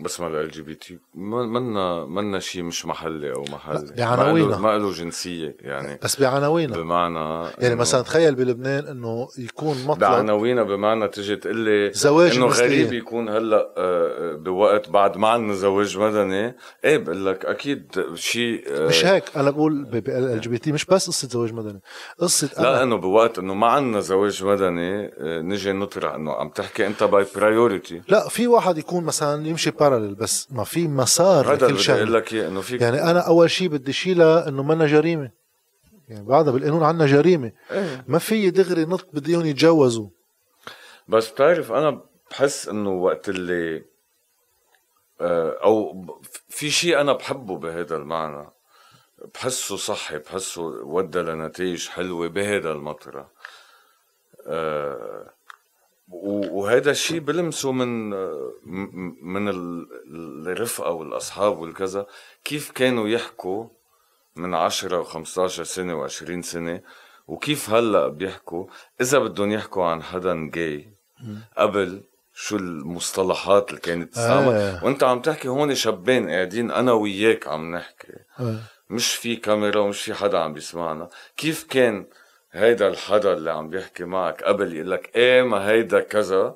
بس 0.02 0.20
ما 0.20 0.40
ال 0.40 0.50
LGBT 0.50 0.98
منا 1.14 2.04
منا 2.04 2.40
شيء 2.40 2.62
مش 2.62 2.86
محلي 2.86 3.32
أو 3.32 3.44
محلي. 3.52 3.92
بعناوينها. 3.98 4.48
له 4.50 4.58
ما 4.60 4.78
له 4.78 4.90
جنسية 4.92 5.56
يعني 5.60 5.98
بس 6.02 6.20
بعناوينها 6.20 6.76
بمعنى 6.76 7.50
يعني 7.58 7.74
مثلا 7.74 8.02
تخيل 8.02 8.34
بلبنان 8.34 8.86
إنه 8.86 9.28
يكون 9.38 9.76
مطلب 9.86 10.00
بعناوينها 10.00 10.62
بمعنى 10.62 11.08
تجي 11.08 11.36
تقول 11.36 11.56
لي 11.56 11.90
زواج 11.92 12.36
إنه. 12.36 12.46
غريب 12.46 12.92
يكون 12.92 13.28
هلأ 13.28 13.74
آه، 13.76 14.34
بوقت 14.34 14.88
بعد 14.90 15.16
ما 15.16 15.28
عندنا 15.28 15.54
زواج 15.54 15.98
مدني. 15.98 16.54
إيه 16.84 16.98
بقول 16.98 17.26
لك 17.26 17.44
أكيد 17.44 18.04
شيء 18.14 18.64
آه، 18.70 18.86
مش 18.88 19.06
هيك. 19.06 19.24
أنا 19.36 19.50
بقول 19.50 19.86
ال 20.08 20.40
LGBT 20.40 20.72
مش 20.72 20.84
بس 20.84 21.06
قصة 21.06 21.28
زواج 21.28 21.52
مدني. 21.52 21.80
قصة 22.18 22.50
لا 22.62 22.82
إنه 22.82 22.96
بوقت 22.96 23.38
إنه 23.38 23.54
ما 23.54 23.66
عندنا 23.66 24.00
زواج 24.00 24.44
مدني 24.44 25.04
آه، 25.06 25.40
نجي 25.40 25.72
نطرح 25.72 26.14
إنه 26.14 26.32
عم 26.32 26.48
تحكي 26.48 26.86
أنت 26.86 27.04
by 27.04 27.26
priority 27.36 28.02
لا 28.08 28.28
في 28.28 28.46
واحد 28.46 28.78
يكون 28.78 29.04
مثلا 29.04 29.46
يمشي 29.46 29.70
parallel 29.92 30.14
بس 30.14 30.52
ما 30.52 30.64
في 30.64 30.88
مسار 30.88 31.52
هذا 31.52 31.66
اللي 31.66 31.78
لكل 31.78 31.92
بدي 31.92 32.02
أقول 32.02 32.14
لك 32.14 32.34
إنه 32.34 32.60
في 32.60 32.76
يعني 32.76 33.02
أنا 33.10 33.20
أول 33.20 33.50
شيء 33.50 33.68
بدي 33.68 33.92
شيلها 33.92 34.48
إنه 34.48 34.62
منا 34.62 34.86
جريمة. 34.86 35.30
يعني 36.08 36.24
بعدها 36.24 36.52
بالقانون 36.52 36.82
عنا 36.82 37.06
جريمة. 37.06 37.52
إيه. 37.70 38.04
ما 38.08 38.18
في 38.18 38.50
دغري 38.50 38.84
نط 38.84 39.06
بديهم 39.12 39.46
يتجوزوا. 39.46 40.08
بس 41.08 41.30
بتعرف 41.30 41.72
أنا 41.72 42.00
بحس 42.30 42.68
إنه 42.68 42.90
وقت 42.90 43.28
اللي 43.28 43.84
آه، 45.20 45.58
أو 45.64 46.06
في 46.48 46.70
شيء 46.70 47.00
أنا 47.00 47.12
بحبه 47.12 47.56
بهذا 47.58 47.96
المعنى. 47.96 48.48
بحسه 49.34 49.76
صحي 49.76 50.18
بحسه 50.18 50.62
ودى 50.62 51.18
لنتائج 51.18 51.88
حلوة 51.88 52.28
بهذا 52.28 52.72
المطرح. 52.72 53.26
و- 54.46 55.22
وهذا 56.12 56.90
الشيء 56.90 57.20
بلمسه 57.20 57.72
من 57.72 58.10
من 59.24 59.48
ال- 59.48 59.86
الرفقة 60.48 60.90
والأصحاب 60.90 61.58
والكذا. 61.58 62.06
كيف 62.44 62.70
كانوا 62.70 63.08
يحكوا 63.08 63.68
من 64.36 64.54
10 64.54 65.02
و15 65.04 65.46
سنة 65.46 66.08
و20 66.08 66.40
سنة؟ 66.40 66.80
وكيف 67.26 67.70
هلأ 67.70 68.08
بيحكوا؟ 68.08 68.66
إذا 69.00 69.18
بدهم 69.18 69.50
يحكوا 69.52 69.84
عن 69.84 70.02
حدا 70.02 70.50
جاي 70.54 70.88
قبل 71.58 72.02
شو 72.34 72.56
المصطلحات 72.56 73.68
اللي 73.70 73.80
كانت 73.80 74.12
تستعمل 74.12 74.54
آه. 74.54 74.84
وأنت 74.84 75.02
عم 75.02 75.20
تحكي 75.20 75.48
هون 75.48 75.74
شابين 75.74 76.30
قاعدين 76.30 76.70
أنا 76.70 76.92
وياك 76.92 77.48
عم 77.48 77.74
نحكي. 77.76 78.12
آه. 78.40 78.58
مش 78.90 79.14
في 79.14 79.36
كاميرا 79.36 79.80
ومش 79.80 80.02
في 80.02 80.14
حدا 80.14 80.38
عم 80.38 80.52
بيسمعنا. 80.52 81.08
كيف 81.36 81.64
كان 81.64 82.06
هيدا 82.52 82.88
الحدا 82.88 83.32
اللي 83.32 83.50
عم 83.52 83.68
بيحكي 83.70 84.04
معك 84.04 84.42
قبل 84.42 84.74
يقول 84.74 84.90
لك 84.90 85.10
إيه 85.16 85.42
ما 85.42 85.68
هيدا 85.70 86.00
كذا 86.00 86.54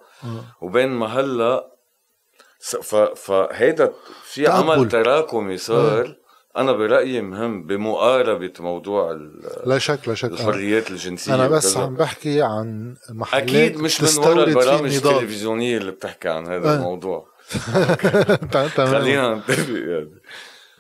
وبين 0.61 0.89
ما 0.89 1.07
هلأ. 1.07 1.67
فهيدا 3.17 3.93
في. 4.25 4.47
عمل 4.47 4.89
تراكمي 4.89 5.57
صار 5.59 6.17
أنا 6.57 6.73
برأيي 6.73 7.21
مهم 7.21 7.67
بمقاربة 7.67 8.53
موضوع 8.61 9.19
لا 9.67 9.79
شك 9.79 10.09
لا 10.09 10.15
شك 10.15 10.31
الحريات 10.31 10.91
الجنسية 10.91 11.35
أنا 11.35 11.49
بس 11.49 11.67
وكذا. 11.73 11.85
عم 11.85 11.95
بحكي 11.95 12.43
عن 12.43 12.97
محلات 13.11 13.43
أكيد 13.43 13.77
مش 13.77 14.01
من 14.01 14.07
تستورد 14.09 14.29
ورا 14.39 14.45
فيه 14.45 14.51
البرامج. 14.61 14.95
التلفزيونية 14.95 15.77
اللي 15.79 15.91
بتحكي 15.93 16.29
عن 16.29 16.47
هذا. 16.47 16.75
الموضوع 16.77 17.27
تمام 18.77 18.87
خلينا 19.01 19.35
نتفق 19.35 19.73
يعني. 19.75 20.11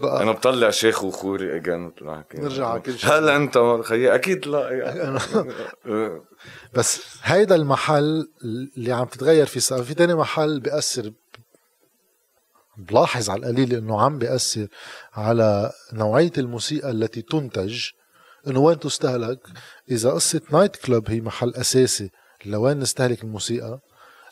أنا 0.02 0.32
بطلع 0.32 0.70
شيخ 0.70 1.04
وخوري 1.04 1.56
اجان 1.56 1.92
حكينا 2.00 2.44
نرجع 2.44 2.66
على 2.66 2.80
كل 2.80 2.98
شيء. 2.98 3.10
هلا 3.10 3.36
أنت 3.36 3.58
خيي 3.84 4.14
أكيد 4.14 4.46
لا 4.46 4.70
يعني. 4.70 5.18
بس 6.74 7.02
هيدا 7.22 7.54
المحل 7.54 8.28
اللي 8.76 8.92
عم 8.92 9.04
تتغير 9.04 9.46
فيه 9.46 9.60
في 9.60 9.94
تاني 9.94 10.14
محل 10.14 10.60
بيأثر 10.60 11.12
بلاحظ 12.78 13.30
على 13.30 13.40
القليل 13.40 13.74
إنه 13.74 14.00
عم 14.00 14.18
بيأثر 14.18 14.66
على 15.14 15.72
نوعية 15.92 16.32
الموسيقى 16.38 16.90
التي 16.90 17.22
تنتج. 17.22 17.90
إنه 18.46 18.60
وين 18.60 18.78
تستهلك؟ 18.78 19.38
إذا 19.90 20.10
قصة 20.10 20.40
نايت 20.50 20.76
كلوب 20.76 21.10
هي 21.10 21.20
محل 21.20 21.54
أساسي 21.54 22.10
لوين 22.46 22.78
نستهلك 22.78 23.24
الموسيقى؟ 23.24 23.80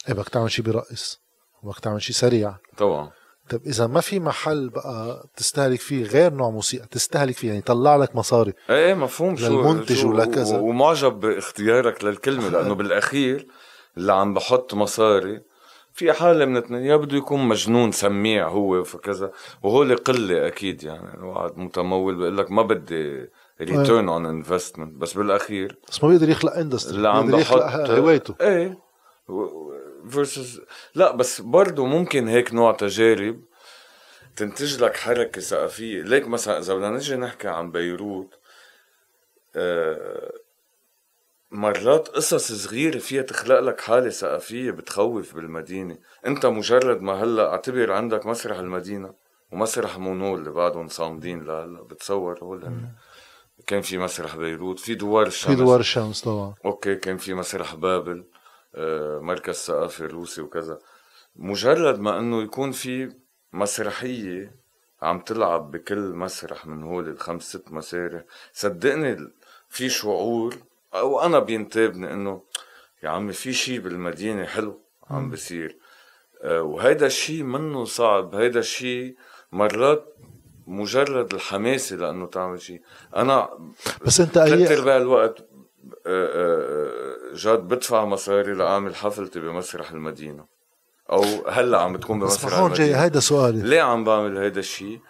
إيه 0.09 0.15
بدك 0.15 0.29
تعمل 0.29 0.51
شيء 0.51 0.65
برقص 0.65 1.21
بدك 1.63 1.79
تعمل 1.79 2.03
شيء 2.03 2.15
سريع. 2.15 2.57
طبعا. 2.77 3.11
طب 3.51 3.61
إذا 3.67 3.87
ما 3.87 4.01
في 4.01 4.21
محل 4.21 4.69
بقى 4.69 5.27
تستهلك 5.37 5.81
فيه 5.81 6.05
غير 6.05 6.33
نوع 6.33 6.51
موسيقى 6.51 6.87
تستهلك 6.91 7.37
فيه 7.37 7.47
يعني 7.47 7.59
يطلع 7.59 7.97
لك 7.97 8.17
مصاري. 8.17 8.53
إيه 8.71 8.95
مفهوم. 8.95 9.37
شو 9.37 9.47
للمنتج 9.63 9.97
شو- 9.97 10.11
ولكذا. 10.11 10.59
ومعجب 10.59 11.21
باختيارك 11.21 12.05
للكلمة 12.05 12.49
لأنه 12.53 12.75
بالأخير 12.75 13.47
اللي 13.97 14.13
عم 14.13 14.35
بحط 14.35 14.75
مصاري 14.75 15.41
في 15.93 16.13
حالة 16.13 16.45
من 16.45 16.57
اثنين 16.57 16.85
يا 16.85 16.97
بده 16.97 17.17
يكون 17.17 17.49
مجنون 17.49 17.93
سميع 17.93 18.49
هو 18.49 18.85
فكذا. 18.85 19.31
وهول 19.63 19.97
قلة 19.97 20.47
أكيد 20.47 20.83
يعني 20.83 21.23
واحد 21.27 21.59
متمول 21.59 22.15
بيقول 22.15 22.37
لك 22.39 22.51
ما 22.51 22.63
بدي 22.63 23.31
return 23.61 24.09
on 24.09 24.27
investment 24.27 24.95
بس 24.97 25.13
بالأخير 25.13 25.79
بس 25.89 26.05
ما 26.05 26.09
بيقدر 26.11 26.29
يخلق 26.29 26.53
industry 26.53 26.97
اللي 26.97 27.09
عم 27.09 27.27
بيقدر 27.27 27.41
يخلق 27.43 27.65
بحط 27.67 27.91
هوايته. 27.91 28.35
إيه 28.41 28.79
versus 30.09 30.61
لا 30.95 31.17
بس 31.17 31.41
برضه 31.41 31.87
ممكن 31.87 32.29
هيك 32.29 32.55
نوع 32.55 32.73
تجارب 32.73 33.41
تنتج 34.37 34.83
لك 34.83 34.97
حركة 34.97 35.41
ثقافية. 35.41 36.03
ليك 36.03 36.29
مثلا 36.29 36.59
إذا 36.59 36.75
بدنا 36.75 36.91
نجي 36.91 37.17
نحكي 37.17 37.49
عن 37.49 37.71
بيروت 37.71 38.35
آه، 39.57 40.33
مرات 41.51 42.09
قصص 42.09 42.53
صغيرة 42.53 42.99
فيها 42.99 43.23
تخلق 43.23 43.61
لك 43.61 43.81
حالة 43.81 44.11
ثقافية 44.11 44.71
بتخوف 44.71 45.35
بالمدينة. 45.35 45.99
أنت 46.27 46.47
مجرد 46.47 47.03
ما 47.03 47.13
هلأ 47.13 47.51
اعتبر 47.51 47.93
عندك 47.93 48.27
مسرح 48.27 48.59
المدينة 48.59 49.15
ومسرح 49.53 49.99
مونو 49.99 50.39
اللي 50.39 50.51
بعدهم 50.51 50.89
صامدين 50.89 51.45
لهلأ 51.45 51.83
بتصور 51.83 52.39
هول. 52.43 52.71
كان 53.67 53.81
في 53.81 53.99
مسرح 53.99 54.37
بيروت 54.37 54.79
في 54.79 54.95
دوار 54.95 55.27
الشمس 55.27 55.57
في 55.57 55.65
دوار 55.65 55.81
الشمس 55.81 56.21
طبعا. 56.21 56.55
okay 56.65 56.95
كان 56.95 57.17
في 57.17 57.35
مسرح 57.35 57.75
بابل. 57.75 58.25
مركز 59.21 59.55
ثقافي 59.55 60.01
الروسي 60.01 60.43
وكذا. 60.43 60.79
مجرد 61.37 61.99
ما 62.01 62.19
إنه 62.19 62.43
يكون 62.43 62.73
في 62.73 63.13
مسرحية 63.53 64.57
عم 65.03 65.21
تلعب 65.21 65.71
بكل 65.71 65.99
مسرح 65.99 66.67
من 66.67 66.83
هول 66.83 67.09
الخمس 67.09 67.43
ست 67.43 67.73
مسارح 67.73 68.23
صدقني 68.53 69.33
في 69.69 69.89
شعور 69.89 70.57
أو 70.95 71.21
أنا 71.21 71.39
بينتابني 71.39 72.13
إنه 72.13 72.43
يا 73.03 73.09
عمي 73.09 73.33
في 73.33 73.53
شيء 73.53 73.81
بالمدينة 73.81 74.45
حلو 74.45 74.81
عم 75.11 75.31
بصير. 75.31 75.79
آه، 76.43 76.63
وهيدا 76.63 77.07
الشيء 77.07 77.43
منه 77.43 77.85
صعب. 77.85 78.35
هيدا 78.35 78.61
الشيء 78.61 79.17
مرات 79.53 80.15
مجرد 80.67 81.35
الحماسة 81.35 81.97
لأنه 81.97 82.27
تعمل 82.27 82.61
شيء 82.61 82.83
أنا 83.17 83.49
بس 84.07 84.21
أنت 84.21 84.35
ثلاث 84.35 84.71
اي 84.71 84.79
ارباع 84.79 84.97
الوقت 84.97 85.47
آه، 86.07 86.29
آه، 86.35 87.35
جاد 87.35 87.59
بدفع 87.59 88.05
مصاري 88.05 88.53
لاعمل 88.53 88.95
حفلتي 88.95 89.41
بمسرح 89.41 89.91
المدينة. 89.91 90.45
أو 91.13 91.49
هلا 91.49 91.79
عم 91.79 91.93
بتكون 91.93 92.21
بمسرح 92.21 92.55
هون 92.55 92.73
جاي 92.73 92.87
المدينة. 92.87 93.05
هيدا 93.05 93.21
سؤالي. 93.21 93.63
ليه 93.63 93.83
عم 93.83 94.05
بعمل 94.05 94.39
هيدا 94.39 94.61
الشيء 94.61 95.01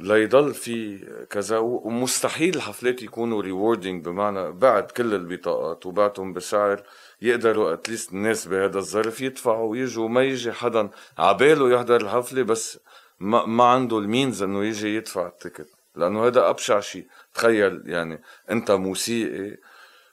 ليضل 0.00 0.54
في 0.54 0.98
كذا 1.30 1.58
ومستحيل 1.58 2.56
الحفلات 2.56 3.02
يكونوا 3.02 3.42
ريوردينج 3.42 4.04
بمعنى 4.04 4.52
بعد 4.52 4.90
كل 4.90 5.14
البطاقات 5.14 5.86
وبعتهم 5.86 6.32
بسعر 6.32 6.82
يقدروا 7.22 7.72
at 7.72 7.83
least 7.83 8.12
الناس 8.12 8.48
بهذا 8.48 8.78
الظرف 8.78 9.20
يدفعوا 9.20 9.70
ويجوا. 9.70 10.04
وما 10.04 10.22
يجي 10.22 10.52
حدا 10.52 10.90
عباله 11.18 11.70
يحضر 11.70 12.00
الحفلة 12.00 12.42
بس 12.42 12.78
ما, 13.20 13.46
ما 13.46 13.64
عنده 13.64 13.98
ال 13.98 14.05
means 14.05 14.42
إنه 14.42 14.64
يجي 14.64 14.96
يدفع 14.96 15.26
ال 15.26 15.31
ticket. 15.31 15.68
لأنه 15.96 16.26
هذا 16.26 16.48
أبشع 16.48 16.80
شيء 16.80 17.06
تخيل 17.34 17.82
يعني 17.86 18.22
أنت 18.50 18.70
موسيقي 18.70 19.56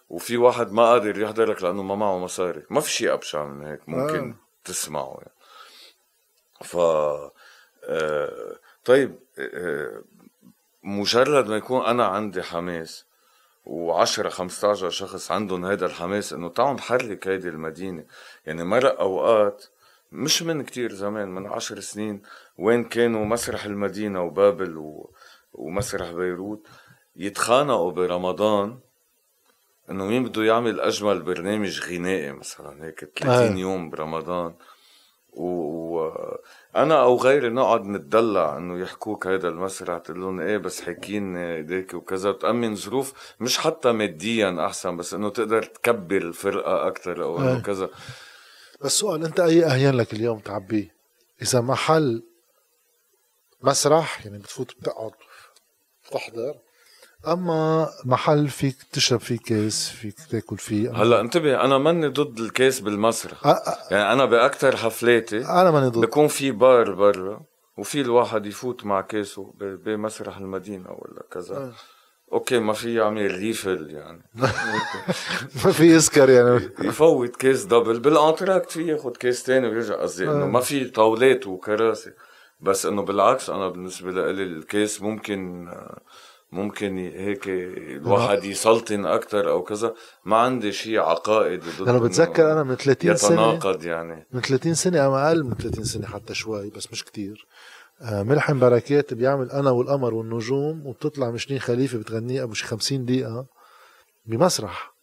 وفي 0.10 0.38
واحد 0.38 0.72
ما 0.72 0.84
قادر 0.84 1.20
يحضرك 1.20 1.64
لأنه 1.64 1.84
ما 1.84 1.96
معه 1.96 2.18
مصاري. 2.18 2.64
ما 2.70 2.82
في 2.82 2.92
شيء 2.92 3.14
أبشع 3.14 3.46
من 3.46 3.68
هيك 3.68 3.90
ممكن 3.90 4.30
آه. 4.30 4.36
تسمعه 4.64 5.18
يعني. 5.18 5.36
ف 6.62 6.78
آه... 7.84 8.60
طيب 8.86 9.16
آه... 9.40 10.02
مجرد 10.84 11.48
ما 11.48 11.58
يكون 11.58 11.86
أنا 11.86 12.06
عندي 12.06 12.44
حماس 12.44 13.06
و10 13.66 14.28
15 14.28 14.90
شخص 14.90 15.32
عندهم 15.32 15.66
هذا 15.66 15.86
الحماس 15.86 16.34
إنه 16.34 16.50
تعالوا 16.50 16.74
نحرك 16.74 17.28
هيدي 17.28 17.50
المدينة. 17.50 18.06
يعني 18.46 18.64
مرق 18.64 19.00
أوقات 19.00 19.66
مش 20.12 20.42
من 20.44 20.64
كتير 20.64 20.94
زمان 20.94 21.28
من 21.28 21.48
عشر 21.48 21.80
سنين 21.80 22.22
وين 22.58 22.84
كانوا 22.84 23.26
مسرح 23.26 23.66
المدينة 23.66 24.24
وبابل 24.24 24.78
و... 24.78 25.10
ومسرح 25.54 26.12
بيروت. 26.12 26.68
يتخانقوا 27.16 27.92
برمضان 27.92 28.80
إنه 29.90 30.06
مين 30.06 30.24
بده 30.24 30.44
يعمل 30.44 30.80
أجمل 30.80 31.22
برنامج 31.22 31.82
غنائي 31.82 32.32
مثلا؟ 32.32 32.86
هيك 32.86 33.00
30 33.00 33.30
آه. 33.30 33.60
يوم 33.60 33.90
برمضان. 33.90 34.54
وأنا 35.34 37.02
أو 37.02 37.18
غيري 37.18 37.50
نقعد 37.50 37.86
نتدلع 37.86 38.58
إنه 38.58 38.80
يحكوك 38.80 39.28
هيدا 39.28 39.50
المسرح. 39.50 39.98
تقول 39.98 40.22
لهم 40.22 40.40
إيه 40.40 40.58
بس 40.58 40.82
حاكين 40.82 41.38
إيديك 41.38 41.94
وكذا. 41.94 42.30
وتامن 42.30 42.76
ظروف 42.76 43.36
مش 43.40 43.58
حتى 43.58 43.92
ماديا 43.92 44.66
أحسن 44.66 44.98
بس 44.98 45.14
إنه 45.14 45.30
تقدر 45.30 45.64
تكبر 45.64 46.18
الفرقة 46.18 46.88
أكثر 46.88 47.24
أو 47.24 47.38
إنه 47.40 47.58
آه. 47.58 47.60
كذا. 47.60 47.90
بس 48.82 48.92
سؤال 49.00 49.26
أنت 49.26 49.40
أي 49.40 49.66
اهين 49.66 49.94
لك 49.94 50.14
اليوم 50.14 50.40
تعبيه 50.40 50.96
إذا 51.42 51.62
محل 51.62 52.24
مسرح 53.62 54.26
يعني 54.26 54.38
بتفوت 54.38 54.72
بتقعد 54.80 55.12
بتحضر؟ 56.08 56.56
أما 57.28 57.90
محل 58.06 58.48
فيك 58.48 58.76
تشرب 58.92 59.20
فيه 59.20 59.38
كاس 59.46 59.90
فيك 59.90 60.16
تاكل 60.32 60.58
فيه. 60.58 60.92
هلا 61.02 61.22
انتبه 61.22 61.62
أنا 61.62 61.78
ماني 61.78 62.08
ضد 62.08 62.40
الكاس 62.40 62.80
بالمسرح 62.80 63.42
أ- 63.42 63.58
أ- 63.70 63.92
يعني 63.92 64.14
أنا 64.14 64.26
باكثر 64.26 64.76
حفلاتي 64.76 65.46
أنا 65.46 65.72
ماني 65.72 65.88
ضد. 65.88 66.00
بكون 66.02 66.28
في 66.28 66.52
بار 66.52 66.94
برا 66.94 67.42
وفي 67.78 68.02
الواحد 68.02 68.46
يفوت 68.46 68.86
مع 68.86 69.02
كاسه 69.02 69.54
بمسرح 69.60 70.38
المدينة 70.38 70.90
ولا 70.90 71.22
كذا. 71.32 71.56
آه. 71.58 71.72
okay 72.34 72.60
ما 72.60 72.74
في 72.74 72.94
يعمل 72.96 73.32
ريفل 73.36 73.88
يعني. 73.92 74.22
ما 75.66 75.72
في 75.72 75.84
يسكر 75.96 76.30
يعني. 76.30 76.70
يفوت 76.82 77.36
كيس 77.36 77.64
قبل 77.66 78.00
بال 78.00 78.14
entracte 78.14 78.72
في 78.72 78.88
ياخد 78.88 79.18
كيس 79.18 79.44
تاني 79.44 79.68
ويرجع 79.68 79.96
قصدي 80.02 80.24
إنه 80.24 80.44
آه. 80.44 80.48
ما 80.48 80.60
في 80.60 80.86
طاولات 80.86 81.48
وكراسي. 81.48 82.12
بس 82.60 82.86
إنه 82.86 83.02
بالعكس 83.02 83.50
أنا 83.50 83.68
بالنسبة 83.70 84.12
لي 84.12 84.44
الكيس 84.44 85.02
ممكن 85.02 85.68
ممكن 86.56 86.98
هيك 86.98 87.48
الواحد 87.48 88.44
يسلطن 88.44 89.06
أكثر 89.06 89.50
أو 89.50 89.64
كذا. 89.64 89.94
ما 90.26 90.38
عندي 90.38 90.72
شيء 90.72 91.00
عقائدي 91.00 91.64
ضد 91.80 91.90
إنه 91.90 92.00
بتذكر 92.00 92.52
أنا 92.52 92.64
من 92.64 92.76
30 92.76 93.16
سنه 93.16 93.32
يتناقض 93.32 93.86
يعني. 93.86 94.28
من 94.32 94.42
30 94.42 94.74
سنة 94.74 95.00
أو 95.00 95.16
أقل 95.16 95.44
من 95.44 95.54
30 95.54 95.84
سنة 95.84 96.08
حتى 96.08 96.34
شوي 96.34 96.70
بس 96.70 96.92
مش 96.92 97.04
كتير. 97.04 97.46
آه، 98.02 98.24
ملحم 98.24 98.60
بركات 98.60 99.14
بيعمل 99.14 99.52
أنا 99.52 99.72
والقمر 99.72 100.14
والنجوم 100.14 100.88
وبتطلع 100.88 101.32
ميشلين 101.32 101.60
خليفة 101.60 101.98
بتغنيه 101.98 102.44
أبو 102.44 102.54
شي 102.54 102.66
50 102.66 103.06
دقيقة 103.06 103.46
بمسرح. 104.26 104.94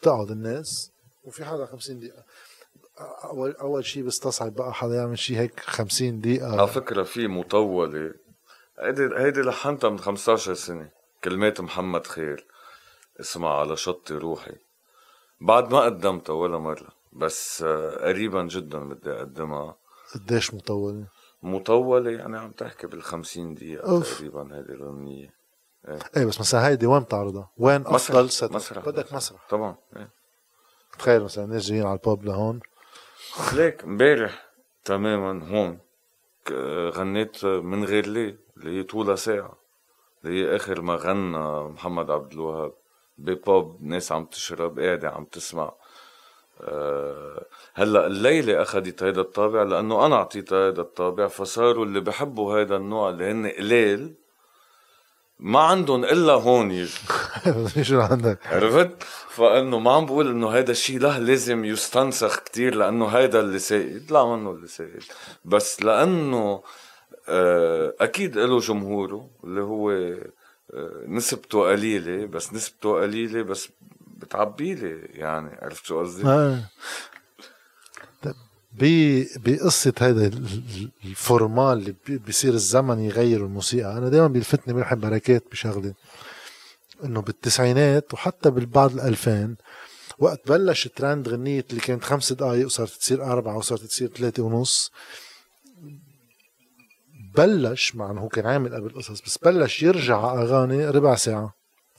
بتقعد 0.00 0.30
الناس 0.30 0.90
وفي 1.24 1.44
حدا 1.44 1.66
50 1.66 1.98
دقيقة. 2.00 2.22
اول 3.24 3.52
أول 3.52 3.84
شيء 3.84 4.02
بستصعب 4.02 4.54
بقى 4.54 4.74
حدا 4.74 4.94
يعمل 4.94 5.18
شيء 5.18 5.36
هيك 5.38 5.60
50 5.60 6.20
دقيقة. 6.20 6.52
على 6.52 6.68
فكرة 6.68 7.02
في 7.02 7.26
مطولة 7.26 8.12
هيدي 8.80 9.08
هيدي 9.16 9.40
لحنتها 9.40 9.90
من 9.90 9.98
15 9.98 10.54
سنة. 10.54 10.90
كلمات 11.24 11.60
محمد 11.60 12.06
خير 12.06 12.46
اسمها 13.20 13.50
على 13.50 13.76
شط 13.76 14.12
روحي. 14.12 14.56
بعد 15.40 15.72
ما 15.72 15.80
قدمتها 15.80 16.32
ولا 16.32 16.58
مرة 16.58 16.88
بس 17.12 17.62
آه، 17.62 18.08
قريبا 18.08 18.42
جدا 18.42 18.78
بدي 18.78 19.10
أقدمها. 19.10 19.76
قديش 20.14 20.54
مطولة؟ 20.54 21.06
مطولة 21.42 22.10
يعني 22.10 22.38
عم 22.38 22.50
تحكي 22.50 22.86
بالخمسين 22.86 23.54
دقيقة 23.54 23.88
أوف. 23.88 24.14
تقريبا 24.16 24.56
هيدي 24.56 24.72
الأغنية. 24.72 25.34
إيه. 26.16 26.24
بس 26.24 26.40
مثلا 26.40 26.68
هيدي 26.68 26.86
وين 26.86 27.02
بتعرضها؟ 27.02 27.50
وين 27.56 27.86
أفضل 27.86 28.30
ست 28.30 28.52
مسرح. 28.52 28.86
بدك 28.86 29.12
مسرح. 29.12 29.46
طبعا 29.50 29.76
إيه. 29.96 30.10
تخيل 30.98 31.22
مثلا 31.22 31.46
ناس 31.46 31.66
جايين 31.66 31.86
على 31.86 31.98
الباب 31.98 32.24
لهون. 32.24 32.60
ليك 33.52 33.84
امبارح 33.84 34.46
تماما 34.84 35.48
هون 35.48 35.78
غنيت 36.90 37.44
من 37.44 37.84
غير 37.84 38.06
ليه. 38.06 38.38
اللي 38.58 38.78
هي 38.78 38.82
طولها 38.82 39.16
ساعة 39.16 39.58
اللي 40.24 40.44
هي 40.44 40.56
آخر 40.56 40.80
ما 40.80 40.94
غنى 40.94 41.68
محمد 41.68 42.10
عبد 42.10 42.32
الوهاب. 42.32 42.72
بباب 43.18 43.76
ناس 43.82 44.12
عم 44.12 44.24
تشرب 44.24 44.78
قاعدة 44.80 45.10
عم 45.10 45.24
تسمع. 45.24 45.72
أه 46.60 47.46
هلأ 47.74 48.06
الليلة 48.06 48.62
أخذت 48.62 49.02
هيدا 49.02 49.20
الطابع 49.20 49.62
لأنه 49.62 50.06
أنا 50.06 50.16
أعطيتها 50.16 50.66
هيدا 50.66 50.82
الطابع 50.82 51.28
فصاروا 51.28 51.84
اللي 51.84 52.00
بحبوا 52.00 52.58
هيدا 52.58 52.76
النوع 52.76 53.10
اللي 53.10 53.30
هن 53.30 53.46
قليل 53.46 54.14
ما 55.40 55.60
عندهم 55.60 56.04
إلا 56.04 56.32
هون 56.32 56.70
يجوا. 56.70 57.82
شو 57.82 58.00
عندك؟ 58.00 58.46
عرفت؟ 58.46 59.02
فإنه 59.28 59.78
ما 59.78 59.92
عم 59.92 60.06
بقول 60.06 60.30
إنه 60.30 60.50
هذا 60.50 60.70
الشيء 60.70 60.98
له 60.98 61.18
لازم 61.18 61.64
يستنسخ 61.64 62.38
كتير 62.38 62.74
لأنه 62.74 63.06
هيدا 63.06 63.40
اللي 63.40 63.58
سائد. 63.58 64.12
لا 64.12 64.24
منه 64.24 64.50
اللي 64.50 64.66
سائد. 64.66 65.02
بس 65.44 65.82
لأنه 65.82 66.62
أكيد 68.00 68.38
له 68.38 68.58
جمهوره 68.58 69.30
اللي 69.44 69.60
هو 69.60 69.90
آه، 69.90 71.04
نسبته 71.06 71.70
قليلة 71.70 72.26
بس 72.26 72.52
نسبته 72.52 73.00
قليلة 73.00 73.42
بس 73.42 73.68
بتعبيلي 74.16 75.00
يعني 75.12 75.58
عرفت 75.62 75.84
شو 75.84 76.00
قصدي؟ 76.00 76.26
آه. 76.28 76.60
بقصة 79.36 79.92
هذا 80.00 80.26
ال- 80.26 80.36
ال- 80.36 80.90
ال 81.04 81.15
formal 81.15 81.78
اللي 81.78 81.94
بي- 82.06 82.18
بيصير 82.18 82.54
الزمن 82.54 82.98
يغير 82.98 83.44
الموسيقى 83.44 83.98
أنا 83.98 84.08
دائما 84.08 84.26
بيلفتني 84.28 84.74
ملحم 84.74 85.00
بركات 85.00 85.44
بشغلة 85.52 85.94
إنه 87.04 87.20
بالتسعينات 87.22 88.14
وحتى 88.14 88.50
بالبعض 88.50 88.92
الألفين 88.92 89.56
وقت 90.18 90.48
بلش 90.48 90.88
ترند 90.88 91.28
غنية 91.28 91.64
اللي 91.70 91.80
كانت 91.80 92.04
خمس 92.04 92.32
دقايق 92.32 92.66
وصارت 92.66 92.90
تصير 92.90 93.24
أربعة 93.24 93.56
وصارت 93.56 93.82
تصير 93.82 94.08
ثلاثة 94.08 94.42
ونص 94.42 94.92
بلش 97.38 97.94
مع 97.96 98.10
إنه 98.10 98.20
هو 98.20 98.28
كان 98.28 98.46
عامل 98.46 98.74
قبل 98.74 98.94
قصص 98.94 99.20
بس 99.20 99.38
بلش 99.38 99.82
يرجع 99.82 100.34
أغاني 100.34 100.90
ربع 100.90 101.14
ساعة 101.14 101.54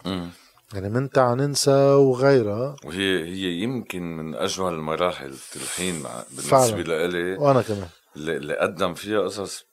مم. 0.06 0.30
يعني 0.74 0.90
من 0.90 1.10
تعا 1.10 1.36
ننسى 1.36 1.72
وغيرها 1.94 2.76
وهي 2.86 3.24
هي 3.24 3.64
يمكن 3.64 4.18
من 4.18 4.36
أجمل 4.36 4.74
المراحل 4.74 5.26
التلحين. 5.26 6.03
بالنسبة 6.32 6.82
لإلي 6.82 7.38
وأنا 7.38 7.61
كمان 7.61 7.88
اللي 8.16 8.57
قدم 8.57 8.94
فيها 8.94 9.22
قصص 9.22 9.66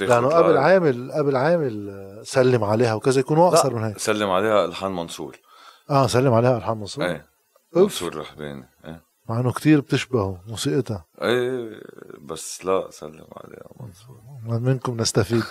لأنه 0.00 0.28
قبل. 0.28 0.56
عامل 0.56 1.12
قبل 1.12 1.36
عامل 1.36 1.88
آه، 1.90 2.22
سلم 2.22 2.64
عليها 2.64 2.94
وكذا 2.94 3.20
يكونوا 3.20 3.48
أقصر 3.48 3.74
من 3.74 3.84
هيك 3.84 3.98
سلم 3.98 4.30
عليها 4.30 4.64
ألحان 4.64 4.92
منصور 4.92 5.36
آه 5.90 6.06
سلم 6.06 6.32
عليها 6.32 6.56
ألحان 6.56 6.76
منصور 6.76 7.04
إيه. 7.04 7.26
منصور 7.76 8.16
رحباني 8.16 8.68
مع 9.28 9.40
إنه 9.40 9.52
كتير 9.52 9.80
بتشبهه 9.80 10.40
موسيقتها. 10.48 11.04
إيه 11.22 11.80
بس 12.20 12.64
لا 12.64 12.88
سلم 12.90 13.26
عليها 13.36 13.68
منصور 13.80 14.60
منكم 14.60 14.96
نستفيد. 15.00 15.42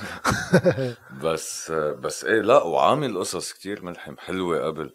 بس 1.23 1.71
بس 1.71 2.23
إيه 2.25 2.41
لا 2.41 2.63
وعامل 2.63 3.17
قصص 3.19 3.53
كتير 3.53 3.83
ملحم 3.85 4.17
حلوة 4.17 4.65
قبل. 4.65 4.93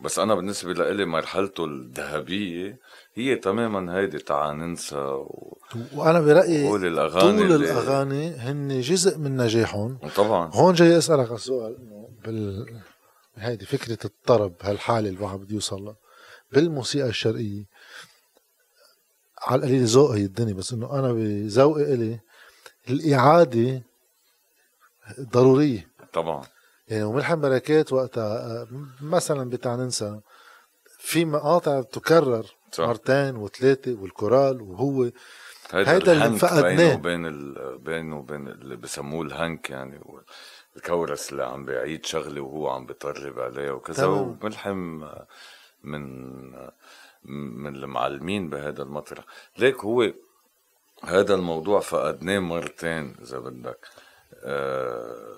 بس 0.00 0.18
أنا 0.18 0.34
بالنسبة 0.34 0.72
لإلي 0.72 1.04
مرحلته 1.04 1.64
الذهبية 1.64 2.78
هي 3.14 3.36
تماما 3.36 3.96
هيدي 3.96 4.18
تعا 4.18 4.52
ننسى 4.52 4.96
و- 4.96 5.58
وأنا 5.94 6.20
برأيي 6.20 6.64
وقول 6.64 6.86
الأغاني 6.86 7.38
طول 7.42 7.52
اللي- 7.52 7.70
الأغاني 7.72 8.30
هن 8.34 8.80
جزء 8.80 9.18
من 9.18 9.36
نجاحهم. 9.36 9.98
وطبعا 10.02 10.50
هون 10.54 10.74
جاي 10.74 10.98
أسألك 10.98 11.26
على 11.26 11.34
السؤال 11.34 11.76
انه 11.76 12.08
بال 12.24 12.66
هيدي 13.36 13.66
فكرة 13.66 13.98
الطرب 14.04 14.54
هالحالة 14.62 15.08
اللي 15.08 15.18
الواحد 15.18 15.38
بده 15.38 15.54
يوصل 15.54 15.82
لها 15.84 15.96
بالموسيقى 16.52 17.08
الشرقية 17.08 17.64
على 19.42 19.58
القليل 19.58 19.84
ذوقي 19.84 20.24
الدنيا 20.24 20.54
بس 20.54 20.72
إنه 20.72 20.98
أنا 20.98 21.12
بذوقي 21.12 21.82
إلي 21.82 22.20
الإعادة 22.90 23.82
ضرورية 25.20 25.88
طبعا 26.12 26.42
يعني 26.88 27.04
وملحم 27.04 27.40
بركات 27.40 27.92
وقتها 27.92 28.36
آه، 28.36 28.68
مثلا 29.00 29.50
بتاع 29.50 29.74
ننسى 29.74 30.20
في 30.98 31.24
مقاطع 31.24 31.82
تكرر 31.82 32.46
صح. 32.72 32.84
مرتين 32.84 33.36
وثلاثة 33.36 33.94
والكورال 34.02 34.62
وهو 34.62 35.10
هيدا, 35.72 36.12
اللي 36.12 36.38
فقدناه. 36.38 36.94
بينه 36.94 36.94
وبين 36.94 37.26
ال... 37.26 37.78
بينه 37.78 38.18
وبين 38.18 38.48
اللي 38.48 38.76
بسموه 38.76 39.26
الهنك 39.26 39.70
يعني 39.70 40.00
الكورس 40.76 41.32
اللي 41.32 41.44
عم 41.44 41.64
بيعيد 41.64 42.06
شغله 42.06 42.40
وهو 42.40 42.68
عم 42.68 42.86
بيطرب 42.86 43.38
عليها 43.38 43.72
وكذا. 43.72 44.06
وملحم 44.06 45.04
من 45.84 46.02
من 47.28 47.76
المعلمين 47.76 48.50
بهذا 48.50 48.82
المطرح. 48.82 49.24
ليك 49.58 49.84
هو 49.84 50.12
هذا 51.04 51.34
الموضوع 51.34 51.80
فقدناه 51.80 52.38
مرتين 52.38 53.16
إذا 53.22 53.38
بدك. 53.38 53.86
آه، 54.34 55.36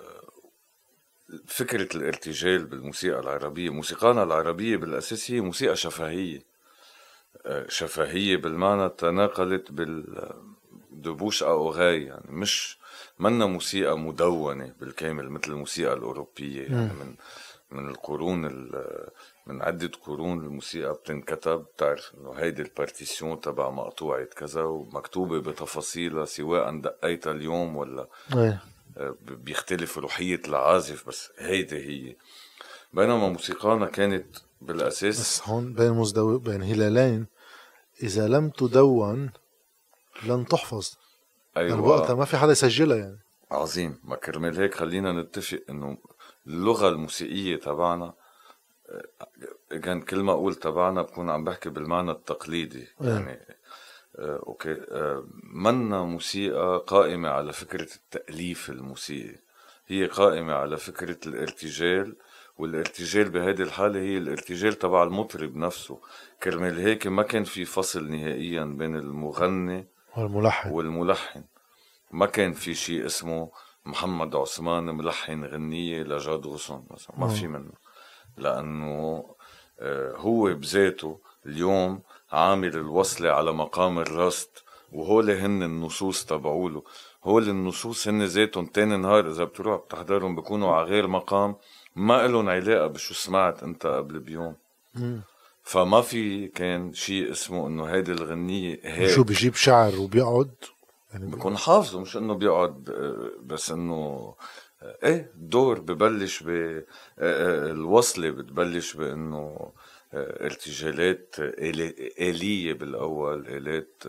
فكرة 1.47 1.97
الارتجال 1.97 2.65
بالموسيقى 2.65 3.21
العربية 3.21 3.71
موسيقانا 3.71 4.23
العربية 4.23 4.77
بالأساس 4.77 5.31
هي 5.31 5.41
موسيقى 5.41 5.77
شفهية. 5.77 6.43
آه، 7.47 7.67
شفهية 7.69 8.37
بالمعنى 8.37 8.89
تناقلت 8.89 9.73
بال 9.73 10.29
de 10.91 11.04
bouche 11.04 11.43
à 11.43 11.51
oreille 11.51 12.05
يعني 12.05 12.25
مش 12.33 12.79
منا 13.19 13.47
موسيقى 13.47 13.99
مدونة 13.99 14.75
بالكامل 14.81 15.31
مثل 15.31 15.51
الموسيقى 15.53 15.93
الأوروبية. 15.93 16.63
يعني 16.63 16.93
من 16.95 17.15
من 17.71 17.89
القرون 17.89 18.47
ال- 18.47 19.09
من 19.49 19.63
عدة 19.63 19.91
قرون 20.07 20.39
الموسيقى 20.39 20.93
بتنكتب 20.93 21.61
بتعرف 21.61 22.13
إنه 22.15 22.33
هيدي 22.33 22.63
ال 22.63 22.71
partition 22.71 23.41
تبع 23.41 23.71
مقطوعة 23.71 24.25
كذا 24.25 24.63
ومكتوبة 24.63 25.39
بتفاصيلها 25.41 26.25
سواء 26.25 26.81
دقيتها 26.81 27.33
اليوم 27.33 27.77
ولا 27.77 28.09
إيه. 28.37 28.63
آه، 28.97 29.15
بيختلف 29.21 29.99
روحية 29.99 30.41
العازف 30.49 31.09
بس 31.09 31.31
هيدي 31.39 31.77
هي. 31.77 32.17
بينما 32.93 33.29
موسيقانا 33.29 33.87
كانت 33.87 34.37
بالأساس 34.61 35.21
بس 35.21 35.49
هون 35.49 35.73
بين 35.73 35.93
مزدو... 35.93 36.39
بين 36.39 36.63
هلالين 36.63 37.27
إذا 38.03 38.29
لم 38.29 38.51
تدون 38.51 39.31
لن 40.27 40.47
تحفظ. 40.47 40.95
أيوة. 41.57 41.81
وقتها 41.81 42.15
ما 42.15 42.25
في 42.25 42.37
حدا 42.37 42.53
يسجلها 42.53 42.97
يعني. 42.97 43.19
عظيم. 43.51 44.01
ما 44.05 44.17
كرمال 44.17 44.61
هيك 44.61 44.75
خلينا 44.75 45.13
نتفق 45.13 45.61
إنه 45.71 45.99
اللغة 46.47 46.89
الموسيقية 46.89 47.57
تبعنا 47.57 48.15
كان 49.83 50.01
كل 50.01 50.23
ما 50.23 50.33
أقول 50.33 50.55
تبعنا 50.55 51.03
بكون 51.03 51.31
عم 51.31 51.45
بحكي 51.45 51.71
بالمعنى 51.71 52.11
التقليدي. 52.11 52.89
إيه. 53.03 53.09
يعني 53.09 53.39
آه، 54.19 54.41
أوكي 54.47 54.73
آه، 54.73 55.25
منا 55.43 56.03
موسيقى 56.03 56.85
قائمة 56.87 57.29
على 57.29 57.53
فكرة 57.53 57.89
التأليف 57.97 58.71
الموسيقي. 58.71 59.39
هي 59.87 60.07
قائمة 60.07 60.55
على 60.55 60.77
فكرة 60.77 61.19
الارتجال 61.27 62.17
والارتجال 62.59 63.31
بهذه 63.31 63.63
الحالة 63.63 64.01
هي 64.01 64.19
الارتجال 64.19 64.75
تبع 64.75 65.03
المطرب 65.03 65.57
نفسه. 65.57 66.01
كرمال 66.43 66.79
هيك 66.79 67.07
ما 67.07 67.23
كان 67.23 67.45
في 67.45 67.65
فصل 67.65 68.11
نهائيا 68.11 68.65
بين 68.65 68.97
المغني 68.97 69.87
والملحن. 70.17 70.71
والملحن. 70.71 71.45
ما 72.11 72.27
كان 72.27 72.53
في 72.53 72.75
شيء 72.75 73.07
اسمه 73.07 73.51
محمد 73.87 74.37
عثمان 74.37 74.85
ملحن 74.85 75.45
غنية 75.45 76.03
لجاد 76.03 76.47
غصن 76.47 76.83
مثلا. 76.91 77.19
ما 77.19 77.29
في 77.29 77.47
منه. 77.47 77.73
لأنه 78.39 79.25
آه، 79.81 80.17
هو 80.17 80.55
بذاته 80.55 81.19
اليوم 81.47 82.01
عامل 82.33 82.77
الوصلة 82.77 83.31
على 83.31 83.53
مقام 83.53 83.99
الرست 83.99 84.63
وهول 84.93 85.31
هن 85.31 85.63
النصوص 85.63 86.25
تبعوله. 86.25 86.83
هول 87.25 87.49
النصوص 87.49 88.09
هن 88.09 88.23
ذاتهم 88.25 88.67
تاني 88.67 88.97
نهار 88.97 89.31
إذا 89.31 89.45
بتروح 89.45 89.81
بتحضرهم 89.85 90.37
بيكونوا 90.37 90.75
على 90.75 90.87
غير 90.87 91.07
مقام 91.07 91.57
ما 91.97 92.27
إلهم 92.27 92.49
علاقة 92.49 92.87
بشو 92.87 93.15
سمعت 93.15 93.63
أنت 93.63 93.87
قبل 93.87 94.19
بيوم. 94.19 94.55
فما 95.63 96.01
في 96.01 96.49
كان 96.49 96.93
شيء 96.93 97.31
اسمه 97.31 97.67
إنه 97.67 97.85
هيدي 97.85 98.13
الغنية 98.13 98.81
هيك. 98.83 99.11
شو 99.11 99.25
بيجيب 99.25 99.55
شعر 99.55 99.97
وبيقعد؟ 99.97 100.51
يعني 101.13 101.27
بكون 101.27 101.57
حافظه 101.57 102.01
مش 102.01 102.17
إنه 102.17 102.35
بيقعد 102.35 102.91
آه، 102.91 103.31
بس 103.43 103.71
إنه 103.71 104.35
إيه 104.83 105.31
الدور 105.35 105.81
ببلش 105.81 106.43
ب 106.43 106.49
آه، 106.49 106.85
آه، 107.19 107.71
بتبلش 108.31 108.95
بإنه 108.95 109.73
آه، 110.15 110.45
ارتجالات 110.45 111.35
آلي- 111.39 112.13
آلية 112.21 112.73
بالأول 112.73 113.47
آلات 113.47 114.03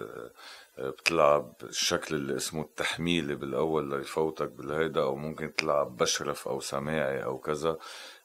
بتلعب 0.80 1.54
الشكل 1.64 2.16
اللي 2.16 2.36
اسمه 2.36 2.62
التحميلي 2.62 3.36
بالأول 3.36 3.90
ليفوتك 3.90 4.52
بالهيدا 4.52 5.02
أو 5.02 5.16
ممكن 5.16 5.56
تلعب 5.56 5.98
بشرف 5.98 6.48
أو 6.48 6.60
سماعي 6.60 7.24
أو 7.24 7.38
كذا 7.38 7.78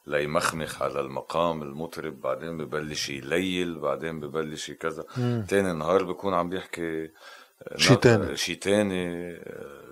ليمخمخ 0.07 0.81
على 0.81 0.99
المقام 0.99 1.61
المطرب 1.63 2.21
بعدين 2.21 2.57
ببلش 2.57 3.09
يليل 3.09 3.79
بعدين 3.79 4.19
ببلش 4.19 4.71
كذا 4.71 5.03
تاني 5.47 5.73
نهار 5.73 6.03
بكون 6.03 6.33
عم 6.33 6.49
بيحكي 6.49 7.09
شي 7.75 7.95
تاني. 7.95 8.37
شي 8.37 8.55
تاني 8.55 9.35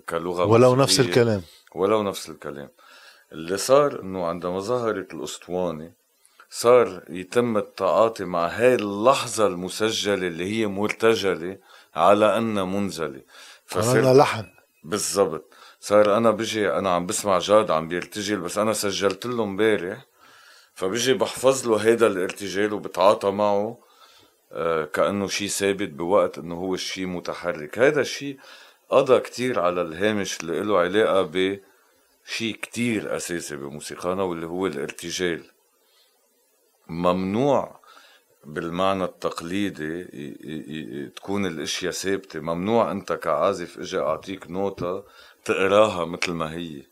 كلغة 0.10 0.46
ولو 0.46 0.76
نفس. 0.76 1.00
الكلام 1.00 1.42
ولو 1.76 2.04
نفس 2.04 2.30
الكلام. 2.30 2.70
اللي 3.32 3.58
صار 3.58 4.02
إنه 4.02 4.26
عندما 4.26 4.60
ظهرت 4.60 5.14
الأسطوانة 5.14 5.92
صار 6.50 7.04
يتم 7.10 7.58
التعاطي 7.58 8.26
مع 8.26 8.48
هاي 8.48 8.76
اللحظة 8.76 9.48
المسجلة 9.48 10.28
اللي 10.28 10.46
هي 10.46 10.68
مرتجلة 10.68 11.58
على 11.96 12.38
أنها 12.38 12.64
منزلة. 12.64 13.22
عملنا 13.76 14.14
لحن. 14.14 14.46
بالضبط. 14.84 15.54
صار 15.80 16.18
أنا 16.18 16.32
بجي 16.32 16.72
أنا 16.72 16.90
عم 16.90 17.06
بسمع 17.06 17.40
جاد 17.40 17.72
عم 17.72 17.88
بيرتجل 17.88 18.40
بس 18.40 18.58
أنا 18.58 18.74
سجلت 18.74 19.26
له 19.26 19.44
امبارح 19.44 20.06
فبجي 20.74 21.14
بحفظ 21.14 21.68
له 21.68 21.78
هيدا 21.78 22.08
الارتجال 22.08 22.74
وبتعاطى 22.74 23.32
معه 23.32 23.78
آه، 24.52 24.86
كأنه 24.86 25.28
شيء 25.28 25.48
ثابت 25.48 25.90
بوقت 25.90 26.38
إنه 26.38 26.56
هو 26.56 26.74
الشيء 26.74 27.06
متحرك. 27.06 27.80
هذا 27.80 28.02
الشيء 28.02 28.38
قضى 28.94 29.20
كتير 29.20 29.60
على 29.60 29.82
الهامش 29.82 30.40
اللي 30.42 30.60
له 30.60 30.80
علاقة 30.80 31.22
بشيء 31.22 32.56
كتير 32.62 33.16
أساسي 33.16 33.56
بموسيقانا 33.56 34.24
واللي 34.24 34.46
هو 34.46 34.68
الارتجال. 34.68 35.44
ممنوع 36.88 37.80
بالمعنى 38.46 39.04
التقليدي 39.04 40.04
تكون 41.16 41.46
الأشياء 41.46 41.92
ثابتة. 41.92 42.40
ممنوع 42.40 42.92
أنت 42.92 43.14
كعازف 43.14 43.80
أجي 43.80 44.00
أعطيك 44.00 44.52
نوتة 44.52 45.04
تقراها 45.46 46.06
مثل 46.06 46.32
ما 46.32 46.54
هي. 46.54 46.84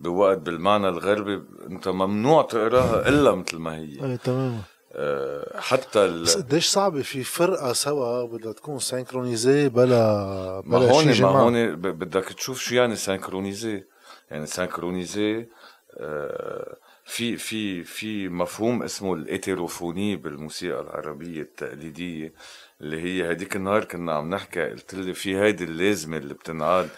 بوقت 0.00 0.38
بالمعنى 0.38 0.88
الغربي 0.88 1.42
أنت 1.70 1.88
ممنوع 1.88 2.42
تقراها 2.42 3.08
إلا 3.08 3.34
مثل 3.34 3.56
ما 3.56 3.76
هي. 3.76 4.04
إيه 4.04 4.16
تماما. 4.16 4.62
أه، 4.98 5.60
حتى 5.60 6.06
بس 6.06 6.36
ال... 6.36 6.42
قديش 6.42 6.66
صعبة 6.66 7.02
في 7.02 7.24
فرقة 7.24 7.72
سوا 7.72 8.26
بدها 8.26 8.52
تكون 8.52 8.78
synchronisée 8.78 9.68
بلا 9.68 10.62
ما 10.64 10.78
بلا 10.78 10.90
هون 10.90 11.14
شي 11.14 11.22
ما 11.22 11.28
هون 11.28 11.76
بدك 11.76 12.24
تشوف 12.24 12.60
شو 12.60 12.74
يعني 12.74 12.96
synchronisée 12.96 13.84
يعني 14.30 14.46
synchronisée 14.46 15.46
آه، 15.96 16.76
في 17.04 17.36
في 17.36 17.84
في 17.84 18.28
مفهوم 18.28 18.82
اسمه 18.82 19.14
ال 19.14 19.22
hétérophonie 19.22 20.16
بالموسيقى 20.16 20.80
العربية 20.80 21.42
التقليدية 21.42 22.32
اللي 22.80 23.02
هي 23.02 23.32
هديك 23.32 23.56
النهار 23.56 23.84
كنا 23.84 24.12
عم 24.12 24.30
نحكي 24.30 24.70
قلت 24.70 24.94
لي 24.94 25.14
في 25.14 25.36
هيدي 25.36 25.64
اللازمة 25.64 26.16
اللي 26.16 26.34
بتنعاد 26.34 26.88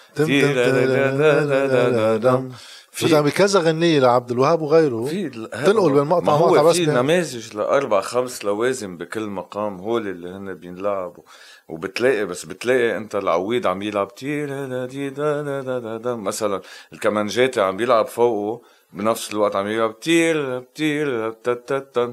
بدها 3.02 3.20
بكذا 3.20 3.60
غنية 3.60 4.00
لعبد 4.00 4.30
الوهاب 4.30 4.62
وغيره 4.62 5.04
في 5.04 5.28
تنقل 5.28 5.90
من 5.92 6.02
مقطع 6.02 6.24
ما 6.24 6.32
هو 6.32 6.48
مقطع 6.50 6.62
بس 6.62 6.76
في 6.76 6.84
بين- 6.86 6.94
نماذج 6.94 7.56
لأربع 7.56 8.00
خمس 8.00 8.44
لوازم 8.44 8.96
بكل 8.96 9.26
مقام 9.26 9.78
هول 9.80 10.08
اللي 10.08 10.28
هن 10.28 10.54
بينلعبوا. 10.54 11.22
وبتلاقي 11.68 12.26
بس 12.26 12.44
بتلاقي 12.46 12.96
أنت 12.96 13.14
العواد 13.16 13.66
عم 13.66 13.82
يلعب 13.82 14.14
تير 14.14 14.66
دا 14.66 14.86
دي 14.86 15.10
دا 15.10 15.42
دا 15.42 15.60
دا 15.60 15.78
دا 15.78 15.96
دا. 15.96 16.14
مثلا 16.14 16.60
الكمانجاتي 16.92 17.60
عم 17.60 17.76
بيلعب 17.76 18.06
فوقه 18.06 18.62
بنفس 18.92 19.32
الوقت 19.32 19.56
عم 19.56 19.66
يلعب 19.66 20.00
تير 20.00 20.60
تير 20.60 21.30
تا 21.30 21.54
تا 21.54 21.78
تا. 21.78 22.04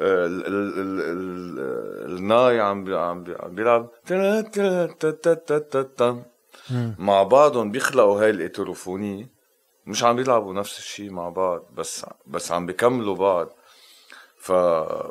ال- 0.00 0.46
ال- 0.46 0.78
ال- 0.80 1.00
ال- 1.00 2.18
الناي 2.18 2.60
عم 2.60 2.94
عم 2.94 3.24
بي- 3.24 3.34
عم 3.40 3.54
بيلعب 3.54 3.88
تا 4.06 4.40
تا 4.40 4.86
تا 4.86 5.10
تا 5.10 5.34
تا 5.34 5.58
تا. 5.58 5.82
تا 5.82 6.22
مع 6.98 7.22
بعضهم 7.22 7.70
بيخلقوا 7.70 8.20
هاي 8.22 8.30
الاتروفوني 8.30 9.28
مش 9.86 10.04
عم 10.04 10.16
بيلعبوا 10.16 10.54
نفس 10.54 10.78
الشيء 10.78 11.10
مع 11.10 11.28
بعض 11.28 11.64
بس 11.76 12.06
بس 12.26 12.52
عم 12.52 12.66
بيكملوا 12.66 13.16
بعض. 13.16 13.48
ف... 14.38 14.52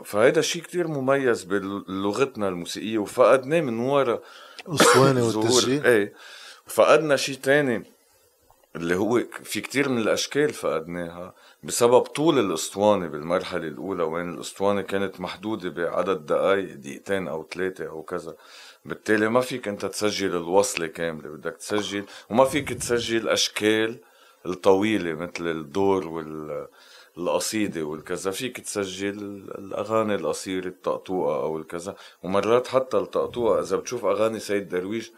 فهيدا 0.05 0.39
الشيء 0.39 0.61
كتير 0.61 0.87
مميز 0.87 1.43
بلغتنا 1.43 2.47
الموسيقية 2.47 2.97
وفقدناه 2.97 3.61
من 3.61 3.79
ورا 3.79 4.19
الاسطوانة 4.67 5.21
ظهور- 5.29 5.37
والتسجيل. 5.45 5.85
إيه. 5.85 6.13
فقدنا 6.67 7.15
شيء 7.15 7.35
تاني 7.35 7.83
اللي 8.75 8.95
هو 8.95 9.21
في 9.43 9.61
كتير 9.61 9.89
من 9.89 9.97
الأشكال 9.97 10.53
فقدناها 10.53 11.33
بسبب 11.63 11.99
طول 12.01 12.39
الأسطوانة 12.39 13.07
بالمرحلة 13.07 13.67
الأولى 13.67 14.03
وين 14.03 14.33
الأسطوانة 14.33 14.81
كانت 14.81 15.19
محدودة 15.21 15.69
بعدد 15.69 16.25
دقائق 16.25 16.73
دقيقتين 16.75 17.27
أو 17.27 17.47
ثلاثة 17.53 17.87
أو 17.87 18.03
كذا. 18.03 18.35
بالتالي 18.85 19.29
ما 19.29 19.41
فيك 19.41 19.67
أنت 19.67 19.85
تسجل 19.85 20.35
الوصلة 20.35 20.87
كاملة 20.87 21.29
بدك 21.29 21.57
تسجل 21.57 22.05
وما 22.29 22.45
فيك 22.45 22.73
تسجل 22.73 23.29
أشكال 23.29 23.97
الطويلة 24.45 25.13
مثل 25.13 25.47
الدور 25.47 26.07
وال 26.07 26.67
القصيدة 27.17 27.83
والكذا. 27.83 28.31
فيك 28.31 28.59
تسجل 28.59 29.17
الأغاني 29.57 30.15
القصيرة 30.15 30.67
الطقطوقة 30.67 31.35
أو 31.35 31.57
الكذا. 31.57 31.95
ومرات 32.23 32.67
حتى 32.67 32.97
الطقطوقة 32.97 33.59
إذا 33.59 33.77
بتشوف 33.77 34.05
أغاني 34.05 34.39
سيد 34.39 34.69
درويش 34.69 35.11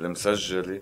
المسجلة 0.00 0.80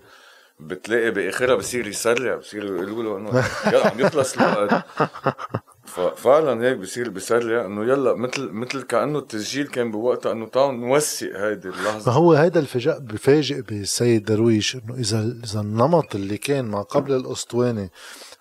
بتلاقي 0.59 1.11
بآخرها 1.11 1.55
بصير 1.55 1.87
يسرع 1.87 2.35
بصير 2.35 2.65
يقولوا 2.65 3.03
له 3.03 3.17
انه 3.17 3.43
عم 3.91 3.99
يخلص 3.99 4.37
الوقت. 4.37 4.83
ففعلا 5.95 6.67
هيك 6.67 6.77
بصير 6.77 7.09
بيسرع 7.09 7.65
إنه 7.65 7.83
يلا 7.83 8.13
مثل 8.13 8.51
مثل 8.51 8.81
كأنه 8.81 9.19
التسجيل 9.19 9.67
كان 9.67 9.91
بوقتها 9.91 10.31
إنه 10.31 10.47
تعالوا 10.47 10.73
نوثق 10.73 11.35
هيدي 11.35 11.67
اللحظة. 11.69 12.11
فهو 12.11 12.33
هيدا 12.33 12.59
الفجاء 12.59 12.99
بفاجئ 12.99 13.61
بالسيد 13.61 14.25
درويش 14.25 14.75
إنه 14.75 14.95
اذا 14.95 15.35
إذا 15.43 15.61
النمط 15.61 16.15
اللي 16.15 16.37
كان 16.37 16.65
ما 16.65 16.81
قبل 16.81 17.13
الأسطوانة 17.13 17.89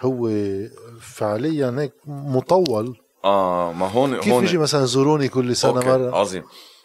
هو 0.00 0.30
فعليا 1.00 1.74
هيك 1.78 1.92
مطول. 2.06 2.96
آه 3.24 3.72
ما 3.72 3.88
هون 3.88 4.16
كيف 4.16 4.32
هون 4.32 4.44
يجي 4.44 4.58
مثلا 4.58 4.84
زوروني 4.84 5.28
كل 5.28 5.56
سنة 5.56 5.72
أوكي. 5.76 5.88
مرة؟ 5.88 6.16
عظيم. 6.16 6.42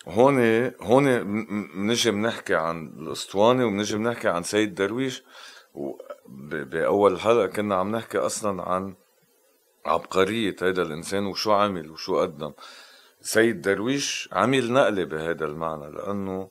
هون 0.08 0.38
هون 0.82 1.24
بنجي 1.76 2.12
بنحكي 2.12 2.56
عن 2.56 2.94
الأسطوانة 3.00 3.66
وبنجي 3.66 3.98
بنحكي 3.98 4.28
عن 4.28 4.44
سيد 4.44 4.76
درويش 4.76 5.24
بأول 6.50 7.20
حلقة 7.20 7.48
كنا 7.48 7.76
عم 7.76 7.96
نحكي 7.96 8.18
أصلا 8.18 8.62
عن 8.62 8.96
عبقرية 9.86 10.56
هذا 10.62 10.82
الإنسان 10.82 11.26
وشو 11.26 11.52
عمل 11.52 11.92
وشو 11.92 12.20
قدم. 12.20 12.52
سيد 13.22 13.62
درويش 13.62 14.30
عمل 14.32 14.72
نقلة 14.74 15.04
بهذا 15.04 15.46
المعنى 15.46 15.92
لأنه 15.92 16.50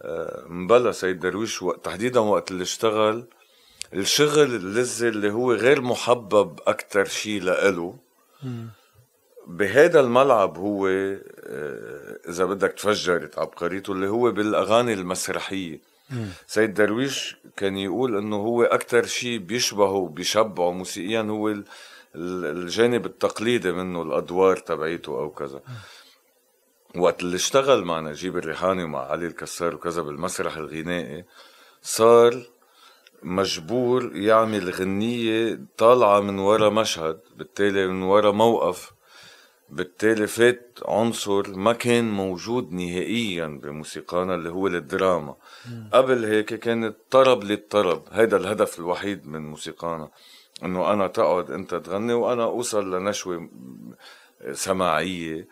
آه، 0.00 0.44
مبلا 0.48 0.92
سيد 0.92 1.20
درويش 1.20 1.62
وقت 1.62 1.84
تحديدا 1.84 2.20
وقت 2.20 2.50
اللي 2.50 2.62
اشتغل. 2.62 3.24
الشغل 3.94 4.54
اللذة 4.54 5.08
اللي 5.08 5.30
هو 5.32 5.52
غير 5.52 5.80
محبب 5.80 6.60
أكتر 6.66 7.04
شيء 7.04 7.42
لإله. 7.42 7.96
بهذا 9.46 10.00
الملعب 10.00 10.58
هو 10.58 10.86
آه، 10.88 12.18
إذا 12.28 12.44
بدك 12.44 12.72
تفجرت 12.72 13.38
عبقريته 13.38 13.92
اللي 13.92 14.08
هو 14.08 14.30
بالأغاني 14.30 14.92
المسرحية. 14.92 15.80
سيد 16.46 16.74
درويش 16.74 17.36
كان 17.56 17.76
يقول 17.76 18.16
إنه 18.16 18.36
هو 18.36 18.62
أكتر 18.62 19.06
شيء 19.06 19.38
بيشبهه 19.38 20.08
بيشبعه 20.08 20.70
موسيقيا 20.72 21.20
هو 21.20 21.54
الجانب 22.14 23.06
التقليدي 23.06 23.72
منه 23.72 24.02
الأدوار 24.02 24.56
تبعيته 24.56 25.10
أو 25.18 25.30
كذا. 25.30 25.60
وقت 26.96 27.22
اللي 27.22 27.36
اشتغل 27.36 27.84
مع 27.84 28.00
نجيب 28.00 28.36
الريحاني 28.36 28.84
ومع 28.84 28.98
علي 28.98 29.26
الكسار 29.26 29.74
وكذا 29.74 30.02
بالمسرح 30.02 30.56
الغنائي 30.56 31.24
صار 31.82 32.42
مجبور 33.22 34.16
يعمل 34.16 34.70
غنية 34.70 35.60
طالعة 35.78 36.20
من 36.20 36.38
ورا 36.38 36.70
مشهد 36.70 37.20
بالتالي 37.36 37.86
من 37.86 38.02
ورا 38.02 38.30
موقف. 38.30 38.92
بالتالي 39.70 40.26
فات 40.26 40.78
عنصر 40.84 41.50
ما 41.50 41.72
كان 41.72 42.10
موجود 42.10 42.72
نهائيا 42.72 43.46
بموسيقانا 43.46 44.34
اللي 44.34 44.48
هو 44.48 44.66
الدراما. 44.66 45.36
قبل 45.92 46.24
هيك 46.24 46.54
كانت 46.54 46.96
طرب 47.10 47.44
للطرب 47.44 48.02
هيدا 48.12 48.36
الهدف 48.36 48.78
الوحيد 48.78 49.26
من 49.26 49.50
موسيقانا. 49.50 50.08
إنه 50.62 50.92
أنا 50.92 51.06
تقعد 51.06 51.50
أنت 51.50 51.74
تغني 51.74 52.12
وأنا 52.12 52.44
أوصل 52.44 52.94
لنشوة 52.94 53.48
سماعية 54.52 55.48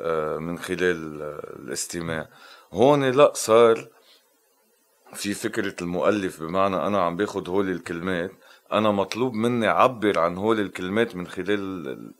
آه، 0.00 0.38
من 0.38 0.58
خلال 0.58 1.22
آه، 1.22 1.56
الاستماع. 1.58 2.28
هون 2.72 3.04
لا 3.04 3.32
صار 3.34 3.88
في 5.14 5.34
فكرة 5.34 5.74
المؤلف 5.82 6.42
بمعنى 6.42 6.76
أنا 6.76 7.02
عم 7.02 7.16
باخد 7.16 7.48
هول 7.48 7.70
الكلمات 7.70 8.30
أنا 8.72 8.90
مطلوب 8.90 9.34
مني 9.34 9.68
أعبر 9.68 10.18
عن 10.18 10.36
هول 10.38 10.60
الكلمات 10.60 11.16
من 11.16 11.26
خلال 11.26 12.12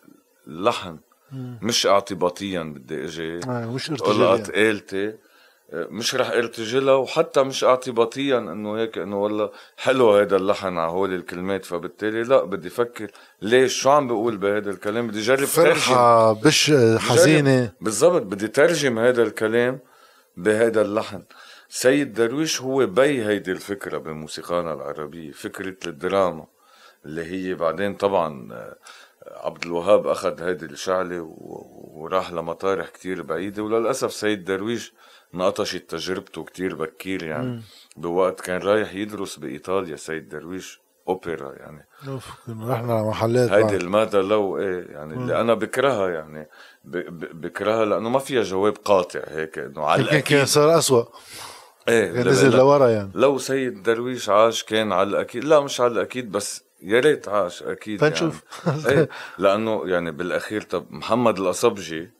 اللحن. 0.46 0.98
مش 1.62 1.86
اعتباطيا 1.86 2.62
بدي 2.62 3.04
إجي 3.04 3.40
آه، 3.48 3.66
مش 3.66 3.90
آه، 3.90 5.18
مش 5.72 6.14
رح 6.14 6.30
ارتجلها 6.30 6.94
وحتى 6.94 7.42
مش 7.42 7.64
اعتباطيا 7.64 8.38
إنه 8.38 8.76
هيك 8.76 8.98
إنه 8.98 9.22
والله 9.22 9.50
حلو 9.76 10.12
هذا 10.16 10.36
اللحن 10.36 10.78
على 10.78 10.90
هول 10.90 11.14
الكلمات. 11.14 11.64
فبالتالي 11.64 12.22
لا 12.22 12.44
بدي 12.44 12.68
أفكر 12.68 13.10
ليش 13.42 13.80
شو 13.80 13.90
عم 13.90 14.08
بقول 14.08 14.36
بهذا 14.36 14.70
الكلام؟ 14.70 15.08
بدي 15.08 15.20
اجرب 15.20 15.38
ترجم 15.38 15.46
فرحة 15.46 16.32
بش 16.32 16.72
حزينة. 16.98 17.72
بالضبط 17.80 18.22
بدي 18.22 18.48
ترجم 18.48 18.98
هذا 18.98 19.22
الكلام 19.22 19.78
بهذا 20.36 20.82
اللحن. 20.82 21.22
سيد 21.68 22.12
درويش 22.12 22.62
هو 22.62 22.86
بي 22.86 23.24
هيدي 23.26 23.52
الفكرة 23.52 23.98
بموسيقانا 23.98 24.74
العربية 24.74 25.32
فكرة 25.32 25.76
الدراما 25.86 26.46
اللي 27.04 27.24
هي 27.24 27.54
بعدين 27.54 27.94
طبعا 27.94 28.52
آه، 28.52 28.76
عبد 29.46 29.64
الوهاب 29.64 30.06
أخذ 30.06 30.42
هيدي 30.42 30.64
الشعلة 30.64 31.36
وراح 31.94 32.32
لمطارح 32.32 32.88
كتير 32.88 33.22
بعيدة. 33.22 33.62
وللأسف 33.62 34.12
سيد 34.12 34.44
درويش 34.44 34.92
نقطشت 35.34 35.90
تجربته 35.90 36.44
كتير 36.44 36.74
بكير 36.74 37.22
يعني. 37.22 37.62
بوقت 37.96 38.40
كان 38.40 38.60
رايح 38.62 38.94
يدرس 38.94 39.36
بإيطاليا 39.36 39.96
سيد 39.96 40.28
درويش 40.28 40.80
أوبرا 41.08 41.52
يعني. 41.56 41.86
كنا 42.46 42.72
رحنا 42.74 43.02
محلات 43.02 43.50
هيدي. 43.50 43.76
المادة 43.76 44.20
لو 44.22 44.58
إيه 44.58 44.86
يعني 44.90 45.14
اللي 45.14 45.40
أنا 45.40 45.54
بكرهها 45.54 46.08
يعني. 46.08 46.48
ب- 46.84 46.96
ب- 46.96 47.40
بكرهها 47.40 47.84
لأنه 47.84 48.08
ما 48.08 48.18
فيها 48.18 48.42
جواب 48.42 48.76
قاطع 48.84 49.20
هيك 49.28 49.58
إنه 49.58 49.84
على 49.84 50.00
يمكن 50.02 50.10
كان 50.10 50.18
الأكيد. 50.18 50.44
صار 50.44 50.78
أسوأ. 50.78 51.04
إيه 51.88 52.12
كان 52.12 52.28
نزل 52.28 52.56
لورا 52.56 52.88
يعني. 52.88 53.10
لو 53.14 53.38
سيد 53.38 53.82
درويش 53.82 54.28
عاش 54.28 54.64
كان 54.64 54.92
على 54.92 55.08
الأكيد. 55.08 55.44
لا 55.44 55.60
مش 55.60 55.80
على 55.80 55.92
الأكيد 55.92 56.32
بس 56.32 56.64
يا 56.82 57.00
ريت 57.00 57.28
عاش 57.28 57.62
أكيد 57.62 58.00
تنشوف. 58.00 58.42
يعني. 58.66 58.88
إيه 58.88 59.08
لأنه 59.38 59.82
يعني 59.86 60.10
بالأخير 60.10 60.62
طب 60.62 60.86
محمد 60.90 61.38
الأصبجي 61.38 62.10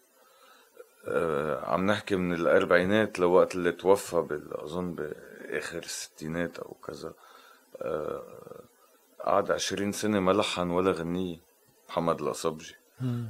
عم 1.65 1.87
نحكي 1.87 2.17
من 2.17 2.33
الأربعينات 2.33 3.19
لوقت 3.19 3.55
اللي 3.55 3.73
توفى 3.73 4.41
أظن 4.53 4.95
بآخر 4.95 5.79
الستينات 5.79 6.59
أو 6.59 6.77
كذا. 6.87 7.13
آه 7.83 8.23
قعد 9.25 9.51
عشرين 9.51 9.93
سنة 9.93 10.21
ما 10.21 10.33
لحن 10.33 10.71
ولا 10.71 10.91
غنية 10.91 11.41
محمد 11.89 12.21
الأصبجي. 12.21 12.77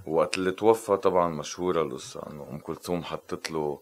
وقت 0.07 0.39
اللي 0.39 0.53
توفى 0.53 0.97
طبعا 0.97 1.29
مشهورة 1.29 1.83
القصة 1.83 2.23
إنه 2.31 2.49
أم 2.51 2.59
كلثوم 2.59 3.05
حطت 3.05 3.51
له 3.51 3.81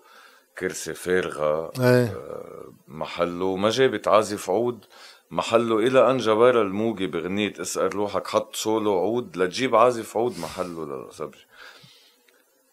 كرسي 0.59 0.95
فارغة 0.95 1.73
إيه. 1.81 2.07
آه، 2.07 2.73
محله 2.89 3.57
ما 3.57 3.71
جابت 3.71 4.09
عازف 4.09 4.51
عود 4.51 4.85
محله 5.31 5.79
إلى 5.79 6.11
أن 6.11 6.19
جبارة 6.19 6.63
الموجي 6.63 7.07
بغنية 7.07 7.53
اسأل 7.61 7.95
روحك 7.95 8.27
حط 8.27 8.57
سولو 8.57 8.99
عود 8.99 9.37
لتجيب 9.37 9.77
عازف 9.77 10.17
عود 10.17 10.39
محله 10.39 10.85
للأصبجي. 10.85 11.47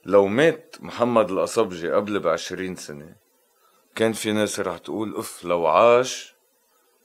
لو 0.06 0.28
مات 0.28 0.76
محمد 0.80 1.32
الأصبجي 1.32 1.91
قبل 1.91 2.19
بعشرين 2.19 2.76
سنة 2.76 3.15
كان 3.95 4.14
في 4.14 4.32
ناس 4.32 4.60
رح 4.60 4.78
تقول 4.78 5.15
اف 5.15 5.45
لو 5.45 5.68
عاش 5.68 6.36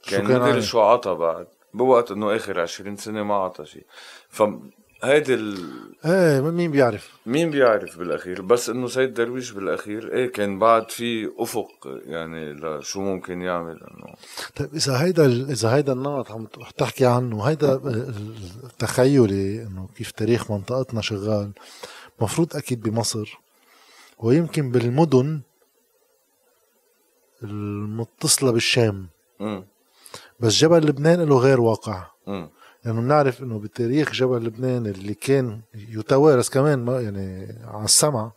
كان 0.09 0.25
مدري؟ 0.25 0.63
شو 0.63 0.81
عطى 0.81 1.15
بعد 1.15 1.47
بوقت 1.75 2.11
إنه 2.11 2.37
آخر 2.37 2.61
عشرين 2.61 2.97
سنة 2.97 3.23
ما 3.23 3.35
عطى 3.35 3.67
شيء. 3.67 3.87
فهيدي 4.29 5.35
ال... 5.35 5.71
إيه 6.05 6.41
مين 6.41 6.71
بيعرف؟ 6.71 7.11
مين 7.27 7.51
بيعرف 7.51 7.99
بالأخير؟ 7.99 8.43
بس 8.43 8.71
إنه 8.71 8.89
سيد 8.89 9.15
درويش 9.15 9.51
بالأخير 9.51 10.13
إيه 10.13 10.33
كان 10.33 10.59
بعد 10.59 10.91
في 10.91 11.31
أفق 11.39 11.69
يعني 12.07 12.53
لشو 12.53 13.01
ممكن 13.01 13.43
يعمل 13.43 13.81
إنه. 13.85 14.15
طيب 14.57 14.75
إذا 14.75 15.03
هيدا 15.03 15.27
ال- 15.27 15.51
إذا 15.51 15.75
هيدا 15.75 15.93
النمط 15.93 16.31
عم 16.33 16.47
تحكي 16.79 17.07
عنه 17.07 17.43
هيدا 17.43 17.81
التخيلي 18.65 19.63
إنه 19.63 19.89
كيف 19.97 20.11
تاريخ 20.11 20.51
منطقتنا 20.51 21.01
شغال 21.01 21.53
مفروض 22.21 22.57
أكيد 22.57 22.83
بمصر 22.83 23.39
ويمكن 24.19 24.71
بالمدن 24.71 25.41
المتصلة 27.43 28.51
بالشام. 28.51 29.09
امم 29.41 29.65
بس 30.41 30.53
جبل 30.53 30.87
لبنان 30.87 31.23
له 31.23 31.39
غير 31.39 31.61
واقع. 31.61 32.07
امم 32.29 32.49
لأنه 32.85 33.01
بنعرف 33.01 33.43
إنه 33.43 33.59
بتاريخ 33.59 34.13
جبل 34.13 34.45
لبنان 34.45 34.87
اللي 34.87 35.15
كان 35.15 35.61
يتوارث 35.75 36.49
كمان 36.49 36.85
ما 36.85 37.01
يعني 37.01 37.59
على 37.65 37.85
السمع 37.85 38.33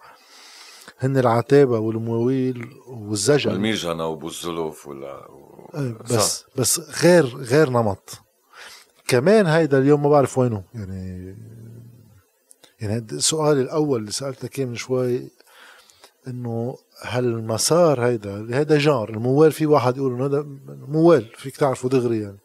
هن 1.00 1.18
العتابة 1.18 1.80
والمواويل 1.80 2.70
والزجل. 2.88 3.52
والميجنة 3.52 4.08
وابو 4.08 4.28
الزلف 4.28 4.88
ولا 4.88 5.32
و... 5.32 5.70
إيه، 5.76 5.98
صح. 6.06 6.16
بس 6.16 6.46
بس 6.56 7.04
غير 7.04 7.26
غير 7.26 7.70
نمط. 7.70 8.22
كمان 9.08 9.46
هيدا 9.48 9.78
اليوم 9.78 10.04
ما 10.04 10.10
بعرف 10.10 10.38
وينه. 10.38 10.64
يعني 10.74 11.36
يعني 12.82 12.96
هاد 12.96 13.14
السؤال 13.14 13.58
الأول 13.60 14.00
اللي 14.00 14.12
سألتك 14.12 14.60
إياه 14.60 14.68
من 14.68 14.76
شوي 14.76 15.28
إنه 16.28 16.78
هل 17.02 17.26
المسار 17.26 18.06
هيدا 18.06 18.58
هيدا 18.58 18.78
جار 18.78 19.10
الموال 19.10 19.52
في 19.52 19.66
واحد 19.66 19.98
يقول 19.98 20.14
إنه 20.14 20.26
هذا 20.26 20.46
موال 20.88 21.26
فيك 21.38 21.58
تعرفه 21.58 21.90
دغري 21.90 22.22
يعني. 22.22 22.38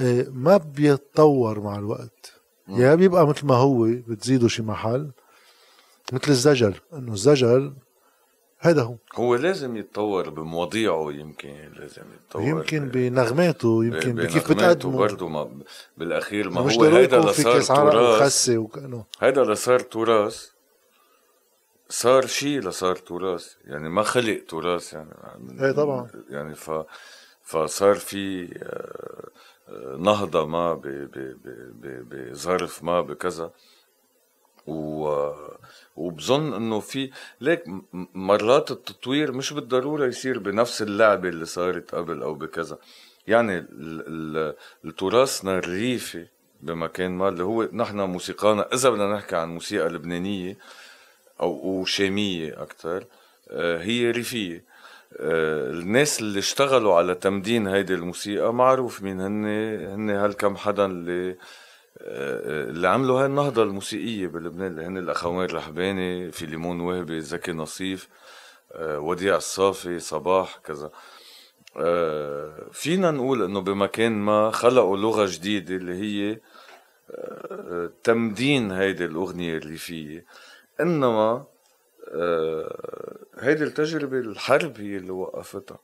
إيه، 0.00 0.28
ما 0.30 0.56
بيتطور 0.56 1.60
مع 1.60 1.78
الوقت. 1.78 2.32
يا 2.68 2.94
بيبقى 2.94 3.26
مثل 3.26 3.46
ما 3.46 3.54
هو 3.54 3.82
بتزيده 4.08 4.48
شي 4.48 4.62
محل 4.62 5.10
مثل 6.12 6.30
الزجل 6.30 6.74
إنه 6.92 7.12
الزجل 7.12 7.72
هيدا 8.60 8.82
هو. 8.82 8.96
هو 9.14 9.34
لازم 9.34 9.76
يتطور 9.76 10.30
بمواضيعه 10.30 11.12
يمكن 11.12 11.72
لازم 11.76 12.02
يتطور 12.14 12.42
يمكن 12.42 12.88
بنغماته 12.88 13.84
يمكن 13.84 14.14
بكيف 14.14 14.52
بتقدمه. 14.52 14.98
برضه 14.98 15.28
ما 15.28 15.50
بالأخير 15.96 16.50
ما 16.50 16.62
مش 16.62 16.74
هو 16.76 16.84
هيدا 16.84 17.20
اللي 17.20 17.32
صار 17.32 17.60
تراث. 17.92 18.50
هيدا 19.20 19.42
اللي 19.42 19.54
صار 19.54 19.80
تراث. 19.80 20.50
صار 21.88 22.26
شيء 22.26 22.60
لصار 22.60 22.96
تراث 22.96 23.54
يعني 23.64 23.88
ما 23.88 24.02
خلق 24.02 24.42
تراث 24.48 24.92
يعني 24.92 25.10
إيه 25.60 25.72
طبعا. 25.72 26.08
يعني 26.30 26.54
ف 26.54 26.70
فصار 27.42 27.94
في 27.94 28.48
آه، 29.68 29.96
نهضة 29.98 30.46
ما 30.46 30.80
بظرف 32.10 32.82
ما 32.82 33.00
بكذا. 33.00 33.50
و 34.66 35.08
وبظن 36.00 36.52
إنه 36.54 36.80
في 36.80 37.10
ليك 37.40 37.64
مرات 38.14 38.70
التطوير 38.70 39.32
مش 39.32 39.52
بالضرورة 39.52 40.06
يصير 40.06 40.38
بنفس 40.38 40.82
اللعبة 40.82 41.28
اللي 41.28 41.44
صارت 41.44 41.94
قبل 41.94 42.22
أو 42.22 42.34
بكذا. 42.34 42.78
يعني 43.26 43.58
ال- 43.58 43.66
ال- 44.06 44.54
التراثنا 44.84 45.58
الريفي 45.58 46.26
بمكان 46.60 47.10
ما 47.10 47.28
اللي 47.28 47.42
هو 47.44 47.68
نحن 47.72 48.00
موسيقانا 48.00 48.68
إذا 48.74 48.90
بدنا 48.90 49.14
نحكي 49.14 49.36
عن 49.36 49.48
موسيقى 49.48 49.88
لبنانية 49.88 50.56
أو 51.40 51.50
وشامية 51.66 52.62
أكثر 52.62 53.04
آه، 53.50 53.78
هي 53.82 54.10
ريفية. 54.10 54.64
آه، 55.16 55.70
الناس 55.70 56.20
اللي 56.20 56.38
اشتغلوا 56.38 56.94
على 56.94 57.14
تمدين 57.14 57.66
هيدي 57.66 57.94
الموسيقى 57.94 58.54
معروف 58.54 59.02
مين 59.02 59.20
هن 59.20 59.44
هن 59.92 60.10
هالكم 60.10 60.56
حدا 60.56 60.86
اللي 60.86 61.36
اللي 62.00 62.88
عملوا 62.88 63.20
هاي 63.20 63.26
النهضة 63.26 63.62
الموسيقية 63.62 64.26
بلبنان 64.26 64.66
اللي 64.66 64.84
هن 64.84 64.98
الأخوان 64.98 65.46
رحباني 65.46 66.32
فيليمون 66.32 66.80
وهبي 66.80 67.20
زكي 67.20 67.52
نصيف 67.52 68.08
آه، 68.72 68.98
وديع 68.98 69.36
الصافي 69.36 69.98
صباح 69.98 70.58
كذا. 70.64 70.90
آه، 71.76 72.68
فينا 72.72 73.10
نقول 73.10 73.42
إنه 73.42 73.60
بمكان 73.60 74.12
ما 74.12 74.50
خلقوا 74.50 74.96
لغة 74.96 75.26
جديدة 75.26 75.74
اللي 75.74 75.94
هي 75.94 76.40
آه، 77.10 77.90
تمدين 78.04 78.72
هيدي 78.72 79.04
الأغنية 79.04 79.56
الريفية 79.56 80.24
إنما 80.80 81.44
آه، 82.08 83.16
هيدي 83.38 83.64
التجربة 83.64 84.18
الحرب 84.18 84.80
هي 84.80 84.96
اللي 84.96 85.10
وقفتها. 85.10 85.78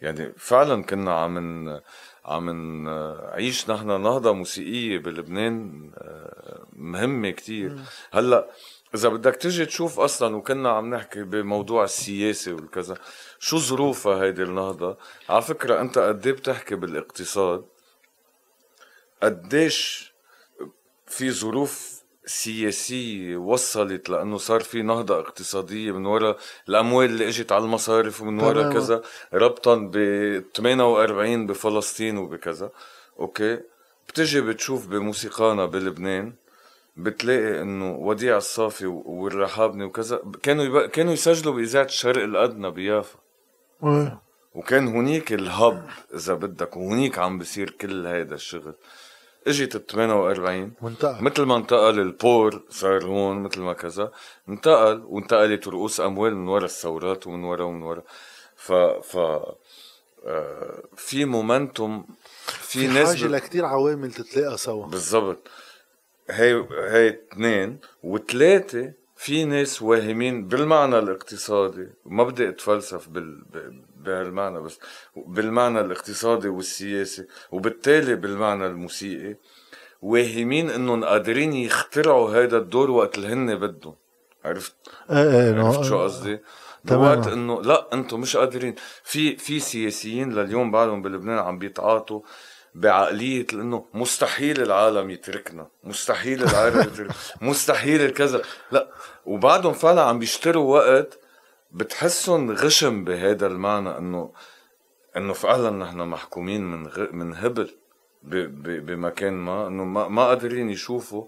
يعني 0.00 0.32
فعلا 0.36 0.82
كنا 0.82 1.14
عم 1.14 1.80
عم 2.24 2.50
نعيش 2.84 3.70
نحن 3.70 3.86
نهضة 3.86 4.32
موسيقية 4.32 4.98
بلبنان 4.98 5.90
آه، 5.98 6.66
مهمة 6.72 7.30
كتير. 7.30 7.76
هلأ 8.12 8.50
إذا 8.94 9.08
بدك 9.08 9.36
تجي 9.36 9.66
تشوف 9.66 10.00
أصلا 10.00 10.36
وكنا 10.36 10.70
عم 10.70 10.94
نحكي 10.94 11.22
بموضوع 11.22 11.84
السياسة 11.84 12.52
والكذا 12.52 12.98
شو 13.38 13.58
ظروفها 13.58 14.22
هيدي 14.22 14.42
النهضة؟ 14.42 14.96
على 15.28 15.42
فكرة 15.42 15.80
أنت 15.80 15.98
قد 15.98 16.26
إيه 16.26 16.32
بتحكي 16.34 16.74
بالاقتصاد؟ 16.74 17.64
قديش 19.22 20.12
في 21.06 21.30
ظروف 21.30 21.93
سياسية 22.26 23.36
وصلت 23.36 24.08
لأنه 24.10 24.36
صار 24.38 24.60
في 24.60 24.82
نهضة 24.82 25.18
اقتصادية 25.20 25.92
من 25.92 26.06
وراء 26.06 26.36
الأموال 26.68 27.10
اللي 27.10 27.28
إجت 27.28 27.52
على 27.52 27.64
المصارف 27.64 28.20
ومن 28.22 28.40
وراء. 28.40 28.72
كذا 28.72 29.02
ربطا 29.34 29.74
ب 29.92 29.94
48 30.56 31.46
بفلسطين 31.46 32.18
وبكذا 32.18 32.70
okay 33.18 33.60
بتجي 34.08 34.40
بتشوف 34.40 34.86
بموسيقانا 34.86 35.66
بلبنان 35.66 36.32
بتلاقي 36.96 37.62
إنه 37.62 37.96
وديع 37.96 38.36
الصافي 38.36 38.86
والرحابني 38.86 39.84
وكذا 39.84 40.22
كانوا 40.42 40.64
يبقى 40.64 40.88
كانوا 40.88 41.12
يسجلوا 41.12 41.54
بإذاعة 41.54 41.84
الشرق 41.84 42.22
الأدنى 42.22 42.70
بيافا. 42.70 43.18
وكان 44.54 44.88
هنيك 44.88 45.32
ال 45.32 45.46
hub 45.46 45.88
إذا 46.14 46.34
بدك 46.34 46.76
وهنيك 46.76 47.18
عم 47.18 47.38
بصير 47.38 47.70
كل 47.70 48.06
هيدا 48.06 48.34
الشغل 48.34 48.74
اجت 49.46 49.76
ال 49.76 49.86
48 49.86 50.72
وانتقل 50.82 51.24
مثل 51.24 51.42
ما 51.42 51.56
انتقل 51.56 52.00
ال 52.00 52.12
port 52.12 52.62
صار 52.70 53.04
هون 53.04 53.42
مثل 53.42 53.60
ما 53.60 53.72
كذا. 53.72 54.12
انتقل 54.48 55.02
وانتقلت 55.06 55.68
رؤوس 55.68 56.00
أموال 56.00 56.36
من 56.36 56.48
وراء 56.48 56.64
الثورات 56.64 57.26
ومن 57.26 57.44
وراء 57.44 57.66
ومن 57.66 57.82
وراء 57.82 58.04
ف 58.56 58.72
ف 58.72 59.16
آه، 60.26 60.82
في 60.96 61.24
مومنتوم 61.24 62.06
في, 62.46 62.78
في 62.78 62.86
ناس 62.86 63.08
حاجة 63.16 63.26
ب- 63.28 63.30
لكتير 63.30 63.64
عوامل 63.64 64.12
تتلاقى 64.12 64.58
سوا. 64.58 64.86
بالضبط. 64.86 65.48
هي 66.30 66.54
هي 66.70 67.08
اثنين 67.32 67.78
وثلاثة 68.02 68.92
في 69.16 69.44
ناس 69.44 69.82
واهمين 69.82 70.48
بالمعنى 70.48 70.98
الاقتصادي. 70.98 71.88
ما 72.06 72.24
بدي 72.24 72.48
أتفلسف 72.48 73.08
بال... 73.08 73.42
ب- 73.52 73.82
بهالمعنى 74.04 74.60
بس 74.60 74.78
بالمعنى 75.16 75.80
الاقتصادي 75.80 76.48
والسياسي 76.48 77.26
وبالتالي 77.50 78.14
بالمعنى 78.16 78.66
الموسيقي. 78.66 79.36
واهمين 80.02 80.70
إنهم 80.70 81.04
قادرين 81.04 81.52
يخترعوا 81.52 82.30
هذا 82.30 82.56
الدور 82.58 82.90
وقت 82.90 83.18
اللي 83.18 83.28
هن 83.28 83.54
بدهم. 83.56 83.94
عرفت؟ 84.44 84.74
إيه 85.10 85.16
إيه 85.30 85.54
عرفت 85.64 85.78
نو- 85.78 85.82
شو 85.82 86.02
قصدي؟ 86.02 86.40
بوقت 86.84 87.26
إنه 87.26 87.62
لا 87.62 87.88
إنتم 87.92 88.20
مش 88.20 88.36
قادرين. 88.36 88.74
في 89.04 89.36
في 89.36 89.60
سياسيين 89.60 90.32
لليوم 90.32 90.70
بعدهم 90.70 91.02
بلبنان 91.02 91.38
عم 91.38 91.58
بيتعاطوا. 91.58 92.20
بعقلية 92.74 93.46
انه 93.52 93.84
مستحيل 93.94 94.62
العالم 94.62 95.10
يتركنا 95.10 95.66
مستحيل 95.84 96.42
العالم 96.42 96.80
يتركنا 96.92 97.14
مستحيل 97.40 98.00
الكذا. 98.00 98.42
لا 98.70 98.88
وبعدهم 99.26 99.72
فعلا 99.72 100.02
عم 100.02 100.18
بيشتروا 100.18 100.74
وقت 100.74 101.18
بتحسهم 101.72 102.50
غشم 102.50 103.04
بهذا 103.04 103.46
المعنى 103.46 103.98
إنه 103.98 104.32
إنه 105.16 105.32
فعلا 105.32 105.70
نحن 105.70 105.96
محكومين 105.98 106.64
من 106.64 106.86
غ... 106.86 107.06
من 107.12 107.34
هبل 107.34 107.70
ب... 108.22 108.34
ب... 108.36 108.86
بمكان 108.86 109.32
ما 109.32 109.66
إنه 109.66 109.84
ما, 109.84 110.08
ما 110.08 110.26
قادرين 110.26 110.70
يشوفوا. 110.70 111.26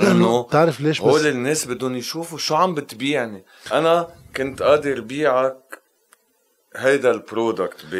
لأنه 0.00 0.42
بتعرف 0.42 0.80
ليش 0.80 1.00
بس 1.00 1.06
هول 1.06 1.26
الناس 1.26 1.66
بدهم 1.66 1.96
يشوفوا 1.96 2.38
شو 2.38 2.54
عم 2.54 2.74
بتبيعني. 2.74 3.44
أنا 3.72 4.08
كنت 4.36 4.62
قادر 4.62 5.00
بيعك 5.00 5.82
هيدا 6.76 7.10
البرودكت 7.10 7.86
ب 7.92 7.94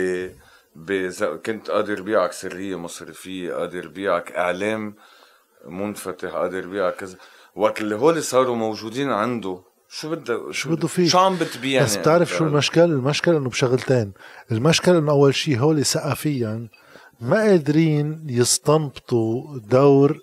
ب 0.76 1.10
كنت 1.46 1.70
قادر 1.70 2.02
بيعك 2.02 2.32
سرية 2.32 2.78
مصرفية 2.78 3.54
قادر 3.54 3.88
بيعك 3.88 4.32
إعلام 4.32 4.94
منفتح 5.66 6.28
قادر 6.28 6.66
بيعك 6.66 6.94
كذا 6.94 7.16
وقت 7.56 7.80
اللي 7.80 7.94
هول 7.94 8.22
صاروا 8.22 8.56
موجودين 8.56 9.10
عنده 9.10 9.62
شو 9.88 10.10
بدك 10.10 10.40
شو 10.50 10.70
بده 10.70 10.88
فيك؟ 10.88 11.08
شو 11.08 11.18
عم 11.18 11.36
بتبيعني 11.36 11.84
بس 11.86 11.96
بتعرف؟ 11.96 12.30
شو 12.30 12.44
المشكلة؟ 12.44 12.84
المشكلة 12.84 13.38
إنه 13.38 13.48
بشغلتين، 13.48 14.12
المشكلة 14.52 14.98
إنه 14.98 15.12
أول 15.12 15.34
شيء 15.34 15.58
هول 15.58 15.84
ثقافيا 15.84 16.68
ما 17.20 17.36
قادرين 17.36 18.26
يستنبطوا 18.28 19.58
دور 19.58 20.18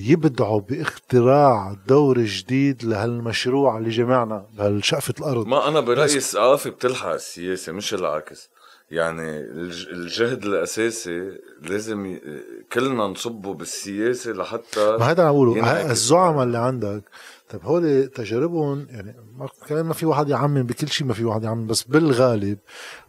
يبدعوا 0.00 0.60
باختراع 0.60 1.76
دور 1.86 2.18
جديد 2.18 2.84
لهالمشروع 2.84 3.78
اللي 3.78 3.90
جمعنا 3.90 4.46
بهالشقفة 4.58 5.14
الأرض 5.20 5.46
ما 5.46 5.68
أنا 5.68 5.80
برأيي 5.80 6.16
الثقافه 6.16 6.70
بتلحق 6.70 7.08
السياسة 7.08 7.72
مش 7.72 7.94
العكس 7.94 8.50
يعني 8.90 9.38
الج- 9.40 9.88
الجهد 9.88 10.44
الأساسي 10.44 11.38
لازم 11.62 12.06
ي... 12.06 12.20
كلنا 12.72 13.04
نصبه 13.06 13.54
بالسياسة 13.54 14.32
لحتى 14.32 14.96
ما 15.00 15.04
هذا 15.04 15.22
عم 15.22 15.32
بقوله. 15.32 15.90
الزعماء 15.90 16.44
اللي 16.44 16.58
عندك 16.58 17.02
طيب 17.50 17.62
هول 17.64 18.06
تجاربهم 18.06 18.86
يعني 18.90 19.14
ما 19.38 19.48
كمان 19.68 19.84
ما 19.84 19.94
في 19.94 20.06
واحد 20.06 20.28
يعمم 20.28 20.62
بكل 20.62 20.88
شيء 20.88 21.06
ما 21.06 21.14
في 21.14 21.24
واحد 21.24 21.42
يعمم 21.44 21.66
بس 21.66 21.82
بالغالب 21.82 22.58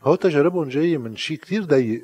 هو 0.04 0.16
تجاربهم 0.16 0.70
جاية 0.70 0.98
من 0.98 1.16
شيء 1.16 1.38
كتير 1.38 1.64
ضيق 1.64 2.04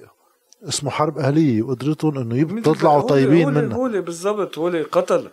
اسمه 0.67 0.89
حرب 0.89 1.17
أهلية 1.17 1.61
وقدرتهم 1.61 2.17
إنه 2.17 2.37
يب- 2.37 2.51
مثل- 2.53 2.63
تطلعوا 2.63 3.01
طيبين 3.01 3.43
هول- 3.43 3.53
منها. 3.53 3.77
هول 3.77 4.01
بالضبط 4.01 4.57
هول 4.57 4.83
قتل. 4.91 5.29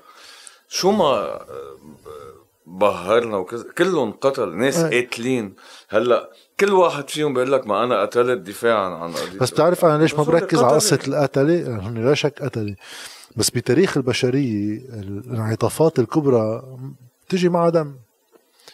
شو 0.69 0.91
ما 0.91 1.41
بهرنا 2.67 3.37
وكذا 3.37 3.65
كلهم 3.79 4.13
قتل 4.13 4.57
ناس 4.57 4.77
إيه. 4.79 5.01
قاتلين. 5.07 5.55
هلأ 5.89 6.31
كل 6.61 6.73
واحد 6.73 7.11
فيهم 7.11 7.35
بيقول 7.35 7.53
لك 7.53 7.67
ما 7.67 7.85
أنا 7.85 8.03
قتلت 8.03 8.41
دفاعا 8.41 8.95
عن 8.95 9.13
قضيتي 9.13 9.39
بس 9.39 9.51
بتعرف 9.51 9.85
أنا 9.85 10.03
ليش 10.03 10.15
ما 10.15 10.23
بركز 10.23 10.59
على. 10.59 10.75
قصة 10.75 10.99
القتلة؟ 11.09 11.53
يعني 11.53 11.83
هن 11.83 12.05
لا 12.05 12.15
شك 12.15 12.43
قتلة. 12.43 12.77
بس 13.37 13.51
بتاريخ 13.51 13.97
البشرية 13.97 14.79
الانعطافات 14.79 15.99
الكبرى 15.99 16.63
بتجي 17.27 17.49
معها 17.49 17.71
دم. 17.71 17.97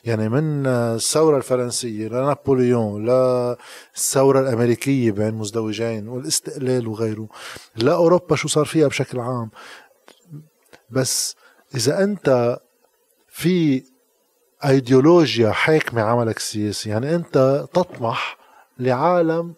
يعني 0.05 0.29
من 0.29 0.67
الثورة 0.67 1.37
الفرنسية 1.37 2.09
لنابليون 2.09 3.05
للثورة 3.07 4.41
الأمريكية 4.41 5.11
بين 5.13 5.35
مزدوجين 5.35 6.09
والاستقلال 6.09 6.89
وغيره 6.89 7.29
لا 7.77 7.95
أوروبا 7.95 8.37
شو 8.37 8.49
صار 8.49 8.65
فيها 8.65 8.89
بشكل 8.89 9.21
عام. 9.21 9.51
بس 10.91 11.37
إذا 11.75 12.05
أنت 12.05 12.59
في 13.29 13.83
أيديولوجيا 14.69 15.51
حاكمة 15.51 16.03
عملك 16.03 16.37
السياسي. 16.37 16.91
يعني 16.91 17.15
أنت 17.15 17.65
تطمح 17.75 18.39
لعالم 18.79 19.55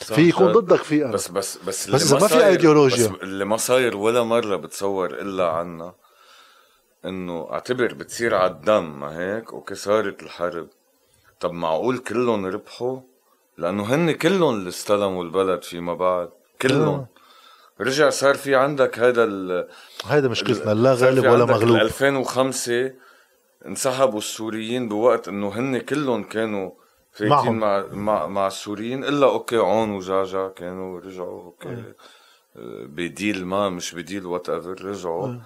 صح، 0.00 0.14
في 0.14 0.28
يكون. 0.28 0.52
ضدك 0.52 0.82
في 0.82 1.04
أنا. 1.04 1.12
بس 1.12 1.28
بس 1.28 1.58
بس, 1.66 1.68
بس 1.68 1.86
اللي 1.86 1.96
إذا 1.96 2.18
ما 2.18 2.26
في 2.28 2.46
أيديولوجيا. 2.46 3.08
بس 3.08 3.14
اللي 3.22 3.44
ما 3.44 3.56
صاير 3.56 3.96
ولا 3.96 4.22
مرة 4.22 4.56
بتصور 4.56 5.10
إلا 5.10 5.48
عنا 5.48 5.94
إنه 7.04 7.48
أعتبر 7.52 7.94
بتصير 7.94 8.34
على 8.34 8.50
الدم 8.50 9.00
ما 9.00 9.18
هيك؟ 9.18 9.52
أوكي 9.52 9.74
صارت 9.74 10.22
الحرب. 10.22 10.68
طب 11.40 11.52
معقول 11.52 11.98
كلهم 11.98 12.46
ربحوا؟ 12.46 13.00
لأنه 13.58 13.94
هن 13.94 14.12
كلهم 14.12 14.54
اللي 14.54 14.68
استلموا 14.68 15.24
البلد 15.24 15.62
فيما 15.62 15.94
بعد. 15.94 16.28
كلهم. 16.62 16.94
آه. 16.94 17.06
رجع 17.80 18.10
صار 18.10 18.34
في 18.34 18.54
عندك 18.54 18.98
هذا 18.98 19.24
ال 19.24 19.68
هيدا 20.04 20.28
مشكلتنا 20.28 20.74
لا 20.74 20.94
غالب 20.94 21.24
ولا 21.24 21.44
مغلوب. 21.44 21.76
ال 21.76 21.80
2005 21.82 22.92
انسحبوا 23.66 24.18
السوريين 24.18 24.88
بوقت 24.88 25.28
انه 25.28 25.48
هن 25.48 25.78
كلهم 25.78 26.24
كانوا 26.24 26.70
فايتين. 27.12 27.52
مع 27.52 27.84
مع 27.92 28.26
مع 28.26 28.46
السوريين 28.46 29.04
إلا 29.04 29.26
okay 29.26 29.56
عون 29.56 29.90
وجعجع 29.90 30.48
كانوا 30.48 31.00
رجعوا 31.00 31.42
okay 31.42 31.68
آه، 31.68 32.84
بديل 32.86 33.46
ما 33.46 33.68
مش 33.68 33.94
بديل 33.94 34.26
whatever 34.26 34.84
رجعوا 34.84 35.26
آه. 35.26 35.40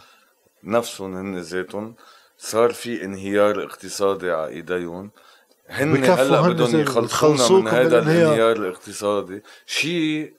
نفسهم 0.64 1.16
هن 1.16 1.38
ذاتهم 1.38 1.94
صار 2.38 2.72
في 2.72 3.04
انهيار 3.04 3.64
اقتصادي 3.64 4.30
على 4.30 4.48
إيديهم 4.48 5.10
هن 5.68 6.04
هلأ 6.04 6.40
بدهم 6.40 6.80
يخلصونا 6.80 7.60
من 7.60 7.68
هذا. 7.68 7.98
الانهيار 7.98 8.56
الاقتصادي 8.56 9.42
شيء 9.66 10.34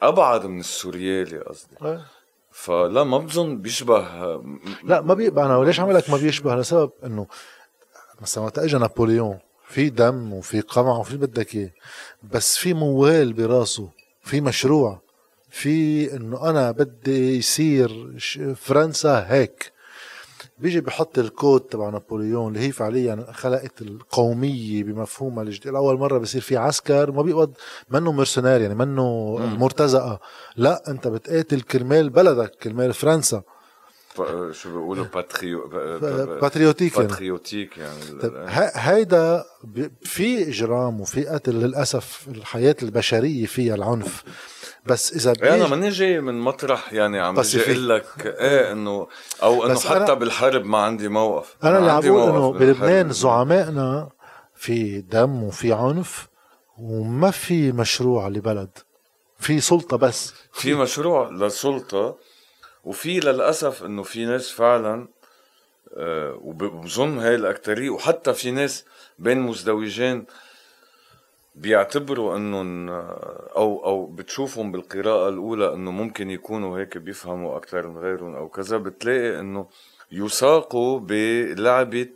أبعد 0.00 0.46
من 0.46 0.60
السوريالي 0.60 1.38
قصدي 1.38 1.76
آه. 1.82 2.04
فلا 2.52 3.04
ما 3.04 3.18
بظن 3.18 3.58
بيشبه 3.58 3.98
لا 4.84 5.00
ما 5.00 5.14
بيبقى 5.14 5.46
أنا 5.46 5.56
وليش 5.56 5.80
عملك 5.80 6.10
ما 6.10 6.16
بيشبه؟ 6.16 6.54
لسبب 6.56 6.90
إنه 7.04 7.26
مثلا 8.20 8.44
وقت 8.44 8.58
اجى 8.58 8.78
نابليون 8.78 9.38
في 9.68 9.90
دم 9.90 10.32
وفي 10.32 10.60
قمع 10.60 10.96
وفي 10.96 11.16
بدك 11.16 11.54
إياه 11.54 11.70
بس 12.22 12.56
في 12.56 12.74
موال 12.74 13.32
براسه 13.32 13.88
في 14.22 14.40
مشروع 14.40 15.00
في 15.50 16.16
إنه 16.16 16.50
أنا 16.50 16.70
بدي 16.70 17.36
يصير 17.38 18.18
فرنسا 18.56 19.26
هيك. 19.28 19.72
بيجي 20.62 20.80
بحط 20.80 21.18
الكود 21.18 21.60
تبع 21.60 21.90
نابليون 21.90 22.48
اللي 22.48 22.66
هي 22.66 22.72
فعليا 22.72 23.26
خلقت 23.32 23.82
القومية 23.82 24.84
بمفهومها 24.84 25.42
الجديد 25.42 25.74
اول 25.74 25.98
مرة 25.98 26.18
بصير 26.18 26.40
في 26.40 26.56
عسكر 26.56 27.12
ما 27.12 27.22
بيقبض 27.22 27.52
منه 27.90 28.12
mercenaire 28.12 28.60
يعني 28.60 28.74
منه 28.74 29.36
مرتزقة. 29.38 30.20
لا 30.56 30.90
أنت 30.90 31.08
بتقاتل 31.08 31.60
كرمال 31.60 32.10
بلدك 32.10 32.50
كرمال 32.62 32.94
فرنسا. 32.94 33.42
شو 34.50 34.70
بيقولوا؟ 34.70 35.04
patrio- 35.14 35.68
patriotique 36.40 36.96
يعني. 36.96 37.08
patriotique 37.08 37.78
يعني. 37.78 38.20
طيب 38.22 38.32
هيدا 38.74 39.44
في 40.02 40.48
إجرام 40.48 41.00
وفي 41.00 41.26
قتل 41.26 41.54
للأسف 41.54 42.28
الحياة 42.28 42.76
البشرية 42.82 43.46
فيها 43.46 43.74
العنف. 43.74 44.24
بس 44.86 45.12
إذا 45.12 45.32
إيه 45.42 45.48
أنا 45.48 45.56
بيجي 45.64 45.70
ماني 45.70 45.88
جاي 45.88 46.20
من 46.20 46.40
مطرح 46.40 46.92
يعني 46.92 47.20
عم 47.20 47.34
بس 47.34 47.56
أقول 47.56 47.88
لك 47.88 48.06
إيه 48.26 48.72
انه 48.72 49.06
أو 49.42 49.66
إنه 49.66 49.80
حتى 49.80 50.06
أنا- 50.06 50.10
بالحرب 50.10 50.64
ما 50.64 50.78
عندي 50.78 51.08
موقف. 51.08 51.56
أنا 51.64 51.78
اللي 51.78 51.90
عم 51.90 52.00
بقول 52.00 52.28
إنه. 52.30 52.52
بلبنان 52.52 53.10
زعمائنا 53.12 54.08
في 54.54 55.00
دم 55.00 55.42
وفي 55.42 55.72
عنف 55.72 56.28
وما 56.78 57.30
في 57.30 57.72
مشروع 57.72 58.28
لبلد. 58.28 58.78
في 59.38 59.60
سلطة 59.60 59.96
بس. 59.96 60.34
في 60.52 60.74
مشروع 60.74 61.28
للسلطة 61.30 62.16
وفي 62.84 63.20
للأسف 63.20 63.82
إنه 63.82 64.02
في 64.02 64.24
ناس 64.24 64.50
فعلا 64.50 65.08
آه، 65.96 66.38
وب- 66.42 66.62
وبظن 66.62 67.18
هاي 67.18 67.34
الأكترية 67.34 67.90
وحتى 67.90 68.34
في 68.34 68.50
ناس 68.50 68.84
بين 69.18 69.40
مزدوجين 69.40 70.26
بيعتبروا 71.54 72.36
إنهم 72.36 72.88
أو 72.90 73.84
أو 73.84 74.06
بتشوفهم 74.06 74.72
بالقراءة 74.72 75.28
الأولى 75.28 75.74
إنه 75.74 75.90
ممكن 75.90 76.30
يكونوا 76.30 76.78
هيك 76.78 76.98
بيفهموا 76.98 77.56
أكثر 77.56 77.86
من 77.88 77.98
غيرهم 77.98 78.34
أو 78.34 78.48
كذا 78.48 78.76
بتلاقي 78.78 79.40
إنه 79.40 79.66
يساقوا 80.12 81.00
بلعبة 81.00 82.08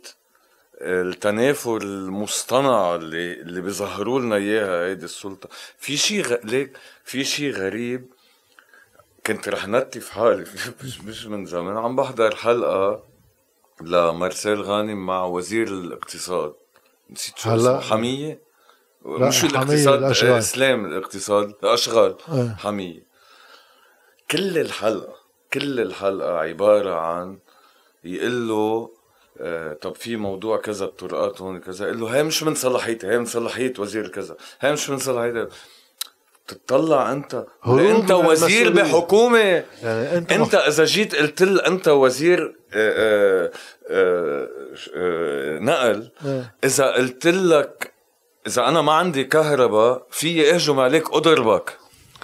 التنافر 0.81 1.77
المصطنع 1.81 2.95
اللي 2.95 3.33
اللي 3.33 3.61
بيظهروا 3.61 4.19
لنا 4.19 4.35
إياها 4.35 4.85
هيدي 4.87 5.05
السلطة. 5.05 5.49
في 5.77 5.97
شيء 5.97 6.21
غ... 6.21 6.35
ليك 6.43 6.77
في 7.03 7.23
شيء 7.23 7.51
غريب 7.51 8.05
كنت 9.27 9.49
رح 9.49 9.67
نتف 9.67 10.09
حالي 10.09 10.45
مش 10.83 11.01
مش 11.01 11.25
من 11.25 11.45
زمان. 11.45 11.77
عم 11.77 11.95
بحضر 11.95 12.35
حلقة 12.35 13.03
لمارسيل 13.81 14.61
غانم 14.61 15.05
مع 15.05 15.25
وزير 15.25 15.67
الاقتصاد. 15.67 16.53
نسيت 17.09 17.37
شو 17.37 17.49
هلا- 17.49 17.61
لا، 17.61 18.37
مش 19.07 19.43
الاقتصاد 19.43 20.03
إسلام 20.03 20.85
الاقتصاد 20.85 21.53
الأشغال 21.63 22.15
إيه. 22.33 22.55
حمية 22.59 23.07
كل 24.31 24.57
الحلقة 24.57 25.15
كل 25.53 25.79
الحلقة 25.79 26.37
عبارة 26.37 26.95
عن 26.95 27.39
يقول 28.03 28.47
له 28.47 28.91
آه 29.41 29.73
طب 29.73 29.95
في 29.95 30.15
موضوع 30.15 30.57
كذا 30.57 30.85
الطرقات 30.85 31.41
هون 31.41 31.59
كذا 31.59 31.85
يقول 31.85 31.99
له 31.99 32.07
هي 32.07 32.23
مش 32.23 32.43
من 32.43 32.55
صلاحيتي 32.55 33.07
هي 33.07 33.19
من 33.19 33.25
صلاحية 33.25 33.73
وزير 33.79 34.07
كذا 34.07 34.35
هي 34.59 34.71
مش 34.71 34.89
من 34.89 34.97
صلاحيتي 34.97 35.47
تطلع 36.47 37.11
أنت 37.11 37.45
أنت 37.67 38.11
وزير 38.11 38.67
المسؤولية. 38.67 38.93
بحكومة 38.93 39.39
يعني 39.39 40.17
أنت, 40.17 40.31
أنت 40.31 40.55
إذا 40.55 40.85
جيت 40.85 41.15
قلت 41.15 41.41
أنت 41.41 41.87
وزير 41.87 42.55
آه، 42.73 42.93
آه، 42.97 43.51
آه، 43.89 44.47
آه، 44.95 45.59
نقل 45.59 46.11
إيه. 46.25 46.55
إذا 46.63 46.85
قلت 46.85 47.27
لك 47.27 47.96
إذا 48.47 48.67
أنا 48.67 48.81
ما 48.81 48.93
عندي 48.93 49.23
كهرباء 49.23 50.01
في 50.11 50.53
اهجم 50.53 50.79
عليك 50.79 51.13
اضربك 51.13 51.77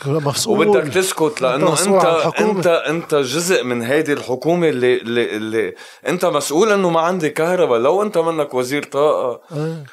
مسؤول 0.05 0.67
وبدك 0.67 0.93
تسكت 0.93 1.41
لأنه 1.41 1.73
انت. 1.73 2.05
انت 2.39 2.67
أنت 2.67 3.15
جزء 3.15 3.63
من 3.63 3.81
هيدي 3.81 4.13
الحكومة 4.13 4.69
اللي, 4.69 4.97
اللي 4.97 5.35
اللي 5.35 5.73
أنت 6.07 6.25
مسؤول 6.25 6.71
إنه 6.71 6.89
ما 6.89 6.99
عندي 7.01 7.29
كهرباء 7.29 7.79
لو 7.79 8.01
أنت 8.01 8.17
منك 8.17 8.53
وزير 8.53 8.83
طاقة 8.83 9.41
إيه. 9.55 9.83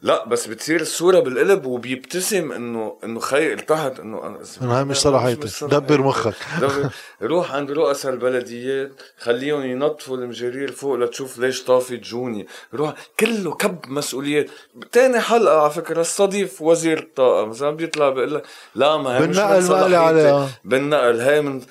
لا 0.00 0.24
بس 0.28 0.46
بتصير 0.46 0.80
الصورة 0.80 1.20
بالقلب 1.20 1.66
وبيبتسم 1.66 2.52
إنه 2.52 2.96
إنه 3.04 3.20
خي 3.20 3.52
التحت 3.52 4.00
إنه 4.00 4.26
أنا 4.26 4.38
هاي 4.78 4.84
مش 4.84 4.96
صلاحيتي 4.96 5.66
دبر 5.66 6.00
مخك. 6.02 6.34
دبر- 6.60 6.88
روح 7.22 7.52
عند 7.54 7.70
رؤساء 7.70 8.12
البلديات 8.12 8.92
خليهم 9.18 9.62
ينظفوا 9.62 10.16
المجارير 10.16 10.72
فوق 10.72 10.94
لتشوف 10.96 11.38
ليش 11.38 11.64
طافت 11.64 11.92
جوني 11.92 12.46
روح 12.74 12.94
كله 13.20 13.54
كب 13.54 13.78
مسؤوليات. 13.88 14.46
تاني 14.92 15.20
حلقة 15.20 15.60
على 15.60 15.70
فكرة 15.70 16.00
استضيف 16.00 16.62
وزير 16.62 16.98
الطاقة. 16.98 17.46
مثلا 17.46 17.70
بيطلع 17.70 18.10
بيقول 18.10 18.34
لك 18.34 18.42
لا 18.74 18.96
ما 18.96 19.16
هي 19.18 19.20
مش 19.26 19.36
من 19.36 19.60
صلاحيتي. 19.62 20.48
بالنقل 20.64 21.20
هي 21.20 21.40
من 21.40 21.62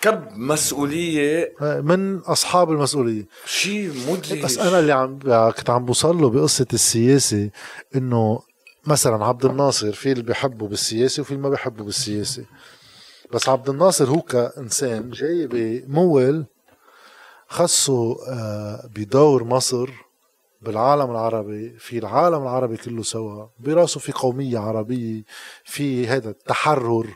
كب 0.00 0.28
مسؤولية. 0.36 1.54
إيه، 1.62 1.80
من 1.80 2.18
أصحاب 2.18 2.70
المسؤولية. 2.70 3.26
شيء 3.46 3.92
مدهش. 4.12 4.32
بس 4.32 4.58
أنا 4.58 4.78
اللي 4.78 4.92
عم 4.92 5.18
كنت 5.50 5.70
عم 5.70 5.84
بوصل 5.84 6.16
له 6.20 6.30
بقصة 6.30 6.66
السياسة 6.72 7.50
إنه 7.96 8.40
مثلا 8.86 9.24
عبد 9.24 9.44
الناصر 9.44 9.92
في 9.92 10.12
اللي 10.12 10.22
بيحبه 10.22 10.68
بالسياسة 10.68 11.20
وفي 11.20 11.30
اللي 11.30 11.42
ما 11.42 11.48
بيحبه 11.48 11.84
بالسياسة. 11.84 12.44
بس 13.32 13.48
عبد 13.48 13.68
الناصر 13.68 14.08
هو 14.08 14.20
كإنسان 14.20 15.10
جاي 15.10 15.46
بمول 15.46 16.44
خصه 17.48 18.16
آه، 18.28 18.88
بدور 18.96 19.44
مصر 19.44 19.90
بالعالم 20.62 21.10
العربي 21.10 21.74
في 21.78 21.98
العالم 21.98 22.42
العربي 22.42 22.76
كله 22.76 23.02
سوا. 23.02 23.46
براسه 23.58 24.00
في 24.00 24.12
قومية 24.12 24.58
عربية 24.58 25.22
في 25.64 26.06
هذا 26.06 26.30
التحرر. 26.30 27.06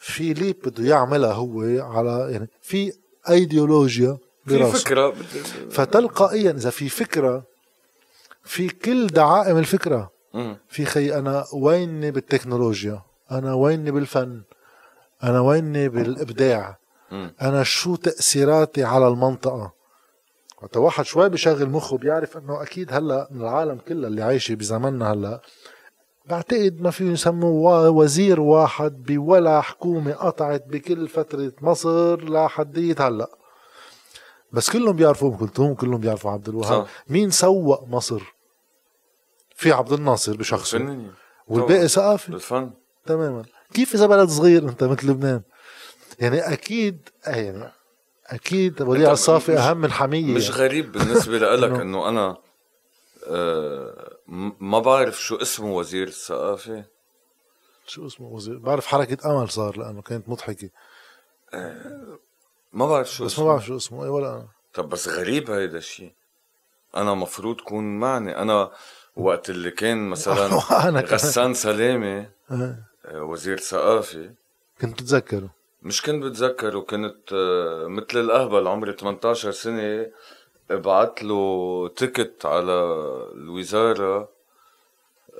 في 0.00 0.32
ليه 0.32 0.56
بده 0.64 0.84
يعملها 0.84 1.32
هو 1.32 1.60
على 1.80 2.32
يعني 2.32 2.48
في 2.62 2.92
ايديولوجيا 3.30 4.18
في 4.46 4.58
براسه. 4.58 4.78
فكرة 4.78 5.14
فتلقائيا 5.70 6.50
إذا 6.50 6.70
في 6.70 6.88
فكرة 6.88 7.42
في 8.44 8.68
كل 8.68 9.06
دعائم 9.06 9.58
الفكرة. 9.58 10.10
مم. 10.34 10.56
في 10.68 10.84
خي 10.84 11.14
أنا 11.14 11.44
ويني 11.52 12.10
بالتكنولوجيا؟ 12.10 13.02
أنا 13.30 13.54
ويني 13.54 13.90
بالفن؟ 13.90 14.42
أنا 15.22 15.40
ويني 15.40 15.88
بالإبداع؟ 15.88 16.78
مم. 17.10 17.34
أنا 17.42 17.62
شو 17.62 17.96
تأثيراتي 17.96 18.84
على 18.84 19.08
المنطقة؟ 19.08 19.72
وقت 20.62 20.76
واحد 20.76 21.04
شوي 21.04 21.28
بشغل 21.28 21.68
مخه 21.68 21.98
بيعرف 21.98 22.36
إنه 22.36 22.62
أكيد 22.62 22.92
هلأ 22.92 23.28
من 23.30 23.40
العالم 23.40 23.78
كلها 23.88 24.08
اللي 24.08 24.22
عايشة 24.22 24.54
بزماننا 24.54 25.12
هلأ 25.12 25.40
بعتقد 26.30 26.80
ما 26.80 26.90
في 26.90 27.12
يسموه 27.12 27.88
وزير 27.88 28.40
واحد 28.40 29.02
بولا 29.02 29.60
حكومة 29.60 30.12
قطعت 30.12 30.64
بكل 30.66 31.08
فترة 31.08 31.52
مصر 31.60 32.24
لحدية 32.24 32.94
هلأ. 32.98 33.30
بس 34.52 34.70
كلهم 34.70 34.96
بيعرفوا 34.96 35.28
ام 35.30 35.36
كلثوم 35.36 35.74
كلهم 35.74 36.00
بيعرفوا 36.00 36.30
عبد 36.30 36.48
الوهاب. 36.48 36.86
مين 37.08 37.30
سوق 37.30 37.88
مصر؟ 37.88 38.22
في 39.56 39.72
عبد 39.72 39.92
الناصر 39.92 40.36
بشخصه. 40.36 40.98
والباقي. 41.48 41.88
ثقافي. 41.88 42.32
بالفن. 42.32 42.70
تماما. 43.06 43.44
كيف 43.74 43.94
إذا 43.94 44.06
بلد 44.06 44.28
صغير 44.28 44.68
أنت 44.68 44.84
مثل 44.84 45.10
لبنان؟ 45.10 45.42
يعني 46.18 46.52
أكيد 46.52 47.08
يعني 47.26 47.72
أكيد 48.26 48.82
وديع 48.82 49.12
الصافي 49.12 49.58
أهم 49.58 49.76
من 49.76 49.92
حمية. 49.92 50.34
مش 50.34 50.48
يعني. 50.50 50.62
غريب 50.62 50.92
بالنسبة 50.92 51.38
لك 51.38 51.80
إنه 51.80 52.08
أنا 52.08 52.36
آه، 53.28 54.09
ما 54.60 54.78
بعرف 54.78 55.20
شو 55.22 55.36
اسمه 55.36 55.72
وزير 55.76 56.08
الثقافة. 56.08 56.84
شو 57.86 58.06
اسمه 58.06 58.26
وزير؟ 58.26 58.58
بعرف 58.58 58.86
حركة 58.86 59.30
أمل 59.38 59.50
صار 59.50 59.78
لأنه 59.78 60.02
كانت 60.02 60.28
مضحكة. 60.28 60.70
ما 62.72 62.86
بعرف 62.86 63.10
شو 63.10 63.24
بس 63.24 63.30
ما 63.30 63.34
اسمه. 63.36 63.44
بعرف 63.46 63.66
شو 63.66 63.76
اسمه. 63.76 64.04
اي 64.04 64.08
ولا 64.08 64.28
أنا. 64.32 64.48
طب 64.74 64.88
بس 64.88 65.08
غريب 65.08 65.50
هيدا 65.50 65.78
الشيء 65.78 66.12
أنا 66.96 67.14
مفروض 67.14 67.60
كون 67.60 67.98
معني. 68.00 68.36
أنا 68.36 68.70
وقت 69.16 69.50
اللي 69.50 69.70
كان 69.70 70.08
مثلا 70.08 70.46
أنا. 70.88 71.00
غسان 71.00 71.54
سلامة 71.54 72.30
آه. 72.50 72.78
آه، 73.04 73.22
وزير 73.22 73.58
ثقافة. 73.58 74.30
كنت 74.80 75.02
بتذكره. 75.02 75.50
مش 75.82 76.02
كنت 76.02 76.24
بتذكر 76.24 76.76
وكنت 76.76 77.32
آه، 77.32 77.86
مثل 77.86 78.18
الأهبل 78.20 78.66
عمري 78.68 78.92
18 78.92 79.50
سنة 79.50 80.06
بعت 80.70 81.22
له 81.22 81.88
ticket 81.96 82.46
على 82.46 82.72
الوزارة 83.34 84.28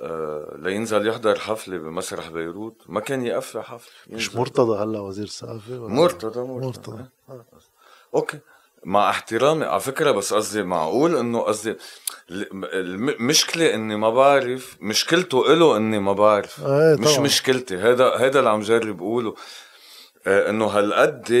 آه، 0.01 0.55
لينزل 0.59 1.07
يحضر 1.07 1.39
حفلة 1.39 1.77
بمسرح 1.77 2.29
بيروت. 2.29 2.75
ما 2.87 2.99
كان 2.99 3.25
يقفل 3.25 3.61
حفلة. 3.61 3.91
مش. 4.09 4.35
مرتضى 4.35 4.83
هلا 4.83 4.99
وزير 4.99 5.23
الثقافة 5.25 5.87
مرتضى 5.87 6.39
مرتضى, 6.39 7.05
مرتضى. 7.29 7.49
okay. 8.15 8.39
مع 8.85 9.09
احترامي 9.09 9.65
على 9.65 9.79
فكرة 9.79 10.11
بس 10.11 10.33
قصدي 10.33 10.63
معقول 10.63 11.15
إنه 11.15 11.39
قصدي 11.41 11.71
ال- 11.71 12.73
الم- 12.75 13.09
المشكلة 13.09 13.73
إني 13.73 13.95
ما 13.95 14.09
بعرف 14.09 14.77
مشكلته 14.81 15.53
إله 15.53 15.77
إني 15.77 15.99
ما 15.99 16.13
بعرف. 16.13 16.65
إيه 16.65 16.95
مش 16.99 17.13
طبعاً. 17.13 17.19
مشكلتي. 17.25 17.77
هذا 17.77 18.15
هذا 18.15 18.39
اللي 18.39 18.49
عم 18.49 18.61
جرب 18.61 19.01
أقوله. 19.01 19.35
آه، 20.27 20.49
إنه 20.49 20.65
هالقد 20.65 21.31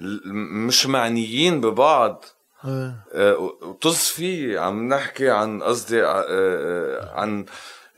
ال- 0.00 0.34
مش 0.66 0.86
معنيين 0.86 1.60
ببعض. 1.60 2.24
آه، 2.64 3.36
وطز 3.62 3.96
فيه 3.96 4.60
عم 4.60 4.88
نحكي 4.88 5.30
عن 5.30 5.62
قصدي 5.62 6.04
آه، 6.04 6.24
آه، 6.28 7.20
عن 7.20 7.44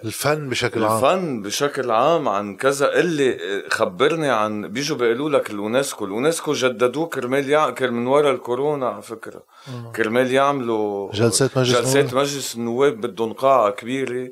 الفن 0.04 0.48
بشكل 0.48 0.84
عام. 0.84 0.96
الفن 0.96 1.42
بشكل 1.42 1.90
عام 1.90 2.28
عن 2.28 2.56
كذا. 2.56 3.00
اللي 3.00 3.62
خبرني 3.70 4.30
عن 4.30 4.68
بيجوا 4.68 4.96
بيقولوا 4.96 5.30
لك 5.30 5.50
اليونسكو. 5.50 6.04
اليونسكو 6.04 6.52
جددوه 6.52 7.06
كرمال 7.06 7.50
يع... 7.50 7.70
كرمال 7.70 7.92
من 7.94 8.06
ورا 8.06 8.30
الكورونا 8.30 8.88
على 8.88 9.02
فكرة. 9.02 9.42
كرمال 9.96 10.32
يعملوا 10.32 11.12
جلسات 11.12 11.58
مجلس 11.58 11.78
جلسات. 11.78 12.14
مجلس 12.14 12.56
النواب 12.56 13.00
بدهم 13.00 13.32
قاعة 13.32 13.70
كبيرة. 13.70 14.30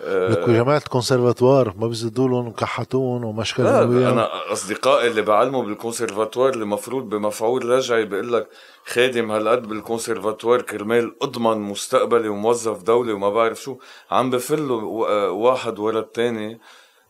لك 0.00 0.38
آه 0.38 0.46
جماعة 0.46 0.78
الكونسرفاتوار 0.78 1.74
ما 1.78 1.86
بيزيدوا 1.86 2.28
لهم 2.28 2.46
وكحتون 2.48 3.24
ومشكلة 3.24 3.84
لا. 3.84 4.12
أنا 4.12 4.52
أصدقائي 4.52 5.08
اللي 5.08 5.22
بعلموا 5.22 5.62
بالكونسرفاتوار 5.64 6.52
اللي 6.54 6.64
مفروض 6.64 7.08
بمفعول 7.08 7.64
رجعي 7.64 8.04
بيقول 8.04 8.32
لك 8.32 8.48
خادم 8.84 9.30
هالقد 9.30 9.68
بالكونسرفاتوار 9.68 10.62
كرمال 10.62 11.14
أضمن 11.22 11.58
مستقبلي 11.58 12.28
وموظف 12.28 12.82
دولي 12.82 13.12
وما 13.12 13.30
بعرف 13.30 13.62
شو 13.62 13.76
عم 14.10 14.30
بفلوا 14.30 15.08
آه، 15.08 15.30
واحد 15.30 15.78
ورا 15.78 16.00
الثاني 16.00 16.60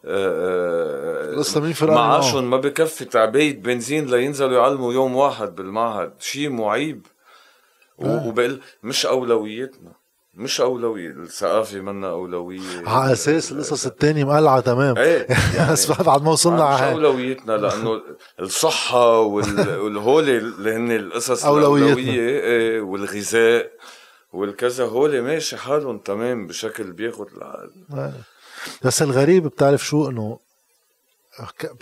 لسه 0.05 1.61
مين 1.61 1.73
فرقان؟ 1.73 1.95
معاشهم 1.95 2.51
ما 2.51 2.57
بكفي 2.57 3.05
تعبية 3.05 3.53
بنزين 3.53 4.07
لينزلوا 4.07 4.59
يعلموا 4.59 4.93
يوم 4.93 5.17
واحد 5.17 5.55
بالمعهد 5.55 6.13
شيء 6.19 6.51
معيب 6.51 7.07
آه. 8.03 8.27
وبقول 8.27 8.61
مش 8.83 9.07
أولويتنا 9.07 9.93
مش 10.41 10.61
أولوية 10.61 11.11
الثقافة 11.11 11.81
منا 11.81 12.11
أولوية 12.11 12.89
على 12.89 13.13
أساس 13.13 13.53
القصص 13.53 13.87
التانية 13.87 14.25
مقلعة 14.25 14.61
تمام 14.61 14.97
إيه 14.99 15.27
يعني 15.57 15.77
بعد 16.07 16.23
ما 16.23 16.31
وصلنا 16.31 16.57
مش 16.57 16.63
على 16.63 16.83
هاي. 16.83 16.93
أولويتنا 16.93 17.53
لأنه 17.53 18.03
الصحة 18.41 19.19
وال- 19.21 19.77
والهول 19.83 20.29
اللي 20.31 20.75
هن 20.75 20.91
القصص. 20.93 21.45
الأولوية 21.45 21.95
إيه، 21.97 22.81
والغذاء 22.81 23.71
والكذا 24.33 24.85
هول 24.87 25.21
ماشي 25.23 25.57
حالهم 25.57 25.99
تمام 25.99 26.47
بشكل 26.47 26.93
بياخد 26.93 27.27
العقل 27.37 27.71
بس 28.83 29.03
الغريب 29.03 29.47
بتعرف 29.47 29.87
شو 29.87 30.11
إنه 30.11 30.39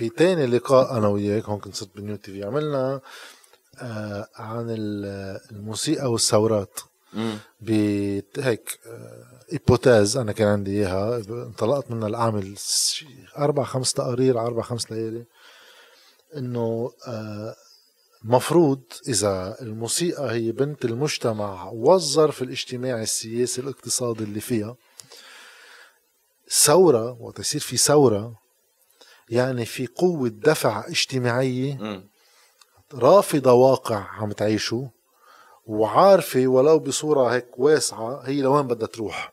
بتاني 0.01 0.47
لقاء 0.47 0.97
أنا 0.99 1.09
وياك 1.09 1.45
هون 1.45 1.59
كنت 1.59 1.75
صرت 1.75 1.89
بالنيو 1.97 2.17
تي 2.17 2.33
في 2.33 2.45
عملنا 2.45 3.01
آه 3.79 4.29
عن 4.37 4.67
ال- 4.71 5.41
الموسيقى 5.53 6.13
والثورات. 6.13 6.81
بهيك 7.61 8.79
ايبوتاز 9.53 10.17
أنا 10.17 10.33
كان 10.33 10.49
عندي 10.49 10.71
إياها 10.71 11.17
انطلقت 11.31 11.91
منها 11.91 12.09
لاعمل 12.09 12.55
ش- 12.59 13.05
أربع 13.39 13.65
خمس 13.65 13.93
تقارير 13.93 14.39
على 14.39 14.47
أربع 14.47 14.63
خمس 14.63 14.93
ليالي 14.93 15.25
إنه 16.37 16.93
آه، 17.07 17.55
مفروض 18.25 18.83
إذا 19.09 19.57
الموسيقى 19.61 20.31
هي 20.33 20.53
بنت 20.53 20.85
المجتمع 20.85 21.65
والظرف 21.71 22.43
الاجتماعي 22.43 23.03
السياسي 23.03 23.61
الاقتصادي 23.61 24.25
اللي 24.25 24.41
فيها 24.41 24.77
ثورة 26.65 27.17
وقت 27.21 27.39
يصير 27.39 27.61
في 27.61 27.77
ثورة 27.77 28.35
يعني 29.29 29.65
في 29.65 29.87
قوة 29.87 30.29
دفع 30.29 30.87
اجتماعية 30.89 31.75
مم. 31.77 32.09
رافضة 32.95 33.53
واقع 33.53 33.97
عم 33.97 34.33
تعيشه 34.33 34.91
وعارفة 35.69 36.47
ولو 36.47 36.79
بصورة 36.79 37.29
هيك 37.29 37.59
واسعة 37.59 38.23
هي 38.25 38.41
لوين 38.43 38.67
بدها 38.67 38.87
تروح. 38.89 39.33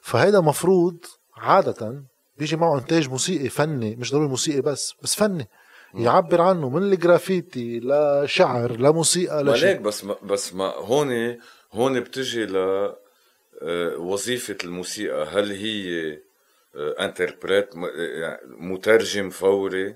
فهيدا 0.00 0.40
مفروض 0.40 0.96
عادة 1.36 2.02
بيجي 2.38 2.56
معه 2.56 2.78
إنتاج 2.78 3.08
موسيقي 3.08 3.48
فني 3.48 3.96
مش 3.96 4.12
ضروري 4.12 4.28
موسيقي 4.28 4.60
بس 4.60 4.94
بس 5.02 5.14
فني. 5.16 5.48
يعبر 5.94 6.40
عنه 6.40 6.68
من 6.68 6.82
الجرافيتي 6.82 7.80
لشعر 7.80 8.72
لموسيقى 8.72 9.42
لشيء 9.44 9.68
ليك 9.68 9.80
بس 9.80 10.04
ما 10.04 10.16
بس 10.22 10.54
ما 10.54 10.64
هون 10.74 11.36
هون 11.72 12.00
بتجي 12.00 12.46
ل 12.46 12.56
آه، 13.62 13.96
وظيفة 13.96 14.58
الموسيقى. 14.64 15.24
هل 15.26 15.50
هي 15.52 16.18
interprète 16.76 17.70
مترجم 18.46 19.30
فوري 19.30 19.94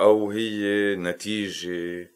أو 0.00 0.30
هي 0.30 0.94
نتيجة 0.96 2.10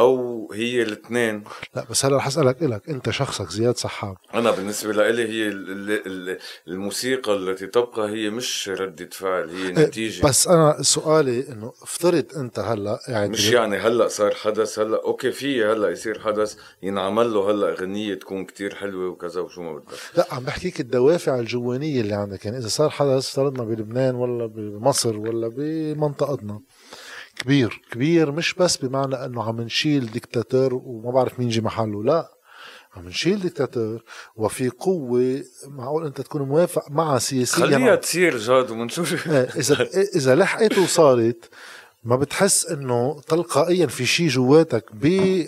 أو 0.00 0.50
هي 0.54 0.82
الاثنين 0.82 1.44
لا 1.74 1.84
بس 1.90 2.04
هلا 2.04 2.16
رح 2.16 2.26
أسألك 2.26 2.62
إلك 2.62 2.88
أنت 2.88 3.10
شخصك 3.10 3.50
زياد 3.50 3.76
سحاب 3.76 4.16
أنا 4.34 4.50
بالنسبة 4.50 4.92
لإلي 4.92 5.22
هي 5.28 5.48
ال- 5.48 5.70
ال- 5.90 6.06
ال- 6.30 6.38
الموسيقى 6.68 7.32
التي 7.34 7.66
تبقى 7.66 8.08
هي 8.10 8.30
مش 8.30 8.68
ردة 8.68 9.08
فعل 9.12 9.48
هي 9.50 9.70
نتيجة. 9.72 10.26
بس 10.26 10.48
أنا 10.48 10.82
سؤالي 10.82 11.48
إنه 11.52 11.72
افترض 11.82 12.24
أنت 12.36 12.58
هلا 12.58 12.98
قاعد 13.08 13.30
مش 13.30 13.46
بال- 13.46 13.54
يعني 13.54 13.76
هلا 13.76 14.08
صار 14.08 14.34
حدث 14.34 14.78
هلا 14.78 15.02
okay 15.04 15.32
في 15.32 15.64
هلا 15.64 15.88
يصير 15.90 16.18
حدث 16.20 16.54
ينعمل 16.82 17.34
له 17.34 17.50
هلا 17.50 17.72
أغنية 17.72 18.14
تكون 18.14 18.44
كتير 18.44 18.74
حلوة 18.74 19.08
وكذا 19.08 19.40
وشو 19.40 19.62
ما 19.62 19.72
بدك. 19.72 19.84
لا 20.16 20.26
عم 20.30 20.44
بحكيك 20.44 20.80
الدوافع 20.80 21.38
الجوانية 21.38 22.00
اللي 22.00 22.14
عندك. 22.14 22.44
يعني 22.44 22.58
إذا 22.58 22.68
صار 22.68 22.90
حدث 22.90 23.10
افترضنا 23.28 23.64
بلبنان 23.64 24.14
ولا 24.14 24.46
بمصر 24.46 25.16
ولا 25.18 25.48
بمنطقتنا 25.56 26.60
كبير. 27.42 27.82
كبير 27.92 28.32
مش 28.32 28.54
بس 28.54 28.76
بمعنى 28.76 29.14
أنه 29.24 29.42
عم 29.42 29.60
نشيل 29.60 30.10
ديكتاتور 30.10 30.74
وما 30.74 31.10
بعرف 31.10 31.38
مين 31.38 31.48
جي 31.48 31.60
محله 31.60 32.04
لا. 32.04 32.28
عم 32.96 33.08
نشيل 33.08 33.40
ديكتاتور 33.40 34.02
وفي 34.36 34.68
قوة 34.68 35.42
معقول 35.66 36.06
أنت 36.06 36.20
تكون 36.20 36.42
موافق 36.42 36.90
معها 36.90 37.18
سياسيا 37.18 37.64
خليها 37.64 37.94
تصير 37.94 38.38
جاد 38.38 38.70
ومنشوف. 38.70 39.28
إيه، 39.28 39.48
إذا 39.56 39.88
إذا 40.16 40.34
لحقت 40.34 40.78
وصارت 40.78 41.48
ما 42.04 42.16
بتحس 42.16 42.66
إنه 42.66 43.20
تلقائيا 43.28 43.86
في 43.86 44.06
شيء 44.06 44.28
جواتك 44.28 44.84
ب 44.92 45.44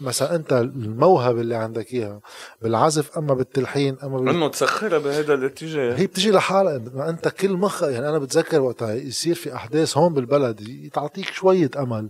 مثلا 0.00 0.34
أنت 0.34 0.52
الموهبة 0.52 1.40
اللي 1.40 1.54
عندك 1.54 1.94
إياها 1.94 2.20
بالعزف 2.62 3.18
أما 3.18 3.34
بالتلحين 3.34 3.96
أما 4.02 4.18
بال... 4.18 4.28
أنه 4.28 4.48
تسخرها 4.48 4.98
بهذا 4.98 5.34
الاتجاه. 5.34 5.94
هي 5.96 6.06
بتجي 6.06 6.30
لحالها 6.30 6.78
ما 6.94 7.08
أنت 7.08 7.28
كل 7.28 7.52
مخ 7.52 7.82
يعني 7.82 8.08
أنا 8.08 8.18
بتذكر 8.18 8.60
وقتها 8.60 8.94
يصير 8.94 9.34
في 9.34 9.54
أحداث 9.54 9.98
هون 9.98 10.14
بالبلد 10.14 10.90
تعطيك 10.92 11.26
شوية 11.26 11.70
أمل. 11.78 12.08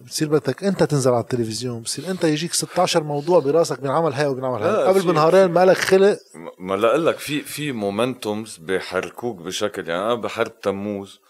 بتصير 0.00 0.28
بدك 0.28 0.64
أنت 0.64 0.82
تنزل 0.82 1.10
على 1.10 1.20
التلفزيون 1.20 1.80
بصير 1.82 2.10
أنت 2.10 2.24
يجيك 2.24 2.54
16 2.54 3.02
موضوع 3.02 3.40
براسك 3.40 3.80
بينعمل 3.80 4.12
هاي 4.12 4.26
وبينعمل 4.26 4.60
لا، 4.60 4.78
هاي 4.78 4.84
قبل 4.86 5.02
بنهارين 5.02 5.46
ما 5.50 5.64
لك 5.64 5.76
خلق. 5.76 6.18
ما 6.58 6.74
لك 6.76 7.18
في 7.18 7.40
في 7.40 7.72
مومنتومز 7.72 8.56
بحركوك 8.56 9.36
بشكل 9.36 9.88
يعني 9.88 10.02
أنا 10.02 10.14
بحرب 10.14 10.60
تموز. 10.60 11.20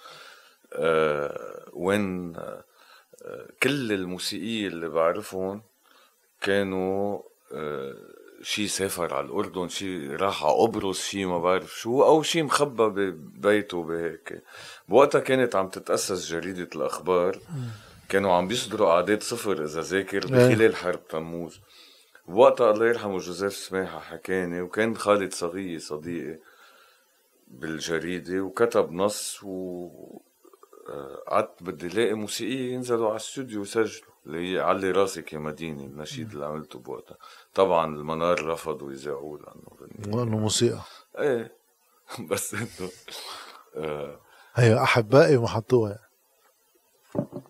وين 1.73 2.37
آه 2.37 2.65
كل 3.63 3.93
الموسيقيين 3.93 4.67
اللي 4.67 4.89
بعرفهم 4.89 5.63
كانوا 6.41 7.23
آه 7.53 7.95
شي 8.43 8.69
سافر 8.69 9.15
على 9.15 9.27
الأردن 9.27 9.69
شي 9.69 10.17
راح 10.17 10.45
على 10.45 10.55
قبرص 10.55 11.03
شي 11.03 11.25
ما 11.25 11.39
بعرف 11.39 11.79
شو 11.79 12.05
أو 12.05 12.23
شي 12.23 12.43
مخبى 12.43 13.11
ببيته 13.11 13.83
بهيك. 13.83 14.43
بوقتها 14.89 15.21
كانت 15.21 15.57
عم 15.57 15.69
تتأسس 15.69 16.27
جريدة 16.27 16.69
الأخبار. 16.75 17.39
كانوا 18.09 18.33
عم 18.33 18.49
بيصدروا 18.49 18.91
أعداد 18.91 19.23
صفر 19.23 19.65
إذا 19.65 19.81
ذاكر 19.81 20.27
بخلال 20.27 20.77
حرب 20.77 21.09
تموز. 21.09 21.61
وقتها 22.29 22.71
الله 22.71 22.87
يرحمه 22.87 23.19
جوزيف 23.19 23.53
سماحة 23.53 24.01
حكاني 24.01 24.61
وكان 24.61 24.97
خالد 24.97 25.33
صغير 25.33 25.79
صديقي 25.79 26.39
بالجريدة 27.49 28.41
وكتب 28.41 28.93
نص 28.93 29.41
و 29.43 29.87
آه، 29.87 30.30
قعدت 31.27 31.63
بدي 31.63 31.89
لاقي 31.89 32.15
موسيقية 32.15 32.75
ينزلوا 32.75 33.07
على 33.07 33.17
الاستوديو 33.17 33.63
يسجلوا 33.63 34.11
اللي 34.27 34.55
هي 34.55 34.61
علي 34.61 34.91
راسك 34.91 35.33
يا 35.33 35.39
مدينة 35.39 35.85
النشيد 35.85 36.33
اللي 36.33 36.47
عملته 36.47 36.79
بوقتها. 36.79 37.17
طبعا 37.55 37.97
المنار 37.97 38.47
رفضوا 38.47 38.93
يذاعوه 38.93 39.39
لأنه 39.39 40.17
لأنه 40.17 40.39
موسيقى. 40.39 40.81
إيه. 41.19 41.53
بس 42.31 42.55
إنه 42.55 42.91
آه 43.77 44.21
هي 44.55 44.83
أحبائي 44.83 45.37
وما 45.37 45.49
حطوها 45.49 45.99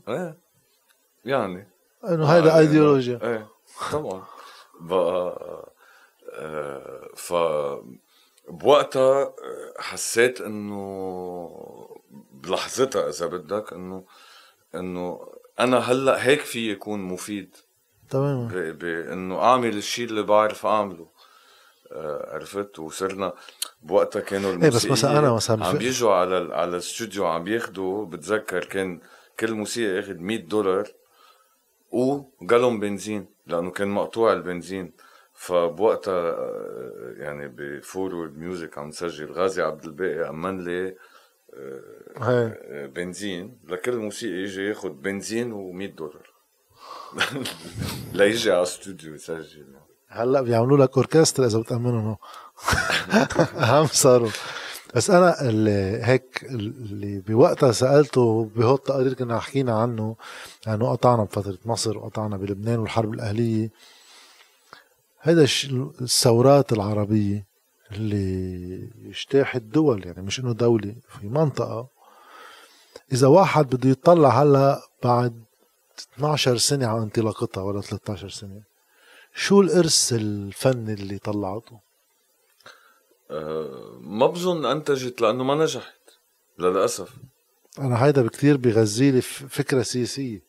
إيه. 0.08 0.38
يعني. 1.24 1.68
إنه 2.04 2.26
هيدا 2.26 2.56
آه، 2.56 2.58
ايديولوجيا 2.58 3.20
إيه. 3.22 3.48
طبعا. 3.92 4.22
بقى 4.80 5.36
آه، 6.32 7.08
ف 7.16 7.34
بوقتها 8.48 9.22
آه، 9.22 9.32
حسيت 9.78 10.40
إنه 10.40 10.76
بلحظتها 12.42 13.08
إذا 13.08 13.26
بدك 13.26 13.72
إنه 13.72 14.04
إنه 14.74 15.20
أنا 15.60 15.78
هلأ 15.78 16.26
هيك 16.26 16.40
في 16.40 16.70
يكون 16.72 17.00
مفيد. 17.00 17.56
تماما. 18.10 18.70
بانه 18.72 19.38
أعمل 19.42 19.76
الشيء 19.76 20.06
اللي 20.08 20.22
بعرف 20.22 20.66
أعمله. 20.66 21.06
آه، 21.92 22.34
عرفت؟ 22.34 22.78
وصرنا 22.78 23.32
بوقتها 23.82 24.20
كانوا 24.20 24.50
إيه، 24.50 24.70
بس 24.70 24.86
مثلا 24.86 25.18
أنا 25.18 25.32
مثلا 25.32 25.64
عم 25.66 25.78
بيجوا 25.78 26.12
على 26.14 26.38
ال- 26.38 26.52
على 26.52 26.70
الاستوديو 26.70 27.26
عم 27.26 27.44
بياخدوا 27.44 28.06
بتذكر 28.06 28.64
كان 28.64 29.00
كل 29.40 29.52
موسيقى 29.54 29.96
ياخد 29.96 30.20
100 30.20 30.36
دولار 30.38 30.88
وجالون 31.90 32.80
بنزين 32.80 33.26
لأنه 33.46 33.70
كان 33.70 33.88
مقطوع 33.88 34.32
البنزين. 34.32 34.92
فبوقتها 35.34 36.30
آه، 36.30 37.14
يعني 37.16 37.48
ب 37.48 37.60
Forward 37.60 38.38
Music 38.38 38.78
عم 38.78 38.88
نسجل 38.88 39.32
غازي 39.32 39.62
عبد 39.62 39.84
الباقي 39.84 40.28
أمن 40.28 40.64
لي 40.64 40.96
هي 42.16 42.58
آه، 42.64 42.86
بنزين. 42.86 43.58
لكل 43.68 43.96
موسيقى 43.96 44.34
يجي 44.34 44.68
ياخد 44.68 45.02
بنزين 45.02 45.52
و100 45.52 45.96
دولار. 45.96 46.30
ليجي 48.12 48.50
على 48.52 48.62
استوديو 48.62 49.14
يسجل. 49.14 49.66
هلا 50.08 50.40
بيعملوا 50.40 50.78
لك 50.78 50.96
أوركسترا 50.96 51.46
إذا 51.46 51.58
بتأمنهم. 51.58 52.16
اهم 53.56 53.86
صاروا. 53.86 54.30
بس 54.94 55.10
أنا 55.10 55.48
اللي 55.48 56.00
هيك 56.02 56.44
اللي 56.44 57.20
بوقتها 57.20 57.72
سألته 57.72 58.50
بهو 58.56 58.74
التقرير 58.74 59.14
كنا 59.14 59.38
حكينا 59.38 59.78
عنه 59.78 60.16
انه 60.68 60.90
قطعنا 60.90 61.24
بفترة 61.24 61.58
مصر 61.64 61.98
وقطعنا 61.98 62.36
بلبنان 62.36 62.78
والحرب 62.78 63.14
الأهلية. 63.14 63.70
هذا 65.18 65.42
الثورات 66.00 66.72
العربية. 66.72 67.49
اللي 67.92 68.90
اجتاحت 69.06 69.62
دول 69.62 70.06
يعني 70.06 70.22
مش 70.22 70.40
إنه 70.40 70.52
دولة 70.52 70.94
في 71.08 71.26
منطقة 71.26 71.88
إذا 73.12 73.26
واحد 73.26 73.76
بده 73.76 73.90
يطلع 73.90 74.42
هلأ 74.42 74.80
بعد 75.02 75.44
12 76.16 76.56
سنة 76.56 76.86
على 76.86 77.02
انطلاقتها 77.02 77.62
ولا 77.62 77.80
13 77.80 78.28
سنة 78.28 78.62
شو 79.34 79.60
الإرث 79.60 80.12
الفني 80.12 80.92
اللي 80.92 81.18
طلعته؟ 81.18 81.80
أه 83.30 83.98
ما 84.00 84.26
بظن 84.26 84.66
انتجت 84.66 85.20
لأنه 85.20 85.44
ما 85.44 85.54
نجحت 85.54 86.00
للأسف 86.58 87.10
أنا 87.78 88.04
هيدا 88.04 88.22
بكتير 88.22 88.56
بغذي 88.56 89.10
لي 89.10 89.20
فكرة 89.20 89.82
سياسية 89.82 90.42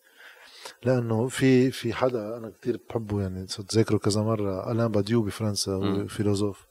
لأنه 0.83 1.27
في 1.27 1.71
في 1.71 1.93
حدا 1.93 2.37
أنا 2.37 2.49
كتير 2.49 2.79
بحبه 2.89 3.21
يعني 3.21 3.47
صرت 3.47 3.75
ذاكره 3.75 3.97
كذا 3.97 4.21
مرة 4.21 4.71
ألان 4.71 4.87
باديو 4.87 5.21
بفرنسا 5.21 5.71
مم. 5.71 6.03
و 6.03 6.09
philosophe 6.09 6.65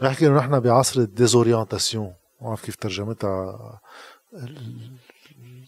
بحكي 0.00 0.26
إنه 0.26 0.38
نحن 0.38 0.60
بعصر 0.60 1.00
ال 1.00 1.08
désorientation 1.08 2.14
ما 2.40 2.46
بعرف 2.48 2.64
كيف 2.64 2.76
ترجمتها؟ 2.76 3.80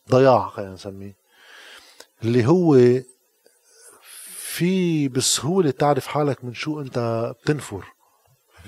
الضياع 0.07 0.49
خلينا 0.49 0.73
نسميه. 0.73 1.17
اللي 2.23 2.47
هو 2.47 2.79
في 4.37 5.09
بسهولة 5.09 5.71
تعرف 5.71 6.07
حالك 6.07 6.45
من 6.45 6.55
شو 6.55 6.81
أنت 6.81 6.99
بتنفر. 7.43 7.85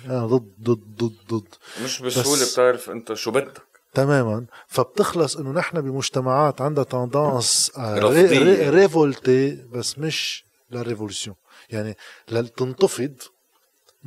أنا 0.05 0.27
ضد 0.27 0.55
ضد 0.63 1.05
ضد 1.05 1.35
ضد. 1.35 1.55
مش 1.85 2.03
بسهولة 2.03 2.43
بس- 2.43 2.53
بتعرف 2.53 2.91
أنت 2.91 3.15
شو 3.15 3.31
بدك. 3.31 3.63
تماما. 3.95 4.47
فبتخلص 4.67 5.37
إنه 5.37 5.51
نحن 5.53 5.81
بمجتمعات 5.81 6.61
عندها 6.61 6.85
tendance 6.85 7.73
رفضية. 7.79 8.71
révolté 8.71 9.51
بس 9.73 9.99
مش 9.99 10.45
لل 10.71 10.82
révolution 10.82 11.37
يعني 11.71 11.97
لتنتفض 12.29 13.15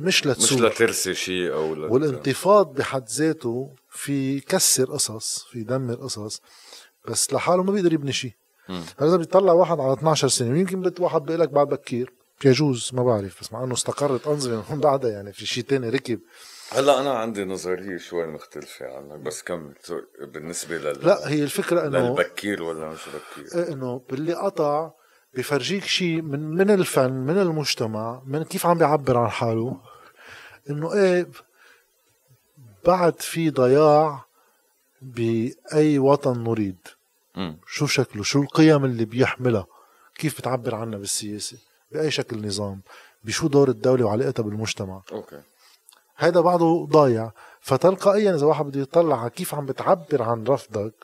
مش 0.00 0.20
مش 0.20 0.26
لتسوق. 0.26 0.60
لترسي 0.60 1.14
شيء 1.14 1.52
أو 1.52 1.74
لت... 1.74 1.92
والانتفاض 1.92 2.74
بحد 2.74 3.08
ذاته 3.08 3.74
في 3.90 4.36
يكسر 4.36 4.84
قصص 4.84 5.46
في 5.50 5.58
يدمر 5.58 5.94
قصص 5.94 6.42
بس 7.08 7.32
لحاله 7.32 7.62
ما 7.62 7.72
بيقدر 7.72 7.92
يبني 7.92 8.12
شيء. 8.12 8.32
هذا 8.98 9.16
بيطلع 9.16 9.52
واحد 9.52 9.80
على 9.80 9.92
12 9.92 10.28
سنة 10.28 10.50
ويمكن 10.50 10.92
واحد 10.98 11.22
بيقول 11.22 11.40
لك 11.40 11.48
بعد 11.48 11.68
بكير. 11.68 12.12
يجوز 12.44 12.90
ما 12.92 13.02
بعرف 13.02 13.40
بس 13.40 13.52
مع 13.52 13.64
إنه 13.64 13.74
استقرت 13.74 14.26
أنظمة 14.26 14.62
من 14.70 14.80
بعدها 14.80 15.10
يعني 15.10 15.32
في 15.32 15.46
شيء 15.46 15.64
تاني 15.64 15.88
ركب. 15.88 16.20
هلا 16.70 17.00
أنا 17.00 17.12
عندي 17.12 17.44
نظرية 17.44 17.96
شوي 17.96 18.26
مختلفة 18.26 18.86
عنك 18.96 19.20
بس 19.20 19.42
كمل 19.42 19.74
سوري. 19.82 20.02
بالنسبة 20.20 20.78
لل 20.78 21.06
لا 21.06 21.28
هي 21.28 21.42
الفكرة 21.42 21.86
انه 21.86 21.98
للبكير 21.98 22.62
ولا 22.62 22.88
مش 22.88 23.00
بكير؟ 23.08 23.62
إيه 23.62 23.72
إنه 23.72 24.02
باللي 24.10 24.34
قطع 24.34 24.90
بفرجيك 25.34 25.84
شيء 25.84 26.22
من 26.22 26.50
من 26.50 26.70
الفن 26.70 27.12
من 27.12 27.38
المجتمع 27.38 28.22
من 28.26 28.42
كيف 28.42 28.66
عم 28.66 28.78
بيعبر 28.78 29.18
عن 29.18 29.30
حاله. 29.30 29.80
إنه 30.70 30.92
إيه 30.94 31.26
بعد 32.86 33.20
في 33.20 33.50
ضياع 33.50 34.24
بأي 35.02 35.98
وطن 35.98 36.44
نريد. 36.44 36.78
شو 37.66 37.86
شكله؟ 37.86 38.22
شو 38.22 38.42
القيم 38.42 38.84
اللي 38.84 39.04
بيحملها؟ 39.04 39.66
كيف 40.14 40.38
بتعبر 40.38 40.74
عنها 40.74 40.98
بالسياسة؟ 40.98 41.56
بأي 41.92 42.10
شكل 42.10 42.46
نظام؟ 42.46 42.80
بشو 43.24 43.46
دور 43.46 43.68
الدولة 43.68 44.04
وعلاقتها 44.04 44.42
بالمجتمع؟ 44.42 45.02
okay. 45.12 45.40
هيدا 46.18 46.40
بعده 46.40 46.86
ضايع. 46.90 47.30
فتلقائيا 47.60 48.34
إذا 48.34 48.46
واحد 48.46 48.64
بده 48.64 48.80
يطلع 48.80 49.20
على 49.20 49.30
كيف 49.30 49.54
عم 49.54 49.66
بتعبر 49.66 50.22
عن 50.22 50.44
رفضك 50.44 50.94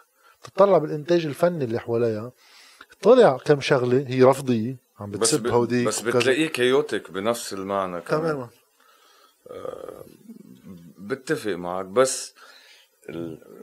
تطلع 0.42 0.78
بالإنتاج 0.78 1.26
الفني 1.26 1.64
اللي 1.64 1.78
حواليها. 1.78 2.32
طلع 3.02 3.36
كم 3.36 3.60
شغلة 3.60 4.04
هي 4.08 4.22
رفضية 4.22 4.76
عم 5.00 5.10
بتسب. 5.10 5.46
هوديك 5.46 5.86
بس. 5.86 6.00
بتلاقيه 6.00 6.48
كيوتك 6.48 7.10
بنفس 7.10 7.52
المعنى 7.52 8.00
كمان. 8.00 8.22
تماما. 8.22 8.48
بتفق 10.98 11.52
معك 11.52 11.86
بس. 11.86 12.34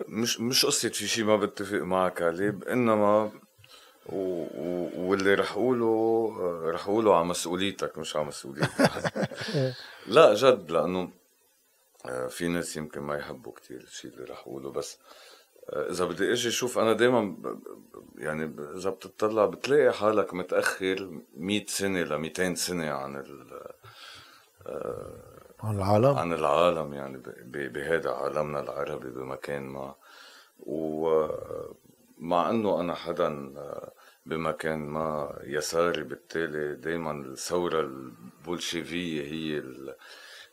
مش 0.07 0.39
مش 0.39 0.65
قصة 0.65 0.89
في 0.89 1.07
شيء 1.07 1.23
ما 1.23 1.35
بتفق 1.37 1.77
معك 1.77 2.21
عليه 2.21 2.59
إنما 2.69 3.31
و... 4.05 4.45
و... 4.55 4.89
واللي 4.95 5.33
رح 5.33 5.51
أقوله 5.51 5.85
آه، 6.39 6.71
رح 6.71 6.83
أقوله 6.83 7.15
على 7.15 7.25
مسؤوليتك 7.25 7.97
مش 7.97 8.15
على 8.15 8.25
مسؤوليتي 8.25 8.87
لا 10.07 10.33
جد 10.33 10.71
لأنه 10.71 11.09
آه، 12.05 12.27
في 12.27 12.47
ناس 12.47 12.77
يمكن 12.77 13.01
ما 13.01 13.17
يحبوا 13.17 13.53
كتير 13.53 13.81
الشيء 13.81 14.11
اللي 14.11 14.23
رح 14.23 14.39
أقوله 14.39 14.71
بس 14.71 14.97
آه، 15.69 15.89
إذا 15.91 16.05
بدي 16.05 16.33
إجي 16.33 16.49
أشوف 16.49 16.79
أنا 16.79 16.93
دائما 16.93 17.35
يعني 18.17 18.55
إذا 18.75 18.89
بتطلع 18.89 19.45
بتلاقي 19.45 19.93
حالك 19.93 20.33
متأخر 20.33 21.21
100 21.37 21.65
سنة 21.67 22.03
ل 22.03 22.17
200 22.17 22.55
سنة 22.55 22.89
عن 22.89 23.15
ال... 23.15 23.61
عن 25.63 25.75
العالم؟ 25.75 26.17
عن 26.17 26.33
العالم 26.33 26.93
يعني 26.93 27.21
بهذا 27.45 28.11
عالمنا 28.11 28.59
العربي 28.59 29.09
بمكان 29.09 29.63
ما. 29.63 29.95
ومع 30.59 32.49
أنه 32.49 32.79
أنا 32.81 32.95
حدا 32.95 33.53
بمكان 34.25 34.79
ما 34.79 35.39
يساري 35.43 36.03
بالتالي 36.03 36.75
دايما 36.75 37.11
الثورة 37.11 37.81
البولشيفية 37.81 39.21
هي 39.23 39.57
ال... 39.57 39.95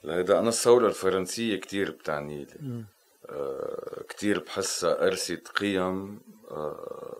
هذا 0.05 0.39
أنا 0.39 0.49
الثورة 0.49 0.87
الفرنسية 0.87 1.57
كتير 1.57 1.91
بتعني 1.91 2.45
لي. 2.45 2.85
آه، 3.29 4.03
كتير 4.09 4.39
بحسها 4.41 5.07
أرست 5.07 5.49
قيم 5.49 6.21
آه، 6.51 7.17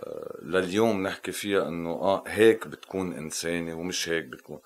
آه، 0.00 0.38
لليوم 0.42 1.02
نحكي 1.02 1.32
فيها 1.32 1.68
إنه 1.68 1.90
آه 1.90 2.24
هيك 2.26 2.66
بتكون 2.68 3.12
إنسانة 3.12 3.74
ومش 3.74 4.08
هيك 4.08 4.24
بتكون. 4.24 4.60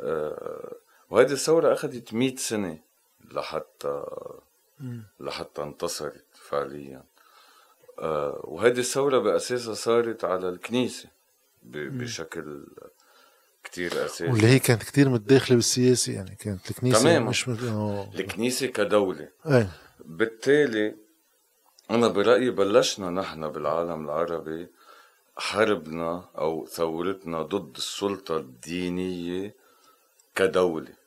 آه، 0.00 0.76
وهذه 1.10 1.32
الثورة 1.32 1.72
أخذت 1.72 2.14
100 2.14 2.36
سنة 2.36 2.78
لحتى 3.32 4.04
لحتى 5.20 5.62
انتصرت 5.62 6.24
فعليا. 6.34 7.04
آه، 7.98 8.40
وهذه 8.44 8.78
الثورة 8.78 9.18
بأساسها 9.18 9.74
صارت 9.74 10.24
على 10.24 10.48
الكنيسة 10.48 11.08
بشكل 11.62 12.66
كتير 13.64 14.04
أساسي. 14.06 14.26
واللي 14.26 14.46
هي 14.46 14.58
كانت 14.58 14.82
كتير 14.82 15.08
متداخلة 15.08 15.56
بالسياسة 15.56 16.12
يعني 16.12 16.36
كانت 16.40 16.70
الكنيسة 16.70 17.00
تماماً. 17.00 17.30
مش 17.30 17.48
مت... 17.48 17.58
الكنيسة 18.20 18.66
كدولة. 18.66 19.28
إيه 19.46 19.70
بالتالي 20.00 20.94
أنا 21.90 22.08
برأيي 22.08 22.50
بلشنا 22.50 23.10
نحن 23.10 23.48
بالعالم 23.48 24.04
العربي 24.04 24.68
حربنا 25.36 26.24
أو 26.38 26.66
ثورتنا 26.66 27.42
ضد 27.42 27.76
السلطة 27.76 28.36
الدينية 28.36 29.54
كدولة. 30.34 30.97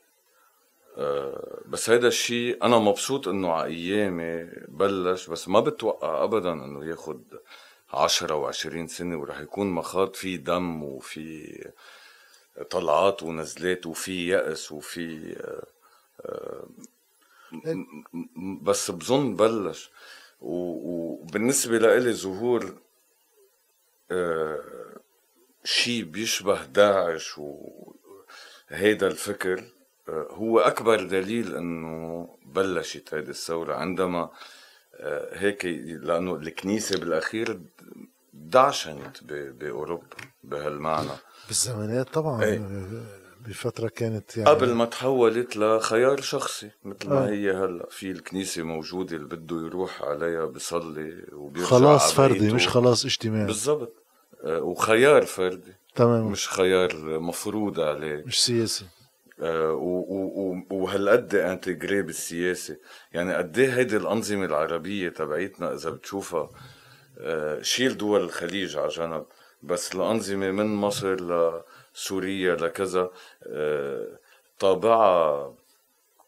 بس 1.65 1.89
هذا 1.89 2.07
الشيء 2.07 2.63
أنا 2.65 2.77
مبسوط 2.79 3.27
إنه 3.27 3.51
على 3.51 3.67
أيامي 3.73 4.49
بلش 4.67 5.27
بس 5.29 5.47
ما 5.47 5.59
بتوقع 5.59 6.23
أبدا 6.23 6.53
إنه 6.53 6.85
ياخد 6.85 7.23
عشرة 7.93 8.35
وعشرين 8.35 8.87
سنة 8.87 9.17
ورح 9.17 9.39
يكون 9.39 9.67
مخاض 9.71 10.13
فيه 10.15 10.35
دم 10.37 10.83
وفي 10.83 11.71
طلعات 12.69 13.23
ونزلات 13.23 13.85
وفي 13.85 14.27
يأس 14.27 14.71
وفي 14.71 15.35
م- 17.51 18.63
بس 18.63 18.91
بظن 18.91 19.35
بلش. 19.35 19.91
وبالنسبة 20.41 21.77
لإلي 21.77 22.13
ظهور 22.13 22.75
آه، 24.11 24.59
شيء 25.63 26.03
بيشبه 26.03 26.65
داعش 26.65 27.37
وهيدا 27.37 29.07
الفكر 29.07 29.59
آه، 29.59 29.80
هو 30.31 30.59
أكبر 30.59 31.03
دليل 31.03 31.55
إنه 31.55 32.27
بلشت 32.45 33.13
هيدي 33.13 33.29
الثورة 33.31 33.73
عندما 33.75 34.29
آه، 34.95 35.37
هيك 35.37 35.65
لأنه 36.03 36.35
الكنيسة 36.35 36.99
بالأخير 36.99 37.59
دعشنت 38.33 39.23
بأوروبا 39.23 40.05
بهالمعنى. 40.43 41.09
بالزمانات 41.47 42.09
طبعا 42.13 42.43
إيه. 42.43 42.61
بفترة 43.47 43.87
كانت 43.87 44.37
يعني 44.37 44.49
قبل 44.49 44.73
ما 44.73 44.85
تحولت 44.85 45.57
لخيار 45.57 46.21
شخصي 46.21 46.71
مثل 46.83 47.09
ما 47.09 47.23
آه. 47.27 47.29
هي 47.29 47.51
هلأ. 47.51 47.87
في 47.89 48.11
الكنيسة 48.11 48.63
موجودة 48.63 49.15
اللي 49.15 49.27
بده 49.27 49.55
يروح 49.65 50.01
عليها 50.03 50.45
بيصلي 50.45 51.25
وبيرجع 51.33 51.67
خلاص 51.69 52.13
فردي 52.13 52.39
بيته. 52.39 52.55
مش 52.55 52.67
خلاص 52.67 53.05
اجتماعي. 53.05 53.45
بالضبط. 53.45 53.93
آه، 54.43 54.61
وخيار 54.61 55.25
فردي. 55.25 55.73
تمام 55.95 56.31
مش, 56.31 56.49
خيار 56.49 57.19
مفروض 57.19 57.79
عليه. 57.79 58.23
مش 58.25 58.45
سياسي. 58.45 58.85
و- 58.85 58.87
و- 58.87 58.89
و- 58.89 59.00
وهالقد 60.71 61.35
انتجري 61.35 62.01
بالسياسة. 62.01 62.77
يعني 63.13 63.33
قد 63.35 63.57
إيه 63.59 63.73
هيدي 63.75 63.97
الأنظمة 63.97 64.45
العربية 64.45 65.09
تبعيتنا 65.09 65.73
إذا 65.73 65.89
بتشوفها 65.89 66.49
آه، 67.19 67.61
شيل 67.61 67.97
دول 67.97 68.21
الخليج 68.21 68.77
على 68.77 68.87
جنب 68.87 69.25
بس 69.63 69.95
الأنظمة 69.95 70.51
من 70.51 70.65
مصر 70.75 71.15
لسوريا 71.93 72.55
لكذا 72.55 73.09
آه، 73.43 74.07
طابعها 74.59 75.53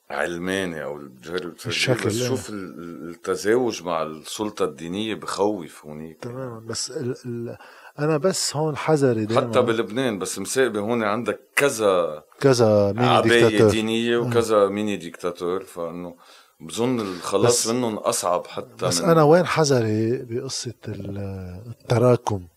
علماني 0.10 0.84
أو 0.84 0.95
بجرب 0.98 1.53
الشكل، 1.65 2.06
بس. 2.10 2.23
شوف 2.23 2.49
ال- 2.49 2.56
ال- 2.80 3.10
التزاوج 3.10 3.84
مع 3.84 4.03
السلطة 4.03 4.65
الدينية 4.65 5.15
بخوف 5.15 5.85
هونيك. 5.85 6.18
تماما. 6.22 6.60
بس 6.60 6.91
ال 6.91 7.15
ال 7.26 7.57
أنا 7.99 8.18
بس 8.18 8.56
هون 8.56 8.78
حذري 8.78 9.26
دائما 9.26 9.49
حتى 9.49 9.61
بلبنان 9.61 10.20
بس 10.20 10.40
مساقبة 10.40 10.80
هون 10.80 11.03
عندك 11.03 11.40
كذا 11.56 12.24
كذا 12.40 12.91
ميني 12.91 13.22
ديكتاتور. 13.22 13.70
دينية 13.70 14.18
وكذا 14.18 14.68
ميني 14.70 14.98
ديكتاتور 14.98 15.64
فإنه 15.64 16.15
بظن 16.60 16.99
الخلاص 16.99 17.68
منهم 17.68 17.98
أصعب 17.98 18.48
حتى 18.48 18.86
بس 18.86 19.02
من 19.02 19.10
أنا 19.10 19.24
وين 19.24 19.45
حذري 19.45 20.18
بقصة 20.18 20.74
ال- 20.88 21.61
التراكم؟ 21.68 22.48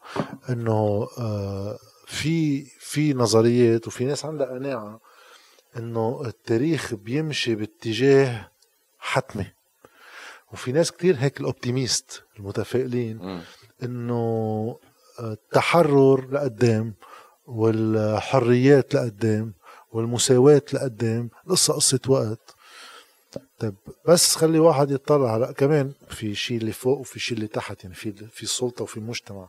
إنه 0.50 1.08
آه، 1.18 1.78
في 2.06 2.64
في 2.64 3.14
نظريات 3.14 3.86
وفي 3.86 4.04
ناس 4.04 4.24
عندها 4.24 4.46
قناعة 4.46 5.00
إنه 5.76 6.22
التاريخ 6.26 6.94
بيمشي 6.94 7.54
باتجاه 7.54 8.50
حتمي. 8.98 9.46
وفي 10.52 10.72
ناس 10.72 10.92
كتير 10.92 11.16
هيك 11.18 11.40
الأوبتيميست 11.40 12.22
المتفائلين. 12.38 13.40
إنه 13.82 14.76
التحرر 15.20 16.30
لقدام 16.30 16.94
والحريات 17.46 18.94
لقدام 18.94 19.52
والمساواة 19.92 20.62
لقدام 20.72 21.30
القصة 21.46 21.74
قصة 21.74 22.00
وقت. 22.08 22.54
طيب 23.58 23.74
بس 24.08 24.36
خلي 24.36 24.58
واحد 24.58 24.90
يطلع. 24.90 25.32
على 25.32 25.54
كمان 25.56 25.92
في 26.08 26.34
شيء 26.34 26.56
اللي 26.56 26.72
فوق 26.72 26.98
وفي 26.98 27.18
شيء 27.20 27.36
اللي 27.36 27.48
تحت 27.48 27.84
يعني 27.84 27.94
في 27.94 28.12
في 28.12 28.46
سلطة 28.46 28.82
وفي 28.82 29.00
مجتمع. 29.00 29.48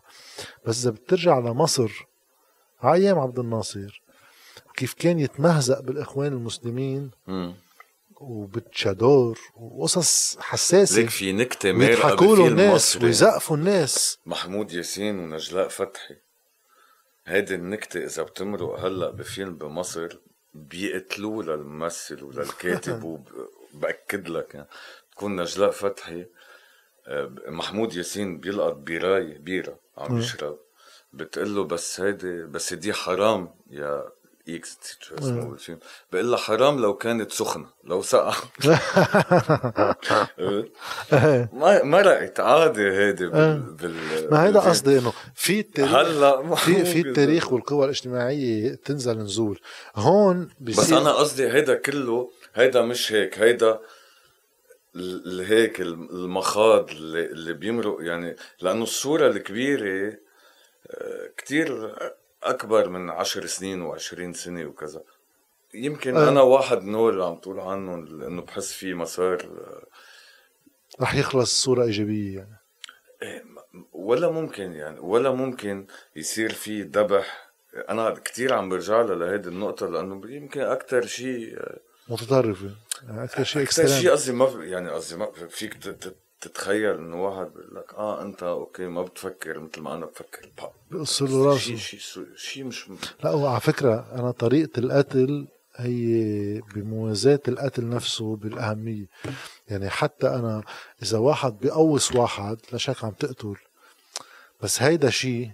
بس 0.66 0.82
إذا 0.82 0.90
بترجع 0.92 1.40
لمصر 1.40 2.06
على 2.82 3.04
أيام 3.04 3.20
عبد 3.20 3.40
الناصر 3.40 4.02
كيف 4.76 4.94
كان 4.94 5.20
يتمهزق 5.20 5.80
بالإخوان 5.80 6.34
المسلمين. 6.34 7.12
وبتشادور 8.22 9.40
وقصص 9.56 10.38
حساسة. 10.40 11.02
ليك 11.02 11.10
في 11.10 11.32
ويضحكوا 11.90 12.36
له 12.36 12.44
بفيلم 12.44 12.48
الناس 12.48 12.98
ويزقفوا 13.04 13.58
الناس. 13.58 14.20
محمود 14.26 14.74
ياسين 14.74 15.20
ونجلاء 15.20 15.68
فتحي. 15.68 16.16
هيدي 17.26 17.56
النكتة 17.56 18.04
إذا 18.04 18.24
بتمرق 18.24 18.80
هلأ 18.80 19.10
بفيلم 19.10 19.58
بمصر 19.58 20.18
بيقتلوه 20.54 21.44
للممثل 21.44 22.24
وللكاتب 22.24 23.04
وبأكد 23.74 24.30
لك. 24.30 24.56
يعني 24.56 24.68
تكون 25.12 25.42
نجلاء 25.42 25.72
فتحي 25.72 26.26
آه، 27.08 27.36
محمود 27.48 27.96
ياسين 27.96 28.40
بيلقط 28.40 28.74
بيراي 28.74 29.38
بيرة 29.38 29.80
عم 29.98 30.18
يشرب. 30.18 30.60
بتقول 31.14 31.56
له 31.56 31.64
بس 31.64 32.02
هيدي 32.02 32.44
بس 32.44 32.74
دي 32.74 32.94
حرام 32.94 33.56
يا 33.70 34.04
إكس 34.50 34.78
شو 35.00 35.16
اسمه 35.16 35.58
بقول 36.12 36.32
لها 36.32 36.38
حرام 36.40 36.80
لو 36.80 36.94
كانت 36.98 37.32
سخنة 37.32 37.68
لو 37.84 38.02
سقع 38.02 38.34
ما 41.54 41.84
مرقت 41.84 42.40
عادي 42.40 42.92
هيدي 42.92 43.28
بال, 43.28 43.60
بال 43.60 44.28
ما 44.32 44.44
هيدا. 44.46 44.60
قصدي 44.60 44.98
إنه 45.00 45.14
في 45.36 45.60
التاريخ 45.60 45.96
هلا 45.96 46.56
في 46.56 46.86
في 46.86 47.02
التاريخ 47.02 47.52
والقوى 47.54 47.86
الاجتماعية 47.86 48.76
تنزل 48.76 49.18
نزول. 49.18 49.60
هون 49.96 50.50
بس 50.60 50.92
أنا 50.92 51.12
قصدي 51.12 51.48
هيدا 51.52 51.76
كله 51.76 52.32
هيدا 52.56 52.82
مش 52.82 53.14
هيك 53.14 53.40
هيدا 53.40 53.80
هيك 55.46 55.82
الم- 55.82 56.10
المخاض 56.10 56.90
اللي, 56.90 57.26
اللي 57.26 57.54
بيمرق. 57.54 57.98
يعني 58.00 58.36
لأنه 58.62 58.84
الصورة 58.84 59.28
الكبيرة 59.28 60.18
آه، 60.92 61.30
كتير 61.38 61.98
أكبر 62.44 62.90
من 62.90 63.10
عشر 63.10 63.46
سنين 63.46 63.82
وعشرين 63.82 64.34
سنة 64.34 64.66
وكذا. 64.66 65.02
يمكن 65.74 66.18
آه. 66.18 66.30
أنا 66.30 66.42
واحد 66.42 66.84
من 66.84 66.96
هو 66.96 67.10
اللي 67.10 67.26
عم 67.26 67.36
تقول 67.36 67.60
عنه 67.60 67.94
إنه 68.28 68.42
بحس 68.42 68.72
في 68.74 68.94
مسار 68.94 69.42
آه، 69.44 69.86
رح 71.02 71.16
يخلص 71.16 71.64
صورة 71.64 71.84
إيجابية 71.84 72.38
يعني. 72.38 72.58
إيه، 73.22 73.44
ولا 73.94 74.30
ممكن 74.32 74.74
يعني 74.74 75.00
ولا 75.00 75.32
ممكن 75.32 75.88
يصير 76.16 76.54
في 76.54 76.82
ذبح. 76.82 77.48
أنا 77.90 78.10
كتير 78.10 78.54
عم 78.54 78.70
برجع 78.70 79.02
لها 79.02 79.16
لهيدي 79.16 79.50
النقطة 79.50 79.88
لأنه 79.88 80.32
يمكن 80.32 80.62
أكثر 80.62 81.06
شيء 81.06 81.60
متطرفة 82.10 82.72
يعني 83.04 83.24
أكثر 83.24 83.44
شيء 83.44 83.64
أكثر 83.64 83.88
شيء 83.88 84.12
قصدي 84.12 84.32
ما 84.32 84.46
في- 84.46 84.70
يعني 84.70 84.90
قصدي 84.90 85.16
ما 85.18 85.32
فيك 85.50 85.74
تتخيل 86.42 86.96
إنه 86.98 87.24
واحد 87.26 87.46
بيقول 87.54 87.76
لك 87.76 87.94
آه 87.94 88.22
أنت 88.22 88.44
أوكي 88.44 88.86
ما 88.88 89.02
بتفكر 89.04 89.60
مثل 89.60 89.82
ما 89.82 89.94
أنا 89.94 90.06
بفكر. 90.06 90.50
بق. 90.58 90.72
بقص 90.92 91.22
له 91.22 91.46
راسه. 91.46 91.60
شيء 91.60 91.76
شيء 91.78 92.26
شيء 92.36 92.64
مش 92.64 92.90
م- 92.90 92.98
لا 93.24 93.30
هو 93.30 93.48
على 93.48 93.60
فكرة 93.62 94.06
أنا 94.14 94.32
طريقة 94.32 94.80
القتل 94.80 95.48
هي 95.76 96.62
بموازاة 96.76 97.40
القتل 97.48 97.90
نفسه 97.90 98.36
بالأهمية. 98.36 99.06
يعني 99.68 99.90
حتى 99.90 100.28
أنا 100.28 100.64
إذا 101.04 101.18
واحد 101.18 101.60
بيقوص 101.60 102.16
واحد 102.16 102.58
لا 102.72 102.78
شك 102.78 103.04
عم 103.04 103.12
تقتل. 103.12 103.56
بس 104.62 104.82
هيدا 104.82 105.10
شيء 105.10 105.52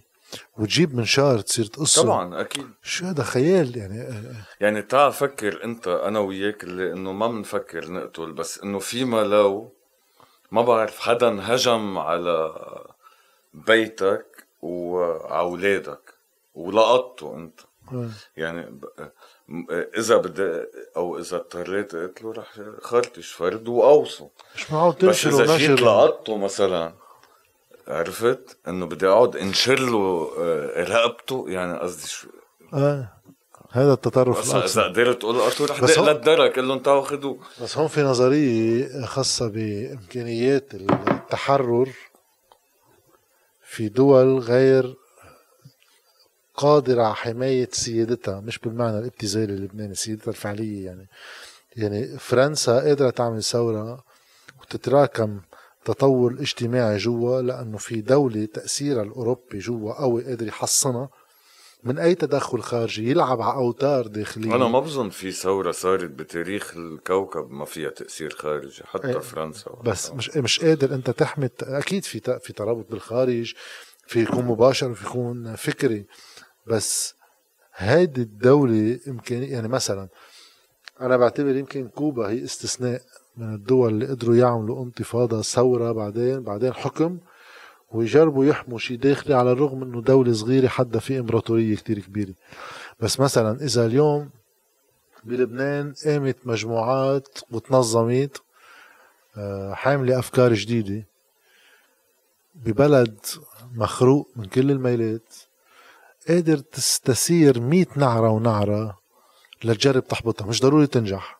وتجيب 0.57 0.95
منشار 0.95 1.39
تصير 1.39 1.65
تقصه. 1.65 2.03
طبعا 2.03 2.41
أكيد. 2.41 2.67
شو 2.83 3.05
هذا 3.05 3.23
خيال؟ 3.23 3.77
يعني 3.77 4.23
يعني 4.61 4.81
تعال 4.81 5.13
فكر 5.13 5.63
أنت 5.63 5.87
أنا 5.87 6.19
وياك 6.19 6.63
اللي 6.63 6.91
إنه 6.93 7.11
ما 7.11 7.27
بنفكر 7.27 7.91
نقتل 7.91 8.31
بس 8.33 8.59
إنه 8.59 8.79
فيما 8.79 9.23
لو 9.23 9.73
ما 10.53 10.61
بعرف 10.61 10.99
حدا 10.99 11.39
هجم 11.41 11.97
على 11.97 12.53
بيتك 13.53 14.47
وعلى 14.61 15.39
اولادك 15.39 16.13
ولقطته 16.55 17.35
أنت. 17.35 17.59
يعني 18.37 18.79
إذا 19.97 20.17
بدي 20.17 20.63
أو 20.97 21.17
إذا 21.19 21.37
اضطريت 21.37 21.95
اقتله 21.95 22.33
رح 22.33 22.47
خرطش 22.81 23.31
فرد 23.31 23.67
واوصه 23.67 24.29
مش 24.55 24.71
معقول 24.71 25.09
بس 25.09 25.25
إذا 25.27 25.57
جيت 25.57 25.81
لقطته 25.81 26.37
مثلا 26.37 26.93
عرفت 27.87 28.57
إنه 28.67 28.85
بدي 28.85 29.07
أقعد 29.07 29.35
إنشر 29.35 29.79
له 29.79 30.31
آه، 30.39 30.83
رقبته 30.83 31.45
يعني 31.47 31.79
قصدي 31.79 32.07
شو 32.07 32.27
آه. 32.73 33.22
هذا 33.75 33.93
التطرف 33.93 34.39
بس 34.39 34.77
إذا 34.77 34.87
قدرت 34.87 35.21
تقول 35.21 35.35
له 35.35 35.47
رح 35.47 35.79
دق 35.79 36.01
للدرك 36.01 36.55
قول 36.55 36.67
لهم 36.67 36.79
تعالوا 36.79 37.01
خذوه 37.01 37.37
بس 37.61 37.77
هون 37.77 37.87
في 37.87 38.01
نظرية 38.01 39.05
خاصة 39.05 39.47
بإمكانيات 39.47 40.73
التحرر 40.73 41.89
في 43.63 43.89
دول 43.89 44.39
غير 44.39 44.95
قادرة 46.55 47.03
على 47.03 47.15
حماية 47.15 47.69
سيادتها 47.71 48.39
مش 48.39 48.59
بالمعنى 48.59 48.99
الابتذالي 48.99 49.53
اللبناني 49.53 49.95
سيادتها 49.95 50.31
الفعلية 50.31 50.85
يعني. 50.85 51.07
يعني 51.75 52.17
فرنسا 52.17 52.79
قادرة 52.79 53.09
تعمل 53.09 53.43
ثورة 53.43 54.03
وتتراكم 54.61 55.41
تطور 55.85 56.33
اجتماعي 56.39 56.97
جوا 56.97 57.41
لأنه 57.41 57.77
في 57.77 58.01
دولة 58.01 58.45
تأثيرها 58.45 59.03
الأوروبي 59.03 59.59
جوا 59.59 59.93
قوي 59.93 60.23
قادر 60.23 60.47
يحصنها. 60.47 61.09
من 61.83 61.99
أي 61.99 62.15
تدخل 62.15 62.61
خارجي 62.61 63.11
يلعب 63.11 63.41
على 63.41 63.55
أوتار 63.55 64.07
داخلية 64.07 64.55
أنا 64.55 64.67
ما 64.67 64.79
بظن 64.79 65.09
في 65.09 65.31
ثورة 65.31 65.71
صارت 65.71 66.09
بتاريخ 66.09 66.73
الكوكب 66.77 67.51
ما 67.51 67.65
فيها 67.65 67.89
تأثير 67.89 68.35
خارجي 68.35 68.83
حتى 68.83 69.07
إيه. 69.07 69.19
فرنسا 69.19 69.71
بس 69.83 70.11
مش 70.11 70.37
مش 70.37 70.59
قادر 70.59 70.95
أنت 70.95 71.09
تحمي 71.09 71.49
أكيد 71.61 72.03
في 72.03 72.39
في 72.39 72.53
ترابط 72.53 72.91
بالخارج 72.91 73.53
في 74.07 74.23
يكون 74.23 74.45
مباشر 74.45 74.91
وفي 74.91 75.05
يكون 75.05 75.55
فكري 75.55 76.05
بس 76.67 77.15
هيدي 77.75 78.21
الدولة 78.21 78.99
يمكن 79.07 79.43
يعني 79.43 79.67
مثلا 79.67 80.07
أنا 81.01 81.17
بعتبر 81.17 81.55
يمكن 81.55 81.87
كوبا 81.87 82.29
هي 82.29 82.43
استثناء 82.43 83.01
من 83.37 83.53
الدول 83.53 83.93
اللي 83.93 84.07
قدروا 84.07 84.35
يعملوا 84.35 84.85
انتفاضة 84.85 85.41
ثورة 85.41 85.91
بعدين 85.91 86.43
بعدين 86.43 86.73
حكم 86.73 87.17
ويجربوا 87.93 88.45
يحموا 88.45 88.79
شيء 88.79 88.97
داخلي 88.97 89.33
على 89.33 89.51
الرغم 89.51 89.83
إنه 89.83 90.01
دولة 90.01 90.33
صغيرة 90.33 90.67
حدا 90.67 90.99
في 90.99 91.19
إمبراطورية 91.19 91.75
كتير 91.75 91.99
كبيرة. 91.99 92.33
بس 92.99 93.19
مثلا 93.19 93.61
إذا 93.61 93.85
اليوم 93.85 94.29
بلبنان 95.23 95.93
قامت 96.05 96.37
مجموعات 96.45 97.39
وتنظمت 97.51 98.41
آه، 99.37 99.73
حاملة 99.73 100.19
أفكار 100.19 100.53
جديدة 100.53 101.05
ببلد 102.55 103.19
مخروق 103.75 104.29
من 104.35 104.45
كل 104.45 104.71
الميلات 104.71 105.33
قادر 106.27 106.57
تستثير 106.57 107.59
مئة 107.59 107.87
نعرة 107.95 108.29
ونعرة 108.29 108.99
لتجرب 109.63 110.07
تحبطها. 110.07 110.47
مش 110.47 110.61
ضروري 110.61 110.87
تنجح. 110.87 111.39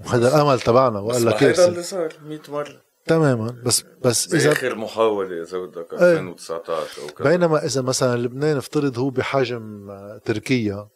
وهذا 0.00 0.28
الأمل 0.28 0.60
تبعنا 0.60 0.98
لك 0.98 1.14
هيدا 1.18 1.30
كارثة 1.38 1.68
اللي 1.68 1.82
صار 1.82 2.12
100 2.22 2.40
مرة. 2.48 2.87
تماما 3.08 3.62
بس 3.64 3.84
بس 4.04 4.34
إذا 4.34 4.48
باخر 4.48 4.74
محاولة 4.74 5.42
إذا 5.42 5.58
بدك 5.58 5.92
إيه. 5.92 6.12
2019 6.12 7.02
أو 7.02 7.06
كذا 7.06 7.30
بينما 7.30 7.64
إذا 7.64 7.80
مثلا 7.82 8.16
لبنان 8.16 8.56
افترض 8.56 8.98
هو 8.98 9.10
بحجم 9.10 9.90
آه، 9.90 10.18
تركيا 10.24 10.88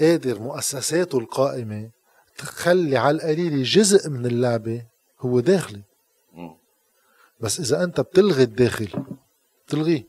قادر 0.00 0.38
مؤسساته 0.38 1.18
القائمة 1.18 1.90
تخلي 2.38 2.96
على 2.96 3.16
القليل 3.16 3.62
جزء 3.62 4.10
من 4.10 4.26
اللعبة 4.26 4.86
هو 5.20 5.40
داخلي. 5.40 5.82
بس 7.40 7.60
إذا 7.60 7.84
أنت 7.84 8.00
بتلغي 8.00 8.42
الداخل 8.42 8.88
بتلغيه 9.66 10.06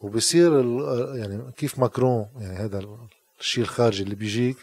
وبصير 0.00 0.60
ال- 0.60 1.18
يعني 1.18 1.52
كيف 1.56 1.78
ماكرون 1.78 2.26
يعني 2.36 2.56
هذا 2.58 2.86
الشيء 3.40 3.64
الخارجي 3.64 4.02
اللي 4.02 4.14
بيجيك 4.14 4.56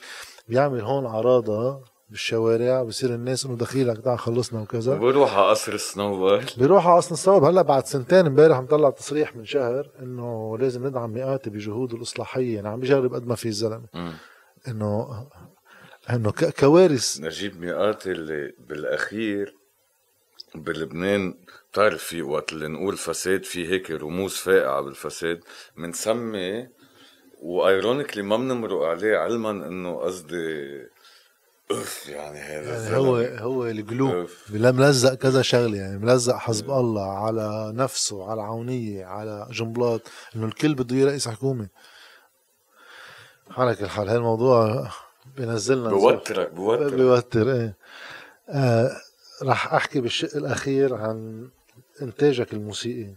بيعمل 0.48 0.82
هون 0.82 1.06
عراضة 1.06 1.84
بالشوارع 2.12 2.84
بصير 2.84 3.14
الناس 3.14 3.46
إنه 3.46 3.56
دخيلك 3.56 3.98
تعال 4.04 4.20
خلصنا 4.20 4.62
وكذا. 4.62 4.96
وبروح 4.96 5.38
على 5.38 5.50
قصر 5.50 5.74
السنوبر 5.74 6.46
بيروح 6.58 6.88
على 6.88 6.98
اصل 6.98 7.12
الصواب 7.14 7.44
هلأ 7.44 7.62
بعد 7.62 7.86
سنتين 7.86 8.26
امبارح 8.26 8.60
مطلع 8.60 8.90
تصريح 8.90 9.36
من 9.36 9.46
شهر 9.46 9.90
إنه 10.00 10.58
لازم 10.58 10.88
ندعم 10.88 11.14
مئات 11.14 11.50
بجهوده 11.50 11.98
الإصلاحية. 11.98 12.56
يعني 12.56 12.68
عم 12.68 12.80
بيجرب 12.80 13.14
قد 13.14 13.28
ما 13.28 13.36
في 13.36 13.48
الزلمه. 13.48 13.86
إنه 14.68 15.28
إنه 16.10 16.32
كوارث. 16.60 17.20
نجيب 17.22 17.62
مئات 17.62 18.08
اللي 18.08 18.54
بالأخير 18.60 19.56
بلبنان. 20.56 21.34
بتعرف 21.72 22.04
في 22.04 22.22
وقت 22.22 22.54
اللي 22.54 22.68
نقول 22.68 22.98
فساد 22.98 23.44
في 23.44 23.70
هيك 23.70 23.92
رموز 23.92 24.34
فائعه 24.34 24.82
بالفساد. 24.82 25.44
بنسمي 25.78 26.68
وإيرونيكلي 27.42 28.24
ما 28.24 28.38
بنمرق 28.38 28.82
عليه 28.82 29.18
علما 29.18 29.52
إنه 29.52 29.98
قصدي 29.98 30.82
اف 31.72 32.08
يعني 32.10 32.40
هذا 32.40 32.84
يعني 32.84 32.98
هو. 32.98 33.16
هو 33.18 33.66
القلوب. 33.68 34.28
بلا 34.50 34.72
ملزق 34.72 35.14
كذا 35.14 35.42
شغلة 35.42 35.78
يعني 35.78 35.98
ملزق 35.98 36.36
حزب 36.36 36.72
الله 36.72 37.12
على 37.26 37.72
نفسه 37.76 38.32
على 38.32 38.42
عونية 38.42 39.06
على 39.06 39.48
جنبلاط 39.52 40.02
إنه 40.36 40.46
الكل 40.46 40.76
بده 40.76 40.96
إياه 40.96 41.06
رئيس 41.06 41.28
حكومة. 41.28 41.68
على 43.52 43.76
كل 43.76 43.88
حال 43.88 44.10
هاي 44.10 44.18
الموضوع 44.18 44.88
بينزلنا 45.38 45.90
بوترك 45.90 46.54
بوترك. 46.54 46.94
بيوتر 46.94 47.52
إيه. 47.52 47.76
آه 48.50 48.92
رح 49.44 49.74
أحكي 49.74 50.02
بالشق 50.02 50.36
الأخير 50.38 50.96
عن 50.96 51.50
إنتاجك 52.02 52.54
الموسيقي. 52.54 53.16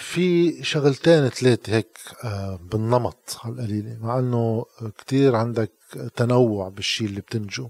في 0.00 0.62
شغلتين 0.64 1.28
ثلاثة 1.28 1.76
هيك 1.76 1.98
آه 2.24 2.56
بالنمط 2.62 3.36
على 3.44 3.54
القليلة 3.54 3.98
مع 4.00 4.18
إنه 4.18 4.64
كتير 4.98 5.36
عندك 5.36 5.70
تنوع 6.16 6.68
بالشي 6.68 7.04
اللي 7.04 7.20
بتنتجه 7.20 7.68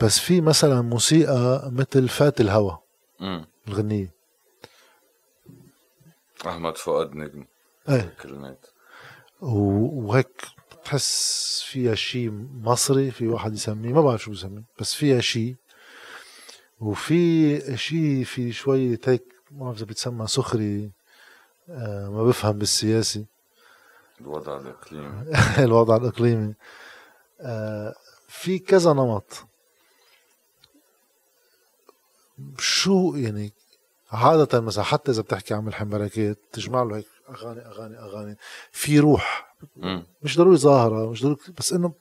بس 0.00 0.18
في 0.18 0.40
مثلا 0.40 0.80
موسيقى 0.82 1.70
مثل 1.72 2.08
فات 2.08 2.40
الهوى. 2.40 2.78
الغنية. 3.68 4.12
أحمد 6.46 6.76
فؤاد 6.76 7.14
نجم. 7.14 7.44
إيه. 7.88 8.14
كلمات. 8.22 8.66
و- 9.40 10.06
وهيك 10.06 10.42
بتحس 10.72 11.62
فيها 11.68 11.94
شيء 11.94 12.30
مصري 12.62 13.10
في 13.10 13.28
واحد 13.28 13.54
يسميه 13.54 13.92
ما 13.92 14.00
بعرف 14.00 14.22
شو 14.22 14.30
بسميه 14.30 14.62
بس 14.80 14.94
فيها 14.94 15.20
شيء 15.20 15.54
وفي 16.80 17.76
شيء 17.76 18.24
في 18.24 18.52
شوية 18.52 19.00
هيك 19.06 19.33
ما 19.54 19.64
بعرف 19.64 19.76
إذا 19.76 19.86
بتسمى 19.86 20.26
سخري 20.26 20.90
آه 21.70 22.08
ما 22.08 22.24
بفهم 22.24 22.58
بالسياسي. 22.58 23.26
الوضع 24.20 24.56
الإقليمي. 24.56 25.24
الوضع 25.66 25.96
الإقليمي. 25.96 26.54
آه 27.40 27.94
في 28.28 28.58
كذا 28.58 28.92
نمط. 28.92 29.46
شو 32.58 33.14
يعني 33.16 33.52
عادة 34.12 34.60
مثلا 34.60 34.84
حتى 34.84 35.10
إذا 35.10 35.22
بتحكي 35.22 35.54
عن 35.54 35.64
ملحم 35.64 35.88
بركات 35.88 36.38
تجمع 36.52 36.82
له 36.82 36.96
هيك 36.96 37.06
أغاني 37.30 37.60
أغاني 37.66 37.98
أغاني. 37.98 38.36
في 38.72 38.98
روح. 38.98 39.54
مش 40.22 40.38
ضروري 40.38 40.56
ظاهرة 40.56 41.10
مش 41.10 41.22
ضروري 41.22 41.38
بس 41.58 41.72
إنه 41.72 41.92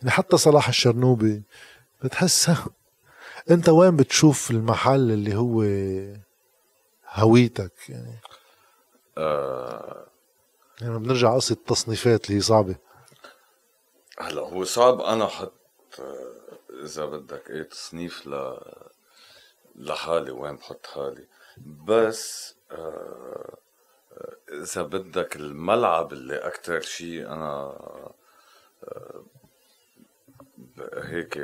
يعني 0.00 0.10
حتى 0.10 0.36
صلاح 0.36 0.68
الشرنوبي 0.68 1.42
بتحسها. 2.04 2.66
أنت 3.50 3.68
وين 3.68 3.96
بتشوف 3.96 4.50
المحل 4.50 5.10
اللي 5.10 5.34
هو 5.34 5.62
هويتك 7.14 7.72
يعني. 7.88 8.20
آه. 9.18 10.06
يعني 10.80 10.98
بنرجع 10.98 11.34
قصة 11.34 11.52
التصنيفات 11.52 12.26
اللي 12.26 12.36
هي 12.36 12.40
صعبة. 12.42 12.76
هلا 14.18 14.42
هو 14.42 14.64
صعب. 14.64 15.00
أنا 15.00 15.24
أحط 15.24 15.52
آه، 15.98 16.58
إذا 16.82 17.04
بدك 17.04 17.50
إيه 17.50 17.62
تصنيف 17.62 18.26
ل 18.26 18.58
لحالي 19.76 20.30
وين 20.30 20.56
بحط 20.56 20.86
حالي. 20.86 21.26
بس 21.86 22.54
آه، 22.70 23.58
إذا 24.52 24.82
بدك 24.82 25.36
الملعب 25.36 26.12
اللي 26.12 26.36
أكتر 26.36 26.80
شيء 26.80 27.26
أنا 27.26 27.78
آه، 28.84 29.24
هيك 30.94 31.38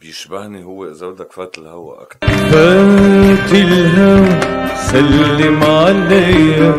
بيشبهني 0.00 0.64
هو 0.64 0.90
إذا 0.90 1.06
بدك 1.06 1.32
فات 1.32 1.58
الهوا 1.58 2.02
أكتر. 2.02 2.26
فات 2.28 3.52
الهوى 3.52 4.40
سلم 4.76 5.64
عليا. 5.64 6.76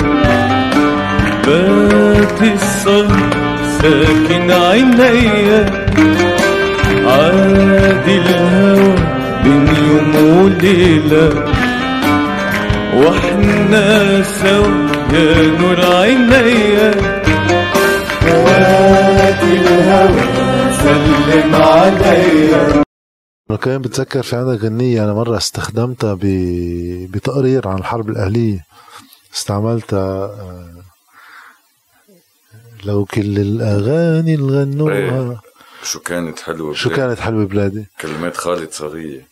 بات 1.48 2.42
الصبر 2.42 3.30
ساكن 3.82 4.52
عينيا. 4.52 5.66
عادي 7.08 8.18
الهوى 8.18 8.96
بين 9.44 9.68
يوم 9.68 10.16
وليلة. 10.16 11.46
وإحنا 12.96 14.24
سوا 14.24 14.88
يا 15.14 15.48
نور 15.60 15.96
عينيا. 15.96 16.92
فات 18.22 19.44
الهوى 19.44 20.22
سلم 20.72 21.56
عليا. 21.56 22.87
أنا 23.50 23.58
كمان 23.58 23.82
بتذكر 23.82 24.24
في 24.24 24.36
عندك 24.36 24.62
غنية 24.64 25.04
أنا 25.04 25.14
مرة 25.14 25.38
استخدمتها 25.38 26.14
ب... 26.14 26.20
بتقرير 27.12 27.68
عن 27.68 27.78
الحرب 27.78 28.10
الأهلية 28.10 28.66
استعملتها 29.36 30.26
آه، 30.26 30.84
لو 32.86 33.06
كل 33.06 33.40
الأغاني 33.40 34.36
اللي 34.36 34.62
غنوها 34.62 34.94
إيه. 35.32 35.40
شو 35.84 36.00
كانت 36.00 36.40
حلوة 36.40 36.74
شو 36.74 36.90
بلاد. 36.90 37.00
كانت 37.00 37.20
حلوة 37.20 37.46
بلادي 37.46 37.86
كلمات 38.02 38.38
خالد 38.38 38.72
صغير 38.72 39.26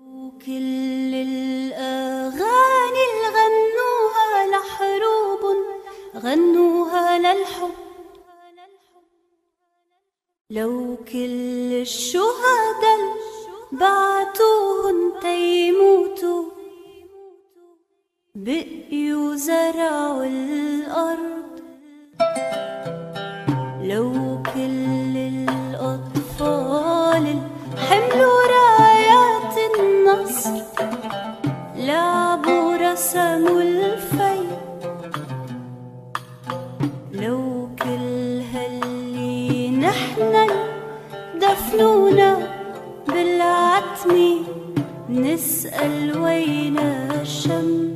وكل 0.00 1.14
الأغاني 1.14 3.02
اللي 3.08 3.28
غنوها 3.38 4.46
لحروب 4.52 5.56
غنوها 6.24 7.18
للحب 7.18 7.70
لو 10.50 10.96
كل 11.12 11.72
الشهداء 11.82 13.16
بعتوهن 13.72 15.12
تيموتوا 15.22 16.44
بقيوا 18.34 19.36
زرعوا 19.36 20.24
الأرض. 20.24 21.46
لو 23.82 24.12
كل 24.54 25.16
الأطفال 25.16 27.26
حملوا 27.88 28.40
رايات 28.56 29.54
النصر 29.70 30.62
لعبوا 31.76 32.76
رسموا 32.76 33.60
الفي. 33.62 34.40
لو 37.12 37.68
كل 37.82 38.40
هاللي 38.52 39.70
نحن 39.70 40.46
دفنونا 41.34 42.45
بالعتمة 43.16 44.40
نسأل 45.10 46.18
وين 46.18 46.78
الشمس 46.78 47.95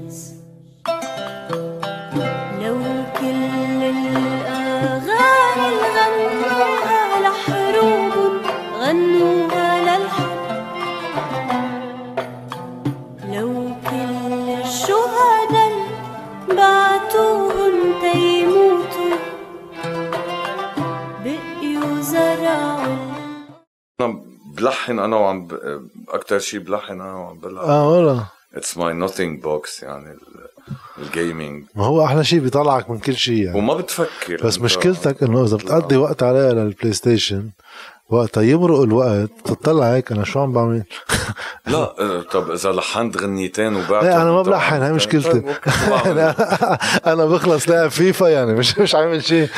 بلحن 24.60 24.98
أنا 24.98 25.16
وعم 25.16 25.46
ب... 25.46 25.54
أكثر 26.08 26.38
شيء 26.38 26.60
بلحن 26.60 26.92
أنا 27.00 27.14
وعم 27.14 27.38
بلعب. 27.38 27.64
آه 27.64 27.90
والله. 27.90 28.26
it's 28.54 28.76
my 28.76 28.92
nothing 28.94 29.42
box 29.42 29.82
يعني 29.82 30.10
ال- 30.12 30.48
ال 31.02 31.11
gaming 31.11 31.64
ما 31.74 31.84
هو 31.86 32.04
أحلى 32.04 32.24
شيء 32.24 32.40
بيطلعك 32.40 32.90
من 32.90 32.98
كل 32.98 33.16
شيء 33.16 33.44
يعني. 33.44 33.58
وما 33.58 33.74
بتفكر 33.74 34.46
بس. 34.46 34.60
مشكلتك 34.60 35.22
إنه 35.22 35.44
إذا 35.44 35.56
بتقضي 35.56 35.96
وقت 35.96 36.22
عليها 36.22 36.52
لل 36.52 36.92
PlayStation 36.92 37.50
وقتها 38.08 38.42
يمرق 38.42 38.80
الوقت 38.80 39.30
بتطلع 39.44 39.92
هيك 39.94 40.12
أنا 40.12 40.24
شو 40.24 40.40
عم 40.40 40.52
بعمل؟ 40.52 40.82
لا 41.66 41.78
آه، 42.00 42.20
طب 42.22 42.50
إذا 42.50 42.72
لحنت 42.72 43.16
غنيتين 43.16 43.76
وبعت 43.76 44.04
لا 44.04 44.22
أنا 44.22 44.30
ما 44.32 44.42
بلحن 44.42 44.82
هاي 44.82 44.92
مشكلتي. 44.92 45.42
أنا 46.06 46.34
أنا 47.12 47.24
بخلص 47.24 47.68
لاعب 47.68 47.90
فيفا 47.90 48.26
يعني 48.26 48.52
مش 48.54 48.78
مش 48.78 48.94
عامل 48.94 49.24
شيء 49.24 49.48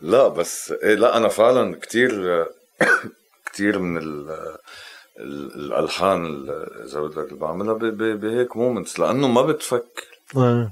لا 0.00 0.28
بس 0.28 0.74
إيه 0.82 0.94
لا 0.94 1.16
أنا 1.16 1.28
فعلا 1.28 1.76
كتير 1.82 2.10
كتير 3.54 3.78
من 3.78 3.96
ال 3.96 4.30
ال- 5.20 5.54
الألحان 5.54 6.26
ال- 6.26 6.82
إذا 6.84 7.00
بدك 7.00 7.18
اللي 7.28 7.34
بعملها 7.40 7.74
بهيك 8.14 8.56
moments 8.56 8.98
لأنه 9.00 9.28
ما 9.28 9.42
بتفكر 9.42 10.04
آه. 10.36 10.70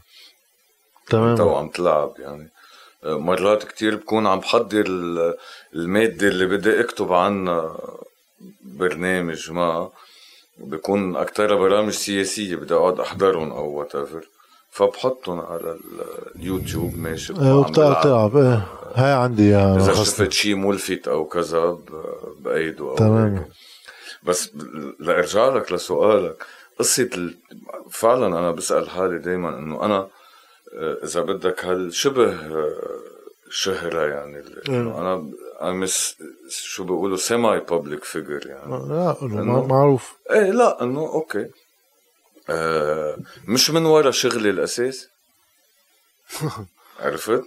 تمام. 1.08 1.28
أنت 1.30 1.40
وعم 1.40 1.68
تلعب 1.68 2.14
يعني 2.18 2.48
مرات 3.04 3.64
كتير 3.64 3.96
بكون 3.96 4.26
عم 4.26 4.40
بحضر 4.40 4.84
ال- 4.86 5.34
المادة 5.74 6.28
اللي 6.28 6.46
بدي 6.46 6.80
أكتب 6.80 7.12
عنها 7.12 7.78
برنامج 8.64 9.50
ما 9.50 9.90
بكون 10.58 11.16
أكترها 11.16 11.56
برامج 11.56 11.92
سياسية 11.92 12.56
بدي 12.56 12.74
أقعد 12.74 13.00
أحضرهم 13.00 13.50
أو 13.52 13.64
what 13.70 13.96
فبحطهم 14.72 15.40
على 15.40 15.70
ال- 15.72 16.36
اليوتيوب 16.36 16.98
ماشي 16.98 17.32
إيه، 17.32 17.62
بلعب. 17.62 18.02
تلعب 18.02 18.36
إيه 18.36 18.66
هاي 18.94 19.12
عندي 19.12 19.42
اياها 19.42 19.78
خاصة. 19.78 20.04
شفت 20.04 20.32
شيء 20.32 20.54
ملفت 20.54 21.08
أو 21.08 21.24
كذا 21.24 21.66
ب- 21.66 21.82
بأيده 22.40 22.84
أو 22.84 22.94
تمام. 22.96 23.44
بس 24.22 24.50
لأرجع 25.00 25.48
لك 25.48 25.72
لسؤالك 25.72 26.46
قصة 26.78 27.10
ال... 27.14 27.34
فعلا 27.90 28.26
أنا 28.26 28.50
بسأل 28.50 28.90
حالي 28.90 29.18
دايما 29.18 29.58
إنه 29.58 29.84
أنا 29.84 30.08
آه، 30.78 30.96
إذا 31.04 31.20
بدك 31.22 31.64
هالشبه 31.64 32.30
آه، 32.32 32.72
شهرة 33.50 34.06
يعني 34.06 34.42
أنا 34.68 35.30
I'm 35.60 35.88
s- 35.88 36.14
شو 36.48 36.84
بيقولوا 36.84 37.16
semi 37.16 37.60
public 37.60 38.04
figure 38.04 38.46
يعني 38.46 38.88
لا 38.88 39.16
انه 39.22 39.66
معروف 39.66 40.16
إيه 40.30 40.50
لا 40.50 40.82
إنه 40.82 41.00
okay 41.00 41.46
آه 42.50 43.16
مش 43.48 43.70
من 43.70 43.84
ورا 43.86 44.10
شغلي 44.10 44.50
الاساسي 44.50 45.08
عرفت؟ 47.00 47.42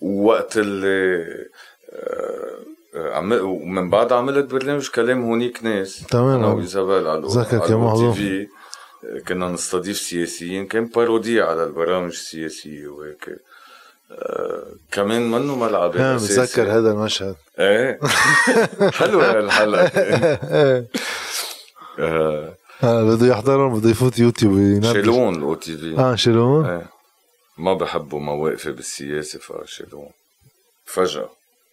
وقت 0.00 0.56
اللي 0.56 1.24
آه 1.92 2.56
آه، 2.94 3.14
عمل 3.16 3.40
ومن 3.40 3.90
بعد 3.90 4.12
عملت 4.12 4.50
برنامج 4.50 4.88
كلام 4.90 5.22
هونيك 5.24 5.64
ناس. 5.64 6.06
تمام. 6.10 6.38
أنا 6.38 6.46
وإيزابيل 6.46 7.06
على 7.06 7.22
ذكر 7.26 7.56
على 7.56 7.68
كان 7.68 7.76
محظوظ. 7.78 8.14
تي 8.16 8.20
في. 8.20 8.48
آه، 9.06 9.18
كنا 9.28 9.48
نستضيف 9.48 9.96
سياسيين 9.98 10.66
كان 10.66 10.86
بارودية 10.86 11.42
على 11.44 11.64
البرامج 11.64 12.10
السياسية 12.12 12.86
وهيك. 12.88 13.28
آه 14.10 14.66
كمان 14.92 15.30
منه 15.30 15.56
ملعب 15.56 15.96
الأساسي. 15.96 16.40
بتذكر 16.42 16.62
هذا 16.78 16.90
المشهد. 16.90 17.36
إيه؟ 17.58 17.98
حلوة 18.98 19.38
هالحلقة 19.38 19.86
آه 19.96 20.86
آه، 21.98 22.54
بده 22.82 23.26
يحضرهم 23.26 23.78
بده 23.80 23.90
يفوت 23.90 24.18
يوتيوب 24.18 24.82
شيلون 24.84 25.34
الاو 25.36 25.54
تي 25.54 25.76
في. 25.78 25.98
آه 25.98 26.14
شيلون؟ 26.14 26.66
إيه. 26.66 26.86
ما 27.58 27.74
بحبوا 27.74 28.20
مواقفي 28.20 28.72
بالسياسة 28.72 29.38
فشيلون 29.38 30.10
فجأة 30.86 31.30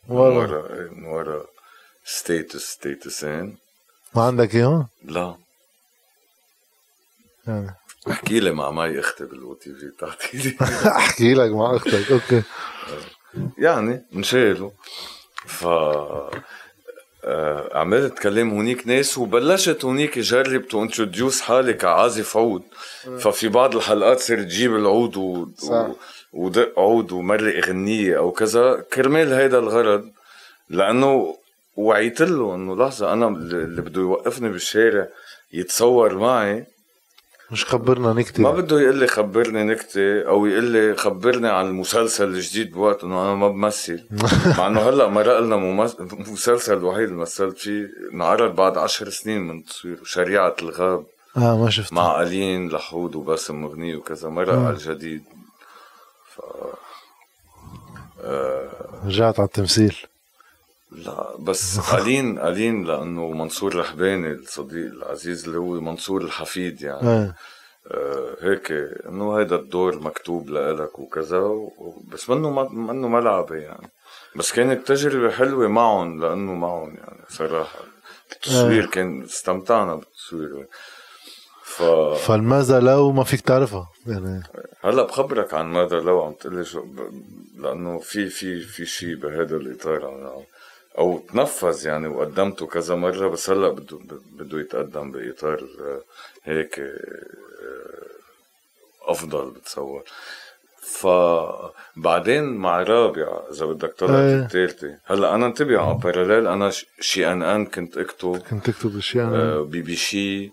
من 0.09 0.15
والله. 0.15 0.37
ورا 0.39 0.73
إيه، 0.73 0.89
من 0.89 1.05
ورا 1.05 1.45
ستيتس 2.05 2.61
ستيتسين 2.71 3.57
ما 4.15 4.23
عندك 4.23 4.55
إياهم؟ 4.55 4.87
لا. 5.03 5.35
يعني. 7.47 7.75
احكي 8.11 8.39
لي 8.39 8.51
مع 8.51 8.71
ماي 8.71 8.99
أختي 8.99 9.25
بالأو 9.25 9.53
تي 9.53 9.73
في 9.75 9.85
بتعطي 9.87 10.37
لي. 10.37 10.57
احكي 10.97 11.33
لك 11.33 11.51
مع 11.51 11.75
أختك 11.75 12.11
أوكي. 12.11 12.43
يعني 13.57 14.05
انشالوا 14.15 14.71
ف 15.45 15.63
آه، 15.65 16.31
عملت 17.73 18.19
كلام 18.19 18.49
هونيك 18.49 18.87
ناس 18.87 19.17
وبلشت 19.17 19.85
هونيك 19.85 20.19
جرب 20.19 20.67
to 20.67 20.83
introduce 20.83 21.41
حالي 21.41 21.73
كعازف 21.73 22.37
عود 22.37 22.63
ففي 23.19 23.47
بعض 23.47 23.75
الحلقات 23.75 24.19
صرت 24.19 24.39
تجيب 24.39 24.75
العود 24.75 25.17
و... 25.17 25.47
و... 25.63 25.93
ودق 26.33 26.79
عود 26.79 27.11
ومرق 27.11 27.65
غنية 27.67 28.17
أو 28.17 28.31
كذا. 28.31 28.85
كرمال 28.93 29.33
هيدا 29.33 29.59
الغرض 29.59 30.11
لأنه 30.69 31.35
وعيت 31.75 32.21
له 32.21 32.55
إنه 32.55 32.75
لحظة 32.75 33.13
أنا 33.13 33.27
اللي 33.27 33.81
بده 33.81 34.01
يوقفني 34.01 34.49
بالشارع 34.49 35.07
يتصور 35.53 36.17
معي 36.17 36.65
مش 37.51 37.65
خبرنا 37.65 38.13
نكتب 38.13 38.41
ما 38.41 38.51
بده 38.51 38.81
يقول 38.81 38.95
لي 38.95 39.07
خبرني 39.07 39.63
نكتة 39.63 40.21
أو 40.21 40.45
يقول 40.45 40.63
لي 40.63 40.95
خبرني 40.95 41.47
عن 41.47 41.65
المسلسل 41.67 42.27
الجديد 42.27 42.71
بوقت 42.71 43.03
إنه 43.03 43.21
أنا 43.21 43.35
ما 43.35 43.47
بمثل. 43.49 44.03
مع 44.57 44.67
إنه 44.67 44.89
هلأ 44.89 45.07
مرق 45.07 45.39
لنا 45.39 45.55
المسلسل 45.55 46.77
الوحيد 46.77 47.03
اللي 47.03 47.15
مثلت 47.15 47.57
فيه 47.57 47.87
انعرض 48.13 48.55
بعد 48.55 48.77
عشر 48.77 49.09
سنين 49.09 49.41
من 49.41 49.65
تصويره 49.65 50.03
شريعة 50.03 50.55
الغاب. 50.61 51.05
آه 51.37 51.57
ما 51.57 51.69
شفت 51.69 51.93
مع 51.93 52.21
ألين 52.21 52.69
لحود 52.69 53.15
وباسم 53.15 53.61
مغني 53.61 53.95
وكذا 53.95 54.29
مرق 54.29 54.53
على 54.53 54.69
الجديد 54.69 55.23
ف 56.35 56.41
رجعت 59.05 59.39
على 59.39 59.47
التمثيل. 59.47 59.97
لا 60.91 61.35
بس 61.39 61.79
ألين 61.93 62.39
ألين 62.39 62.83
لأنه 62.83 63.31
منصور 63.31 63.75
رحباني 63.75 64.31
الصديق 64.31 64.85
العزيز 64.91 65.45
اللي 65.45 65.57
هو 65.59 65.73
منصور 65.81 66.21
الحفيد 66.21 66.81
يعني. 66.81 67.09
إيه 67.09 67.35
آه، 67.91 68.35
هيك 68.41 68.71
إنه 69.09 69.39
هيدا 69.39 69.55
الدور 69.55 69.99
مكتوب 69.99 70.49
لإلك 70.49 70.99
وكذا 70.99 71.51
بس 72.11 72.29
منه 72.29 72.49
ما- 72.49 72.69
منه 72.69 73.07
ملعبة 73.07 73.55
يعني. 73.55 73.89
بس 74.35 74.51
كانت 74.51 74.87
تجربة 74.87 75.31
حلوة 75.31 75.67
معهم 75.67 76.21
لأنه 76.21 76.53
معهم 76.53 76.95
يعني 76.95 77.19
صراحة. 77.29 77.79
التصوير 78.31 78.85
كان 78.85 79.23
استمتعنا 79.23 79.95
بالتصوير. 79.95 80.67
ف 81.63 81.83
فالماذا 82.27 82.79
لو 82.79 83.11
ما 83.11 83.23
فيك 83.23 83.41
تعرفها؟ 83.41 83.89
يعني 84.07 84.43
هلأ 84.83 85.03
بخبرك 85.03 85.53
عن 85.53 85.65
ماذا 85.65 85.99
لو 85.99 86.21
عم 86.23 86.33
تقلي 86.33 86.65
شو 86.65 86.81
ب... 86.81 86.99
لأنه 87.57 87.99
في 87.99 88.29
في 88.29 88.61
في 88.61 88.85
شيء 88.85 89.15
بهذا 89.15 89.55
الإطار 89.55 90.05
عم- 90.05 90.43
أو 90.97 91.19
تنفذ 91.19 91.87
يعني 91.87 92.07
وقدمته 92.07 92.65
كذا 92.65 92.95
مرة 92.95 93.27
بس 93.27 93.49
هلأ 93.49 93.69
بده 93.69 93.99
بده 94.31 94.59
يتقدم 94.59 95.11
بإطار 95.11 95.67
آه، 95.79 96.01
هيك 96.43 96.79
آه، 96.79 98.09
أفضل 99.01 99.51
بتصور. 99.51 100.03
فبعدين 100.81 102.43
مع 102.43 102.83
رابعة 102.83 103.43
إذا 103.51 103.65
بدك 103.65 103.93
طلعت 103.93 104.11
إيه. 104.11 104.39
الثالثة 104.45 104.97
هلأ 105.05 105.35
أنا 105.35 105.45
انتبه 105.45 105.81
على 105.81 105.99
parallèle 106.03 106.47
أنا 106.47 106.71
شي 106.99 107.31
أن 107.31 107.43
أن 107.43 107.65
كنت 107.65 107.97
أكتب 107.97 108.37
كنت 108.37 108.69
تكتب 108.69 108.97
اشياء 108.97 109.25
آه، 109.35 109.61
بي 109.61 109.81
بي 109.81 109.95
شي 109.95 110.51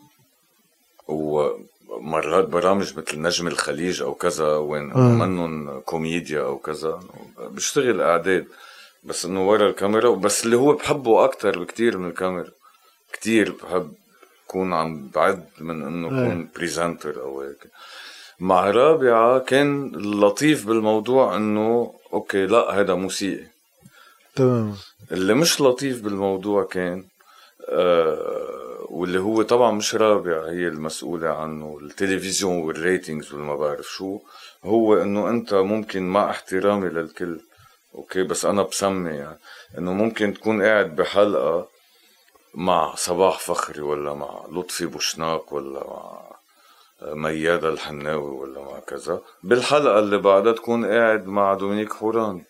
ومرات 1.08 2.44
برامج 2.44 2.98
مثل 2.98 3.22
نجم 3.22 3.46
الخليج 3.46 4.02
أو 4.02 4.14
كذا 4.14 4.56
وين 4.56 4.92
آه. 4.92 4.98
منهم 4.98 5.80
كوميديا 5.80 6.40
أو 6.40 6.58
كذا 6.58 7.00
بشتغل 7.38 8.00
أعداد. 8.00 8.46
بس 9.06 9.24
إنه 9.24 9.48
ورا 9.48 9.68
الكاميرا 9.70 10.10
بس 10.10 10.44
اللي 10.44 10.56
هو 10.56 10.72
بحبه 10.72 11.24
أكتر 11.24 11.58
بكتير 11.58 11.98
من 11.98 12.08
الكاميرا. 12.08 12.50
كتير 13.12 13.52
بحب 13.62 13.92
كون 14.46 14.72
عم 14.72 15.08
بعد 15.14 15.44
من 15.60 15.82
إنه 15.82 16.08
إيه. 16.08 16.28
كون 16.28 16.48
presenter 16.56 17.22
أو 17.22 17.40
هيك. 17.40 17.66
مع 18.40 18.70
رابعة 18.70 19.38
كان 19.38 19.94
اللطيف 19.94 20.66
بالموضوع 20.66 21.36
إنه 21.36 21.94
okay 22.12 22.46
لا 22.46 22.80
هذا 22.80 22.94
موسيقي. 22.94 23.46
تمام. 24.34 24.74
اللي 25.12 25.34
مش 25.34 25.60
لطيف 25.60 26.02
بالموضوع 26.02 26.64
كان 26.64 27.04
آه 27.68 28.86
واللي 28.90 29.20
هو 29.20 29.42
طبعا 29.42 29.70
مش 29.72 29.94
رابع 29.94 30.48
هي 30.48 30.68
المسؤولة 30.68 31.28
عنه 31.28 31.78
التلفزيون 31.82 32.56
وال 32.56 32.73
ratings 32.73 33.32
والما 33.32 33.56
بعرف 33.56 33.86
شو. 33.86 34.18
هو 34.64 35.02
إنه 35.02 35.30
أنت 35.30 35.54
ممكن 35.54 36.02
مع 36.08 36.30
احترامي 36.30 36.88
للكل 36.88 37.40
okay 37.96 38.22
بس 38.22 38.44
أنا 38.44 38.62
بسمي 38.62 39.10
يعني 39.10 39.38
إنه 39.78 39.92
ممكن 39.92 40.34
تكون 40.34 40.62
قاعد 40.62 40.96
بحلقة 40.96 41.68
مع 42.54 42.94
صباح 42.94 43.38
فخري 43.38 43.80
ولا 43.80 44.14
مع 44.14 44.46
لطفي 44.50 44.86
بوشناق 44.86 45.54
ولا 45.54 45.80
مع 45.86 46.26
ميادة 47.02 47.68
الحناوي 47.68 48.30
ولا 48.30 48.60
مع 48.60 48.78
كذا. 48.80 49.20
بالحلقة 49.42 49.98
اللي 49.98 50.18
بعدها 50.18 50.52
تكون 50.52 50.84
قاعد 50.84 51.26
مع 51.26 51.54
دومينيك 51.54 51.92
حوراني. 51.92 52.44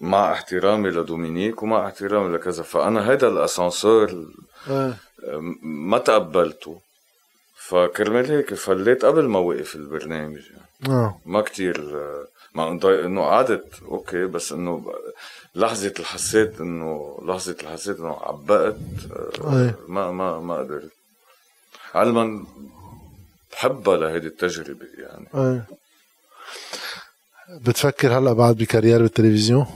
مع 0.00 0.32
احترامي 0.32 0.90
لدومينيك 0.90 1.62
ومع 1.62 1.86
احترامي 1.86 2.36
لكذا. 2.36 2.62
فأنا 2.62 3.12
هذا 3.12 3.28
الاسانسور 3.28 4.26
إيه 4.68 4.94
ما 5.62 5.98
تقبلته. 5.98 6.80
فكرمال 7.56 8.30
هيك 8.30 8.54
فليت 8.54 9.04
قبل 9.04 9.28
ما 9.28 9.38
وقف 9.38 9.76
البرنامج 9.76 10.42
يعني. 10.50 10.94
آه. 10.96 11.20
ما 11.26 11.40
كتير 11.40 11.90
آه، 11.94 12.26
ما 12.54 12.68
انه 12.84 13.22
قعدت 13.22 13.82
okay 13.82 14.24
بس 14.26 14.52
انه 14.52 14.92
لحظة 15.54 15.88
اللي 15.88 16.04
حسيت 16.04 16.60
انه 16.60 17.18
لحظة 17.22 17.56
اللي 17.60 17.70
حسيت 17.70 17.98
انه 18.00 18.16
عبقت 18.22 18.76
آه، 19.40 19.62
إيه. 19.62 19.74
ما 19.88 20.10
ما 20.10 20.40
ما 20.40 20.56
قدرت. 20.58 20.90
علما 21.94 22.44
بحبها 23.52 23.96
لهيدي 23.96 24.26
التجربة 24.26 24.86
يعني. 24.98 25.26
إيه. 25.34 25.66
بتفكر 27.58 28.18
هلأ 28.18 28.32
بعد 28.32 28.56
بكارير 28.56 29.02
بالتلفزيون؟ 29.02 29.66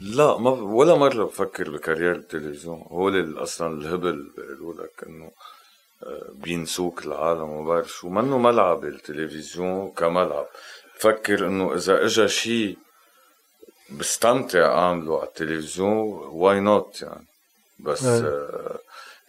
لا 0.00 0.38
ما 0.38 0.50
ولا 0.50 0.94
مرة 0.94 1.24
بفكر 1.24 1.70
بكارير 1.70 2.12
التلفزيون 2.12 2.84
هو 2.90 3.42
أصلا 3.42 3.78
الهبل 3.78 4.30
بيقولوا 4.36 4.84
لك 4.84 5.04
إنه 5.06 5.30
آه، 6.02 6.30
بينسوك 6.34 7.06
العالم 7.06 7.42
وما 7.42 7.68
بعرف 7.68 7.88
شو. 7.92 8.08
منه 8.08 8.38
ملعب 8.38 8.84
التلفزيون 8.84 9.90
كملعب؟ 9.90 10.46
بفكر 10.96 11.46
إنه 11.46 11.74
إذا 11.74 12.04
اجى 12.04 12.28
شيء 12.28 12.78
بستمتع 13.90 14.78
أعمله 14.78 15.18
على 15.18 15.28
التلفزيون 15.28 15.98
why 16.32 16.60
not 16.60 17.02
يعني 17.02 17.26
بس. 17.80 18.04
آه 18.04 18.78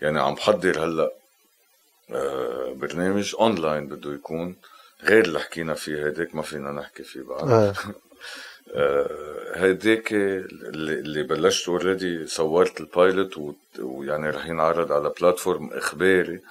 يعني 0.01 0.19
عم 0.19 0.35
بحضر 0.35 0.85
هلأ 0.85 1.11
آه 2.11 2.73
برنامج 2.73 3.35
اونلاين 3.39 3.87
بده 3.87 4.13
يكون 4.13 4.55
غير 5.03 5.25
اللي 5.25 5.39
حكينا 5.39 5.73
فيه 5.73 6.05
هيداك 6.05 6.35
ما 6.35 6.41
فينا 6.41 6.71
نحكي 6.71 7.03
فيه 7.03 7.21
بعد 7.21 7.49
آه. 7.51 7.73
هيداك 9.55 10.13
اللي 10.13 10.93
اللي 10.93 11.23
بلشت 11.23 11.69
already 11.69 12.27
صورت 12.27 12.81
ال 12.81 12.94
pilot 12.94 13.59
ويعني 13.79 14.29
رح 14.29 14.45
ينعرض 14.45 14.91
على 14.91 15.13
platform 15.21 15.73
إخباري 15.73 16.41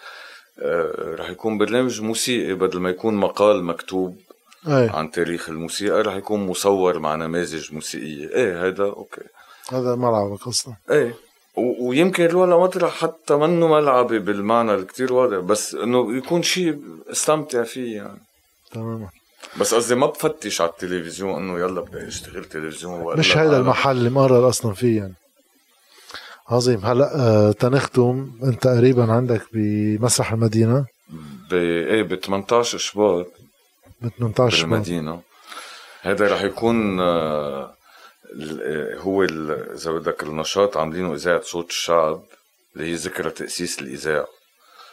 آه، 0.59 1.15
رح 1.15 1.31
يكون 1.31 1.59
برنامج 1.59 2.01
موسيقي 2.01 2.55
بدل 2.55 2.81
ما 2.81 2.91
يكون 2.91 3.15
مقال 3.15 3.65
مكتوب 3.65 4.17
إيه. 4.69 4.91
عن 4.91 5.11
تاريخ 5.11 5.49
الموسيقى 5.49 6.03
رح 6.03 6.15
يكون 6.15 6.47
مصور 6.47 6.99
مع 6.99 7.15
نماذج 7.17 7.75
موسيقية. 7.75 8.29
إيه 8.29 8.65
هيدا 8.65 8.85
أوكي. 8.85 9.21
هذا 9.73 9.95
ملعبك 9.95 10.47
أصلا. 10.49 10.75
إيه. 10.91 11.15
و- 11.57 11.89
ويمكن 11.89 12.25
الولا 12.25 12.57
مطرح 12.59 12.93
حتى 12.93 13.35
منه 13.37 13.69
ملعبي 13.69 14.19
بالمعنى 14.19 14.75
الكتير 14.75 15.13
واضح 15.13 15.37
بس 15.37 15.75
إنه 15.75 16.17
يكون 16.17 16.43
شيء 16.43 16.79
استمتع 17.13 17.63
فيه 17.63 17.97
يعني. 17.97 18.21
تماما. 18.73 19.09
بس 19.61 19.75
قصدي 19.75 19.95
ما 19.95 20.07
بفتش 20.07 20.61
على 20.61 20.71
التلفزيون 20.71 21.35
إنه 21.43 21.59
يلا 21.59 21.81
بدي 21.81 22.09
أشتغل 22.09 22.45
تلفزيون 22.45 23.19
مش 23.19 23.37
هيدا 23.37 23.57
المحل 23.59 23.97
اللي 23.97 24.11
مقرر 24.11 24.49
أصلا 24.49 24.75
فيه 24.75 24.97
يعني. 24.99 25.15
عظيم. 26.49 26.79
هلأ 26.85 27.11
آه 27.17 27.53
تنختم. 27.53 28.31
أنت 28.43 28.67
قريبا 28.67 29.13
عندك 29.13 29.43
بمسرح 29.53 30.33
المدينة؟ 30.33 30.87
ب 31.51 31.55
إيه 31.55 32.03
ب 32.03 32.15
18 32.15 32.79
شباط 32.79 33.27
ب 34.03 34.09
18 34.09 34.57
شباط 34.57 34.71
بالمدينة 34.71 35.23
هذا 36.03 36.27
رح 36.35 36.43
يكون 36.43 37.01
آه، 37.01 37.75
آه، 38.63 38.97
هو 38.99 39.25
إذا 39.25 39.93
بدك 39.93 40.23
النشاط 40.23 40.77
عاملينه 40.77 41.15
إذاعة 41.15 41.41
صوت 41.41 41.69
الشعب 41.71 42.23
اللي 42.77 42.91
هي 42.91 42.95
ذكرى 42.95 43.31
تأسيس 43.31 43.83
الإذاعة. 43.83 44.27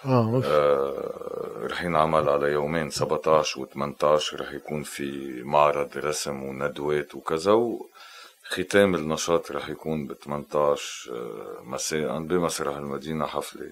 آه 0.05 0.35
أوف. 0.35 0.45
آه، 0.45 1.67
رح 1.71 1.83
ينعمل 1.83 2.29
على 2.29 2.47
يومين 2.51 2.89
17 2.89 3.59
و 3.61 3.65
18 3.65 4.41
رح 4.41 4.51
يكون 4.53 4.83
في 4.83 5.41
معرض 5.45 5.97
رسم 5.97 6.43
وندوات 6.43 7.15
وكذا 7.15 7.51
وختام 7.51 8.95
النشاط 8.95 9.51
رح 9.51 9.69
يكون 9.69 10.07
ب 10.07 10.13
18 10.13 11.11
آه، 11.11 11.63
مساء. 11.63 12.19
بمسرح 12.19 12.75
المدينة 12.75 13.25
حفلة. 13.25 13.71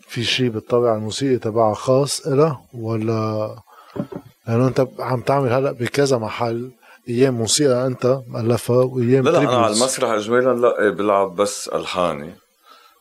في 0.00 0.24
شيء 0.24 0.48
بالطابع 0.48 0.94
الموسيقي 0.94 1.38
تبعها 1.38 1.74
خاص 1.74 2.26
إلها 2.26 2.64
ولا 2.74 3.56
لأنه 4.48 4.68
أنت 4.68 4.86
عم 4.98 5.20
تعمل 5.20 5.52
هلأ 5.52 5.72
بكذا 5.72 6.18
محل 6.18 6.70
أيام 7.08 7.34
موسيقى 7.34 7.86
أنت 7.86 8.20
مؤلفها 8.28 8.84
وأيام 8.84 9.24
لا 9.24 9.30
لا 9.30 9.38
أنا 9.38 9.56
على. 9.56 9.74
المسرح 9.74 10.10
اجمالا 10.10 10.60
لا 10.60 10.80
إيه، 10.82 10.90
بلعب 10.90 11.36
بس 11.36 11.68
ألحاني. 11.68 12.34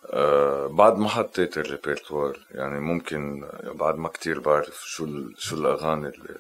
آه 0.10 0.68
بعد 0.68 0.98
ما 0.98 1.10
حطيت 1.10 1.58
الريبرتوار 1.58 2.40
يعني 2.52 2.80
ممكن 2.80 3.46
بعد 3.76 3.96
ما 3.96 4.10
كتير 4.10 4.40
بعرف 4.40 4.82
شو 4.86 5.08
شو 5.38 5.56
الأغاني 5.56 6.08
اللي 6.08 6.36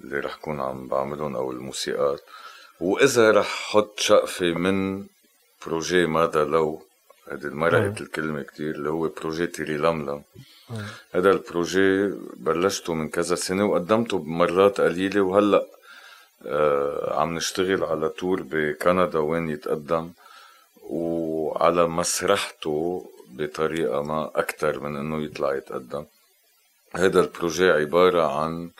اللي 0.00 0.18
رح 0.18 0.34
كون 0.34 0.60
عم 0.60 0.88
بعملهم 0.88 1.36
أو 1.36 1.50
الموسيقات. 1.52 2.20
وإذا 2.80 3.30
رح 3.30 3.46
حط 3.46 4.00
شقفة 4.00 4.46
من 4.46 5.04
projet 5.66 6.06
ماذا 6.06 6.44
لو 6.44 6.82
هيدي 7.30 7.48
مرقت 7.48 8.00
الكلمة 8.00 8.42
كتير 8.42 8.74
اللي 8.74 8.90
هو 8.90 9.08
projet 9.08 9.46
تيري 9.46 9.76
لملم. 9.76 10.22
هذا 11.10 11.30
ال 11.30 11.41
projet 11.41 12.08
بلشته 12.36 12.94
من 12.94 13.08
كذا 13.08 13.34
سنة 13.34 13.64
وقدمته 13.64 14.18
بمرات 14.18 14.80
قليلة 14.80 15.20
وهلأ 15.20 15.66
آه 16.46 17.20
عم 17.20 17.34
نشتغل 17.34 17.84
على 17.84 18.08
tour 18.08 18.42
بكندا 18.42 19.18
وين 19.18 19.48
يتقدم 19.50 20.12
وعلى 20.82 21.88
مسرحته 21.88 23.10
بطريقة 23.28 24.02
ما 24.02 24.30
أكتر 24.34 24.80
من 24.80 24.96
إنه 24.96 25.22
يطلع 25.24 25.54
يتقدم. 25.54 26.04
هذا 26.94 27.20
ال 27.20 27.27
projet 27.27 27.70
عبارة 27.70 28.38
عن 28.38 28.70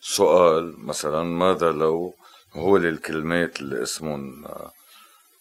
سؤال 0.00 0.86
مثلا 0.86 1.22
ماذا 1.22 1.70
لو 1.72 2.14
هو 2.52 2.76
الكلمات 2.76 3.60
اللي 3.60 3.82
اسمهم 3.82 4.46
آه، 4.46 4.72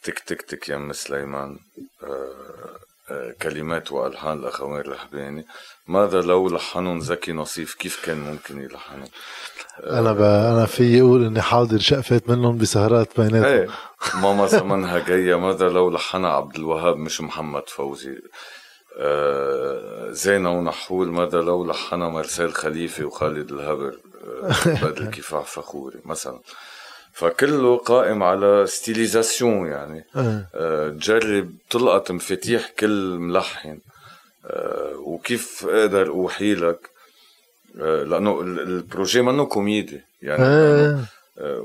تك 0.03 0.19
تك 0.19 0.41
تك 0.41 0.69
يم 0.69 0.93
سليمان 0.93 1.59
آه، 2.03 2.79
آه، 3.09 3.31
كلمات 3.41 3.91
وألحان 3.91 4.37
الاخوين 4.39 4.79
الرحباني 4.79 5.45
ماذا 5.87 6.21
لو 6.21 6.49
لحنهم 6.49 6.99
زكي 6.99 7.31
نصيف؟ 7.33 7.73
كيف 7.73 8.05
كان 8.05 8.17
ممكن 8.19 8.61
يلحنهم 8.61 9.07
أنا 9.83 10.13
ب... 10.13 10.21
أنا 10.21 10.65
في 10.65 11.01
أقول 11.01 11.25
إني 11.25 11.41
حاضر 11.41 11.79
شقفات 11.79 12.29
منهم 12.29 12.57
بسهرات 12.57 13.19
بيناتهم. 13.19 13.43
إيه 13.43 13.67
ماما 14.21 14.47
زمنها 14.47 14.99
جاية. 14.99 15.35
ماذا 15.35 15.69
لو 15.69 15.89
لحنها 15.89 16.29
عبد 16.29 16.55
الوهاب 16.55 16.97
مش 16.97 17.21
محمد 17.21 17.69
فوزي؟ 17.69 18.17
آه 18.99 20.11
زينة 20.11 20.51
ونحول. 20.59 21.07
ماذا 21.07 21.41
لو 21.41 21.65
لحنها 21.65 22.09
مرسال 22.09 22.53
خليفة 22.53 23.05
وخالد 23.05 23.51
الهبر 23.51 23.97
آه 24.43 24.81
بدر 24.83 25.05
كفاح 25.15 25.45
فخوري 25.45 25.99
مثلا. 26.05 26.39
فكله 27.13 27.77
قائم 27.77 28.23
على 28.23 28.63
stylisation 28.67 29.67
يعني. 29.67 30.05
إيه. 30.15 30.49
آه 30.55 30.89
تجرب 30.89 31.51
تلقط 31.69 32.11
مفاتيح 32.11 32.69
كل 32.79 33.17
ملحن. 33.19 33.79
وكيف 34.97 35.65
أقدر 35.69 36.07
اوحي 36.09 36.53
لك 36.55 36.89
آه 37.81 38.03
لأنه 38.03 38.41
ال- 38.41 38.59
ال 38.59 38.68
projet 38.68 39.21
منه 39.21 39.45
كوميدي. 39.45 40.01
يعني 40.21 40.43
إيه 40.45 40.99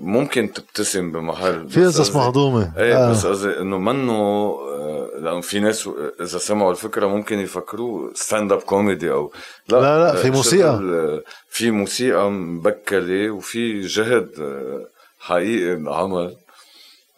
ممكن 0.00 0.52
تبتسم 0.52 1.12
بمحل 1.12 1.68
في 1.68 1.84
قصص 1.86 2.16
مهضومه 2.16 2.72
إيه 2.78 2.96
آه. 3.09 3.10
بس 3.10 3.26
قصدي 3.26 3.59
إنه 3.60 3.78
منه 3.78 4.12
آه، 4.12 5.10
لأنه 5.18 5.40
في 5.40 5.60
ناس 5.60 5.88
إذا 6.20 6.38
سمعوا 6.38 6.70
الفكرة 6.70 7.06
ممكن 7.06 7.38
يفكروه 7.38 8.12
stand 8.14 8.52
up 8.52 8.59
comedy 8.62 9.10
أو 9.10 9.32
لا 9.68 9.76
لا، 9.80 9.98
لا، 10.12 10.22
في 10.22 10.28
آه، 10.28 10.30
موسيقى. 10.30 10.68
آه، 10.68 11.22
في 11.48 11.70
موسيقى 11.70 12.30
مبكله 12.30 13.30
وفي 13.30 13.80
جهد 13.80 14.30
آه، 14.40 14.86
حقيقي 15.18 15.72
انعمل 15.72 16.36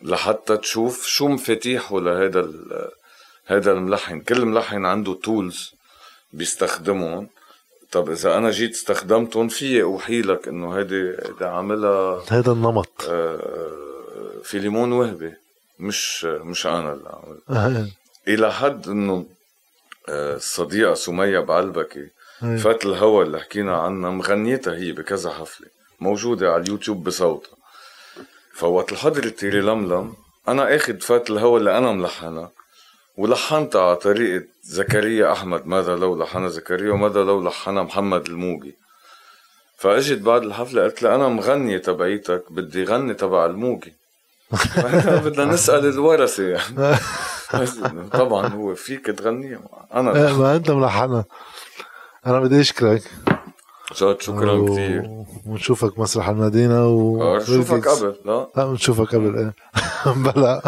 لحتى 0.02 0.56
تشوف 0.56 1.06
شو 1.06 1.28
مفاتيحه 1.28 2.00
لهذا 2.00 2.50
هذا 3.46 3.72
الملحن 3.72 4.20
كل 4.20 4.44
ملحن 4.44 4.84
عنده 4.84 5.14
تولز 5.14 5.74
بيستخدمهم 6.32 7.28
طب 7.92 8.10
إذا 8.10 8.38
أنا 8.38 8.50
جيت 8.50 8.72
استخدمتهم 8.72 9.48
في 9.48 9.82
أوحي 9.82 10.22
لك 10.22 10.48
إنه 10.48 10.76
هيدي 10.78 11.16
عاملها 11.40 12.22
هذا 12.28 12.52
النمط 12.52 13.04
آه، 13.08 14.40
فيليمون 14.44 14.92
وهبي 14.92 15.34
مش 15.78 16.24
مش 16.24 16.66
أنا 16.66 16.92
اللي 16.92 17.08
عمل 17.08 17.58
آه. 17.58 17.86
إلى 18.28 18.52
حد 18.52 18.88
إنه 18.88 19.26
آه، 20.08 20.36
الصديقه 20.36 20.94
سمية 20.94 21.38
بعلبكي 21.38 22.08
إيه. 22.42 22.56
فات 22.56 22.86
الهوى 22.86 23.24
اللي 23.24 23.40
حكينا 23.40 23.76
عنها 23.76 24.10
مغنيتها 24.10 24.74
هي 24.74 24.92
بكذا 24.92 25.30
حفلة 25.30 25.66
موجودة 26.00 26.52
على 26.52 26.62
اليوتيوب 26.62 27.04
بصوتها 27.04 27.56
فوقت 28.52 28.92
الحضر 28.92 29.28
تيري 29.28 29.60
لملم 29.60 30.14
أنا 30.48 30.76
اخد 30.76 31.02
فات 31.02 31.30
الهوى 31.30 31.58
اللي 31.58 31.78
أنا 31.78 31.92
ملحنها 31.92 32.50
ولحنتها 33.16 33.82
على 33.82 33.96
طريقة 33.96 34.44
زكريا 34.62 35.32
أحمد 35.32 35.66
ماذا 35.66 35.96
لو 35.96 36.16
لحنها 36.22 36.48
زكريا 36.48 36.92
وماذا 36.92 37.22
لو 37.22 37.42
لحنها 37.42 37.82
محمد 37.82 38.26
الموجي. 38.28 38.74
فاجت 39.78 40.18
بعد 40.18 40.42
الحفلة 40.42 40.82
قلت 40.82 41.02
لها 41.02 41.14
أنا 41.14 41.28
مغنية 41.28 41.78
تبعيتك 41.78 42.44
بدي 42.50 42.84
غني 42.84 43.14
تبع 43.14 43.46
الموجي. 43.46 43.94
بدنا 45.24 45.44
نسأل 45.44 45.86
الورثة 45.86 46.42
يعني. 46.42 46.96
طبعا 48.20 48.46
هو 48.48 48.74
فيك 48.74 49.06
تغنيها 49.06 49.60
أنا 49.94 50.26
إيه، 50.28 50.38
ما 50.38 50.56
أنت 50.56 50.70
ملحنها. 50.70 51.24
أنا 52.26 52.40
بدي 52.40 52.60
أشكرك. 52.60 53.02
جد 53.96 54.20
شكرا 54.20 54.52
و- 54.52 54.66
كثير. 54.72 55.24
ونشوفك 55.46 55.98
مسرح 55.98 56.28
المدينة 56.28 56.86
و 56.88 57.38
شوفك 57.40 57.88
قبل 57.88 58.16
لا؟ 58.24 58.46
لا 58.56 58.66
بنشوفك 58.66 59.14
قبل 59.14 59.36
إيه. 59.36 59.54
بلا. 60.32 60.62